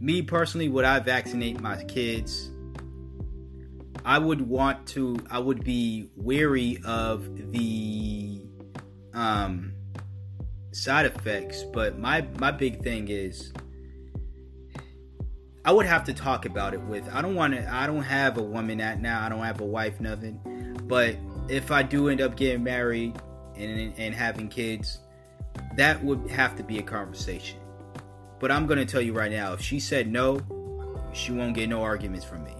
Me 0.00 0.22
personally, 0.22 0.68
would 0.68 0.84
I 0.84 0.98
vaccinate 0.98 1.60
my 1.60 1.82
kids? 1.84 2.50
I 4.04 4.18
would 4.18 4.42
want 4.42 4.86
to. 4.88 5.16
I 5.30 5.38
would 5.38 5.64
be 5.64 6.10
wary 6.16 6.78
of 6.84 7.52
the 7.52 8.42
um, 9.14 9.71
side 10.72 11.06
effects. 11.06 11.62
But 11.62 11.98
my 11.98 12.26
my 12.38 12.50
big 12.50 12.82
thing 12.82 13.08
is, 13.08 13.52
I 15.64 15.72
would 15.72 15.86
have 15.86 16.04
to 16.04 16.14
talk 16.14 16.44
about 16.44 16.74
it 16.74 16.80
with. 16.82 17.08
I 17.12 17.22
don't 17.22 17.34
want 17.34 17.54
to. 17.54 17.72
I 17.72 17.86
don't 17.86 18.02
have 18.02 18.38
a 18.38 18.42
woman 18.42 18.80
at 18.80 19.00
now. 19.00 19.24
I 19.24 19.28
don't 19.28 19.44
have 19.44 19.60
a 19.60 19.66
wife. 19.66 20.00
Nothing. 20.00 20.40
But 20.84 21.16
if 21.48 21.70
I 21.70 21.82
do 21.82 22.08
end 22.08 22.20
up 22.20 22.36
getting 22.36 22.64
married 22.64 23.16
and 23.56 23.92
and 23.96 24.14
having 24.14 24.48
kids, 24.48 24.98
that 25.76 26.02
would 26.02 26.30
have 26.30 26.56
to 26.56 26.62
be 26.62 26.78
a 26.78 26.82
conversation. 26.82 27.58
But 28.40 28.50
I'm 28.50 28.66
to 28.66 28.84
tell 28.84 29.00
you 29.00 29.12
right 29.12 29.30
now 29.30 29.52
if 29.52 29.60
she 29.60 29.78
said 29.78 30.08
no, 30.08 30.40
she 31.12 31.32
won't 31.32 31.54
get 31.54 31.68
no 31.68 31.82
arguments 31.82 32.24
from 32.24 32.42
me. 32.42 32.56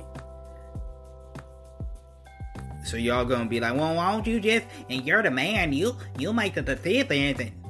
So 2.85 2.97
y'all 2.97 3.25
gonna 3.25 3.49
be 3.49 3.61
like, 3.61 3.75
well, 3.75 3.95
why 3.95 4.13
don't 4.13 4.27
you 4.27 4.41
just 4.41 4.67
and 4.91 5.05
you're 5.05 5.23
the 5.23 5.31
man, 5.31 5.73
you 5.73 5.97
you 6.19 6.33
make 6.33 6.55
the 6.55 6.63
decision. 6.63 7.62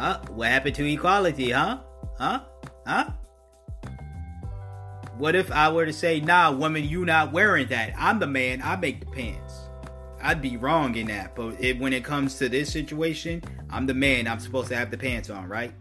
Huh? 0.00 0.18
What 0.30 0.48
happened 0.48 0.76
to 0.76 0.90
equality, 0.90 1.50
huh? 1.50 1.80
Huh? 2.18 2.40
Huh? 2.86 3.10
What 5.18 5.36
if 5.36 5.52
I 5.52 5.70
were 5.70 5.84
to 5.84 5.92
say, 5.92 6.20
nah, 6.20 6.50
woman, 6.50 6.88
you 6.88 7.04
not 7.04 7.32
wearing 7.32 7.68
that. 7.68 7.92
I'm 7.98 8.18
the 8.18 8.26
man, 8.26 8.62
I 8.64 8.76
make 8.76 9.00
the 9.00 9.10
pants. 9.10 9.68
I'd 10.22 10.40
be 10.40 10.56
wrong 10.56 10.94
in 10.96 11.08
that. 11.08 11.36
But 11.36 11.62
it, 11.62 11.78
when 11.78 11.92
it 11.92 12.02
comes 12.02 12.36
to 12.36 12.48
this 12.48 12.72
situation, 12.72 13.42
I'm 13.68 13.84
the 13.84 13.92
man. 13.92 14.26
I'm 14.26 14.40
supposed 14.40 14.68
to 14.68 14.76
have 14.76 14.90
the 14.90 14.96
pants 14.96 15.28
on, 15.28 15.46
right? 15.46 15.74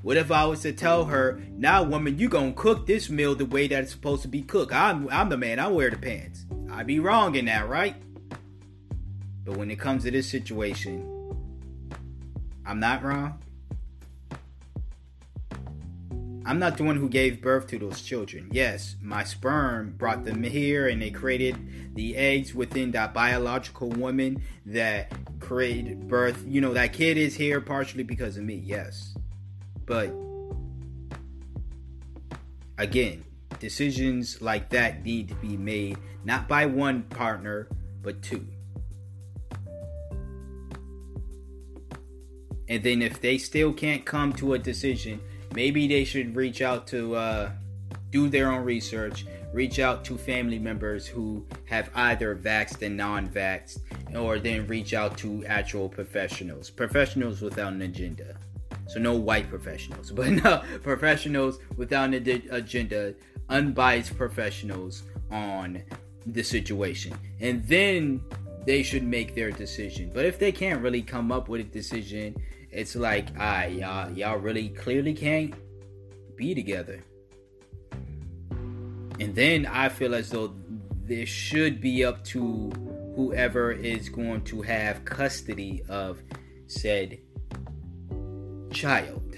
What 0.00 0.16
if 0.16 0.30
I 0.30 0.46
was 0.46 0.62
to 0.62 0.72
tell 0.72 1.04
her, 1.04 1.42
"Now, 1.50 1.82
woman, 1.82 2.18
you 2.18 2.30
gonna 2.30 2.52
cook 2.52 2.86
this 2.86 3.10
meal 3.10 3.34
the 3.34 3.44
way 3.44 3.68
that 3.68 3.82
it's 3.82 3.92
supposed 3.92 4.22
to 4.22 4.28
be 4.28 4.40
cooked? 4.40 4.72
I'm 4.72 5.08
I'm 5.10 5.28
the 5.28 5.36
man. 5.36 5.58
I 5.58 5.68
wear 5.68 5.90
the 5.90 5.98
pants." 5.98 6.46
I'd 6.70 6.86
be 6.86 7.00
wrong 7.00 7.34
in 7.34 7.46
that, 7.46 7.68
right? 7.68 7.96
But 9.44 9.58
when 9.58 9.70
it 9.70 9.78
comes 9.78 10.04
to 10.04 10.10
this 10.10 10.28
situation, 10.28 11.17
I'm 12.68 12.80
not 12.80 13.02
wrong. 13.02 13.42
I'm 16.44 16.58
not 16.58 16.76
the 16.76 16.84
one 16.84 16.96
who 16.96 17.08
gave 17.08 17.40
birth 17.40 17.66
to 17.68 17.78
those 17.78 18.02
children. 18.02 18.50
Yes, 18.52 18.96
my 19.00 19.24
sperm 19.24 19.94
brought 19.96 20.24
them 20.24 20.42
here 20.42 20.86
and 20.86 21.00
they 21.00 21.10
created 21.10 21.94
the 21.94 22.14
eggs 22.14 22.54
within 22.54 22.90
that 22.90 23.14
biological 23.14 23.88
woman 23.88 24.42
that 24.66 25.12
created 25.40 26.08
birth. 26.08 26.44
You 26.46 26.60
know, 26.60 26.74
that 26.74 26.92
kid 26.92 27.16
is 27.16 27.34
here 27.34 27.62
partially 27.62 28.02
because 28.02 28.36
of 28.36 28.44
me, 28.44 28.56
yes. 28.56 29.14
But 29.86 30.12
again, 32.76 33.24
decisions 33.60 34.42
like 34.42 34.68
that 34.70 35.04
need 35.04 35.28
to 35.28 35.34
be 35.36 35.56
made 35.56 35.96
not 36.22 36.48
by 36.48 36.66
one 36.66 37.04
partner, 37.04 37.68
but 38.02 38.20
two. 38.20 38.46
And 42.68 42.82
then 42.82 43.02
if 43.02 43.20
they 43.20 43.38
still 43.38 43.72
can't 43.72 44.04
come 44.04 44.32
to 44.34 44.54
a 44.54 44.58
decision, 44.58 45.20
maybe 45.54 45.88
they 45.88 46.04
should 46.04 46.36
reach 46.36 46.60
out 46.60 46.86
to 46.88 47.16
uh, 47.16 47.50
do 48.10 48.28
their 48.28 48.50
own 48.50 48.64
research, 48.64 49.26
reach 49.52 49.78
out 49.78 50.04
to 50.04 50.18
family 50.18 50.58
members 50.58 51.06
who 51.06 51.46
have 51.64 51.90
either 51.94 52.36
vaxxed 52.36 52.82
and 52.82 52.96
non-vaxxed, 52.96 53.80
or 54.16 54.38
then 54.38 54.66
reach 54.66 54.94
out 54.94 55.16
to 55.18 55.44
actual 55.46 55.88
professionals, 55.88 56.70
professionals 56.70 57.40
without 57.40 57.72
an 57.72 57.82
agenda. 57.82 58.36
So 58.86 58.98
no 58.98 59.14
white 59.14 59.48
professionals, 59.48 60.10
but 60.18 60.30
no 60.30 60.62
professionals 60.82 61.58
without 61.76 62.12
an 62.12 62.42
agenda, 62.50 63.14
unbiased 63.48 64.16
professionals 64.16 65.04
on 65.30 65.82
the 66.26 66.42
situation, 66.42 67.14
and 67.40 67.66
then 67.66 68.20
they 68.66 68.82
should 68.82 69.02
make 69.02 69.34
their 69.34 69.50
decision. 69.50 70.10
But 70.12 70.26
if 70.26 70.38
they 70.38 70.52
can't 70.52 70.82
really 70.82 71.00
come 71.00 71.32
up 71.32 71.48
with 71.48 71.62
a 71.62 71.64
decision, 71.64 72.36
it's 72.70 72.94
like, 72.94 73.28
ah, 73.38 73.64
y'all, 73.64 74.10
y'all 74.12 74.36
really 74.36 74.68
clearly 74.68 75.14
can't 75.14 75.54
be 76.36 76.54
together. 76.54 77.02
And 79.20 79.34
then 79.34 79.66
I 79.66 79.88
feel 79.88 80.14
as 80.14 80.30
though 80.30 80.54
this 81.04 81.28
should 81.28 81.80
be 81.80 82.04
up 82.04 82.22
to 82.24 82.70
whoever 83.16 83.72
is 83.72 84.08
going 84.08 84.42
to 84.44 84.62
have 84.62 85.04
custody 85.04 85.82
of 85.88 86.22
said 86.66 87.18
child. 88.70 89.34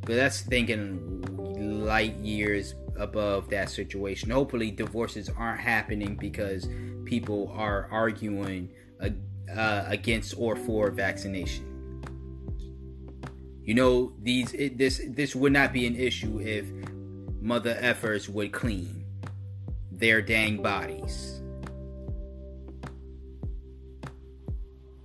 But 0.00 0.16
that's 0.16 0.40
thinking 0.40 1.84
light 1.84 2.16
years 2.16 2.74
above 2.98 3.48
that 3.50 3.70
situation. 3.70 4.30
Hopefully, 4.30 4.70
divorces 4.70 5.30
aren't 5.36 5.60
happening 5.60 6.16
because 6.16 6.68
people 7.04 7.52
are 7.54 7.88
arguing 7.92 8.70
uh, 9.56 9.84
against 9.86 10.34
or 10.36 10.56
for 10.56 10.90
vaccination. 10.90 11.66
You 13.62 13.74
know, 13.74 14.12
these 14.20 14.52
it, 14.54 14.78
this 14.78 15.00
this 15.08 15.36
would 15.36 15.52
not 15.52 15.72
be 15.72 15.86
an 15.86 15.94
issue 15.94 16.40
if 16.40 16.66
mother 17.40 17.74
effers 17.80 18.28
would 18.28 18.52
clean 18.52 19.04
their 19.92 20.22
dang 20.22 20.62
bodies. 20.62 21.40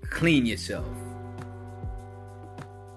Clean 0.10 0.46
yourself. 0.46 0.88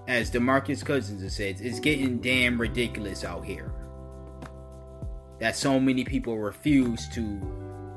As 0.07 0.31
DeMarcus 0.31 0.83
Cousins 0.83 1.35
said, 1.35 1.57
it's 1.61 1.79
getting 1.79 2.17
damn 2.19 2.59
ridiculous 2.59 3.23
out 3.23 3.45
here. 3.45 3.71
That 5.39 5.55
so 5.55 5.79
many 5.79 6.03
people 6.03 6.37
refuse 6.39 7.07
to 7.09 7.39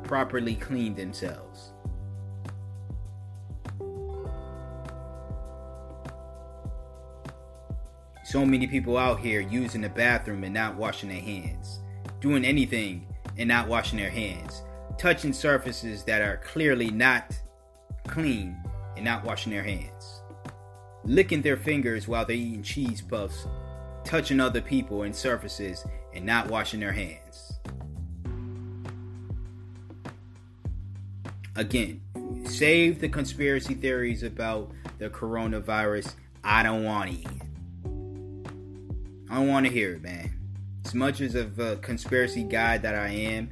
properly 0.02 0.56
clean 0.56 0.94
themselves. 0.94 1.71
So 8.32 8.46
many 8.46 8.66
people 8.66 8.96
out 8.96 9.20
here 9.20 9.42
using 9.42 9.82
the 9.82 9.90
bathroom 9.90 10.42
and 10.42 10.54
not 10.54 10.74
washing 10.74 11.10
their 11.10 11.20
hands, 11.20 11.80
doing 12.18 12.46
anything 12.46 13.06
and 13.36 13.46
not 13.46 13.68
washing 13.68 13.98
their 13.98 14.08
hands, 14.08 14.62
touching 14.96 15.34
surfaces 15.34 16.02
that 16.04 16.22
are 16.22 16.38
clearly 16.38 16.90
not 16.90 17.38
clean 18.08 18.56
and 18.96 19.04
not 19.04 19.22
washing 19.22 19.52
their 19.52 19.62
hands, 19.62 20.22
licking 21.04 21.42
their 21.42 21.58
fingers 21.58 22.08
while 22.08 22.24
they're 22.24 22.34
eating 22.34 22.62
cheese 22.62 23.02
puffs, 23.02 23.46
touching 24.02 24.40
other 24.40 24.62
people 24.62 25.02
and 25.02 25.14
surfaces 25.14 25.84
and 26.14 26.24
not 26.24 26.48
washing 26.48 26.80
their 26.80 26.90
hands. 26.90 27.52
Again, 31.54 32.00
save 32.46 32.98
the 32.98 33.10
conspiracy 33.10 33.74
theories 33.74 34.22
about 34.22 34.70
the 34.96 35.10
coronavirus. 35.10 36.14
I 36.42 36.62
don't 36.62 36.82
want 36.82 37.10
it. 37.10 37.51
I 39.32 39.36
don't 39.36 39.48
want 39.48 39.64
to 39.64 39.72
hear 39.72 39.94
it, 39.94 40.02
man. 40.02 40.30
As 40.84 40.92
much 40.92 41.22
as 41.22 41.34
of 41.34 41.58
a 41.58 41.76
conspiracy 41.76 42.42
guy 42.42 42.76
that 42.76 42.94
I 42.94 43.08
am, 43.08 43.48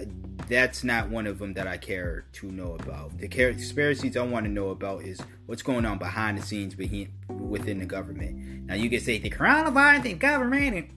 uh, 0.00 0.04
that's 0.48 0.84
not 0.84 1.10
one 1.10 1.26
of 1.26 1.40
them 1.40 1.52
that 1.54 1.66
I 1.66 1.78
care 1.78 2.26
to 2.34 2.46
know 2.46 2.76
about. 2.78 3.18
The 3.18 3.26
conspiracies 3.26 4.16
I 4.16 4.22
want 4.22 4.46
to 4.46 4.52
know 4.52 4.68
about 4.68 5.02
is 5.02 5.20
what's 5.46 5.62
going 5.62 5.84
on 5.84 5.98
behind 5.98 6.38
the 6.38 6.42
scenes 6.42 6.76
within 6.76 7.80
the 7.80 7.86
government. 7.86 8.66
Now 8.66 8.74
you 8.76 8.88
can 8.88 9.00
say 9.00 9.18
the 9.18 9.28
coronavirus, 9.28 10.04
the 10.04 10.12
government. 10.12 10.90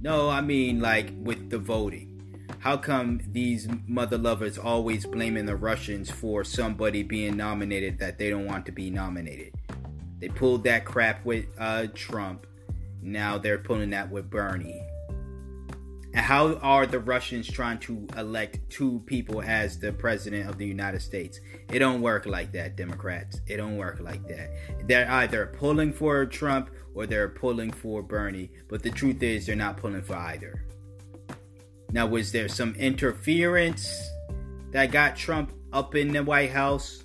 No, 0.00 0.30
I 0.30 0.40
mean 0.40 0.80
like 0.80 1.12
with 1.18 1.50
the 1.50 1.58
voting. 1.58 2.46
How 2.60 2.78
come 2.78 3.20
these 3.30 3.68
mother 3.86 4.16
lovers 4.16 4.56
always 4.56 5.04
blaming 5.04 5.44
the 5.44 5.56
Russians 5.56 6.10
for 6.10 6.44
somebody 6.44 7.02
being 7.02 7.36
nominated 7.36 7.98
that 7.98 8.16
they 8.16 8.30
don't 8.30 8.46
want 8.46 8.64
to 8.64 8.72
be 8.72 8.88
nominated? 8.88 9.52
They 10.18 10.30
pulled 10.30 10.64
that 10.64 10.86
crap 10.86 11.26
with 11.26 11.44
uh, 11.58 11.88
Trump. 11.92 12.46
Now 13.06 13.38
they're 13.38 13.58
pulling 13.58 13.90
that 13.90 14.10
with 14.10 14.28
Bernie. 14.28 14.82
And 16.12 16.24
how 16.24 16.54
are 16.56 16.86
the 16.86 16.98
Russians 16.98 17.46
trying 17.46 17.78
to 17.80 18.04
elect 18.16 18.58
two 18.68 19.00
people 19.06 19.42
as 19.42 19.78
the 19.78 19.92
president 19.92 20.50
of 20.50 20.58
the 20.58 20.66
United 20.66 21.00
States? 21.00 21.38
It 21.72 21.78
don't 21.78 22.00
work 22.00 22.26
like 22.26 22.50
that, 22.52 22.74
Democrats. 22.74 23.40
It 23.46 23.58
don't 23.58 23.76
work 23.76 24.00
like 24.00 24.26
that. 24.26 24.50
They're 24.88 25.08
either 25.08 25.54
pulling 25.56 25.92
for 25.92 26.26
Trump 26.26 26.70
or 26.94 27.06
they're 27.06 27.28
pulling 27.28 27.70
for 27.70 28.02
Bernie, 28.02 28.50
but 28.66 28.82
the 28.82 28.90
truth 28.90 29.22
is 29.22 29.46
they're 29.46 29.54
not 29.54 29.76
pulling 29.76 30.02
for 30.02 30.16
either. 30.16 30.64
Now, 31.92 32.06
was 32.06 32.32
there 32.32 32.48
some 32.48 32.74
interference 32.74 34.10
that 34.72 34.90
got 34.90 35.14
Trump 35.14 35.52
up 35.72 35.94
in 35.94 36.12
the 36.12 36.24
White 36.24 36.50
House? 36.50 37.04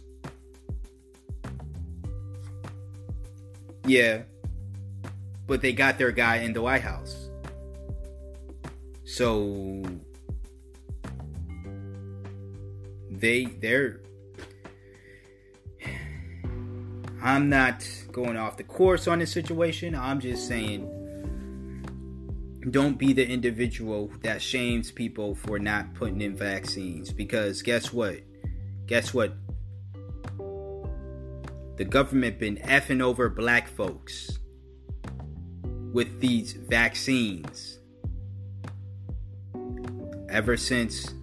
Yeah, 3.85 4.23
but 5.51 5.61
they 5.61 5.73
got 5.73 5.97
their 5.97 6.13
guy 6.13 6.37
in 6.37 6.53
the 6.53 6.61
White 6.61 6.81
House. 6.81 7.29
So 9.03 9.83
they 13.09 13.43
they're 13.59 13.99
I'm 17.21 17.49
not 17.49 17.85
going 18.13 18.37
off 18.37 18.55
the 18.55 18.63
course 18.63 19.09
on 19.09 19.19
this 19.19 19.33
situation. 19.33 19.93
I'm 19.93 20.21
just 20.21 20.47
saying 20.47 20.87
don't 22.69 22.97
be 22.97 23.11
the 23.11 23.27
individual 23.27 24.09
that 24.21 24.41
shames 24.41 24.89
people 24.89 25.35
for 25.35 25.59
not 25.59 25.93
putting 25.95 26.21
in 26.21 26.33
vaccines 26.33 27.11
because 27.11 27.61
guess 27.61 27.91
what? 27.91 28.21
Guess 28.85 29.13
what? 29.13 29.33
The 31.75 31.83
government 31.83 32.39
been 32.39 32.55
effing 32.55 33.01
over 33.01 33.27
black 33.27 33.67
folks 33.67 34.37
with 35.93 36.19
these 36.19 36.53
vaccines 36.53 37.79
ever 40.29 40.55
since 40.55 41.13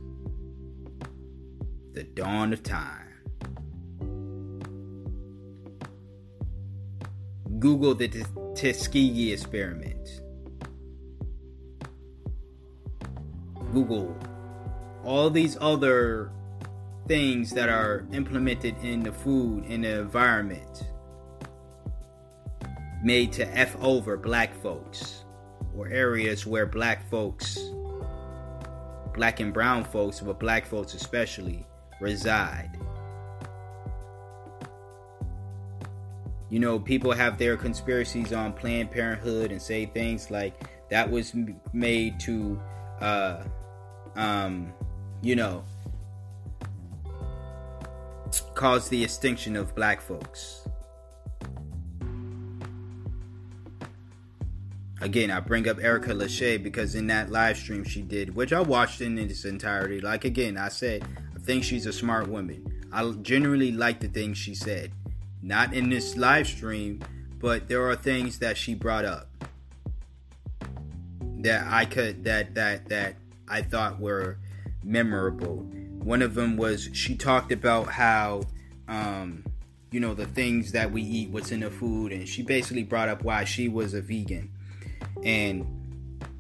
the 1.95 2.05
dawn 2.05 2.53
of 2.53 2.63
time. 2.63 3.07
Google 7.59 7.95
the 7.95 8.09
Tuskegee 8.55 9.33
experiment. 9.33 10.21
Google 13.73 14.17
all 15.05 15.31
these 15.31 15.57
other 15.61 16.31
things 17.07 17.51
that 17.53 17.69
are 17.69 18.07
implemented 18.13 18.77
in 18.83 19.03
the 19.03 19.13
food 19.13 19.65
in 19.65 19.83
the 19.83 20.01
environment 20.01 20.85
made 23.03 23.33
to 23.33 23.47
F 23.57 23.77
over 23.81 24.17
black 24.17 24.55
folks 24.63 25.25
or 25.77 25.89
areas 25.89 26.47
where 26.47 26.67
black 26.67 27.09
folks, 27.09 27.59
black 29.15 29.41
and 29.41 29.53
brown 29.53 29.85
folks, 29.85 30.21
but 30.21 30.41
black 30.41 30.67
folks 30.67 30.95
especially, 30.95 31.65
reside. 32.01 32.79
You 36.51 36.61
know, 36.61 36.79
people 36.79 37.13
have 37.13 37.39
their 37.39 37.57
conspiracies 37.57 38.33
on 38.33 38.53
Planned 38.55 38.91
Parenthood 38.91 39.53
and 39.53 39.61
say 39.61 39.87
things 39.87 40.31
like 40.31 40.55
that 40.89 41.11
was 41.11 41.35
made 41.73 42.19
to, 42.21 42.61
uh, 43.01 43.45
um, 44.17 44.73
you 45.21 45.37
know, 45.37 45.63
cause 48.55 48.89
the 48.89 49.05
extinction 49.05 49.57
of 49.57 49.75
black 49.75 50.01
folks. 50.01 50.68
Again, 55.01 55.31
I 55.31 55.41
bring 55.41 55.69
up 55.69 55.79
Erica 55.81 56.11
Lachey 56.11 56.63
because 56.63 56.95
in 56.95 57.07
that 57.09 57.31
live 57.31 57.57
stream 57.57 57.85
she 57.85 58.03
did, 58.03 58.35
which 58.35 58.53
I 58.53 58.61
watched 58.61 59.01
in 59.01 59.19
its 59.19 59.45
entirety, 59.45 60.01
like 60.01 60.25
again, 60.25 60.57
I 60.59 60.69
said, 60.69 61.05
I 61.37 61.39
think 61.41 61.65
she's 61.65 61.87
a 61.87 61.93
smart 61.93 62.29
woman. 62.29 62.87
I 62.93 63.11
generally 63.23 63.73
like 63.73 64.01
the 64.01 64.09
things 64.09 64.39
she 64.39 64.55
said. 64.55 64.93
Not 65.43 65.75
in 65.75 65.91
this 65.91 66.17
live 66.17 66.47
stream, 66.47 67.01
but 67.39 67.69
there 67.69 67.89
are 67.89 67.97
things 67.97 68.39
that 68.41 68.57
she 68.57 68.75
brought 68.75 69.05
up. 69.05 69.29
that 71.39 71.67
I 71.71 71.85
could 71.85 72.25
that 72.25 72.55
that 72.55 72.89
that 72.89 73.17
I 73.49 73.63
thought 73.63 74.01
were 74.01 74.39
memorable. 74.83 75.59
One 76.03 76.23
of 76.23 76.35
them 76.35 76.57
was 76.57 76.89
she 76.93 77.17
talked 77.17 77.53
about 77.53 77.89
how 77.89 78.43
um, 78.89 79.45
you 79.91 80.01
know 80.01 80.15
the 80.15 80.27
things 80.27 80.73
that 80.73 80.91
we 80.91 81.03
eat, 81.03 81.31
what's 81.31 81.53
in 81.53 81.61
the 81.61 81.71
food, 81.71 82.13
and 82.13 82.29
she 82.29 82.43
basically 82.43 82.83
brought 82.83 83.09
up 83.09 83.23
why 83.23 83.45
she 83.45 83.69
was 83.69 83.95
a 83.95 84.01
vegan, 84.01 84.51
and 85.23 85.67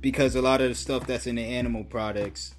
because 0.00 0.36
a 0.36 0.42
lot 0.42 0.60
of 0.60 0.68
the 0.68 0.74
stuff 0.74 1.06
that's 1.06 1.26
in 1.26 1.36
the 1.36 1.42
animal 1.42 1.84
products, 1.84 2.54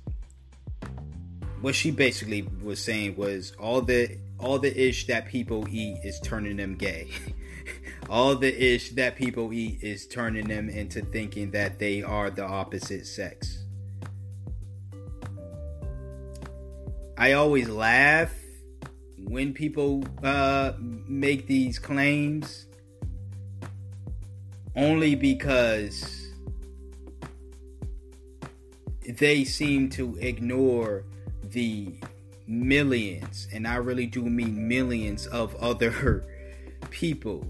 what 1.61 1.75
she 1.75 1.91
basically 1.91 2.41
was 2.63 2.83
saying 2.83 3.15
was 3.15 3.51
all 3.59 3.81
the 3.81 4.17
all 4.39 4.57
the 4.57 4.87
ish 4.87 5.07
that 5.07 5.27
people 5.27 5.67
eat 5.69 5.99
is 6.03 6.19
turning 6.21 6.57
them 6.57 6.75
gay. 6.75 7.09
all 8.09 8.35
the 8.35 8.73
ish 8.73 8.91
that 8.91 9.15
people 9.15 9.51
eat 9.51 9.79
is 9.81 10.07
turning 10.07 10.47
them 10.47 10.69
into 10.69 11.01
thinking 11.01 11.51
that 11.51 11.79
they 11.79 12.01
are 12.01 12.29
the 12.29 12.45
opposite 12.45 13.05
sex. 13.05 13.65
I 17.17 17.33
always 17.33 17.67
laugh 17.67 18.33
when 19.17 19.53
people 19.53 20.05
uh, 20.23 20.71
make 20.79 21.47
these 21.47 21.77
claims 21.77 22.65
only 24.79 25.13
because 25.13 26.31
they 29.17 29.43
seem 29.43 29.89
to 29.89 30.17
ignore 30.21 31.03
the 31.43 31.93
millions, 32.47 33.49
and 33.51 33.67
I 33.67 33.75
really 33.75 34.05
do 34.05 34.23
mean 34.23 34.67
millions 34.67 35.27
of 35.27 35.53
other 35.55 36.23
people 36.89 37.45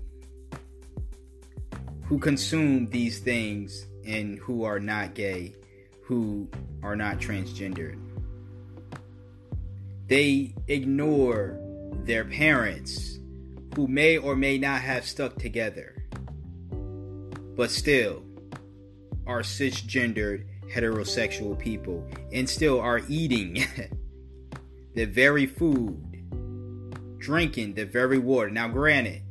who 2.05 2.17
consume 2.17 2.87
these 2.87 3.19
things 3.19 3.85
and 4.07 4.39
who 4.39 4.63
are 4.63 4.79
not 4.79 5.13
gay, 5.13 5.53
who 6.01 6.49
are 6.81 6.95
not 6.95 7.19
transgendered. 7.19 7.99
They 10.07 10.55
ignore 10.67 11.59
their 12.05 12.25
parents 12.25 13.19
who 13.75 13.87
may 13.87 14.17
or 14.17 14.35
may 14.35 14.57
not 14.57 14.81
have 14.81 15.05
stuck 15.05 15.35
together, 15.37 15.99
but 17.59 17.69
still 17.69 18.23
are 19.27 19.41
cisgendered 19.41 20.45
heterosexual 20.73 21.59
people 21.59 22.09
and 22.31 22.49
still 22.49 22.79
are 22.79 23.01
eating 23.09 23.61
the 24.95 25.03
very 25.03 25.45
food, 25.45 26.01
drinking 27.17 27.73
the 27.73 27.83
very 27.83 28.17
water. 28.17 28.49
Now, 28.49 28.69
granted, 28.69 29.23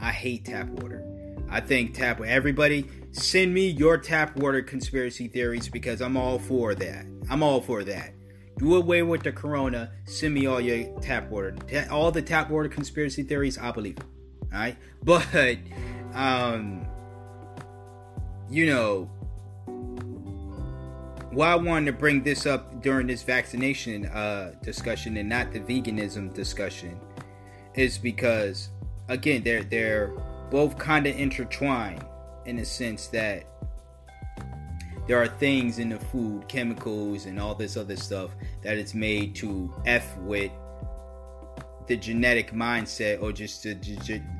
I 0.00 0.12
hate 0.12 0.46
tap 0.46 0.66
water. 0.68 1.04
I 1.50 1.60
think 1.60 1.92
tap 1.92 2.20
water. 2.20 2.30
everybody 2.30 2.88
send 3.12 3.52
me 3.52 3.68
your 3.68 3.98
tap 3.98 4.34
water 4.38 4.62
conspiracy 4.62 5.28
theories 5.28 5.68
because 5.68 6.00
I'm 6.00 6.16
all 6.16 6.38
for 6.38 6.74
that. 6.74 7.04
I'm 7.28 7.42
all 7.42 7.60
for 7.60 7.84
that. 7.84 8.14
Do 8.56 8.76
away 8.76 9.02
with 9.02 9.24
the 9.24 9.32
corona. 9.32 9.92
Send 10.06 10.32
me 10.32 10.46
all 10.46 10.58
your 10.58 10.98
tap 11.00 11.28
water. 11.28 11.54
All 11.90 12.10
the 12.10 12.22
tap 12.22 12.48
water 12.48 12.70
conspiracy 12.70 13.24
theories, 13.24 13.58
I 13.58 13.72
believe. 13.72 13.98
All 14.54 14.58
right, 14.58 14.76
but 15.02 15.58
um, 16.14 16.86
you 18.54 18.66
know, 18.66 19.10
why 21.32 21.48
I 21.48 21.56
wanted 21.56 21.86
to 21.86 21.92
bring 21.98 22.22
this 22.22 22.46
up 22.46 22.80
during 22.82 23.08
this 23.08 23.24
vaccination 23.24 24.06
uh, 24.06 24.52
discussion 24.62 25.16
and 25.16 25.28
not 25.28 25.52
the 25.52 25.58
veganism 25.58 26.32
discussion 26.32 27.00
is 27.74 27.98
because 27.98 28.68
again 29.08 29.42
they're 29.42 29.64
they're 29.64 30.12
both 30.52 30.78
kind 30.78 31.04
of 31.08 31.18
intertwined 31.18 32.04
in 32.46 32.54
the 32.54 32.64
sense 32.64 33.08
that 33.08 33.44
there 35.08 35.20
are 35.20 35.26
things 35.26 35.80
in 35.80 35.88
the 35.88 35.98
food, 35.98 36.46
chemicals, 36.46 37.26
and 37.26 37.40
all 37.40 37.56
this 37.56 37.76
other 37.76 37.96
stuff 37.96 38.30
that 38.62 38.78
is 38.78 38.94
made 38.94 39.34
to 39.34 39.74
f 39.84 40.16
with 40.18 40.52
the 41.88 41.96
genetic 41.96 42.52
mindset 42.52 43.20
or 43.20 43.32
just 43.32 43.64
the, 43.64 43.74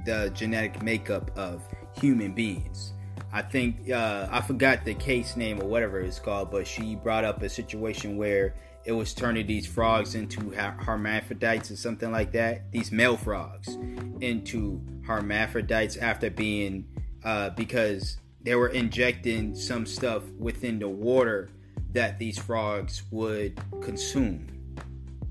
the 0.06 0.30
genetic 0.34 0.80
makeup 0.84 1.32
of 1.36 1.62
human 2.00 2.32
beings. 2.32 2.93
I 3.34 3.42
think 3.42 3.90
uh, 3.90 4.28
I 4.30 4.40
forgot 4.42 4.84
the 4.84 4.94
case 4.94 5.36
name 5.36 5.60
or 5.60 5.66
whatever 5.66 5.98
it's 5.98 6.20
called, 6.20 6.52
but 6.52 6.68
she 6.68 6.94
brought 6.94 7.24
up 7.24 7.42
a 7.42 7.48
situation 7.48 8.16
where 8.16 8.54
it 8.84 8.92
was 8.92 9.12
turning 9.12 9.48
these 9.48 9.66
frogs 9.66 10.14
into 10.14 10.50
hermaphrodites 10.50 11.68
or 11.72 11.76
something 11.76 12.12
like 12.12 12.30
that. 12.30 12.70
These 12.70 12.92
male 12.92 13.16
frogs 13.16 13.76
into 14.20 14.80
hermaphrodites 15.04 15.96
after 15.96 16.30
being 16.30 16.86
uh, 17.24 17.50
because 17.50 18.18
they 18.42 18.54
were 18.54 18.68
injecting 18.68 19.56
some 19.56 19.84
stuff 19.84 20.22
within 20.38 20.78
the 20.78 20.88
water 20.88 21.50
that 21.90 22.20
these 22.20 22.38
frogs 22.38 23.02
would 23.10 23.60
consume, 23.80 24.46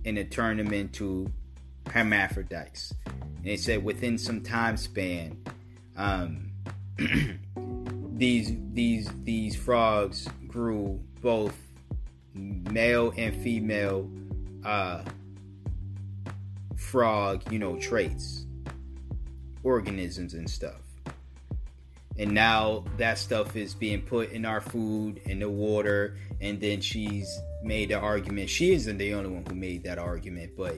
and 0.03 0.17
it 0.17 0.29
turned 0.29 0.59
them 0.59 0.73
into 0.73 1.31
hermaphrodites. 1.89 2.93
And 3.37 3.45
they 3.45 3.55
said 3.55 3.81
within 3.81 4.17
some 4.17 4.41
time 4.41 4.75
span, 4.75 5.37
um, 5.95 6.51
these 8.13 8.53
these 8.73 9.09
these 9.23 9.55
frogs 9.55 10.27
grew 10.47 10.99
both 11.21 11.55
male 12.33 13.13
and 13.17 13.35
female 13.43 14.09
uh, 14.63 15.03
frog, 16.75 17.43
you 17.51 17.59
know, 17.59 17.77
traits, 17.79 18.45
organisms 19.63 20.33
and 20.33 20.49
stuff. 20.49 20.81
And 22.19 22.31
now 22.31 22.85
that 22.97 23.17
stuff 23.17 23.55
is 23.55 23.73
being 23.73 24.03
put 24.03 24.31
in 24.31 24.45
our 24.45 24.61
food, 24.61 25.19
in 25.25 25.39
the 25.39 25.49
water, 25.49 26.17
and 26.39 26.61
then 26.61 26.81
she's 26.81 27.27
made 27.63 27.89
the 27.89 27.99
argument. 27.99 28.49
She 28.49 28.73
isn't 28.73 28.97
the 28.99 29.15
only 29.15 29.31
one 29.31 29.43
who 29.47 29.55
made 29.55 29.83
that 29.85 29.97
argument, 29.97 30.51
but 30.55 30.75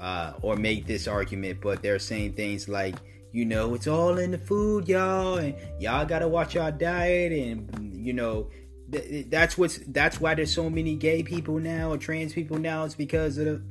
uh, 0.00 0.32
or 0.40 0.56
made 0.56 0.86
this 0.86 1.06
argument, 1.06 1.60
but 1.60 1.82
they're 1.82 1.98
saying 1.98 2.32
things 2.32 2.66
like, 2.66 2.96
you 3.32 3.44
know, 3.44 3.74
it's 3.74 3.86
all 3.86 4.18
in 4.18 4.32
the 4.32 4.38
food, 4.38 4.88
y'all, 4.88 5.38
and 5.38 5.54
y'all 5.78 6.04
gotta 6.04 6.28
watch 6.28 6.56
our 6.56 6.72
diet, 6.72 7.32
and 7.32 7.96
you 7.96 8.12
know, 8.12 8.48
th- 8.90 9.26
that's 9.28 9.56
what's 9.56 9.78
that's 9.88 10.20
why 10.20 10.34
there's 10.34 10.52
so 10.52 10.68
many 10.68 10.96
gay 10.96 11.22
people 11.22 11.58
now 11.58 11.92
or 11.92 11.98
trans 11.98 12.32
people 12.32 12.58
now. 12.58 12.84
It's 12.84 12.94
because 12.94 13.38
of 13.38 13.44
the 13.44 13.62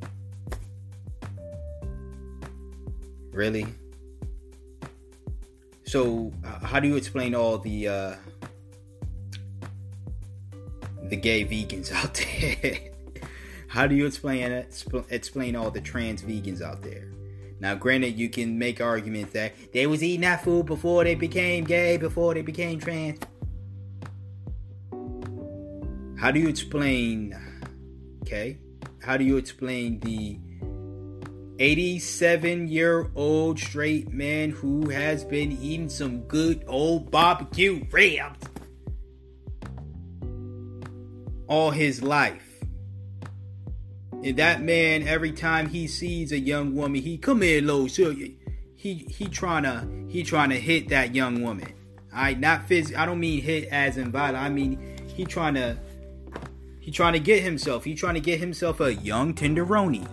really. 3.32 3.66
So, 5.84 6.32
uh, 6.46 6.66
how 6.66 6.80
do 6.80 6.88
you 6.88 6.96
explain 6.96 7.34
all 7.34 7.58
the 7.58 7.88
uh, 7.88 8.16
the 11.04 11.16
gay 11.16 11.46
vegans 11.46 11.92
out 12.04 12.14
there? 12.14 12.80
how 13.68 13.88
do 13.88 13.96
you 13.96 14.06
explain 14.06 14.52
it, 14.52 14.84
explain 15.10 15.56
all 15.56 15.72
the 15.72 15.82
trans 15.82 16.22
vegans 16.22 16.62
out 16.62 16.82
there? 16.82 17.08
Now, 17.60 17.76
granted, 17.76 18.18
you 18.18 18.30
can 18.30 18.58
make 18.58 18.80
arguments 18.80 19.34
that 19.34 19.54
they 19.74 19.86
was 19.86 20.02
eating 20.02 20.22
that 20.22 20.44
food 20.44 20.66
before 20.66 21.04
they 21.04 21.16
became 21.16 21.66
gay, 21.66 21.98
before 21.98 22.34
they 22.34 22.42
became 22.42 22.80
trans. 22.80 23.20
How 26.18 26.32
do 26.32 26.40
you 26.40 26.48
explain? 26.48 27.36
Okay, 28.22 28.60
how 29.02 29.18
do 29.18 29.24
you 29.24 29.38
explain 29.38 30.00
the 30.02 30.40
87 31.60 32.68
year 32.68 33.10
old 33.16 33.60
straight 33.60 34.10
man 34.12 34.52
who 34.52 34.90
has 34.90 35.26
been 35.26 35.52
eating 35.52 35.90
some 35.90 36.22
good 36.24 36.64
old 36.68 37.12
barbecue 37.12 37.86
ribs 37.92 38.40
all 41.48 41.72
his 41.72 42.02
life? 42.02 42.49
And 44.24 44.38
that 44.38 44.62
man, 44.62 45.08
every 45.08 45.32
time 45.32 45.70
he 45.70 45.88
sees 45.88 46.32
a 46.32 46.40
young 46.40 46.76
woman, 46.76 47.02
he 47.02 47.18
come 47.18 47.42
here, 47.42 47.62
low, 47.62 47.88
so 47.88 48.14
he 48.80 49.06
he 49.10 49.28
trying 49.28 49.64
to 49.64 49.86
he 50.08 50.24
trying 50.24 50.50
to 50.50 50.60
hit 50.60 50.90
that 50.90 51.14
young 51.14 51.42
woman. 51.42 51.74
I 52.14 52.34
not 52.34 52.68
phys. 52.68 52.96
I 52.96 53.06
don't 53.06 53.20
mean 53.20 53.42
hit 53.42 53.70
as 53.70 53.98
in 53.98 54.12
violent. 54.12 54.38
I 54.38 54.50
mean 54.50 54.98
he 55.16 55.26
trying 55.26 55.56
to 55.56 55.78
he 56.80 56.92
trying 56.92 57.14
to 57.14 57.20
get 57.20 57.44
himself. 57.44 57.84
He 57.84 57.94
trying 57.94 58.16
to 58.16 58.22
get 58.22 58.40
himself 58.40 58.80
a 58.80 58.94
young 58.94 59.34
tenderoni. 59.34 60.08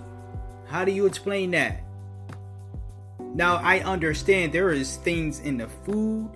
How 0.66 0.85
do 0.85 0.93
you 0.93 1.07
explain 1.07 1.53
that? 1.53 1.83
Now 3.35 3.57
I 3.57 3.81
understand 3.81 4.53
there 4.53 4.73
is 4.73 4.97
things 4.97 5.41
in 5.41 5.59
the 5.59 5.69
food, 5.69 6.31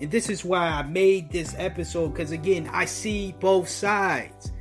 and 0.00 0.10
this 0.10 0.30
is 0.30 0.44
why 0.44 0.68
I 0.68 0.82
made 0.82 1.32
this 1.32 1.54
episode 1.58 2.10
because 2.10 2.30
again 2.30 2.68
I 2.72 2.84
see 2.84 3.34
both 3.40 3.68
sides. 3.68 4.52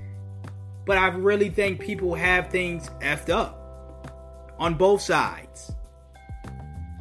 But 0.92 0.98
I 0.98 1.08
really 1.08 1.50
think 1.50 1.80
people 1.80 2.16
have 2.16 2.50
things 2.50 2.90
effed 3.00 3.30
up 3.30 4.12
on 4.60 4.74
both 4.74 5.00
sides. 5.00 5.72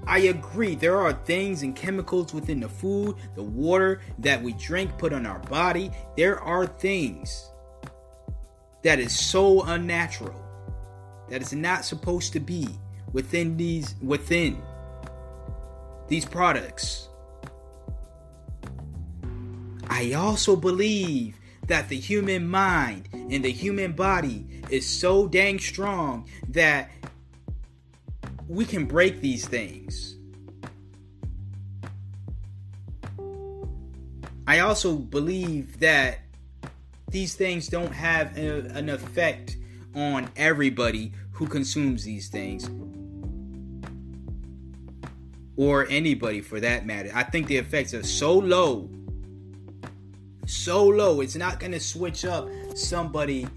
I 0.07 0.19
agree, 0.19 0.77
there 0.77 0.97
are 0.97 1.13
things 1.13 1.65
and 1.65 1.75
chemicals 1.75 2.33
within 2.33 2.61
the 2.61 2.69
food, 2.69 3.17
the 3.35 3.43
water 3.43 4.01
that 4.21 4.41
we 4.45 4.53
drink, 4.53 4.97
put 4.97 5.13
on 5.13 5.27
our 5.27 5.41
body. 5.41 5.91
There 6.17 6.39
are 6.39 6.69
things 6.69 7.51
that 8.85 9.01
is 9.01 9.13
so 9.13 9.65
unnatural 9.65 10.41
that 11.29 11.43
is 11.43 11.53
not 11.53 11.85
supposed 11.85 12.33
to 12.35 12.39
be 12.39 12.69
within 13.13 13.57
these 13.57 13.97
within 14.01 14.63
these 16.07 16.25
products. 16.25 17.09
I 19.89 20.13
also 20.13 20.55
believe 20.55 21.40
that 21.71 21.89
the 21.89 21.99
human 21.99 22.49
mind 22.49 23.09
and 23.13 23.45
the 23.45 23.53
human 23.53 23.93
body 23.93 24.45
is 24.71 24.85
so 24.85 25.29
dang 25.29 25.57
strong 25.59 26.29
that 26.49 26.91
we 28.49 28.65
can 28.65 28.87
break 28.87 29.21
these 29.21 29.47
things. 29.47 30.17
I 34.49 34.59
also 34.59 34.97
believe 34.97 35.79
that 35.79 36.19
these 37.09 37.37
things 37.37 37.69
don't 37.69 37.93
have 37.93 38.37
a, 38.37 38.63
an 38.77 38.89
effect 38.89 39.57
on 39.95 40.29
everybody 40.35 41.13
who 41.31 41.47
consumes 41.47 42.03
these 42.03 42.29
things 42.29 42.69
or 45.57 45.87
anybody 45.89 46.41
for 46.41 46.59
that 46.59 46.85
matter. 46.85 47.13
I 47.15 47.23
think 47.23 47.47
the 47.47 47.59
effects 47.59 47.95
are 47.95 48.03
so 48.03 48.37
low, 48.37 48.91
so 50.51 50.85
low, 50.85 51.21
it's 51.21 51.37
not 51.37 51.61
going 51.61 51.73
to 51.73 51.81
switch 51.81 52.25
up 52.25 52.49
somebody's 52.75 53.49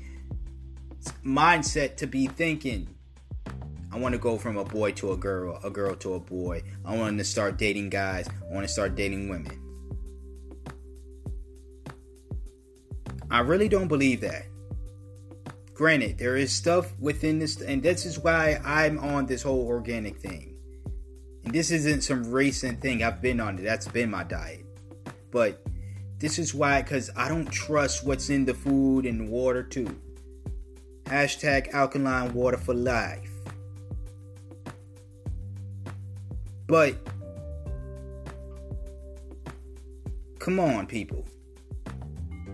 mindset 1.25 1.97
to 1.97 2.07
be 2.07 2.27
thinking, 2.27 2.87
I 3.91 3.97
want 3.97 4.13
to 4.13 4.19
go 4.19 4.37
from 4.37 4.57
a 4.57 4.65
boy 4.65 4.91
to 4.93 5.11
a 5.11 5.17
girl, 5.17 5.59
a 5.63 5.69
girl 5.69 5.95
to 5.97 6.15
a 6.15 6.19
boy. 6.19 6.63
I 6.83 6.97
want 6.97 7.17
to 7.17 7.23
start 7.23 7.57
dating 7.57 7.89
guys. 7.89 8.27
I 8.27 8.53
want 8.53 8.65
to 8.65 8.71
start 8.71 8.95
dating 8.95 9.29
women. 9.29 9.59
I 13.29 13.39
really 13.39 13.69
don't 13.69 13.87
believe 13.87 14.21
that. 14.21 14.45
Granted, 15.73 16.19
there 16.19 16.35
is 16.35 16.51
stuff 16.51 16.93
within 16.99 17.39
this, 17.39 17.59
and 17.61 17.81
this 17.81 18.05
is 18.05 18.19
why 18.19 18.59
I'm 18.63 18.99
on 18.99 19.25
this 19.25 19.41
whole 19.41 19.65
organic 19.67 20.17
thing. 20.17 20.55
And 21.43 21.53
this 21.53 21.71
isn't 21.71 22.01
some 22.01 22.31
recent 22.31 22.79
thing. 22.79 23.03
I've 23.03 23.21
been 23.21 23.39
on 23.39 23.57
it. 23.57 23.63
That's 23.63 23.87
been 23.87 24.11
my 24.11 24.23
diet. 24.23 24.65
But 25.31 25.62
this 26.23 26.39
is 26.39 26.53
why, 26.55 26.81
because 26.81 27.09
I 27.17 27.27
don't 27.27 27.51
trust 27.51 28.05
what's 28.05 28.29
in 28.29 28.45
the 28.45 28.53
food 28.53 29.05
and 29.05 29.27
water 29.27 29.61
too. 29.61 29.93
Hashtag 31.03 31.73
alkaline 31.73 32.33
water 32.33 32.55
for 32.55 32.73
life. 32.73 33.29
But 36.65 36.95
come 40.39 40.61
on, 40.61 40.87
people. 40.87 41.25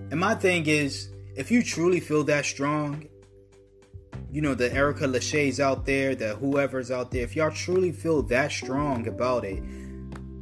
And 0.10 0.20
my 0.20 0.34
thing 0.34 0.66
is, 0.66 1.10
if 1.36 1.52
you 1.52 1.62
truly 1.62 2.00
feel 2.00 2.24
that 2.24 2.46
strong, 2.46 3.08
you 4.32 4.42
know, 4.42 4.56
the 4.56 4.74
Erica 4.74 5.06
Lachey's 5.06 5.60
out 5.60 5.86
there, 5.86 6.16
the 6.16 6.34
whoever's 6.38 6.90
out 6.90 7.12
there, 7.12 7.22
if 7.22 7.36
y'all 7.36 7.52
truly 7.52 7.92
feel 7.92 8.24
that 8.24 8.52
strong 8.52 9.08
about 9.08 9.46
it, 9.46 9.62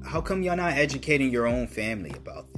how 0.06 0.22
come 0.22 0.42
y'all 0.44 0.56
not 0.56 0.78
educating 0.78 1.30
your 1.30 1.46
own 1.46 1.68
family 1.68 2.14
about 2.16 2.46
this? 2.54 2.57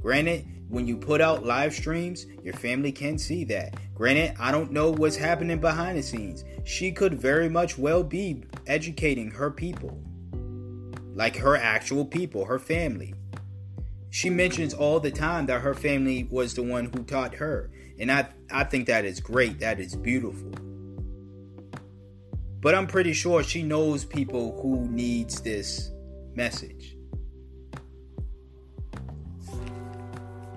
Granted, 0.00 0.46
when 0.68 0.86
you 0.86 0.96
put 0.96 1.20
out 1.20 1.44
live 1.44 1.74
streams, 1.74 2.26
your 2.42 2.54
family 2.54 2.92
can 2.92 3.18
see 3.18 3.44
that. 3.44 3.74
Granted, 3.94 4.36
I 4.38 4.52
don't 4.52 4.70
know 4.70 4.90
what's 4.90 5.16
happening 5.16 5.58
behind 5.58 5.98
the 5.98 6.02
scenes. 6.02 6.44
She 6.64 6.92
could 6.92 7.14
very 7.14 7.48
much 7.48 7.76
well 7.76 8.02
be 8.02 8.44
educating 8.66 9.30
her 9.32 9.50
people, 9.50 10.00
like 11.14 11.36
her 11.36 11.56
actual 11.56 12.04
people, 12.04 12.44
her 12.44 12.58
family. 12.58 13.14
She 14.10 14.30
mentions 14.30 14.74
all 14.74 15.00
the 15.00 15.10
time 15.10 15.46
that 15.46 15.60
her 15.60 15.74
family 15.74 16.28
was 16.30 16.54
the 16.54 16.62
one 16.62 16.86
who 16.86 17.04
taught 17.04 17.34
her. 17.34 17.70
And 17.98 18.10
I, 18.10 18.28
I 18.50 18.64
think 18.64 18.86
that 18.86 19.04
is 19.04 19.20
great. 19.20 19.60
That 19.60 19.78
is 19.78 19.94
beautiful. 19.94 20.50
But 22.60 22.74
I'm 22.74 22.86
pretty 22.86 23.12
sure 23.12 23.42
she 23.42 23.62
knows 23.62 24.04
people 24.04 24.60
who 24.62 24.88
needs 24.88 25.40
this 25.40 25.90
message. 26.34 26.96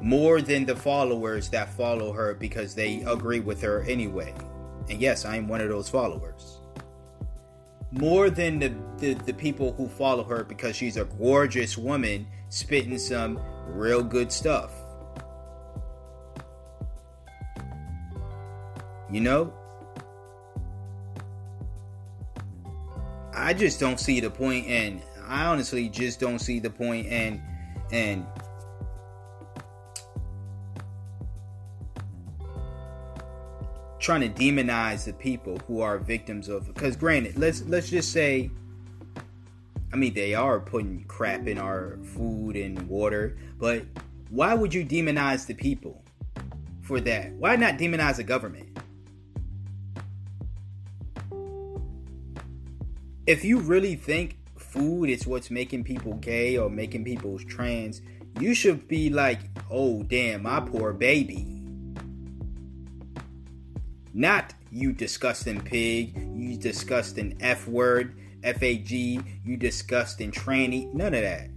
More 0.03 0.41
than 0.41 0.65
the 0.65 0.75
followers 0.75 1.47
that 1.51 1.69
follow 1.69 2.11
her 2.11 2.33
because 2.33 2.75
they 2.75 3.01
agree 3.03 3.39
with 3.39 3.61
her 3.61 3.83
anyway. 3.83 4.33
And 4.89 4.99
yes, 4.99 5.23
I 5.23 5.37
am 5.37 5.47
one 5.47 5.61
of 5.61 5.69
those 5.69 5.87
followers. 5.87 6.59
More 7.89 8.29
than 8.29 8.59
the, 8.59 8.73
the, 8.97 9.13
the 9.13 9.33
people 9.33 9.71
who 9.71 9.87
follow 9.87 10.25
her 10.25 10.43
because 10.43 10.75
she's 10.75 10.97
a 10.97 11.05
gorgeous 11.05 11.77
woman 11.77 12.27
spitting 12.49 12.97
some 12.97 13.39
real 13.65 14.03
good 14.03 14.29
stuff. 14.29 14.73
You 19.09 19.21
know? 19.21 19.53
I 23.33 23.53
just 23.53 23.79
don't 23.79 24.01
see 24.01 24.19
the 24.19 24.29
point 24.29 24.67
and 24.67 25.01
I 25.25 25.45
honestly 25.45 25.87
just 25.87 26.19
don't 26.19 26.39
see 26.39 26.59
the 26.59 26.69
point 26.69 27.07
and 27.07 27.41
and 27.93 28.25
trying 34.03 34.21
to 34.21 34.29
demonize 34.29 35.05
the 35.05 35.13
people 35.13 35.57
who 35.65 35.79
are 35.79 35.97
victims 35.97 36.49
of 36.49 36.67
because 36.67 36.95
granted 36.95 37.37
let's 37.37 37.63
let's 37.63 37.89
just 37.89 38.11
say 38.11 38.51
I 39.93 39.95
mean, 39.95 40.15
they 40.15 40.33
are 40.33 40.59
putting 40.59 41.03
crap 41.03 41.45
in 41.45 41.59
our 41.59 41.99
food 42.03 42.55
and 42.55 42.81
water, 42.87 43.37
but 43.59 43.85
why 44.31 44.55
would 44.55 44.73
you 44.73 44.83
demonize 44.83 45.45
the 45.45 45.53
people 45.53 46.03
for 46.81 46.99
that? 47.01 47.31
Why 47.33 47.55
not 47.57 47.77
demonize 47.77 48.15
the 48.15 48.23
government? 48.23 48.75
If 53.27 53.45
you 53.45 53.59
really 53.59 53.93
think 53.95 54.37
food 54.57 55.11
is 55.11 55.27
what's 55.27 55.51
making 55.51 55.83
people 55.83 56.13
gay 56.15 56.57
or 56.57 56.71
making 56.71 57.03
people 57.03 57.37
trans, 57.37 58.01
you 58.39 58.55
should 58.55 58.87
be 58.87 59.11
like, 59.11 59.41
oh, 59.69 60.01
damn, 60.01 60.41
my 60.41 60.59
poor 60.59 60.91
baby. 60.91 61.62
Not 64.13 64.53
you 64.71 64.93
disgusting 64.93 65.59
pig, 65.61 66.15
you 66.35 66.55
disgusting 66.55 67.35
F 67.41 67.67
word, 67.67 68.15
FAG, 68.43 68.91
you 68.91 69.57
disgusting 69.57 70.31
tranny, 70.31 70.93
none 70.93 71.15
of 71.15 71.21
that. 71.21 71.49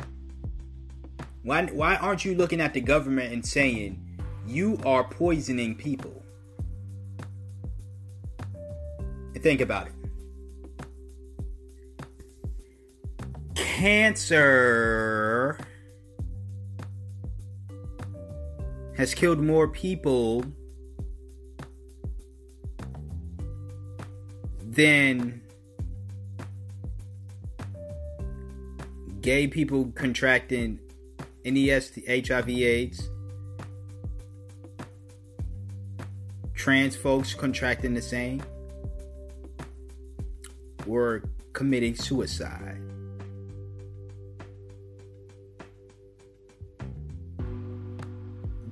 Why, 1.42 1.66
why 1.66 1.96
aren't 1.96 2.24
you 2.24 2.34
looking 2.34 2.60
at 2.60 2.72
the 2.72 2.80
government 2.80 3.32
and 3.32 3.44
saying, 3.44 4.02
you 4.46 4.78
are 4.86 5.04
poisoning 5.04 5.74
people? 5.74 6.22
Think 9.36 9.60
about 9.60 9.88
it. 9.88 9.92
Cancer 13.54 15.58
has 18.96 19.14
killed 19.14 19.40
more 19.40 19.68
people 19.68 20.44
than 24.76 25.40
gay 29.22 29.48
people 29.48 29.90
contracting 29.94 30.78
NES, 31.44 31.98
HIV, 32.06 32.48
AIDS, 32.50 33.10
trans 36.54 36.94
folks 36.94 37.32
contracting 37.32 37.94
the 37.94 38.02
same, 38.02 38.42
were 40.84 41.22
committing 41.54 41.94
suicide. 41.94 42.78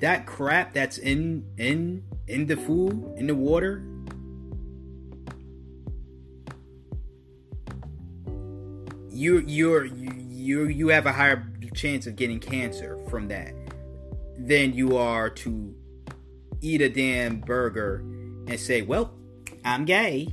That 0.00 0.26
crap 0.26 0.74
that's 0.74 0.98
in 0.98 1.46
in 1.56 2.04
in 2.28 2.46
the 2.46 2.56
food, 2.56 3.14
in 3.16 3.26
the 3.26 3.34
water, 3.34 3.82
you 9.14 9.38
you're 9.46 9.84
you, 9.84 10.64
you 10.66 10.88
have 10.88 11.06
a 11.06 11.12
higher 11.12 11.46
chance 11.74 12.06
of 12.06 12.16
getting 12.16 12.40
cancer 12.40 12.98
from 13.08 13.28
that 13.28 13.54
than 14.36 14.74
you 14.74 14.96
are 14.96 15.30
to 15.30 15.74
eat 16.60 16.80
a 16.80 16.88
damn 16.88 17.40
burger 17.40 17.98
and 18.48 18.58
say, 18.58 18.82
"Well, 18.82 19.14
I'm 19.64 19.84
gay." 19.84 20.28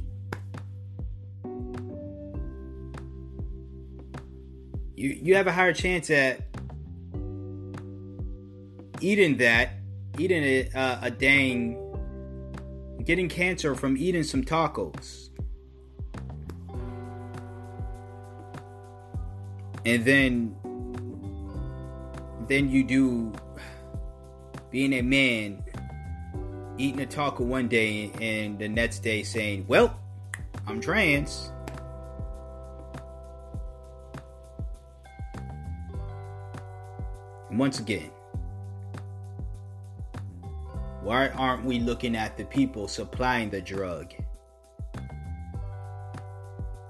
You 4.95 5.09
you 5.09 5.35
have 5.35 5.47
a 5.47 5.51
higher 5.51 5.73
chance 5.73 6.09
at 6.09 6.41
eating 8.99 9.37
that, 9.37 9.73
eating 10.17 10.43
a, 10.43 10.69
uh, 10.69 10.99
a 11.03 11.11
dang, 11.11 11.77
getting 13.03 13.29
cancer 13.29 13.75
from 13.75 13.97
eating 13.97 14.23
some 14.23 14.43
tacos. 14.43 15.30
And 19.85 20.05
then 20.05 20.55
then 22.47 22.69
you 22.69 22.83
do 22.83 23.31
being 24.69 24.93
a 24.93 25.01
man 25.01 25.63
eating 26.77 27.01
a 27.01 27.05
taco 27.05 27.43
one 27.43 27.67
day 27.67 28.11
and 28.21 28.59
the 28.59 28.67
next 28.67 28.99
day 28.99 29.23
saying 29.23 29.65
well 29.67 29.99
i'm 30.67 30.79
trans. 30.79 31.51
And 37.49 37.59
once 37.59 37.79
again 37.79 38.09
Why 41.01 41.29
aren't 41.29 41.65
we 41.65 41.79
looking 41.79 42.15
at 42.15 42.37
the 42.37 42.45
people 42.45 42.87
supplying 42.87 43.49
the 43.49 43.59
drug 43.59 44.13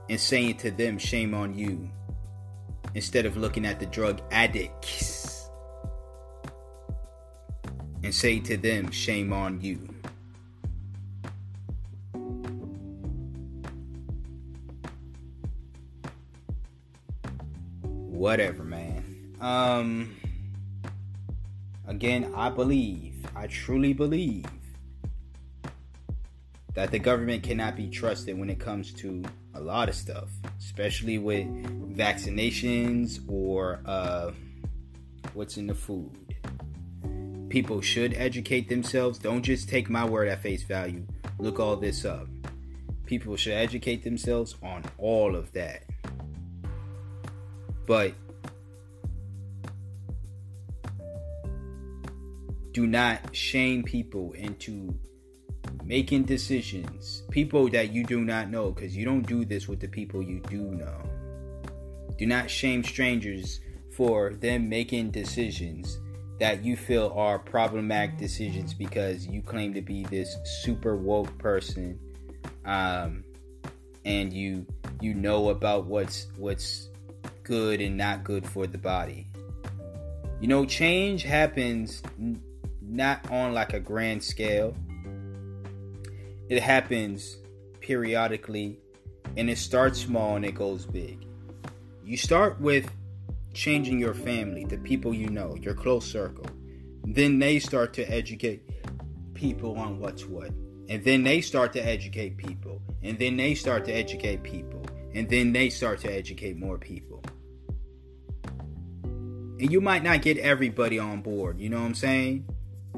and 0.09 0.19
saying 0.19 0.57
to 0.57 0.71
them, 0.71 0.97
shame 0.97 1.33
on 1.33 1.57
you, 1.57 1.89
instead 2.93 3.25
of 3.25 3.37
looking 3.37 3.65
at 3.65 3.79
the 3.79 3.85
drug 3.85 4.21
addicts 4.31 5.49
and 8.03 8.13
say 8.13 8.39
to 8.39 8.57
them, 8.57 8.91
shame 8.91 9.31
on 9.31 9.61
you? 9.61 9.87
Whatever, 17.81 18.63
man. 18.63 19.35
Um, 19.39 20.15
again, 21.87 22.31
I 22.35 22.49
believe 22.49 23.25
I 23.35 23.47
truly 23.47 23.93
believe 23.93 24.45
that 26.73 26.91
the 26.91 26.99
government 26.99 27.43
cannot 27.43 27.75
be 27.75 27.89
trusted 27.89 28.37
when 28.37 28.49
it 28.49 28.59
comes 28.59 28.93
to 28.93 29.23
a 29.53 29.59
lot 29.59 29.89
of 29.89 29.95
stuff, 29.95 30.29
especially 30.59 31.17
with 31.17 31.45
vaccinations 31.95 33.19
or 33.27 33.81
uh, 33.85 34.31
what's 35.33 35.57
in 35.57 35.67
the 35.67 35.75
food. 35.75 36.11
People 37.49 37.81
should 37.81 38.13
educate 38.13 38.69
themselves. 38.69 39.19
Don't 39.19 39.43
just 39.43 39.67
take 39.67 39.89
my 39.89 40.05
word 40.05 40.29
at 40.29 40.41
face 40.41 40.63
value. 40.63 41.05
Look 41.37 41.59
all 41.59 41.75
this 41.75 42.05
up. 42.05 42.27
People 43.05 43.35
should 43.35 43.53
educate 43.53 44.03
themselves 44.03 44.55
on 44.63 44.83
all 44.97 45.35
of 45.35 45.51
that. 45.51 45.83
But 47.85 48.13
do 52.71 52.87
not 52.87 53.35
shame 53.35 53.83
people 53.83 54.31
into 54.31 54.97
making 55.83 56.23
decisions. 56.23 57.23
People 57.31 57.69
that 57.69 57.91
you 57.91 58.03
do 58.03 58.21
not 58.21 58.49
know, 58.49 58.71
because 58.71 58.95
you 58.95 59.05
don't 59.05 59.25
do 59.27 59.45
this 59.45 59.67
with 59.67 59.79
the 59.79 59.87
people 59.87 60.21
you 60.21 60.39
do 60.49 60.63
know. 60.63 61.01
Do 62.17 62.25
not 62.25 62.49
shame 62.49 62.83
strangers 62.83 63.59
for 63.95 64.33
them 64.33 64.69
making 64.69 65.11
decisions 65.11 65.99
that 66.39 66.63
you 66.63 66.75
feel 66.75 67.13
are 67.15 67.37
problematic 67.37 68.17
decisions 68.17 68.73
because 68.73 69.27
you 69.27 69.41
claim 69.41 69.73
to 69.73 69.81
be 69.81 70.03
this 70.05 70.35
super 70.63 70.95
woke 70.95 71.37
person 71.37 71.99
um, 72.65 73.23
and 74.05 74.33
you 74.33 74.65
you 74.99 75.13
know 75.13 75.49
about 75.49 75.85
what's 75.85 76.27
what's 76.37 76.89
good 77.43 77.81
and 77.81 77.97
not 77.97 78.23
good 78.23 78.45
for 78.45 78.65
the 78.65 78.77
body. 78.77 79.27
You 80.39 80.47
know, 80.47 80.65
change 80.65 81.23
happens 81.23 82.01
not 82.81 83.29
on 83.29 83.53
like 83.53 83.73
a 83.73 83.79
grand 83.79 84.23
scale. 84.23 84.75
It 86.51 86.61
happens 86.61 87.37
periodically 87.79 88.77
and 89.37 89.49
it 89.49 89.57
starts 89.57 90.01
small 90.01 90.35
and 90.35 90.43
it 90.43 90.53
goes 90.53 90.85
big. 90.85 91.25
You 92.03 92.17
start 92.17 92.59
with 92.59 92.91
changing 93.53 93.99
your 93.99 94.13
family, 94.13 94.65
the 94.65 94.77
people 94.79 95.13
you 95.13 95.29
know, 95.29 95.55
your 95.55 95.73
close 95.73 96.05
circle. 96.05 96.45
Then 97.05 97.39
they 97.39 97.59
start 97.59 97.93
to 97.93 98.03
educate 98.03 98.63
people 99.33 99.77
on 99.77 99.97
what's 100.01 100.25
what. 100.25 100.49
And 100.89 101.01
then 101.05 101.23
they 101.23 101.39
start 101.39 101.71
to 101.71 101.79
educate 101.79 102.35
people. 102.35 102.81
And 103.01 103.17
then 103.17 103.37
they 103.37 103.55
start 103.55 103.85
to 103.85 103.93
educate 103.93 104.43
people. 104.43 104.85
And 105.15 105.29
then 105.29 105.53
they 105.53 105.69
start 105.69 106.01
to 106.01 106.11
educate 106.11 106.57
more 106.57 106.77
people. 106.77 107.23
And 108.25 109.71
you 109.71 109.79
might 109.79 110.03
not 110.03 110.21
get 110.21 110.37
everybody 110.37 110.99
on 110.99 111.21
board, 111.21 111.61
you 111.61 111.69
know 111.69 111.79
what 111.79 111.85
I'm 111.85 111.95
saying? 111.95 112.45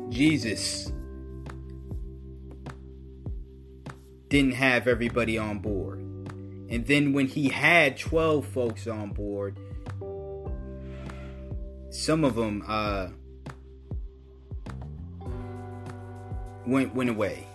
Jesus 0.09 0.91
didn't 4.34 4.55
have 4.55 4.88
everybody 4.88 5.38
on 5.38 5.60
board. 5.60 5.99
And 6.68 6.88
then 6.88 7.14
when 7.14 7.27
he 7.27 7.49
had 7.49 7.97
12 7.97 8.47
folks 8.47 8.88
on 8.88 9.11
board, 9.11 9.60
some 11.91 12.23
of 12.23 12.34
them 12.34 12.64
uh, 12.68 13.10
went 16.65 16.95
went 16.95 17.11
away. 17.11 17.47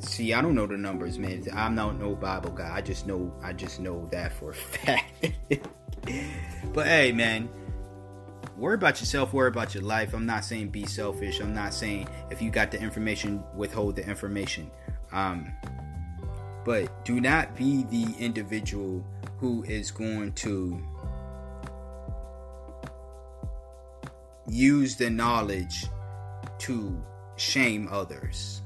See, 0.00 0.34
I 0.34 0.42
don't 0.42 0.56
know 0.56 0.66
the 0.66 0.76
numbers, 0.76 1.16
man. 1.16 1.44
I'm 1.54 1.76
not 1.76 2.00
no 2.00 2.16
Bible 2.16 2.50
guy. 2.50 2.74
I 2.74 2.80
just 2.80 3.06
know 3.06 3.32
I 3.40 3.52
just 3.52 3.78
know 3.78 4.08
that 4.10 4.32
for 4.32 4.50
a 4.50 4.54
fact. 4.54 5.30
but 6.74 6.88
hey, 6.88 7.12
man, 7.12 7.48
worry 8.56 8.74
about 8.74 8.98
yourself, 8.98 9.32
worry 9.32 9.46
about 9.46 9.76
your 9.76 9.84
life. 9.84 10.12
I'm 10.12 10.26
not 10.26 10.44
saying 10.44 10.70
be 10.70 10.86
selfish. 10.86 11.38
I'm 11.38 11.54
not 11.54 11.72
saying 11.72 12.08
if 12.32 12.42
you 12.42 12.50
got 12.50 12.72
the 12.72 12.80
information, 12.80 13.44
withhold 13.54 13.94
the 13.94 14.04
information. 14.04 14.72
Um, 15.12 15.52
but 16.70 17.04
do 17.04 17.20
not 17.20 17.56
be 17.56 17.82
the 17.90 18.14
individual 18.20 19.04
who 19.40 19.64
is 19.64 19.90
going 19.90 20.30
to 20.34 20.80
use 24.46 24.94
the 24.94 25.10
knowledge 25.10 25.86
to 26.58 26.96
shame 27.34 27.88
others. 27.90 28.62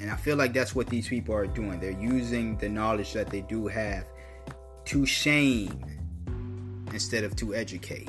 And 0.00 0.10
I 0.10 0.16
feel 0.16 0.36
like 0.36 0.52
that's 0.52 0.74
what 0.74 0.88
these 0.88 1.06
people 1.06 1.32
are 1.32 1.46
doing. 1.46 1.78
They're 1.78 1.92
using 1.92 2.56
the 2.56 2.68
knowledge 2.68 3.12
that 3.12 3.30
they 3.30 3.42
do 3.42 3.68
have 3.68 4.04
to 4.86 5.06
shame 5.06 5.78
instead 6.92 7.22
of 7.22 7.36
to 7.36 7.54
educate. 7.54 8.08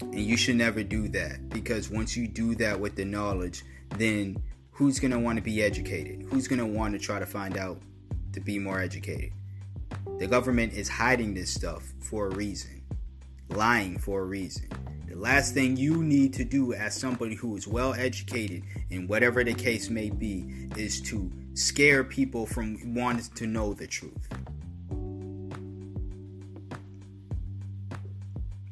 And 0.00 0.18
you 0.18 0.36
should 0.36 0.56
never 0.56 0.82
do 0.82 1.06
that 1.10 1.50
because 1.50 1.88
once 1.88 2.16
you 2.16 2.26
do 2.26 2.56
that 2.56 2.80
with 2.80 2.96
the 2.96 3.04
knowledge, 3.04 3.62
then 3.96 4.42
who's 4.78 5.00
going 5.00 5.10
to 5.10 5.18
want 5.18 5.36
to 5.36 5.42
be 5.42 5.60
educated? 5.60 6.24
Who's 6.30 6.46
going 6.46 6.60
to 6.60 6.66
want 6.66 6.92
to 6.92 7.00
try 7.00 7.18
to 7.18 7.26
find 7.26 7.58
out 7.58 7.82
to 8.32 8.38
be 8.38 8.60
more 8.60 8.80
educated? 8.80 9.32
The 10.20 10.28
government 10.28 10.72
is 10.72 10.88
hiding 10.88 11.34
this 11.34 11.52
stuff 11.52 11.92
for 12.00 12.28
a 12.28 12.30
reason, 12.36 12.82
lying 13.48 13.98
for 13.98 14.20
a 14.20 14.24
reason. 14.24 14.68
The 15.08 15.16
last 15.16 15.52
thing 15.52 15.76
you 15.76 16.04
need 16.04 16.32
to 16.34 16.44
do 16.44 16.74
as 16.74 16.94
somebody 16.94 17.34
who 17.34 17.56
is 17.56 17.66
well 17.66 17.92
educated 17.92 18.62
in 18.90 19.08
whatever 19.08 19.42
the 19.42 19.52
case 19.52 19.90
may 19.90 20.10
be 20.10 20.68
is 20.76 21.00
to 21.02 21.28
scare 21.54 22.04
people 22.04 22.46
from 22.46 22.94
wanting 22.94 23.26
to 23.34 23.48
know 23.48 23.74
the 23.74 23.88
truth. 23.88 24.28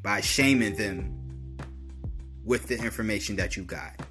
By 0.05 0.21
shaming 0.21 0.77
them 0.77 1.59
with 2.45 2.69
the 2.69 2.79
information 2.79 3.35
that 3.37 3.57
you 3.57 3.65
got. 3.65 4.06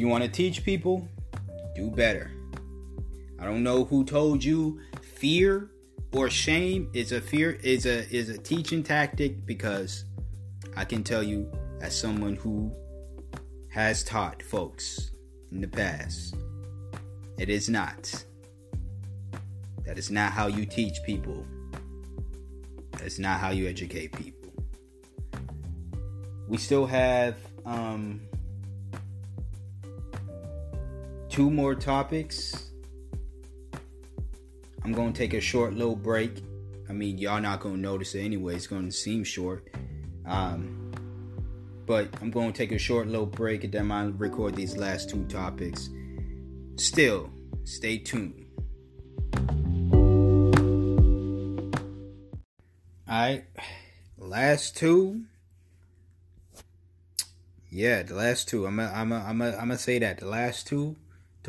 You 0.00 0.08
want 0.08 0.24
to 0.24 0.30
teach 0.30 0.64
people, 0.64 1.06
do 1.74 1.90
better. 1.90 2.30
I 3.38 3.44
don't 3.44 3.62
know 3.62 3.84
who 3.84 4.04
told 4.04 4.42
you 4.42 4.80
fear 5.02 5.70
or 6.12 6.28
shame 6.28 6.90
is 6.92 7.12
a 7.12 7.20
fear 7.20 7.52
is 7.62 7.86
a 7.86 8.08
is 8.14 8.28
a 8.28 8.38
teaching 8.38 8.82
tactic 8.82 9.46
because 9.46 10.04
I 10.76 10.84
can 10.84 11.04
tell 11.04 11.22
you 11.22 11.50
as 11.80 11.98
someone 11.98 12.34
who 12.34 12.72
has 13.68 14.02
taught 14.02 14.42
folks 14.42 15.12
in 15.52 15.60
the 15.60 15.68
past 15.68 16.34
it 17.38 17.48
is 17.48 17.68
not 17.68 18.24
that 19.84 19.98
is 19.98 20.10
not 20.10 20.32
how 20.32 20.48
you 20.48 20.66
teach 20.66 21.02
people 21.04 21.46
that's 23.00 23.18
not 23.18 23.40
how 23.40 23.50
you 23.50 23.66
educate 23.66 24.12
people. 24.12 24.52
We 26.48 26.58
still 26.58 26.84
have 26.84 27.36
um, 27.64 28.20
two 31.30 31.50
more 31.50 31.74
topics. 31.76 32.70
I'm 34.84 34.92
going 34.92 35.12
to 35.12 35.18
take 35.18 35.32
a 35.32 35.40
short 35.40 35.74
little 35.74 35.94
break. 35.94 36.42
I 36.88 36.92
mean, 36.92 37.18
y'all 37.18 37.40
not 37.40 37.60
going 37.60 37.76
to 37.76 37.80
notice 37.80 38.14
it 38.16 38.24
anyway. 38.24 38.56
It's 38.56 38.66
going 38.66 38.86
to 38.86 38.92
seem 38.92 39.22
short. 39.22 39.68
Um, 40.26 40.90
but 41.86 42.08
I'm 42.20 42.30
going 42.30 42.52
to 42.52 42.58
take 42.58 42.72
a 42.72 42.78
short 42.78 43.06
little 43.06 43.26
break 43.26 43.62
and 43.64 43.72
then 43.72 43.92
I'll 43.92 44.10
record 44.10 44.56
these 44.56 44.76
last 44.76 45.08
two 45.08 45.24
topics. 45.26 45.88
Still, 46.76 47.30
stay 47.64 47.98
tuned. 47.98 48.46
Alright, 53.08 53.44
last 54.18 54.76
two. 54.76 55.24
Yeah, 57.70 58.02
the 58.02 58.14
last 58.14 58.48
two. 58.48 58.66
I'm 58.66 58.80
a, 58.80 58.86
I'm 58.86 59.12
a, 59.12 59.18
I'm 59.18 59.42
a, 59.42 59.50
I'm 59.50 59.68
gonna 59.68 59.78
say 59.78 59.98
that 60.00 60.18
the 60.18 60.26
last 60.26 60.66
two 60.66 60.96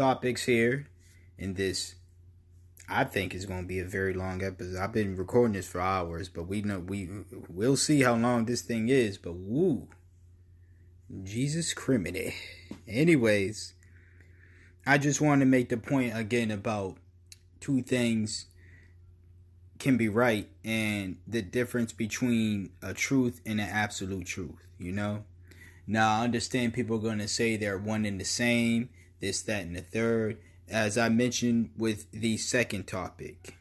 topics 0.01 0.45
here 0.45 0.87
in 1.37 1.53
this, 1.53 1.93
I 2.89 3.03
think 3.03 3.35
is 3.35 3.45
gonna 3.45 3.67
be 3.67 3.77
a 3.77 3.85
very 3.85 4.15
long 4.15 4.43
episode. 4.43 4.77
I've 4.77 4.91
been 4.91 5.15
recording 5.15 5.53
this 5.53 5.67
for 5.67 5.79
hours, 5.79 6.27
but 6.27 6.47
we 6.47 6.63
know 6.63 6.79
we 6.79 7.07
we'll 7.47 7.77
see 7.77 8.01
how 8.01 8.15
long 8.15 8.45
this 8.45 8.63
thing 8.63 8.89
is. 8.89 9.19
But 9.19 9.35
woo, 9.35 9.89
Jesus 11.23 11.75
criminy. 11.75 12.33
Anyways, 12.87 13.75
I 14.87 14.97
just 14.97 15.21
want 15.21 15.41
to 15.41 15.45
make 15.45 15.69
the 15.69 15.77
point 15.77 16.17
again 16.17 16.49
about 16.49 16.97
two 17.59 17.83
things 17.83 18.47
can 19.77 19.97
be 19.97 20.09
right 20.09 20.49
and 20.65 21.17
the 21.27 21.43
difference 21.43 21.93
between 21.93 22.71
a 22.81 22.95
truth 22.95 23.39
and 23.45 23.61
an 23.61 23.69
absolute 23.69 24.25
truth, 24.25 24.67
you 24.79 24.91
know? 24.91 25.25
Now, 25.85 26.21
I 26.21 26.23
understand 26.23 26.73
people 26.73 26.97
are 26.97 27.01
going 27.01 27.19
to 27.19 27.27
say 27.27 27.55
they're 27.55 27.77
one 27.77 28.05
and 28.05 28.19
the 28.19 28.25
same, 28.25 28.89
this, 29.21 29.41
that, 29.43 29.63
and 29.63 29.75
the 29.75 29.81
third. 29.81 30.37
As 30.69 30.97
I 30.97 31.09
mentioned 31.09 31.71
with 31.77 32.11
the 32.11 32.37
second 32.37 32.87
topic, 32.87 33.55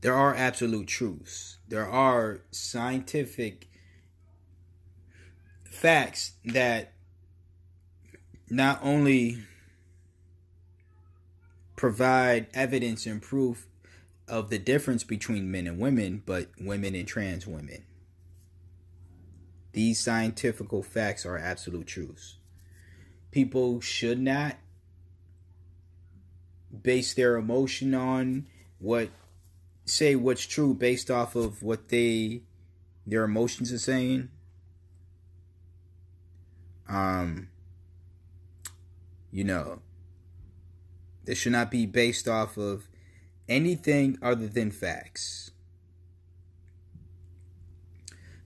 there 0.00 0.14
are 0.14 0.34
absolute 0.34 0.86
truths. 0.86 1.58
There 1.68 1.88
are 1.88 2.40
scientific 2.50 3.68
facts 5.64 6.32
that 6.44 6.92
not 8.50 8.80
only 8.82 9.38
provide 11.76 12.48
evidence 12.54 13.06
and 13.06 13.22
proof 13.22 13.66
of 14.26 14.50
the 14.50 14.58
difference 14.58 15.04
between 15.04 15.50
men 15.50 15.66
and 15.66 15.78
women, 15.78 16.22
but 16.26 16.48
women 16.60 16.94
and 16.94 17.06
trans 17.06 17.46
women. 17.46 17.84
These 19.72 20.00
scientific 20.00 20.68
facts 20.84 21.24
are 21.24 21.38
absolute 21.38 21.86
truths. 21.86 22.37
People 23.30 23.80
should 23.80 24.18
not 24.18 24.56
base 26.82 27.14
their 27.14 27.36
emotion 27.36 27.94
on 27.94 28.46
what 28.78 29.10
say 29.84 30.14
what's 30.14 30.46
true 30.46 30.74
based 30.74 31.10
off 31.10 31.34
of 31.34 31.62
what 31.62 31.88
they 31.88 32.42
their 33.06 33.24
emotions 33.24 33.72
are 33.72 33.78
saying. 33.78 34.28
Um 36.88 37.48
you 39.30 39.44
know, 39.44 39.80
this 41.24 41.38
should 41.38 41.52
not 41.52 41.70
be 41.70 41.84
based 41.84 42.26
off 42.26 42.56
of 42.56 42.88
anything 43.48 44.18
other 44.22 44.46
than 44.46 44.70
facts. 44.70 45.50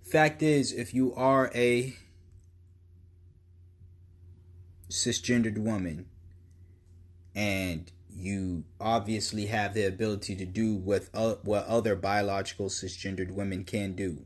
Fact 0.03 0.43
is, 0.43 0.73
if 0.73 0.93
you 0.93 1.15
are 1.15 1.51
a 1.55 1.97
cisgendered 4.93 5.59
woman 5.59 6.07
and 7.35 7.91
you 8.15 8.65
obviously 8.79 9.47
have 9.47 9.73
the 9.73 9.85
ability 9.85 10.37
to 10.37 10.45
do 10.45 10.75
what, 10.75 11.09
uh, 11.15 11.37
what 11.43 11.65
other 11.67 11.97
biological 11.97 12.67
cisgendered 12.67 13.31
women 13.31 13.65
can 13.65 13.95
do. 13.95 14.25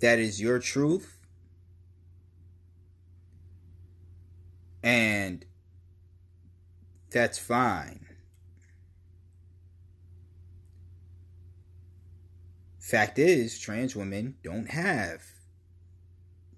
That 0.00 0.18
is 0.18 0.40
your 0.40 0.58
truth. 0.58 1.16
And 4.82 5.44
that's 7.10 7.38
fine. 7.38 8.06
Fact 12.80 13.20
is, 13.20 13.60
trans 13.60 13.94
women 13.94 14.34
don't 14.42 14.70
have 14.70 15.22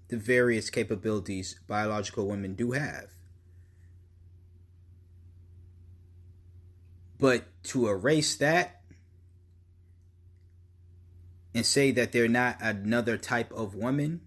the 0.07 0.17
various 0.17 0.69
capabilities 0.69 1.59
biological 1.67 2.27
women 2.27 2.55
do 2.55 2.71
have. 2.71 3.07
But 7.19 7.45
to 7.63 7.87
erase 7.87 8.35
that 8.35 8.81
and 11.53 11.65
say 11.65 11.91
that 11.91 12.11
they're 12.11 12.27
not 12.27 12.57
another 12.59 13.17
type 13.17 13.51
of 13.53 13.73
woman, 13.73 14.21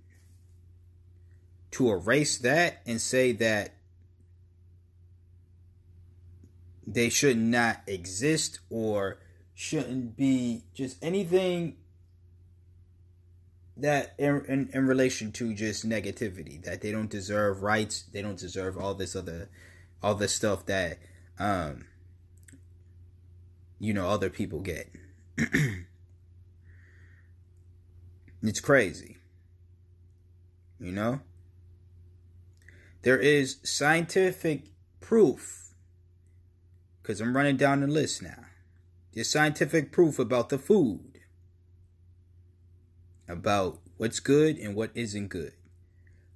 to 1.73 1.90
erase 1.90 2.39
that 2.39 2.81
and 2.86 3.00
say 3.00 3.32
that 3.32 3.74
they 6.86 7.10
should 7.10 7.36
not 7.36 7.82
exist 7.86 8.60
or 8.70 9.18
shouldn't 9.55 10.16
be 10.16 10.65
just 10.73 10.97
anything 11.05 11.76
that 13.78 14.15
in, 14.18 14.44
in, 14.47 14.70
in 14.73 14.86
relation 14.86 15.32
to 15.32 15.55
just 15.55 15.89
negativity 15.89 16.62
that 16.65 16.81
they 16.81 16.90
don't 16.90 17.10
deserve 17.10 17.62
rights 17.62 18.05
they 18.12 18.23
don't 18.23 18.39
deserve 18.39 18.76
all 18.76 18.94
this 18.94 19.15
other 19.15 19.48
all 20.02 20.15
this 20.15 20.34
stuff 20.34 20.66
that 20.66 20.98
um 21.39 21.86
you 23.78 23.94
know 23.94 24.08
other 24.08 24.31
people 24.31 24.60
get. 24.60 24.90
It's 28.42 28.60
crazy. 28.60 29.16
You 30.78 30.92
know? 30.92 31.20
There 33.02 33.18
is 33.18 33.58
scientific 33.62 34.66
proof 35.00 35.70
because 37.02 37.20
I'm 37.20 37.36
running 37.36 37.57
down 37.57 37.81
the 37.81 37.86
list 37.86 38.23
now. 38.23 38.44
There's 39.12 39.31
scientific 39.31 39.90
proof 39.90 40.18
about 40.18 40.50
the 40.50 40.58
food, 40.58 41.07
about 43.28 43.78
what's 43.97 44.20
good 44.20 44.58
and 44.58 44.74
what 44.74 44.90
isn't 44.94 45.28
good, 45.28 45.52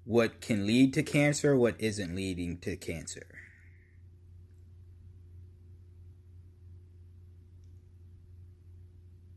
what 0.04 0.40
can 0.40 0.66
lead 0.66 0.92
to 0.94 1.02
cancer, 1.02 1.56
what 1.56 1.74
isn't 1.78 2.14
leading 2.14 2.58
to 2.58 2.76
cancer. 2.76 3.26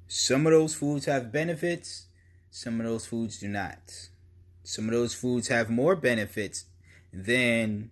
Some 0.07 0.45
of 0.45 0.53
those 0.53 0.73
foods 0.73 1.05
have 1.05 1.31
benefits, 1.31 2.07
some 2.49 2.79
of 2.79 2.85
those 2.85 3.05
foods 3.05 3.39
do 3.39 3.47
not. 3.47 4.09
Some 4.63 4.85
of 4.85 4.91
those 4.91 5.13
foods 5.13 5.49
have 5.49 5.69
more 5.69 5.95
benefits 5.95 6.65
than 7.11 7.91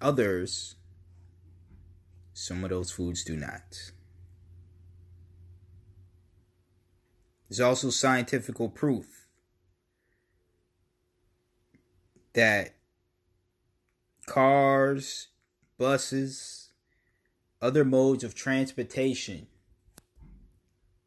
others 0.00 0.76
some 2.40 2.64
of 2.64 2.70
those 2.70 2.90
foods 2.90 3.22
do 3.22 3.36
not. 3.36 3.92
There's 7.50 7.60
also 7.60 7.90
scientific 7.90 8.56
proof 8.76 9.26
that 12.32 12.76
cars, 14.26 15.28
buses, 15.76 16.70
other 17.60 17.84
modes 17.84 18.22
of 18.22 18.36
transportation 18.36 19.48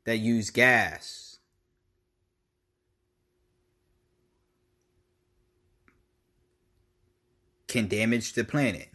that 0.04 0.18
use 0.18 0.50
gas 0.50 1.40
can 7.70 7.88
damage 7.88 8.34
the 8.34 8.44
planet. 8.44 8.93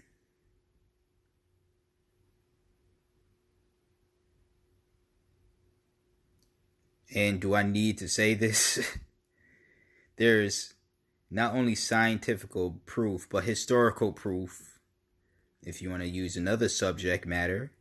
And 7.15 7.41
do 7.41 7.55
I 7.55 7.63
need 7.63 7.99
to 7.99 8.09
say 8.09 8.35
this? 8.35 8.99
There's 10.17 10.75
not 11.31 11.55
only 11.55 11.75
scientific 11.75 12.51
proof, 12.87 13.29
but 13.31 13.45
historical 13.45 14.13
proof, 14.13 14.79
if 15.63 15.81
you 15.81 15.91
want 15.91 16.03
to 16.03 16.09
use 16.09 16.37
another 16.37 16.69
subject 16.69 17.27
matter, 17.27 17.73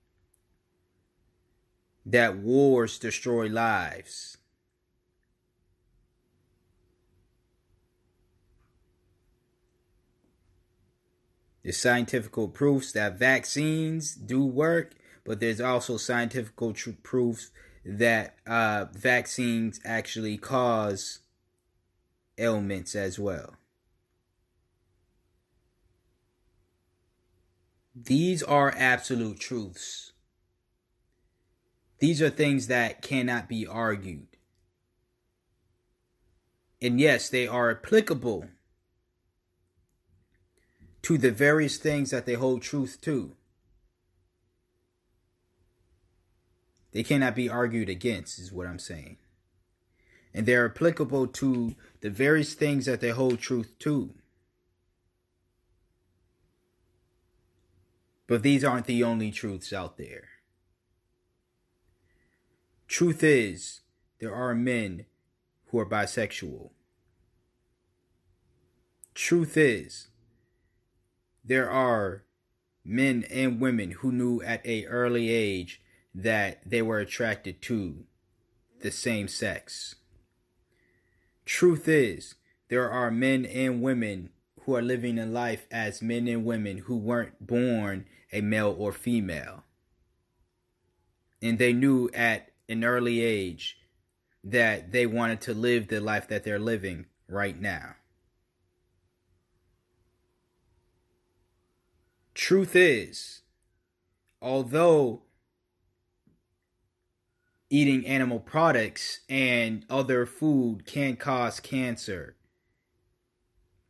that 2.05 2.37
wars 2.37 2.99
destroy 2.99 3.47
lives. 3.47 4.37
There's 11.63 11.77
scientific 11.77 12.53
proofs 12.53 12.93
that 12.93 13.19
vaccines 13.19 14.15
do 14.15 14.45
work, 14.45 14.93
but 15.25 15.41
there's 15.41 15.59
also 15.59 15.97
scientific 15.97 16.55
tr- 16.75 16.91
proofs 17.03 17.51
that 17.89 18.35
uh, 18.45 18.85
vaccines 18.91 19.79
actually 19.85 20.37
cause 20.37 21.19
ailments 22.37 22.95
as 22.95 23.17
well. 23.17 23.55
These 27.95 28.43
are 28.43 28.73
absolute 28.77 29.39
truths. 29.39 30.11
These 31.99 32.21
are 32.21 32.29
things 32.29 32.67
that 32.67 33.01
cannot 33.01 33.47
be 33.47 33.65
argued. 33.65 34.27
And 36.81 36.99
yes, 36.99 37.29
they 37.29 37.47
are 37.47 37.71
applicable 37.71 38.49
to 41.03 41.17
the 41.17 41.31
various 41.31 41.77
things 41.77 42.11
that 42.11 42.25
they 42.25 42.33
hold 42.33 42.61
truth 42.61 42.99
to. 43.01 43.31
They 46.97 47.03
cannot 47.03 47.35
be 47.35 47.47
argued 47.47 47.89
against, 47.89 48.39
is 48.39 48.51
what 48.51 48.65
I'm 48.65 48.79
saying. 48.79 49.17
And 50.33 50.47
they're 50.47 50.65
applicable 50.65 51.27
to 51.27 51.75
the 52.01 52.09
various 52.09 52.55
things 52.55 52.87
that 52.87 53.01
they 53.01 53.11
hold 53.11 53.37
truth 53.37 53.77
to. 53.81 54.15
But 58.25 58.41
these 58.41 58.63
aren't 58.63 58.87
the 58.87 59.03
only 59.03 59.29
truths 59.29 59.71
out 59.71 59.97
there. 59.97 60.29
Truth 62.87 63.23
is, 63.23 63.81
there 64.19 64.33
are 64.33 64.55
men 64.55 65.05
who 65.67 65.77
are 65.77 65.85
bisexual. 65.85 66.71
Truth 69.13 69.55
is, 69.55 70.07
there 71.45 71.69
are 71.69 72.23
men 72.83 73.23
and 73.29 73.61
women 73.61 73.91
who 73.91 74.11
knew 74.11 74.41
at 74.41 74.65
a 74.65 74.87
early 74.87 75.29
age 75.29 75.79
that 76.17 76.59
they 76.65 76.81
were 76.81 76.97
attracted 76.97 77.61
to 77.61 78.03
the 78.81 78.89
same 78.89 79.27
sex. 79.27 79.95
Truth 81.45 81.87
is, 81.87 82.35
there 82.69 82.89
are 82.89 83.11
men 83.11 83.45
and 83.45 83.83
women 83.83 84.31
who 84.61 84.75
are 84.75 84.81
living 84.81 85.19
in 85.19 85.31
life 85.31 85.67
as 85.71 86.01
men 86.01 86.27
and 86.27 86.43
women 86.43 86.79
who 86.79 86.97
weren't 86.97 87.45
born 87.45 88.05
a 88.33 88.41
male 88.41 88.75
or 88.77 88.91
female. 88.91 89.63
And 91.39 91.59
they 91.59 91.71
knew 91.71 92.09
at 92.15 92.49
an 92.67 92.83
early 92.83 93.21
age 93.21 93.77
that 94.43 94.91
they 94.91 95.05
wanted 95.05 95.39
to 95.41 95.53
live 95.53 95.87
the 95.87 96.01
life 96.01 96.27
that 96.29 96.43
they're 96.43 96.57
living 96.57 97.05
right 97.29 97.59
now. 97.61 97.95
Truth 102.33 102.75
is, 102.75 103.41
although 104.41 105.21
eating 107.69 108.05
animal 108.05 108.39
products 108.39 109.21
and 109.29 109.85
other 109.89 110.25
food 110.25 110.85
can 110.85 111.15
cause 111.15 111.59
cancer, 111.59 112.35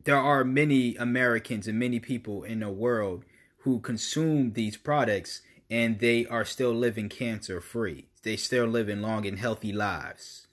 there 0.04 0.16
are 0.16 0.44
many 0.44 0.96
Americans 0.96 1.68
and 1.68 1.78
many 1.78 2.00
people 2.00 2.42
in 2.42 2.60
the 2.60 2.70
world 2.70 3.24
who 3.58 3.80
consume 3.80 4.52
these 4.52 4.76
products 4.76 5.42
and 5.70 5.98
they 5.98 6.24
are 6.26 6.44
still 6.44 6.72
living 6.72 7.08
cancer 7.08 7.60
free. 7.60 8.08
They 8.22 8.36
still 8.36 8.66
living 8.66 9.02
long 9.02 9.26
and 9.26 9.38
healthy 9.38 9.72
lives. 9.72 10.46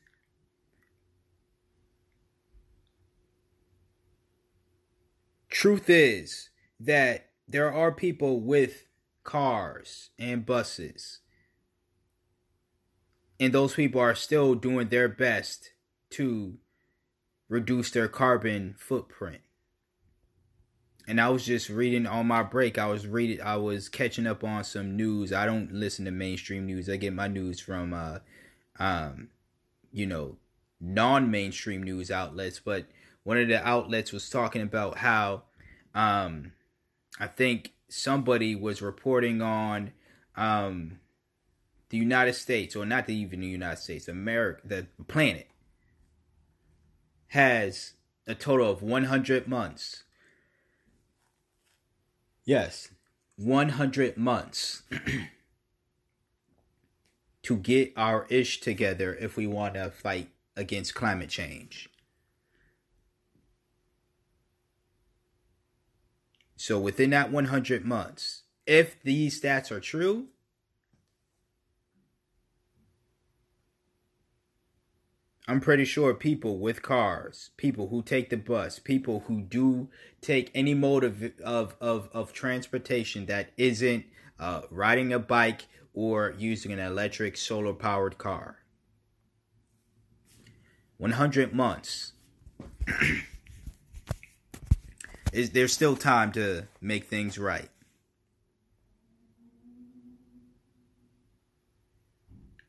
Truth 5.49 5.89
is 5.89 6.49
that 6.79 7.29
there 7.47 7.71
are 7.71 7.91
people 7.91 8.41
with 8.41 8.87
cars 9.23 10.09
and 10.19 10.45
buses, 10.45 11.19
and 13.39 13.53
those 13.53 13.73
people 13.73 14.01
are 14.01 14.15
still 14.15 14.55
doing 14.55 14.87
their 14.87 15.09
best 15.09 15.71
to 16.11 16.57
reduce 17.49 17.91
their 17.91 18.07
carbon 18.07 18.75
footprint. 18.77 19.41
And 21.07 21.21
I 21.21 21.29
was 21.29 21.45
just 21.45 21.69
reading 21.69 22.07
on 22.07 22.25
my 22.25 22.41
break. 22.41 22.79
I 22.79 22.87
was 22.87 23.05
reading. 23.05 23.41
I 23.41 23.57
was 23.57 23.89
catching 23.89 24.25
up 24.25 24.43
on 24.43 24.63
some 24.63 24.95
news. 24.95 25.31
I 25.31 25.45
don't 25.45 25.71
listen 25.71 26.05
to 26.05 26.11
mainstream 26.11 26.65
news. 26.65 26.89
I 26.89 26.95
get 26.95 27.13
my 27.13 27.27
news 27.27 27.59
from, 27.59 27.93
uh, 27.93 28.19
um, 28.79 29.29
you 29.91 30.07
know, 30.07 30.37
non-mainstream 30.81 31.83
news 31.83 32.09
outlets. 32.09 32.59
But 32.59 32.87
one 33.23 33.37
of 33.37 33.47
the 33.47 33.65
outlets 33.67 34.11
was 34.11 34.29
talking 34.29 34.63
about 34.63 34.97
how, 34.97 35.43
um, 35.93 36.53
I 37.19 37.27
think 37.27 37.73
somebody 37.87 38.55
was 38.55 38.81
reporting 38.81 39.43
on, 39.43 39.91
um, 40.35 40.99
the 41.89 41.97
United 41.97 42.33
States, 42.33 42.75
or 42.75 42.85
not 42.85 43.09
even 43.09 43.41
the 43.41 43.47
United 43.47 43.79
States, 43.79 44.07
America, 44.07 44.61
the 44.65 44.87
planet 45.07 45.47
has 47.27 47.93
a 48.27 48.35
total 48.35 48.69
of 48.69 48.81
100 48.81 49.47
months. 49.47 50.03
Yes, 52.43 52.89
100 53.37 54.17
months 54.17 54.83
to 57.43 57.57
get 57.57 57.93
our 57.95 58.25
ish 58.29 58.61
together 58.61 59.13
if 59.15 59.37
we 59.37 59.45
want 59.45 59.75
to 59.75 59.91
fight 59.91 60.29
against 60.55 60.95
climate 60.95 61.29
change. 61.29 61.89
So 66.55 66.79
within 66.79 67.11
that 67.11 67.31
100 67.31 67.85
months, 67.85 68.43
if 68.65 69.01
these 69.03 69.39
stats 69.39 69.71
are 69.71 69.79
true, 69.79 70.29
I'm 75.47 75.61
pretty 75.61 75.85
sure 75.85 76.13
people 76.15 76.57
with 76.57 76.81
cars, 76.81 77.51
people 77.55 77.89
who 77.89 78.01
take 78.01 78.31
the 78.31 78.37
bus, 78.37 78.79
people 78.79 79.25
who 79.27 79.41
do 79.41 79.89
take 80.19 80.49
any 80.55 80.73
mode 80.73 81.03
of 81.03 81.31
of 81.43 81.75
of, 81.79 82.09
of 82.13 82.33
transportation 82.33 83.27
that 83.27 83.51
isn't 83.55 84.05
uh, 84.39 84.61
riding 84.71 85.13
a 85.13 85.19
bike 85.19 85.67
or 85.93 86.33
using 86.37 86.71
an 86.71 86.79
electric 86.79 87.37
solar 87.37 87.73
powered 87.73 88.17
car. 88.17 88.57
100 90.97 91.53
months. 91.53 92.13
Is 95.33 95.49
there's 95.51 95.73
still 95.73 95.97
time 95.97 96.31
to 96.31 96.67
make 96.79 97.05
things 97.05 97.37
right. 97.37 97.69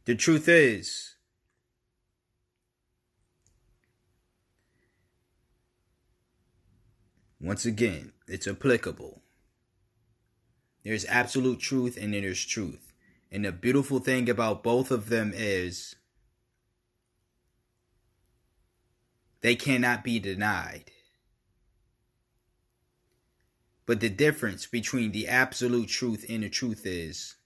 The 0.04 0.16
truth 0.16 0.48
is, 0.48 1.15
Once 7.46 7.64
again, 7.64 8.12
it's 8.26 8.48
applicable. 8.48 9.22
There's 10.82 11.04
absolute 11.04 11.60
truth 11.60 11.96
and 11.96 12.12
there's 12.12 12.44
truth. 12.44 12.92
And 13.30 13.44
the 13.44 13.52
beautiful 13.52 14.00
thing 14.00 14.28
about 14.28 14.64
both 14.64 14.90
of 14.90 15.10
them 15.10 15.30
is 15.32 15.94
they 19.42 19.54
cannot 19.54 20.02
be 20.02 20.18
denied. 20.18 20.90
But 23.86 24.00
the 24.00 24.10
difference 24.10 24.66
between 24.66 25.12
the 25.12 25.28
absolute 25.28 25.88
truth 25.88 26.26
and 26.28 26.42
the 26.42 26.48
truth 26.48 26.82
is 26.84 27.36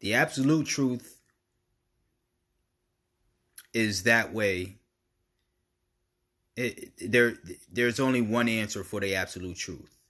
the 0.00 0.12
absolute 0.12 0.66
truth 0.66 1.22
is 3.72 4.02
that 4.02 4.34
way 4.34 4.76
there 6.56 7.34
there's 7.70 7.98
only 8.00 8.20
one 8.20 8.48
answer 8.48 8.84
for 8.84 9.00
the 9.00 9.14
absolute 9.14 9.56
truth. 9.56 10.04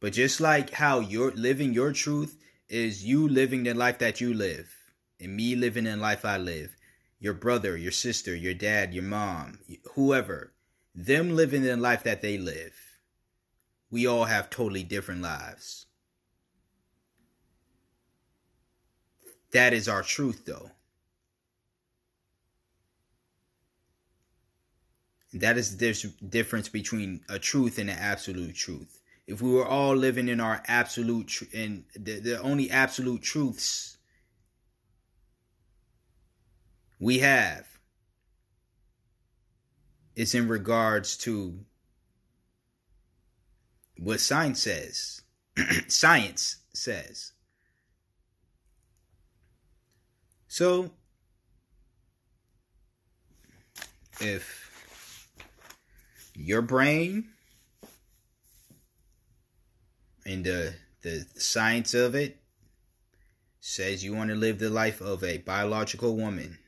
But 0.00 0.12
just 0.12 0.40
like 0.40 0.70
how 0.70 1.00
you're 1.00 1.32
living 1.32 1.72
your 1.72 1.92
truth 1.92 2.36
is 2.68 3.04
you 3.04 3.26
living 3.26 3.64
the 3.64 3.74
life 3.74 3.98
that 3.98 4.20
you 4.20 4.34
live, 4.34 4.70
and 5.18 5.34
me 5.34 5.56
living 5.56 5.84
the 5.84 5.96
life 5.96 6.24
I 6.24 6.36
live, 6.36 6.76
your 7.18 7.34
brother, 7.34 7.76
your 7.76 7.92
sister, 7.92 8.34
your 8.34 8.54
dad, 8.54 8.92
your 8.92 9.02
mom, 9.02 9.60
whoever, 9.94 10.52
them 10.94 11.34
living 11.34 11.62
the 11.62 11.76
life 11.76 12.02
that 12.04 12.22
they 12.22 12.38
live. 12.38 12.74
We 13.90 14.06
all 14.06 14.24
have 14.24 14.50
totally 14.50 14.82
different 14.82 15.22
lives. 15.22 15.86
That 19.52 19.72
is 19.72 19.88
our 19.88 20.02
truth, 20.02 20.44
though. 20.44 20.72
That 25.34 25.58
is 25.58 25.76
the 25.76 26.12
difference 26.28 26.68
between 26.68 27.22
a 27.28 27.38
truth 27.38 27.78
and 27.78 27.90
an 27.90 27.98
absolute 27.98 28.54
truth. 28.54 29.00
If 29.26 29.42
we 29.42 29.50
were 29.50 29.66
all 29.66 29.96
living 29.96 30.28
in 30.28 30.40
our 30.40 30.62
absolute 30.66 31.28
tr- 31.28 31.44
and 31.52 31.84
the, 31.96 32.20
the 32.20 32.40
only 32.40 32.70
absolute 32.70 33.22
truths 33.22 33.96
we 37.00 37.18
have 37.18 37.66
is 40.14 40.34
in 40.34 40.46
regards 40.46 41.16
to 41.16 41.58
what 43.98 44.20
science 44.20 44.60
says. 44.62 45.22
science 45.88 46.58
says. 46.72 47.32
So, 50.46 50.92
if 54.20 54.63
your 56.34 56.62
brain 56.62 57.28
and 60.26 60.44
the 60.44 60.74
the 61.02 61.26
science 61.36 61.94
of 61.94 62.14
it 62.14 62.38
says 63.60 64.04
you 64.04 64.14
want 64.14 64.28
to 64.28 64.36
live 64.36 64.58
the 64.58 64.68
life 64.68 65.00
of 65.00 65.24
a 65.24 65.38
biological 65.38 66.16
woman. 66.16 66.58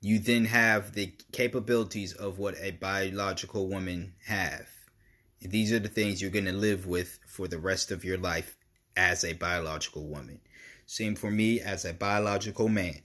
You 0.00 0.18
then 0.18 0.46
have 0.46 0.92
the 0.92 1.14
capabilities 1.32 2.12
of 2.12 2.38
what 2.38 2.56
a 2.60 2.72
biological 2.72 3.68
woman 3.68 4.14
have. 4.26 4.68
And 5.40 5.52
these 5.52 5.72
are 5.72 5.78
the 5.78 5.88
things 5.88 6.20
you're 6.20 6.32
going 6.32 6.44
to 6.46 6.52
live 6.52 6.86
with 6.86 7.20
for 7.28 7.46
the 7.46 7.58
rest 7.58 7.92
of 7.92 8.04
your 8.04 8.18
life 8.18 8.56
as 8.96 9.24
a 9.24 9.34
biological 9.34 10.06
woman. 10.06 10.40
Same 10.84 11.14
for 11.14 11.30
me 11.30 11.60
as 11.60 11.84
a 11.84 11.94
biological 11.94 12.68
man. 12.68 13.03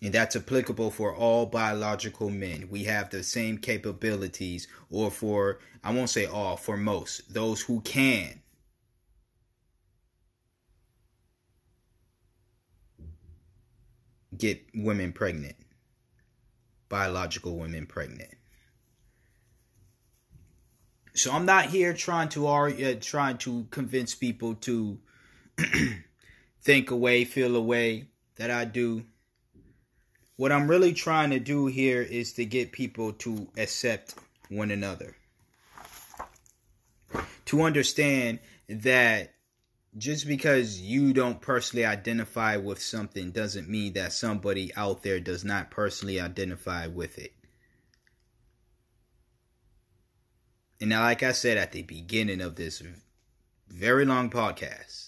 And 0.00 0.12
that's 0.12 0.36
applicable 0.36 0.92
for 0.92 1.14
all 1.14 1.46
biological 1.46 2.30
men. 2.30 2.68
We 2.70 2.84
have 2.84 3.10
the 3.10 3.24
same 3.24 3.58
capabilities, 3.58 4.68
or 4.90 5.10
for, 5.10 5.58
I 5.82 5.92
won't 5.92 6.10
say 6.10 6.24
all, 6.24 6.56
for 6.56 6.76
most, 6.76 7.34
those 7.34 7.62
who 7.62 7.80
can. 7.80 8.40
get 14.38 14.64
women 14.74 15.12
pregnant, 15.12 15.56
biological 16.88 17.56
women 17.56 17.86
pregnant. 17.86 18.34
So 21.14 21.32
I'm 21.32 21.44
not 21.44 21.66
here 21.66 21.92
trying 21.92 22.28
to 22.30 22.46
argue, 22.46 22.90
uh, 22.90 22.94
trying 23.00 23.38
to 23.38 23.66
convince 23.70 24.14
people 24.14 24.54
to 24.54 24.98
think 26.62 26.90
away, 26.90 27.24
feel 27.24 27.56
away 27.56 28.06
that 28.36 28.50
I 28.50 28.64
do. 28.64 29.04
What 30.38 30.52
I'm 30.52 30.68
really 30.68 30.92
trying 30.92 31.30
to 31.30 31.40
do 31.40 31.66
here 31.66 32.00
is 32.00 32.34
to 32.34 32.44
get 32.44 32.70
people 32.70 33.12
to 33.14 33.48
accept 33.56 34.14
one 34.48 34.70
another. 34.70 35.16
To 37.46 37.62
understand 37.62 38.38
that 38.68 39.34
just 39.96 40.28
because 40.28 40.80
you 40.80 41.12
don't 41.12 41.40
personally 41.40 41.84
identify 41.84 42.56
with 42.56 42.80
something 42.80 43.32
doesn't 43.32 43.68
mean 43.68 43.94
that 43.94 44.12
somebody 44.12 44.72
out 44.76 45.02
there 45.02 45.18
does 45.18 45.44
not 45.44 45.72
personally 45.72 46.20
identify 46.20 46.86
with 46.86 47.18
it. 47.18 47.32
And 50.80 50.90
now, 50.90 51.02
like 51.02 51.24
I 51.24 51.32
said 51.32 51.58
at 51.58 51.72
the 51.72 51.82
beginning 51.82 52.42
of 52.42 52.54
this 52.54 52.80
very 53.66 54.04
long 54.04 54.30
podcast, 54.30 55.07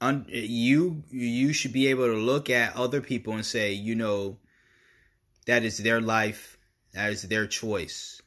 un, 0.00 0.26
you 0.28 1.02
you 1.10 1.52
should 1.52 1.72
be 1.72 1.88
able 1.88 2.06
to 2.06 2.16
look 2.16 2.50
at 2.50 2.76
other 2.76 3.00
people 3.00 3.34
and 3.34 3.44
say, 3.44 3.72
you 3.72 3.94
know, 3.94 4.38
that 5.46 5.64
is 5.64 5.78
their 5.78 6.00
life, 6.00 6.58
that 6.92 7.10
is 7.10 7.22
their 7.22 7.46
choice. 7.46 8.20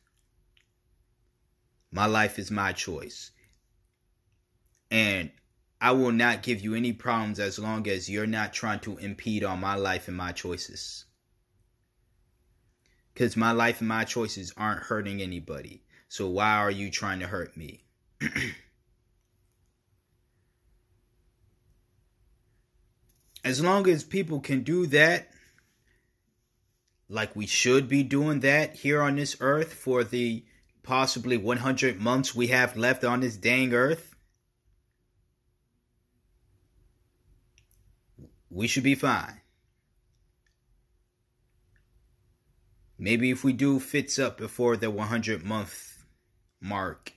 My 1.91 2.05
life 2.05 2.39
is 2.39 2.49
my 2.49 2.73
choice. 2.73 3.31
And 4.89 5.31
I 5.79 5.91
will 5.91 6.11
not 6.11 6.43
give 6.43 6.61
you 6.61 6.75
any 6.75 6.93
problems 6.93 7.39
as 7.39 7.59
long 7.59 7.87
as 7.87 8.09
you're 8.09 8.27
not 8.27 8.53
trying 8.53 8.79
to 8.81 8.97
impede 8.97 9.43
on 9.43 9.59
my 9.59 9.75
life 9.75 10.07
and 10.07 10.17
my 10.17 10.31
choices 10.31 11.05
because 13.13 13.37
my 13.37 13.51
life 13.51 13.79
and 13.79 13.87
my 13.87 14.03
choices 14.03 14.53
aren't 14.57 14.83
hurting 14.83 15.21
anybody. 15.21 15.83
So 16.09 16.27
why 16.27 16.55
are 16.55 16.71
you 16.71 16.89
trying 16.89 17.19
to 17.19 17.27
hurt 17.27 17.55
me? 17.55 17.85
as 23.43 23.61
long 23.61 23.87
as 23.87 24.03
people 24.03 24.39
can 24.39 24.63
do 24.63 24.85
that, 24.87 25.29
like 27.09 27.35
we 27.35 27.45
should 27.45 27.87
be 27.87 28.03
doing 28.03 28.39
that 28.39 28.77
here 28.77 29.01
on 29.01 29.15
this 29.17 29.35
earth 29.39 29.73
for 29.73 30.03
the 30.03 30.45
possibly 30.81 31.37
100 31.37 31.99
months 31.99 32.33
we 32.33 32.47
have 32.47 32.77
left 32.77 33.03
on 33.03 33.19
this 33.19 33.37
dang 33.37 33.73
earth, 33.73 34.15
we 38.49 38.67
should 38.67 38.83
be 38.83 38.95
fine. 38.95 39.41
Maybe 42.97 43.31
if 43.31 43.43
we 43.43 43.51
do 43.53 43.79
fits 43.79 44.17
up 44.17 44.37
before 44.37 44.77
the 44.77 44.89
100 44.89 45.43
month 45.43 46.05
mark. 46.61 47.11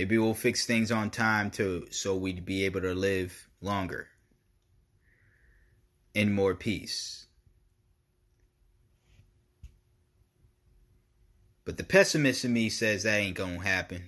Maybe 0.00 0.16
we'll 0.16 0.32
fix 0.32 0.64
things 0.64 0.90
on 0.90 1.10
time 1.10 1.50
to 1.50 1.86
so 1.90 2.16
we'd 2.16 2.46
be 2.46 2.64
able 2.64 2.80
to 2.80 2.94
live 2.94 3.50
longer 3.60 4.08
in 6.14 6.32
more 6.32 6.54
peace. 6.54 7.26
But 11.66 11.76
the 11.76 11.84
pessimist 11.84 12.46
in 12.46 12.54
me 12.54 12.70
says 12.70 13.02
that 13.02 13.18
ain't 13.18 13.36
gonna 13.36 13.60
happen. 13.60 14.04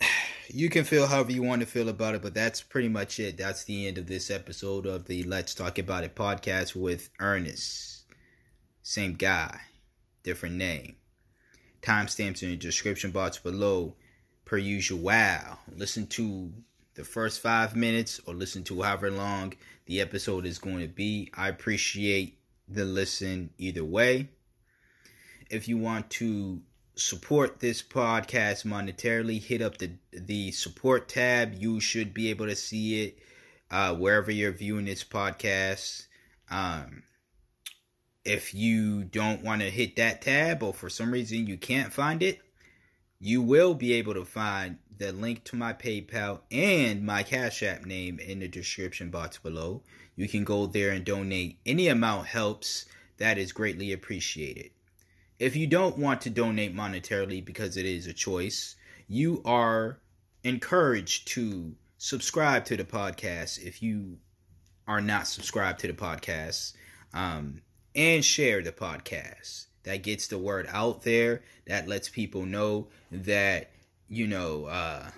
you 0.48 0.70
can 0.70 0.84
feel 0.84 1.08
however 1.08 1.32
you 1.32 1.42
want 1.42 1.62
to 1.62 1.66
feel 1.66 1.88
about 1.88 2.14
it, 2.14 2.22
but 2.22 2.32
that's 2.32 2.62
pretty 2.62 2.88
much 2.88 3.18
it. 3.18 3.36
That's 3.36 3.64
the 3.64 3.88
end 3.88 3.98
of 3.98 4.06
this 4.06 4.30
episode 4.30 4.86
of 4.86 5.06
the 5.06 5.24
Let's 5.24 5.52
Talk 5.52 5.80
About 5.80 6.04
It 6.04 6.14
podcast 6.14 6.76
with 6.76 7.10
Ernest. 7.18 8.04
Same 8.84 9.14
guy, 9.14 9.62
different 10.22 10.54
name. 10.54 10.94
Timestamps 11.84 12.42
in 12.42 12.50
the 12.50 12.56
description 12.56 13.10
box 13.10 13.38
below, 13.38 13.94
per 14.44 14.56
usual. 14.56 15.00
Wow. 15.00 15.58
Listen 15.76 16.06
to 16.08 16.50
the 16.94 17.04
first 17.04 17.40
five 17.40 17.76
minutes 17.76 18.20
or 18.26 18.34
listen 18.34 18.64
to 18.64 18.82
however 18.82 19.10
long 19.10 19.54
the 19.86 20.00
episode 20.00 20.46
is 20.46 20.58
going 20.58 20.80
to 20.80 20.88
be. 20.88 21.30
I 21.34 21.48
appreciate 21.48 22.38
the 22.68 22.84
listen 22.84 23.50
either 23.58 23.84
way. 23.84 24.28
If 25.50 25.68
you 25.68 25.76
want 25.76 26.08
to 26.10 26.62
support 26.96 27.60
this 27.60 27.82
podcast 27.82 28.64
monetarily, 28.64 29.42
hit 29.42 29.60
up 29.60 29.78
the 29.78 29.90
the 30.12 30.52
support 30.52 31.08
tab. 31.08 31.54
You 31.54 31.80
should 31.80 32.14
be 32.14 32.30
able 32.30 32.46
to 32.46 32.56
see 32.56 33.04
it 33.04 33.18
uh, 33.70 33.94
wherever 33.94 34.30
you're 34.30 34.52
viewing 34.52 34.86
this 34.86 35.04
podcast. 35.04 36.06
Um, 36.50 37.02
if 38.24 38.54
you 38.54 39.04
don't 39.04 39.42
want 39.42 39.60
to 39.60 39.70
hit 39.70 39.96
that 39.96 40.22
tab, 40.22 40.62
or 40.62 40.72
for 40.72 40.88
some 40.88 41.10
reason 41.10 41.46
you 41.46 41.56
can't 41.56 41.92
find 41.92 42.22
it, 42.22 42.40
you 43.20 43.42
will 43.42 43.74
be 43.74 43.92
able 43.94 44.14
to 44.14 44.24
find 44.24 44.78
the 44.98 45.12
link 45.12 45.44
to 45.44 45.56
my 45.56 45.72
PayPal 45.72 46.40
and 46.50 47.04
my 47.04 47.22
Cash 47.22 47.62
App 47.62 47.84
name 47.84 48.18
in 48.18 48.40
the 48.40 48.48
description 48.48 49.10
box 49.10 49.38
below. 49.38 49.82
You 50.16 50.28
can 50.28 50.44
go 50.44 50.66
there 50.66 50.90
and 50.90 51.04
donate. 51.04 51.58
Any 51.66 51.88
amount 51.88 52.26
helps. 52.26 52.86
That 53.18 53.38
is 53.38 53.52
greatly 53.52 53.92
appreciated. 53.92 54.70
If 55.38 55.56
you 55.56 55.66
don't 55.66 55.98
want 55.98 56.20
to 56.22 56.30
donate 56.30 56.74
monetarily 56.74 57.44
because 57.44 57.76
it 57.76 57.86
is 57.86 58.06
a 58.06 58.12
choice, 58.12 58.76
you 59.08 59.42
are 59.44 59.98
encouraged 60.42 61.28
to 61.28 61.74
subscribe 61.98 62.64
to 62.66 62.76
the 62.76 62.84
podcast 62.84 63.62
if 63.62 63.82
you 63.82 64.18
are 64.86 65.00
not 65.00 65.26
subscribed 65.26 65.80
to 65.80 65.86
the 65.86 65.92
podcast 65.92 66.74
um, 67.14 67.60
and 67.94 68.24
share 68.24 68.62
the 68.62 68.72
podcast. 68.72 69.66
That 69.84 70.02
gets 70.02 70.28
the 70.28 70.38
word 70.38 70.66
out 70.70 71.02
there. 71.02 71.42
That 71.66 71.88
lets 71.88 72.08
people 72.08 72.46
know 72.46 72.88
that, 73.12 73.70
you 74.08 74.26
know, 74.26 74.66
uh, 74.66 75.10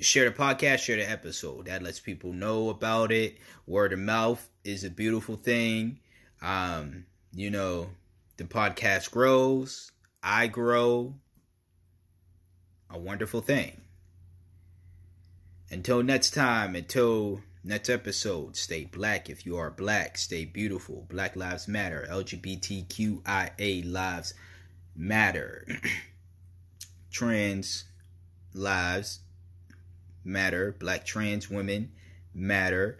share 0.00 0.28
the 0.28 0.36
podcast, 0.36 0.78
share 0.78 0.96
the 0.96 1.08
episode. 1.08 1.66
That 1.66 1.82
lets 1.82 2.00
people 2.00 2.32
know 2.32 2.70
about 2.70 3.12
it. 3.12 3.38
Word 3.66 3.92
of 3.92 3.98
mouth 3.98 4.48
is 4.64 4.84
a 4.84 4.90
beautiful 4.90 5.36
thing. 5.36 6.00
Um, 6.40 7.04
you 7.34 7.50
know, 7.50 7.88
the 8.36 8.44
podcast 8.44 9.10
grows, 9.10 9.92
I 10.22 10.46
grow. 10.46 11.14
A 12.90 12.98
wonderful 12.98 13.42
thing. 13.42 13.82
Until 15.70 16.02
next 16.02 16.30
time, 16.30 16.74
until 16.74 17.42
next 17.68 17.88
episode, 17.88 18.56
stay 18.56 18.84
black 18.84 19.30
if 19.30 19.46
you 19.46 19.56
are 19.56 19.70
black, 19.70 20.18
stay 20.18 20.44
beautiful. 20.44 21.06
Black 21.08 21.36
Lives 21.36 21.68
Matter, 21.68 22.06
LGBTQIA 22.10 23.90
lives 23.90 24.34
matter. 24.96 25.66
trans 27.12 27.84
lives 28.52 29.20
matter, 30.24 30.74
black 30.78 31.04
trans 31.04 31.48
women 31.48 31.92
matter 32.34 32.98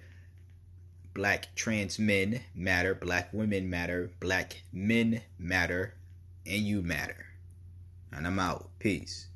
Black 1.19 1.49
trans 1.57 1.99
men 1.99 2.43
matter, 2.55 2.95
black 2.95 3.31
women 3.33 3.69
matter, 3.69 4.13
black 4.21 4.63
men 4.73 5.21
matter, 5.37 5.95
and 6.47 6.63
you 6.63 6.81
matter. 6.81 7.27
And 8.13 8.25
I'm 8.25 8.39
out. 8.39 8.71
Peace. 8.79 9.27